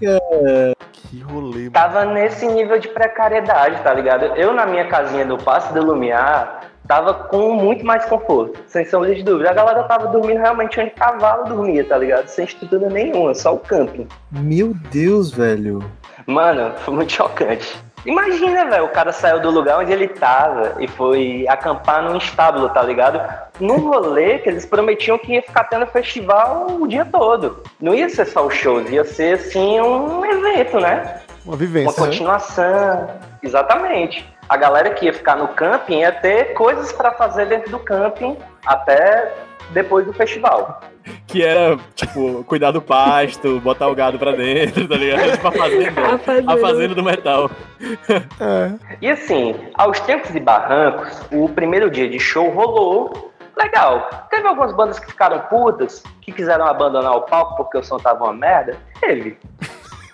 Deus. 0.00 0.74
Que 1.08 1.20
rolê, 1.20 1.60
mano. 1.60 1.70
tava 1.70 2.04
nesse 2.04 2.46
nível 2.46 2.78
de 2.78 2.88
precariedade, 2.88 3.82
tá 3.82 3.94
ligado? 3.94 4.24
Eu, 4.36 4.52
na 4.52 4.66
minha 4.66 4.86
casinha 4.88 5.24
do 5.24 5.38
Passo 5.38 5.72
do 5.72 5.82
Lumiar, 5.82 6.68
tava 6.86 7.14
com 7.14 7.54
muito 7.54 7.84
mais 7.84 8.04
conforto, 8.04 8.58
sem 8.66 8.84
sombra 8.84 9.14
de 9.14 9.22
dúvida. 9.22 9.50
A 9.50 9.54
galera 9.54 9.84
tava 9.84 10.08
dormindo 10.08 10.38
realmente 10.38 10.78
onde 10.78 10.90
cavalo 10.90 11.44
dormia, 11.44 11.82
tá 11.84 11.96
ligado? 11.96 12.26
Sem 12.26 12.44
estrutura 12.44 12.90
nenhuma, 12.90 13.34
só 13.34 13.54
o 13.54 13.58
camping. 13.58 14.06
Meu 14.30 14.74
Deus, 14.90 15.30
velho. 15.30 15.82
Mano, 16.26 16.74
foi 16.78 16.94
muito 16.94 17.12
chocante. 17.12 17.78
Imagina, 18.08 18.64
velho, 18.64 18.86
o 18.86 18.88
cara 18.88 19.12
saiu 19.12 19.38
do 19.38 19.50
lugar 19.50 19.78
onde 19.78 19.92
ele 19.92 20.08
tava 20.08 20.76
e 20.80 20.88
foi 20.88 21.44
acampar 21.46 22.02
num 22.02 22.16
estábulo, 22.16 22.70
tá 22.70 22.82
ligado? 22.82 23.20
Num 23.60 23.76
rolê 23.90 24.38
que 24.38 24.48
eles 24.48 24.64
prometiam 24.64 25.18
que 25.18 25.34
ia 25.34 25.42
ficar 25.42 25.64
tendo 25.64 25.86
festival 25.86 26.66
o 26.80 26.88
dia 26.88 27.04
todo. 27.04 27.62
Não 27.78 27.94
ia 27.94 28.08
ser 28.08 28.24
só 28.24 28.46
o 28.46 28.50
show, 28.50 28.80
ia 28.80 29.04
ser, 29.04 29.34
assim, 29.34 29.78
um 29.78 30.24
evento, 30.24 30.80
né? 30.80 31.20
Uma 31.44 31.52
Uma 31.52 31.56
vivência. 31.58 32.00
né? 32.00 32.06
continuação. 32.08 33.10
Exatamente. 33.42 34.26
A 34.48 34.56
galera 34.56 34.88
que 34.90 35.04
ia 35.04 35.12
ficar 35.12 35.36
no 35.36 35.48
camping 35.48 35.98
ia 36.00 36.10
ter 36.12 36.54
coisas 36.54 36.90
pra 36.90 37.10
fazer 37.10 37.44
dentro 37.46 37.70
do 37.70 37.78
camping 37.78 38.38
até 38.64 39.34
depois 39.70 40.06
do 40.06 40.12
festival. 40.12 40.80
Que 41.26 41.42
era, 41.42 41.78
tipo, 41.94 42.44
cuidar 42.44 42.70
do 42.70 42.82
pasto, 42.82 43.60
botar 43.60 43.88
o 43.88 43.94
gado 43.94 44.18
pra 44.18 44.32
dentro, 44.32 44.86
tá 44.88 44.96
ligado? 44.96 45.32
Tipo, 45.32 45.48
a 45.48 45.52
fazenda. 45.52 46.00
A 46.14 46.18
fazenda. 46.18 46.52
A 46.52 46.56
fazenda 46.58 46.94
do 46.94 47.02
metal. 47.02 47.50
É. 48.40 48.96
E 49.00 49.10
assim, 49.10 49.54
aos 49.74 50.00
tempos 50.00 50.34
e 50.34 50.40
barrancos, 50.40 51.20
o 51.32 51.48
primeiro 51.48 51.90
dia 51.90 52.08
de 52.08 52.18
show 52.18 52.50
rolou 52.50 53.32
legal. 53.56 54.08
Teve 54.30 54.46
algumas 54.46 54.72
bandas 54.72 54.98
que 54.98 55.06
ficaram 55.06 55.40
putas, 55.48 56.02
que 56.20 56.32
quiseram 56.32 56.66
abandonar 56.66 57.16
o 57.16 57.22
palco 57.22 57.56
porque 57.56 57.78
o 57.78 57.82
som 57.82 57.98
tava 57.98 58.24
uma 58.24 58.32
merda? 58.32 58.76
Teve. 59.00 59.38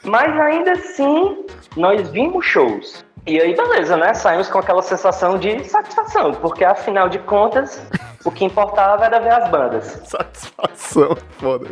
Mas 0.03 0.39
ainda 0.39 0.73
assim, 0.73 1.45
nós 1.77 2.11
vimos 2.11 2.45
shows. 2.45 3.05
E 3.27 3.41
aí, 3.41 3.55
beleza, 3.55 3.97
né? 3.97 4.13
Saímos 4.13 4.51
com 4.51 4.59
aquela 4.59 4.83
sensação 4.83 5.39
de 5.39 5.65
satisfação, 5.65 6.33
porque 6.33 6.63
afinal 6.63 7.09
de 7.09 7.19
contas, 7.21 7.83
o 8.23 8.31
que 8.31 8.45
importava 8.45 9.07
era 9.07 9.19
ver 9.19 9.33
as 9.33 9.51
bandas. 9.51 10.03
Satisfação, 10.05 11.17
foda. 11.39 11.69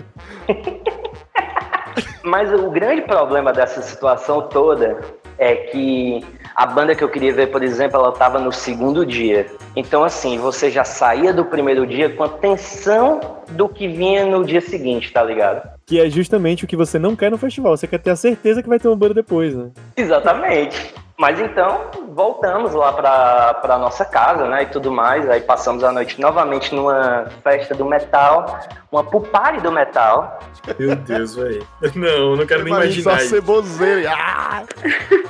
Mas 2.24 2.50
o 2.52 2.70
grande 2.70 3.02
problema 3.02 3.52
dessa 3.52 3.82
situação 3.82 4.48
toda 4.48 4.98
é 5.36 5.54
que 5.56 6.24
a 6.54 6.64
banda 6.64 6.94
que 6.94 7.04
eu 7.04 7.08
queria 7.08 7.34
ver, 7.34 7.48
por 7.48 7.62
exemplo, 7.62 7.98
ela 7.98 8.10
estava 8.10 8.38
no 8.38 8.52
segundo 8.52 9.04
dia. 9.04 9.46
Então, 9.76 10.04
assim, 10.04 10.38
você 10.38 10.70
já 10.70 10.84
saía 10.84 11.34
do 11.34 11.44
primeiro 11.44 11.86
dia 11.86 12.08
com 12.10 12.22
a 12.22 12.28
tensão 12.28 13.20
do 13.50 13.68
que 13.68 13.88
vinha 13.88 14.24
no 14.24 14.44
dia 14.44 14.60
seguinte, 14.60 15.12
tá 15.12 15.22
ligado? 15.22 15.68
Que 15.84 16.00
é 16.00 16.08
justamente 16.08 16.64
o 16.64 16.68
que 16.68 16.76
você 16.76 16.98
não 16.98 17.16
quer 17.16 17.30
no 17.30 17.36
festival. 17.36 17.76
Você 17.76 17.86
quer 17.86 17.98
ter 17.98 18.10
a 18.10 18.16
certeza 18.16 18.62
que 18.62 18.68
vai 18.68 18.78
ter 18.78 18.88
uma 18.88 18.96
banda 18.96 19.14
depois, 19.14 19.54
né? 19.54 19.70
Exatamente. 19.96 20.94
Mas 21.22 21.38
então, 21.38 21.82
voltamos 22.08 22.74
lá 22.74 22.92
pra, 22.92 23.54
pra 23.54 23.78
nossa 23.78 24.04
casa, 24.04 24.48
né, 24.48 24.64
e 24.64 24.66
tudo 24.66 24.90
mais. 24.90 25.30
Aí 25.30 25.40
passamos 25.40 25.84
a 25.84 25.92
noite 25.92 26.20
novamente 26.20 26.74
numa 26.74 27.26
festa 27.44 27.76
do 27.76 27.84
metal, 27.84 28.58
uma 28.90 29.04
pupare 29.04 29.60
do 29.60 29.70
metal. 29.70 30.40
Meu 30.76 30.96
Deus, 30.96 31.36
velho. 31.36 31.64
Não, 31.94 32.34
não 32.34 32.44
quero 32.44 32.64
nem 32.64 32.72
Imagina 32.72 33.02
imaginar 33.02 33.20
só 33.20 33.36
ceboseiro. 33.36 34.10
Ah! 34.10 34.64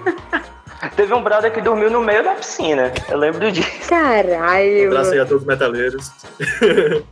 Teve 0.96 1.12
um 1.12 1.22
brother 1.22 1.52
que 1.52 1.60
dormiu 1.60 1.90
no 1.90 2.00
meio 2.00 2.24
da 2.24 2.36
piscina. 2.36 2.90
Eu 3.10 3.18
lembro 3.18 3.52
disso. 3.52 3.90
Caralho. 3.90 4.86
Abraço 4.86 5.12
aí 5.12 5.20
a 5.20 5.26
todos 5.26 5.42
os 5.42 5.46
metaleiros. 5.46 6.10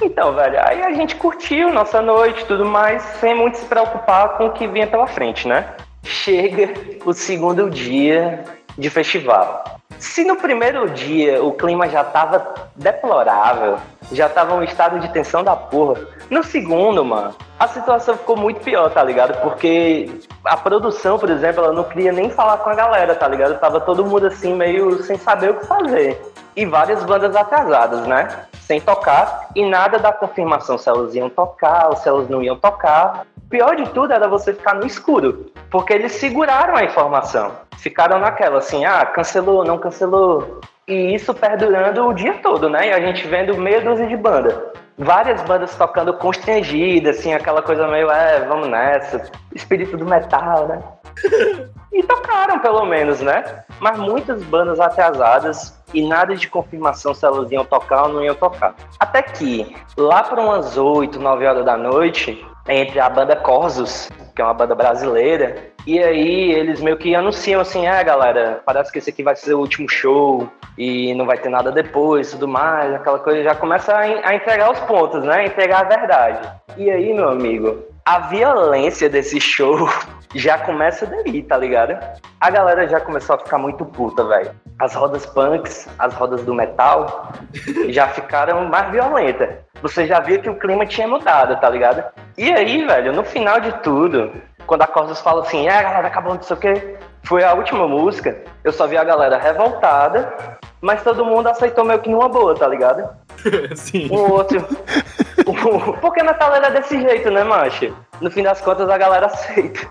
Então, 0.00 0.32
velho, 0.32 0.60
aí 0.60 0.80
a 0.80 0.92
gente 0.92 1.16
curtiu 1.16 1.72
nossa 1.72 2.00
noite 2.00 2.42
e 2.42 2.46
tudo 2.46 2.64
mais, 2.64 3.02
sem 3.18 3.34
muito 3.34 3.58
se 3.58 3.64
preocupar 3.64 4.36
com 4.36 4.46
o 4.46 4.52
que 4.52 4.68
vinha 4.68 4.86
pela 4.86 5.08
frente, 5.08 5.48
né? 5.48 5.74
Chega 6.08 6.72
o 7.04 7.12
segundo 7.12 7.68
dia 7.68 8.42
de 8.78 8.88
festival. 8.88 9.62
Se 9.98 10.24
no 10.24 10.36
primeiro 10.36 10.88
dia 10.88 11.44
o 11.44 11.52
clima 11.52 11.86
já 11.86 12.02
tava 12.02 12.54
deplorável, 12.74 13.76
já 14.10 14.26
tava 14.26 14.54
um 14.54 14.62
estado 14.62 14.98
de 15.00 15.12
tensão 15.12 15.44
da 15.44 15.54
porra, 15.54 16.00
no 16.30 16.42
segundo, 16.42 17.04
mano, 17.04 17.34
a 17.60 17.68
situação 17.68 18.16
ficou 18.16 18.38
muito 18.38 18.60
pior, 18.60 18.90
tá 18.90 19.02
ligado? 19.02 19.38
Porque 19.42 20.10
a 20.46 20.56
produção, 20.56 21.18
por 21.18 21.28
exemplo, 21.28 21.62
ela 21.62 21.74
não 21.74 21.84
queria 21.84 22.10
nem 22.10 22.30
falar 22.30 22.56
com 22.56 22.70
a 22.70 22.74
galera, 22.74 23.14
tá 23.14 23.28
ligado? 23.28 23.60
Tava 23.60 23.78
todo 23.78 24.06
mundo 24.06 24.28
assim, 24.28 24.54
meio 24.54 25.02
sem 25.02 25.18
saber 25.18 25.50
o 25.50 25.54
que 25.54 25.66
fazer. 25.66 26.18
E 26.58 26.66
várias 26.66 27.04
bandas 27.04 27.36
atrasadas, 27.36 28.04
né? 28.08 28.26
Sem 28.62 28.80
tocar, 28.80 29.48
e 29.54 29.64
nada 29.64 29.96
da 29.96 30.12
confirmação 30.12 30.76
se 30.76 30.88
elas 30.88 31.14
iam 31.14 31.30
tocar 31.30 31.86
ou 31.86 31.94
se 31.96 32.08
elas 32.08 32.28
não 32.28 32.42
iam 32.42 32.56
tocar. 32.56 33.24
Pior 33.48 33.76
de 33.76 33.88
tudo 33.90 34.12
era 34.12 34.26
você 34.26 34.52
ficar 34.52 34.74
no 34.74 34.84
escuro, 34.84 35.52
porque 35.70 35.92
eles 35.92 36.10
seguraram 36.10 36.74
a 36.74 36.82
informação. 36.82 37.52
Ficaram 37.76 38.18
naquela 38.18 38.58
assim, 38.58 38.84
ah, 38.84 39.06
cancelou, 39.06 39.64
não 39.64 39.78
cancelou. 39.78 40.60
E 40.88 41.14
isso 41.14 41.32
perdurando 41.32 42.04
o 42.04 42.12
dia 42.12 42.34
todo, 42.42 42.68
né? 42.68 42.88
E 42.88 42.92
a 42.92 43.00
gente 43.00 43.24
vendo 43.28 43.56
meia 43.56 43.80
dúzia 43.80 44.08
de 44.08 44.16
banda. 44.16 44.72
Várias 44.98 45.40
bandas 45.42 45.76
tocando 45.76 46.12
constrangidas, 46.14 47.20
assim, 47.20 47.32
aquela 47.32 47.62
coisa 47.62 47.86
meio, 47.86 48.10
é, 48.10 48.40
vamos 48.40 48.66
nessa, 48.66 49.30
espírito 49.54 49.96
do 49.96 50.04
metal, 50.04 50.66
né? 50.66 50.82
E 51.92 52.02
tocaram, 52.02 52.58
pelo 52.58 52.84
menos, 52.84 53.20
né? 53.20 53.64
Mas 53.80 53.98
muitas 53.98 54.42
bandas 54.44 54.78
atrasadas 54.78 55.78
e 55.94 56.06
nada 56.06 56.36
de 56.36 56.48
confirmação 56.48 57.14
se 57.14 57.24
elas 57.24 57.50
iam 57.50 57.64
tocar 57.64 58.04
ou 58.04 58.08
não 58.10 58.24
iam 58.24 58.34
tocar. 58.34 58.74
Até 59.00 59.22
que, 59.22 59.74
lá 59.96 60.22
para 60.22 60.40
umas 60.40 60.76
8, 60.76 61.18
9 61.18 61.46
horas 61.46 61.64
da 61.64 61.76
noite, 61.76 62.44
entre 62.68 63.00
a 63.00 63.08
banda 63.08 63.34
Corsos, 63.36 64.10
que 64.34 64.42
é 64.42 64.44
uma 64.44 64.54
banda 64.54 64.74
brasileira, 64.74 65.72
e 65.88 65.98
aí 66.04 66.52
eles 66.52 66.82
meio 66.82 66.98
que 66.98 67.14
anunciam 67.14 67.62
assim, 67.62 67.86
ah, 67.86 68.02
galera, 68.02 68.60
parece 68.62 68.92
que 68.92 68.98
esse 68.98 69.08
aqui 69.08 69.22
vai 69.22 69.34
ser 69.34 69.54
o 69.54 69.60
último 69.60 69.88
show 69.88 70.46
e 70.76 71.14
não 71.14 71.24
vai 71.24 71.38
ter 71.38 71.48
nada 71.48 71.72
depois, 71.72 72.30
tudo 72.30 72.46
mais, 72.46 72.92
aquela 72.92 73.18
coisa, 73.18 73.42
já 73.42 73.54
começa 73.54 73.94
a, 73.94 74.00
a 74.00 74.34
entregar 74.34 74.70
os 74.70 74.78
pontos, 74.80 75.24
né? 75.24 75.46
Entregar 75.46 75.80
a 75.80 75.88
verdade. 75.88 76.52
E 76.76 76.90
aí, 76.90 77.14
meu 77.14 77.30
amigo, 77.30 77.82
a 78.04 78.18
violência 78.18 79.08
desse 79.08 79.40
show 79.40 79.88
já 80.36 80.58
começa 80.58 81.06
daí, 81.06 81.42
tá 81.42 81.56
ligado? 81.56 81.98
A 82.38 82.50
galera 82.50 82.86
já 82.86 83.00
começou 83.00 83.36
a 83.36 83.38
ficar 83.38 83.56
muito 83.56 83.82
puta, 83.86 84.22
velho. 84.24 84.50
As 84.78 84.94
rodas 84.94 85.24
punks, 85.24 85.88
as 85.98 86.12
rodas 86.12 86.44
do 86.44 86.52
metal, 86.52 87.32
já 87.88 88.08
ficaram 88.08 88.68
mais 88.68 88.90
violentas. 88.90 89.56
Você 89.80 90.06
já 90.06 90.20
via 90.20 90.38
que 90.38 90.50
o 90.50 90.58
clima 90.58 90.84
tinha 90.84 91.08
mudado, 91.08 91.58
tá 91.58 91.70
ligado? 91.70 92.04
E 92.36 92.52
aí, 92.52 92.84
velho, 92.84 93.14
no 93.14 93.24
final 93.24 93.58
de 93.58 93.72
tudo, 93.80 94.30
quando 94.68 94.82
a 94.82 94.86
Corsos 94.86 95.20
fala 95.20 95.42
assim, 95.42 95.66
é, 95.66 95.82
galera, 95.82 96.06
acabou 96.06 96.34
não 96.34 96.42
sei 96.42 96.54
o 96.54 96.60
quê, 96.60 96.96
foi 97.24 97.42
a 97.42 97.54
última 97.54 97.88
música, 97.88 98.36
eu 98.62 98.70
só 98.70 98.86
vi 98.86 98.98
a 98.98 99.02
galera 99.02 99.38
revoltada, 99.38 100.58
mas 100.80 101.02
todo 101.02 101.24
mundo 101.24 101.48
aceitou 101.48 101.86
meio 101.86 101.98
que 102.00 102.10
numa 102.10 102.28
boa, 102.28 102.54
tá 102.54 102.68
ligado? 102.68 103.08
Sim. 103.74 104.10
Um 104.12 104.30
outro. 104.30 104.64
Porque 106.02 106.22
metaleiro 106.22 106.66
é 106.66 106.70
desse 106.70 107.00
jeito, 107.00 107.30
né, 107.30 107.42
macho? 107.42 107.96
No 108.20 108.30
fim 108.30 108.42
das 108.42 108.60
contas, 108.60 108.90
a 108.90 108.98
galera 108.98 109.26
aceita. 109.26 109.88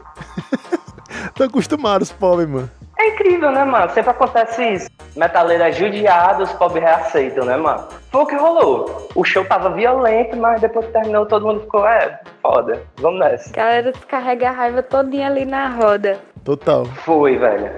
Tô 1.34 1.44
acostumado, 1.44 2.04
os 2.04 2.12
pobres, 2.12 2.48
mano. 2.48 2.70
É 3.00 3.10
incrível, 3.10 3.52
né, 3.52 3.64
mano? 3.64 3.90
Sempre 3.92 4.12
acontece 4.12 4.64
isso. 4.74 4.90
Metaleiro 5.16 5.64
é 5.64 5.72
judiado, 5.72 6.44
os 6.44 6.52
pobres 6.54 6.84
reaceitam, 6.84 7.46
né, 7.46 7.56
mano? 7.58 7.88
Foi 8.12 8.22
o 8.22 8.26
que 8.26 8.36
rolou. 8.36 9.08
O 9.16 9.24
show 9.24 9.46
tava 9.46 9.70
violento, 9.72 10.36
mas 10.38 10.62
depois 10.62 10.86
que 10.88 10.92
terminou, 10.92 11.26
todo 11.26 11.46
mundo 11.46 11.62
ficou, 11.62 11.88
é, 11.88 12.20
foda, 12.42 12.82
vamos 12.98 13.20
nessa. 13.20 13.50
A 13.52 13.54
galera 13.54 13.92
descarrega 13.92 14.50
a 14.50 14.52
raiva 14.52 14.84
todinha 14.84 15.28
ali 15.28 15.46
na 15.46 15.70
roda. 15.70 16.18
Total. 16.44 16.86
Foi, 16.86 17.38
velho. 17.38 17.72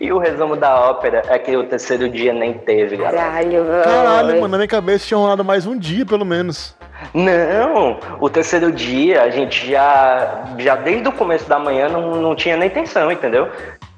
E 0.00 0.12
o 0.12 0.18
resumo 0.18 0.54
da 0.54 0.90
ópera 0.90 1.22
é 1.28 1.38
que 1.38 1.56
o 1.56 1.64
terceiro 1.64 2.08
dia 2.08 2.32
nem 2.32 2.54
teve, 2.54 2.96
galera. 2.96 3.16
Caralho, 3.16 3.64
Caralho, 3.82 4.34
mano, 4.34 4.48
na 4.48 4.56
minha 4.58 4.68
cabeça 4.68 5.06
tinha 5.06 5.18
rolado 5.18 5.44
mais 5.44 5.66
um 5.66 5.78
dia, 5.78 6.04
pelo 6.04 6.24
menos. 6.24 6.76
Não, 7.12 7.98
o 8.20 8.28
terceiro 8.28 8.72
dia 8.72 9.22
a 9.22 9.30
gente 9.30 9.70
já, 9.70 10.44
já 10.58 10.76
desde 10.76 11.08
o 11.08 11.12
começo 11.12 11.48
da 11.48 11.58
manhã 11.58 11.88
não, 11.88 12.16
não 12.16 12.34
tinha 12.34 12.56
nem 12.56 12.70
tensão, 12.70 13.10
entendeu? 13.10 13.50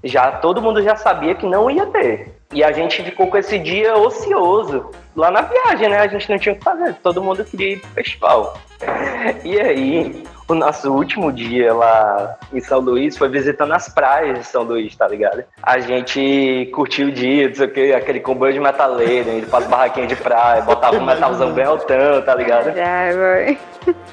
Já 0.05 0.33
todo 0.33 0.62
mundo 0.62 0.83
já 0.83 0.97
sabia 0.97 1.35
que 1.35 1.47
não 1.47 1.70
ia 1.70 1.87
ter. 1.87 2.39
E 2.53 2.65
a 2.65 2.73
gente 2.73 3.03
ficou 3.03 3.27
com 3.27 3.37
esse 3.37 3.59
dia 3.59 3.97
ocioso. 3.97 4.91
Lá 5.15 5.31
na 5.31 5.43
viagem, 5.43 5.89
né? 5.89 5.99
A 5.99 6.07
gente 6.07 6.31
não 6.31 6.39
tinha 6.39 6.55
o 6.55 6.59
que 6.59 6.65
fazer. 6.65 6.95
Todo 7.03 7.23
mundo 7.23 7.45
queria 7.45 7.75
ir 7.75 7.81
pro 7.81 7.91
festival. 7.91 8.59
E 9.45 9.61
aí, 9.61 10.25
o 10.49 10.55
nosso 10.55 10.91
último 10.91 11.31
dia 11.31 11.75
lá 11.75 12.39
em 12.53 12.61
São 12.61 12.81
Luís 12.81 13.19
foi 13.19 13.29
visitando 13.29 13.73
as 13.73 13.89
praias 13.89 14.39
de 14.39 14.45
São 14.45 14.62
Luís, 14.62 14.97
tá 14.97 15.07
ligado? 15.07 15.45
A 15.62 15.79
gente 15.79 16.70
curtiu 16.73 17.09
o 17.09 17.12
dia, 17.12 17.49
não 17.49 17.55
sei 17.55 17.66
o 17.66 17.70
que, 17.70 17.93
aquele 17.93 18.20
comboio 18.20 18.55
de 18.55 18.61
metaleiro, 18.61 19.31
indo 19.31 19.47
pras 19.49 19.66
barraquinhas 19.66 20.09
de 20.09 20.16
praia, 20.16 20.62
botava 20.62 20.97
um 20.97 21.05
metalzão 21.05 21.53
bem 21.53 21.65
altão, 21.65 22.23
tá 22.23 22.35
ligado? 22.35 22.73
Velho. 22.73 23.59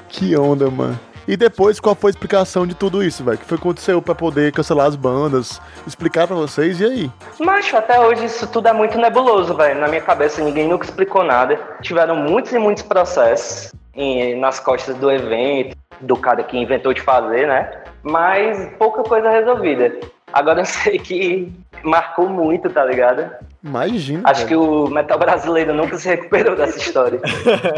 Que 0.08 0.36
onda, 0.36 0.70
mano. 0.70 0.98
E 1.28 1.36
depois, 1.36 1.80
qual 1.80 1.94
foi 1.94 2.10
a 2.10 2.12
explicação 2.12 2.66
de 2.66 2.74
tudo 2.74 3.02
isso, 3.02 3.24
velho? 3.24 3.36
O 3.36 3.40
que 3.40 3.46
foi 3.46 3.58
que 3.58 3.62
aconteceu 3.64 4.00
pra 4.00 4.14
poder 4.14 4.52
cancelar 4.52 4.86
as 4.86 4.94
bandas? 4.94 5.60
Explicar 5.86 6.26
pra 6.26 6.36
vocês, 6.36 6.80
e 6.80 6.84
aí? 6.84 7.10
Macho, 7.40 7.76
até 7.76 7.98
hoje 7.98 8.26
isso 8.26 8.46
tudo 8.46 8.68
é 8.68 8.72
muito 8.72 8.96
nebuloso, 8.96 9.54
velho. 9.54 9.80
Na 9.80 9.88
minha 9.88 10.00
cabeça 10.00 10.42
ninguém 10.42 10.68
nunca 10.68 10.84
explicou 10.84 11.24
nada. 11.24 11.58
Tiveram 11.82 12.14
muitos 12.16 12.52
e 12.52 12.58
muitos 12.58 12.82
processos 12.84 13.72
em- 13.94 14.38
nas 14.38 14.60
costas 14.60 14.94
do 14.96 15.10
evento, 15.10 15.76
do 16.00 16.16
cara 16.16 16.42
que 16.44 16.56
inventou 16.56 16.94
de 16.94 17.00
fazer, 17.00 17.46
né? 17.48 17.70
Mas 18.04 18.70
pouca 18.78 19.02
coisa 19.02 19.28
resolvida. 19.30 19.98
Agora 20.32 20.60
eu 20.60 20.64
sei 20.66 20.98
que 20.98 21.52
marcou 21.82 22.28
muito, 22.28 22.70
tá 22.70 22.84
ligado? 22.84 23.28
Imagina. 23.66 24.22
Acho 24.24 24.46
que 24.46 24.54
o 24.54 24.86
metal 24.88 25.18
brasileiro 25.18 25.74
nunca 25.74 25.98
se 25.98 26.08
recuperou 26.08 26.54
dessa 26.56 26.78
história. 26.78 27.20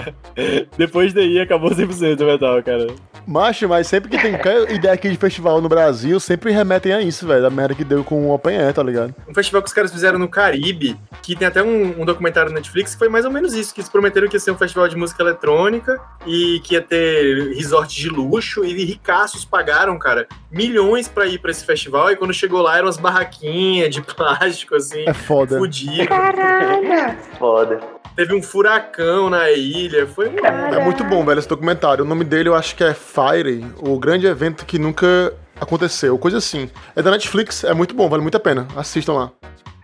Depois 0.77 1.13
daí 1.13 1.41
acabou 1.41 1.71
100% 1.71 2.21
o 2.21 2.25
metal, 2.27 2.63
cara. 2.63 2.87
Macho, 3.27 3.69
mas 3.69 3.87
sempre 3.87 4.11
que 4.11 4.19
tem 4.19 4.35
ideia 4.75 4.95
aqui 4.95 5.09
de 5.11 5.17
festival 5.17 5.61
no 5.61 5.69
Brasil, 5.69 6.19
sempre 6.21 6.51
remetem 6.53 6.93
a 6.93 7.01
isso, 7.01 7.27
velho. 7.27 7.47
A 7.47 7.51
merda 7.51 7.75
que 7.75 7.85
deu 7.85 8.03
com 8.05 8.27
o 8.27 8.33
Open 8.35 8.57
Air, 8.57 8.73
tá 8.73 8.83
ligado? 8.83 9.15
Um 9.29 9.35
festival 9.35 9.63
que 9.63 9.69
os 9.69 9.75
caras 9.75 9.93
fizeram 9.93 10.19
no 10.19 10.29
Caribe, 10.29 10.99
que 11.23 11.35
tem 11.37 11.47
até 11.49 11.63
um, 11.63 12.01
um 12.03 12.05
documentário 12.05 12.51
na 12.51 12.57
Netflix, 12.57 12.93
que 12.93 12.99
foi 12.99 13.09
mais 13.09 13.25
ou 13.25 13.31
menos 13.31 13.55
isso, 13.55 13.75
que 13.75 13.81
eles 13.81 13.91
prometeram 13.91 14.29
que 14.29 14.37
ia 14.37 14.41
ser 14.41 14.51
um 14.51 14.57
festival 14.59 14.89
de 14.89 14.97
música 14.97 15.23
eletrônica 15.23 16.01
e 16.27 16.61
que 16.65 16.75
ia 16.75 16.81
ter 16.83 17.55
resort 17.55 17.95
de 17.95 18.09
luxo, 18.09 18.65
e 18.65 18.85
ricaços 18.85 19.45
pagaram, 19.45 19.99
cara, 19.99 20.27
milhões 20.51 21.07
pra 21.09 21.27
ir 21.27 21.39
pra 21.39 21.51
esse 21.51 21.65
festival, 21.65 22.11
e 22.11 22.17
quando 22.17 22.33
chegou 22.33 22.63
lá 22.63 22.77
eram 22.77 22.87
umas 22.87 22.97
barraquinhas 22.97 23.95
de 23.95 24.01
plástico, 24.15 24.75
assim, 24.75 25.05
É 25.07 25.13
foda. 25.13 25.59
fudido. 25.59 25.78
Caralho. 26.07 27.17
Foda. 27.39 27.81
Teve 28.17 28.35
um 28.35 28.43
furacão 28.43 29.31
na 29.31 29.51
ilha, 29.51 30.07
foi 30.07 30.29
um... 30.29 30.45
É 30.45 30.83
muito 30.83 31.05
bom, 31.05 31.25
velho, 31.25 31.39
esse 31.39 31.49
documentário. 31.49 32.05
O 32.05 32.09
nome 32.09 32.25
dele 32.25 32.49
eu 32.49 32.55
acho 32.55 32.75
que 32.75 32.83
é 32.83 32.93
Fire, 32.93 33.65
o 33.79 33.99
grande 33.99 34.27
evento 34.27 34.67
que 34.67 34.79
nunca 34.79 35.33
aconteceu, 35.61 36.19
coisa 36.19 36.39
assim. 36.39 36.69
É 36.97 37.03
da 37.03 37.13
Netflix, 37.13 37.63
é 37.63 37.73
muito 37.73 37.95
bom, 37.95 38.09
vale 38.09 38.23
muito 38.23 38.37
a 38.37 38.41
pena. 38.41 38.67
Assistam 38.77 39.13
lá. 39.13 39.31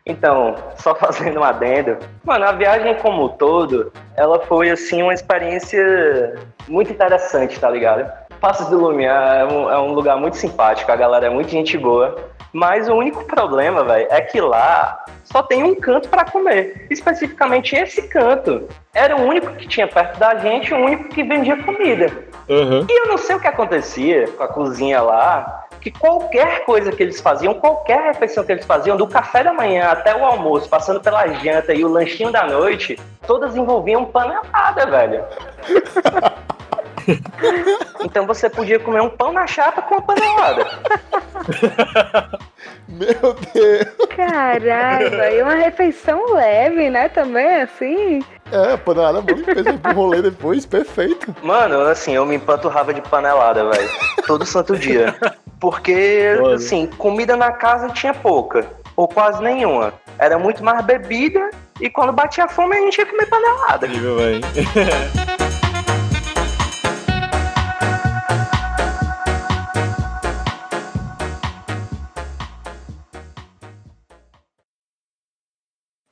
Então, 0.06 0.54
só 0.76 0.94
fazendo 0.94 1.40
um 1.40 1.44
adendo, 1.44 1.96
mano, 2.24 2.44
a 2.44 2.52
viagem 2.52 2.94
como 2.96 3.24
um 3.24 3.28
todo, 3.28 3.90
ela 4.16 4.38
foi, 4.40 4.68
assim, 4.68 5.02
uma 5.02 5.14
experiência 5.14 6.34
muito 6.68 6.92
interessante, 6.92 7.58
tá 7.58 7.70
ligado? 7.70 8.10
Passos 8.44 8.68
do 8.68 8.76
Lumiar 8.78 9.40
é 9.40 9.44
um, 9.46 9.70
é 9.70 9.78
um 9.78 9.94
lugar 9.94 10.18
muito 10.18 10.36
simpático, 10.36 10.92
a 10.92 10.96
galera 10.96 11.28
é 11.28 11.30
muito 11.30 11.48
gente 11.48 11.78
boa, 11.78 12.14
mas 12.52 12.90
o 12.90 12.92
único 12.92 13.24
problema, 13.24 13.82
velho, 13.82 14.06
é 14.10 14.20
que 14.20 14.38
lá 14.38 15.02
só 15.22 15.42
tem 15.42 15.64
um 15.64 15.74
canto 15.74 16.10
para 16.10 16.26
comer. 16.26 16.86
Especificamente 16.90 17.74
esse 17.74 18.06
canto. 18.06 18.68
Era 18.92 19.16
o 19.16 19.22
único 19.22 19.50
que 19.54 19.66
tinha 19.66 19.88
perto 19.88 20.18
da 20.18 20.34
gente, 20.34 20.74
o 20.74 20.76
único 20.76 21.08
que 21.08 21.22
vendia 21.22 21.56
comida. 21.62 22.12
Uhum. 22.46 22.86
E 22.86 23.00
eu 23.00 23.08
não 23.08 23.16
sei 23.16 23.34
o 23.34 23.40
que 23.40 23.48
acontecia 23.48 24.28
com 24.28 24.42
a 24.42 24.48
cozinha 24.48 25.00
lá, 25.00 25.64
que 25.80 25.90
qualquer 25.90 26.66
coisa 26.66 26.92
que 26.92 27.02
eles 27.02 27.22
faziam, 27.22 27.54
qualquer 27.54 28.02
refeição 28.02 28.44
que 28.44 28.52
eles 28.52 28.66
faziam, 28.66 28.94
do 28.94 29.06
café 29.06 29.42
da 29.42 29.54
manhã 29.54 29.86
até 29.86 30.14
o 30.14 30.22
almoço, 30.22 30.68
passando 30.68 31.00
pela 31.00 31.26
janta 31.28 31.72
e 31.72 31.82
o 31.82 31.88
lanchinho 31.88 32.30
da 32.30 32.46
noite, 32.46 33.00
todas 33.26 33.56
envolviam 33.56 34.04
panelada, 34.04 34.84
velho. 34.84 35.24
Então 38.04 38.26
você 38.26 38.50
podia 38.50 38.78
comer 38.78 39.00
um 39.00 39.08
pão 39.08 39.32
na 39.32 39.46
chapa 39.46 39.80
com 39.82 39.94
uma 39.94 40.02
panelada. 40.02 40.66
Meu 42.86 43.34
Deus. 43.54 44.08
Caralho, 44.14 45.10
velho. 45.10 45.44
Uma 45.44 45.54
refeição 45.54 46.34
leve, 46.34 46.90
né? 46.90 47.08
Também, 47.08 47.62
assim. 47.62 48.22
É, 48.52 48.76
panelada 48.76 49.22
boa, 49.22 49.42
fez 49.42 49.66
um 49.66 49.92
rolê 49.94 50.20
depois, 50.20 50.66
perfeito. 50.66 51.34
Mano, 51.42 51.80
assim, 51.80 52.12
eu 52.14 52.26
me 52.26 52.36
empanturrava 52.36 52.92
de 52.92 53.00
panelada, 53.00 53.68
velho. 53.70 53.90
Todo 54.26 54.44
santo 54.44 54.76
dia. 54.76 55.14
Porque, 55.58 56.36
Olha. 56.40 56.56
assim, 56.56 56.86
comida 56.98 57.36
na 57.36 57.52
casa 57.52 57.88
tinha 57.88 58.12
pouca. 58.12 58.66
Ou 58.96 59.08
quase 59.08 59.42
nenhuma. 59.42 59.94
Era 60.18 60.38
muito 60.38 60.62
mais 60.62 60.84
bebida. 60.84 61.50
E 61.80 61.90
quando 61.90 62.12
batia 62.12 62.46
fome, 62.46 62.76
a 62.76 62.80
gente 62.80 62.98
ia 62.98 63.06
comer 63.06 63.26
panelada. 63.26 63.86
Incrível, 63.86 64.16
velho. 64.16 64.40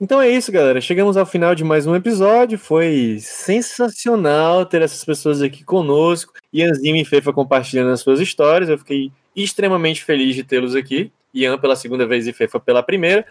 Então 0.02 0.20
é 0.20 0.28
isso, 0.28 0.50
galera. 0.50 0.80
Chegamos 0.80 1.16
ao 1.16 1.24
final 1.24 1.54
de 1.54 1.62
mais 1.62 1.86
um 1.86 1.94
episódio. 1.94 2.58
Foi 2.58 3.18
sensacional 3.20 4.66
ter 4.66 4.82
essas 4.82 5.04
pessoas 5.04 5.40
aqui 5.40 5.62
conosco. 5.62 6.32
Ianzinho 6.52 6.96
e 6.96 7.04
Fefa 7.04 7.32
compartilhando 7.32 7.92
as 7.92 8.00
suas 8.00 8.18
histórias. 8.18 8.68
Eu 8.68 8.76
fiquei 8.78 9.12
extremamente 9.36 10.02
feliz 10.02 10.34
de 10.34 10.42
tê-los 10.42 10.74
aqui. 10.74 11.12
Ian 11.32 11.56
pela 11.56 11.76
segunda 11.76 12.04
vez 12.04 12.26
e 12.26 12.32
Fefa 12.32 12.58
pela 12.58 12.82
primeira. 12.82 13.24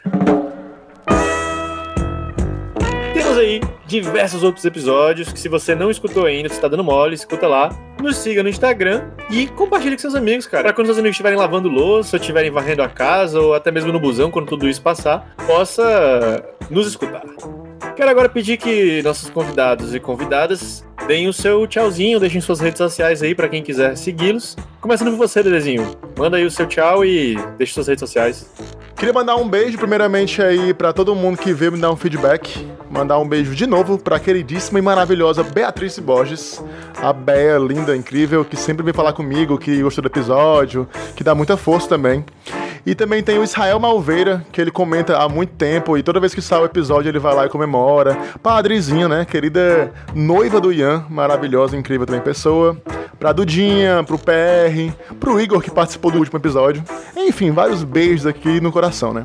Aí 3.42 3.60
diversos 3.88 4.44
outros 4.44 4.64
episódios 4.66 5.34
que 5.34 5.40
se 5.40 5.50
você 5.50 5.74
não 5.74 5.90
escutou 5.90 6.28
ainda, 6.28 6.48
você 6.48 6.62
tá 6.62 6.68
dando 6.68 6.84
mole, 6.84 7.16
escuta 7.16 7.48
lá. 7.48 7.70
Nos 8.00 8.18
siga 8.18 8.44
no 8.44 8.50
Instagram 8.50 9.10
e 9.32 9.48
compartilhe 9.48 9.96
com 9.96 10.02
seus 10.02 10.14
amigos, 10.14 10.46
cara. 10.46 10.66
Pra 10.66 10.74
quando 10.74 10.86
seus 10.86 11.00
amigos 11.00 11.16
estiverem 11.16 11.40
lavando 11.40 11.68
louça, 11.68 12.18
ou 12.18 12.20
estiverem 12.20 12.52
varrendo 12.52 12.84
a 12.84 12.88
casa, 12.88 13.42
ou 13.42 13.56
até 13.56 13.72
mesmo 13.72 13.92
no 13.92 14.00
busão, 14.00 14.30
quando 14.30 14.46
tudo 14.46 14.70
isso 14.70 14.80
passar, 14.80 15.36
possa 15.48 16.44
nos 16.70 16.86
escutar. 16.86 17.24
Quero 17.96 18.12
agora 18.12 18.30
pedir 18.30 18.58
que 18.58 19.02
nossos 19.02 19.32
convidados 19.32 19.96
e 19.96 20.00
convidadas 20.00 20.86
deem 21.08 21.28
o 21.28 21.34
seu 21.34 21.68
tchauzinho, 21.68 22.20
deixem 22.20 22.42
suas 22.42 22.60
redes 22.60 22.78
sociais 22.78 23.22
aí 23.22 23.36
pra 23.36 23.50
quem 23.50 23.62
quiser 23.64 23.96
segui-los. 23.98 24.56
Começando 24.80 25.12
por 25.12 25.18
você, 25.18 25.44
Dedezinho. 25.44 25.96
Manda 26.18 26.38
aí 26.38 26.46
o 26.46 26.52
seu 26.52 26.66
tchau 26.66 27.06
e 27.06 27.36
deixe 27.58 27.74
suas 27.74 27.88
redes 27.88 28.00
sociais. 28.00 28.50
Queria 28.96 29.14
mandar 29.14 29.36
um 29.36 29.50
beijo, 29.50 29.80
primeiramente, 29.80 30.44
aí 30.44 30.76
pra 30.76 30.94
todo 30.94 31.16
mundo 31.16 31.38
que 31.38 31.54
veio 31.54 31.72
me 31.72 31.80
dar 31.80 31.92
um 31.92 31.96
feedback. 31.96 32.68
Mandar 32.90 33.18
um 33.18 33.28
beijo 33.28 33.56
de 33.56 33.66
novo 33.66 33.98
pra 33.98 34.20
queridíssima 34.20 34.78
e 34.78 34.82
maravilhosa 34.82 35.44
Beatriz 35.44 35.98
Borges. 35.98 36.64
A 37.02 37.12
Bea, 37.12 37.58
linda, 37.58 37.96
incrível, 37.96 38.46
que 38.46 38.56
sempre 38.56 38.84
vem 38.84 38.94
falar 38.94 39.14
comigo, 39.14 39.58
que 39.58 39.82
gostou 39.82 40.04
do 40.04 40.08
episódio, 40.08 40.88
que 41.16 41.24
dá 41.24 41.34
muita 41.34 41.58
força 41.58 41.90
também. 41.90 42.24
E 42.86 42.96
também 42.96 43.22
tem 43.22 43.38
o 43.38 43.44
Israel 43.44 43.80
Malveira, 43.80 44.46
que 44.52 44.60
ele 44.60 44.72
comenta 44.72 45.18
há 45.18 45.30
muito 45.30 45.54
tempo, 45.54 45.98
e 45.98 46.04
toda 46.04 46.20
vez 46.20 46.34
que 46.34 46.42
sai 46.42 46.60
o 46.60 46.66
episódio 46.66 47.10
ele 47.10 47.20
vai 47.20 47.36
lá 47.36 47.46
e 47.46 47.50
comemora. 47.50 48.18
Padrezinha, 48.42 49.08
né? 49.08 49.26
Querida 49.26 49.92
noiva 50.16 50.60
do 50.60 50.74
Ian, 50.74 51.06
maravilhosa, 51.10 51.78
incrível 51.78 52.06
também 52.06 52.22
pessoa. 52.22 52.78
Pra 53.20 53.32
Dudinha, 53.32 54.04
pro 54.04 54.18
PR, 54.18 54.92
pro 55.20 55.40
Igor, 55.40 55.62
que 55.62 55.70
participou 55.70 56.12
do 56.12 56.18
último 56.18 56.40
episódio. 56.40 56.84
Enfim, 57.16 57.52
vários 57.52 57.84
beijos 57.84 58.26
aqui 58.26 58.60
no 58.60 58.72
coração, 58.72 59.14
né? 59.14 59.24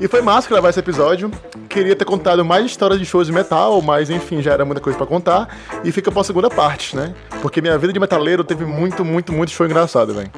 E 0.00 0.06
foi 0.06 0.22
massa 0.22 0.48
gravar 0.48 0.70
esse 0.70 0.78
episódio. 0.78 1.30
Queria 1.68 1.94
ter 1.94 2.04
contado 2.04 2.44
mais 2.44 2.64
histórias 2.64 2.98
de 2.98 3.04
shows 3.04 3.26
de 3.26 3.32
metal, 3.32 3.82
mas 3.82 4.08
enfim, 4.08 4.40
já 4.40 4.52
era 4.52 4.64
muita 4.64 4.80
coisa 4.80 4.96
pra 4.96 5.06
contar. 5.06 5.48
E 5.84 5.90
fica 5.90 6.10
pra 6.10 6.24
segunda 6.24 6.48
parte, 6.48 6.96
né? 6.96 7.12
Porque 7.42 7.60
minha 7.60 7.76
vida 7.76 7.92
de 7.92 7.98
metaleiro 7.98 8.44
teve 8.44 8.64
muito, 8.64 9.04
muito, 9.04 9.32
muito 9.32 9.50
show 9.50 9.66
engraçado, 9.66 10.14
velho. 10.14 10.30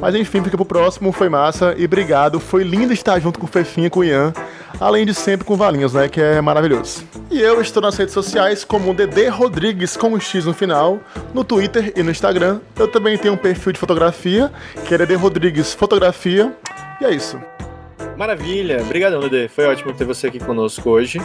Mas 0.00 0.14
enfim, 0.14 0.42
fica 0.42 0.56
pro 0.56 0.66
próximo, 0.66 1.12
foi 1.12 1.28
massa 1.28 1.74
e 1.78 1.84
obrigado. 1.84 2.38
Foi 2.38 2.62
lindo 2.62 2.92
estar 2.92 3.18
junto 3.20 3.38
com 3.38 3.46
o 3.46 3.48
Fefinha 3.48 3.86
e 3.86 3.90
com 3.90 4.00
o 4.00 4.04
Ian. 4.04 4.32
Além 4.80 5.06
de 5.06 5.14
sempre 5.14 5.46
com 5.46 5.54
o 5.54 5.56
Valinhos, 5.56 5.94
né? 5.94 6.08
Que 6.08 6.20
é 6.20 6.40
maravilhoso. 6.40 7.04
E 7.30 7.40
eu 7.40 7.60
estou 7.60 7.82
nas 7.82 7.96
redes 7.96 8.12
sociais 8.12 8.64
como 8.64 8.92
Dedê 8.92 9.28
Rodrigues 9.28 9.96
com 9.96 10.08
um 10.08 10.20
X 10.20 10.44
no 10.44 10.52
final, 10.52 11.00
no 11.32 11.44
Twitter 11.44 11.92
e 11.96 12.02
no 12.02 12.10
Instagram. 12.10 12.60
Eu 12.76 12.88
também 12.88 13.16
tenho 13.16 13.34
um 13.34 13.36
perfil 13.36 13.72
de 13.72 13.78
fotografia, 13.78 14.52
que 14.86 14.94
é 14.94 14.98
Dedê 14.98 15.14
Rodrigues 15.14 15.72
Fotografia. 15.72 16.52
E 17.00 17.04
é 17.04 17.10
isso. 17.10 17.40
Maravilha. 18.16 18.82
Obrigadão, 18.82 19.20
Dede. 19.20 19.48
Foi 19.48 19.66
ótimo 19.66 19.92
ter 19.92 20.04
você 20.04 20.26
aqui 20.26 20.38
conosco 20.38 20.90
hoje. 20.90 21.20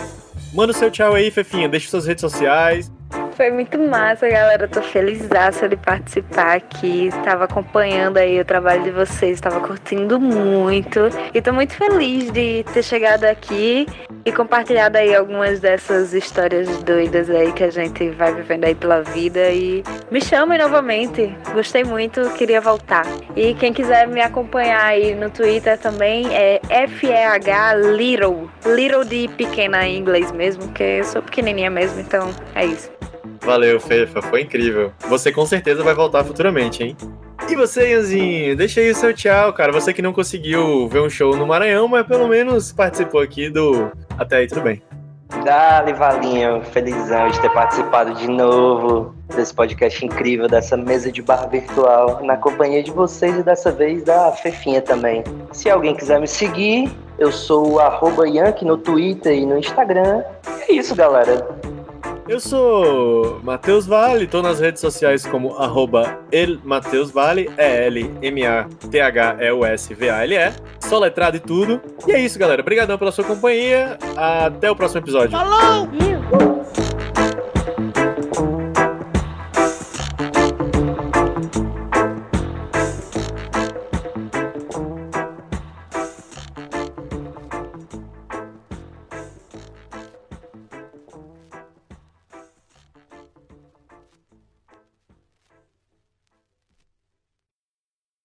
Manda 0.54 0.72
o 0.72 0.76
seu 0.76 0.90
tchau 0.90 1.14
aí, 1.14 1.30
Fefinha. 1.30 1.68
Deixe 1.70 1.88
suas 1.90 2.06
redes 2.06 2.22
sociais. 2.22 2.92
Foi 3.40 3.52
muito 3.52 3.80
massa, 3.80 4.28
galera. 4.28 4.68
Tô 4.68 4.82
feliz 4.82 5.22
de 5.22 5.78
participar 5.78 6.58
aqui. 6.58 7.08
Estava 7.08 7.46
acompanhando 7.46 8.18
aí 8.18 8.38
o 8.38 8.44
trabalho 8.44 8.84
de 8.84 8.92
vocês, 8.92 9.36
estava 9.36 9.62
curtindo 9.62 10.20
muito. 10.20 11.00
E 11.34 11.42
tô 11.42 11.54
muito 11.54 11.74
feliz 11.74 12.30
de 12.32 12.66
ter 12.74 12.84
chegado 12.84 13.24
aqui 13.24 13.88
e 14.26 14.32
compartilhado 14.34 14.98
aí 14.98 15.16
algumas 15.16 15.62
dessas 15.62 16.14
histórias 16.14 16.84
doidas 16.84 17.30
aí 17.30 17.54
que 17.54 17.64
a 17.64 17.72
gente 17.72 18.10
vai 18.10 18.34
vivendo 18.34 18.66
aí 18.66 18.76
pela 18.76 19.04
vida. 19.04 19.50
E 19.52 19.86
me 20.12 20.20
chamem 20.20 20.60
novamente. 20.60 21.34
Gostei 21.54 21.86
muito, 21.86 22.30
queria 22.32 22.60
voltar. 22.60 23.06
E 23.38 23.54
quem 23.54 23.72
quiser 23.72 24.06
me 24.06 24.20
acompanhar 24.20 24.84
aí 24.84 25.16
no 25.16 25.30
Twitter 25.30 25.78
também 25.78 26.28
é 26.36 26.60
FEH 26.90 27.74
Little. 27.96 28.52
Little 28.66 29.06
de 29.06 29.30
pequena 29.30 29.88
em 29.88 29.98
inglês 29.98 30.30
mesmo, 30.34 30.64
porque 30.64 30.84
eu 30.84 31.06
sou 31.06 31.22
pequenininha 31.22 31.70
mesmo, 31.70 32.02
então 32.02 32.36
é 32.54 32.66
isso. 32.66 33.00
Valeu, 33.50 33.80
Fefa. 33.80 34.22
Foi 34.22 34.42
incrível. 34.42 34.92
Você 35.08 35.32
com 35.32 35.44
certeza 35.44 35.82
vai 35.82 35.96
voltar 35.96 36.24
futuramente, 36.24 36.84
hein? 36.84 36.96
E 37.50 37.56
você, 37.56 37.94
Ianzinho? 37.94 38.56
Deixa 38.56 38.80
aí 38.80 38.92
o 38.92 38.96
seu 38.96 39.12
tchau, 39.12 39.52
cara. 39.54 39.72
Você 39.72 39.92
que 39.92 40.04
não 40.04 40.14
conseguiu 40.14 40.88
ver 40.88 41.02
um 41.02 41.10
show 41.10 41.36
no 41.36 41.48
Maranhão, 41.48 41.88
mas 41.88 42.06
pelo 42.06 42.28
menos 42.28 42.72
participou 42.72 43.20
aqui 43.20 43.50
do 43.50 43.92
Até 44.20 44.38
aí, 44.38 44.48
tudo 44.48 44.62
bem. 44.62 44.84
Dali, 45.44 45.94
Valinho, 45.94 46.62
felizão 46.66 47.30
de 47.30 47.42
ter 47.42 47.50
participado 47.50 48.14
de 48.14 48.28
novo 48.28 49.16
desse 49.36 49.52
podcast 49.52 50.06
incrível, 50.06 50.48
dessa 50.48 50.78
mesa 50.78 51.12
de 51.12 51.24
bar 51.24 51.50
virtual, 51.50 52.24
na 52.24 52.38
companhia 52.38 52.84
de 52.84 52.92
vocês 52.92 53.36
e 53.36 53.42
dessa 53.42 53.72
vez 53.72 54.04
da 54.04 54.32
Fefinha 54.32 54.80
também. 54.80 55.24
Se 55.52 55.72
alguém 55.72 55.96
quiser 55.96 56.22
me 56.22 56.28
seguir, 56.28 56.92
eu 57.18 57.32
sou 57.32 57.80
o 57.80 58.26
Yankee 58.26 58.66
no 58.66 58.78
Twitter 58.78 59.34
e 59.34 59.46
no 59.46 59.58
Instagram. 59.58 60.24
É 60.68 60.72
isso, 60.72 60.96
galera. 60.96 61.48
Eu 62.30 62.40
sou 62.40 63.42
Matheus 63.44 63.86
Vale, 63.88 64.28
tô 64.28 64.44
nas 64.44 64.60
redes 64.60 64.80
sociais 64.80 65.26
como 65.26 65.58
arroba 65.58 66.20
elmateusvale, 66.32 67.50
E-L-M-A-T-H-E-U-S-V-A-L-E, 67.58 70.54
só 70.80 71.00
letrado 71.00 71.38
e 71.38 71.40
tudo. 71.40 71.82
E 72.08 72.12
é 72.12 72.20
isso, 72.20 72.38
galera. 72.38 72.62
Obrigadão 72.62 73.00
pela 73.00 73.12
sua 73.12 73.24
companhia. 73.24 73.98
Até 74.16 74.70
o 74.70 74.76
próximo 74.76 75.02
episódio. 75.02 75.32
Falou! 75.32 75.90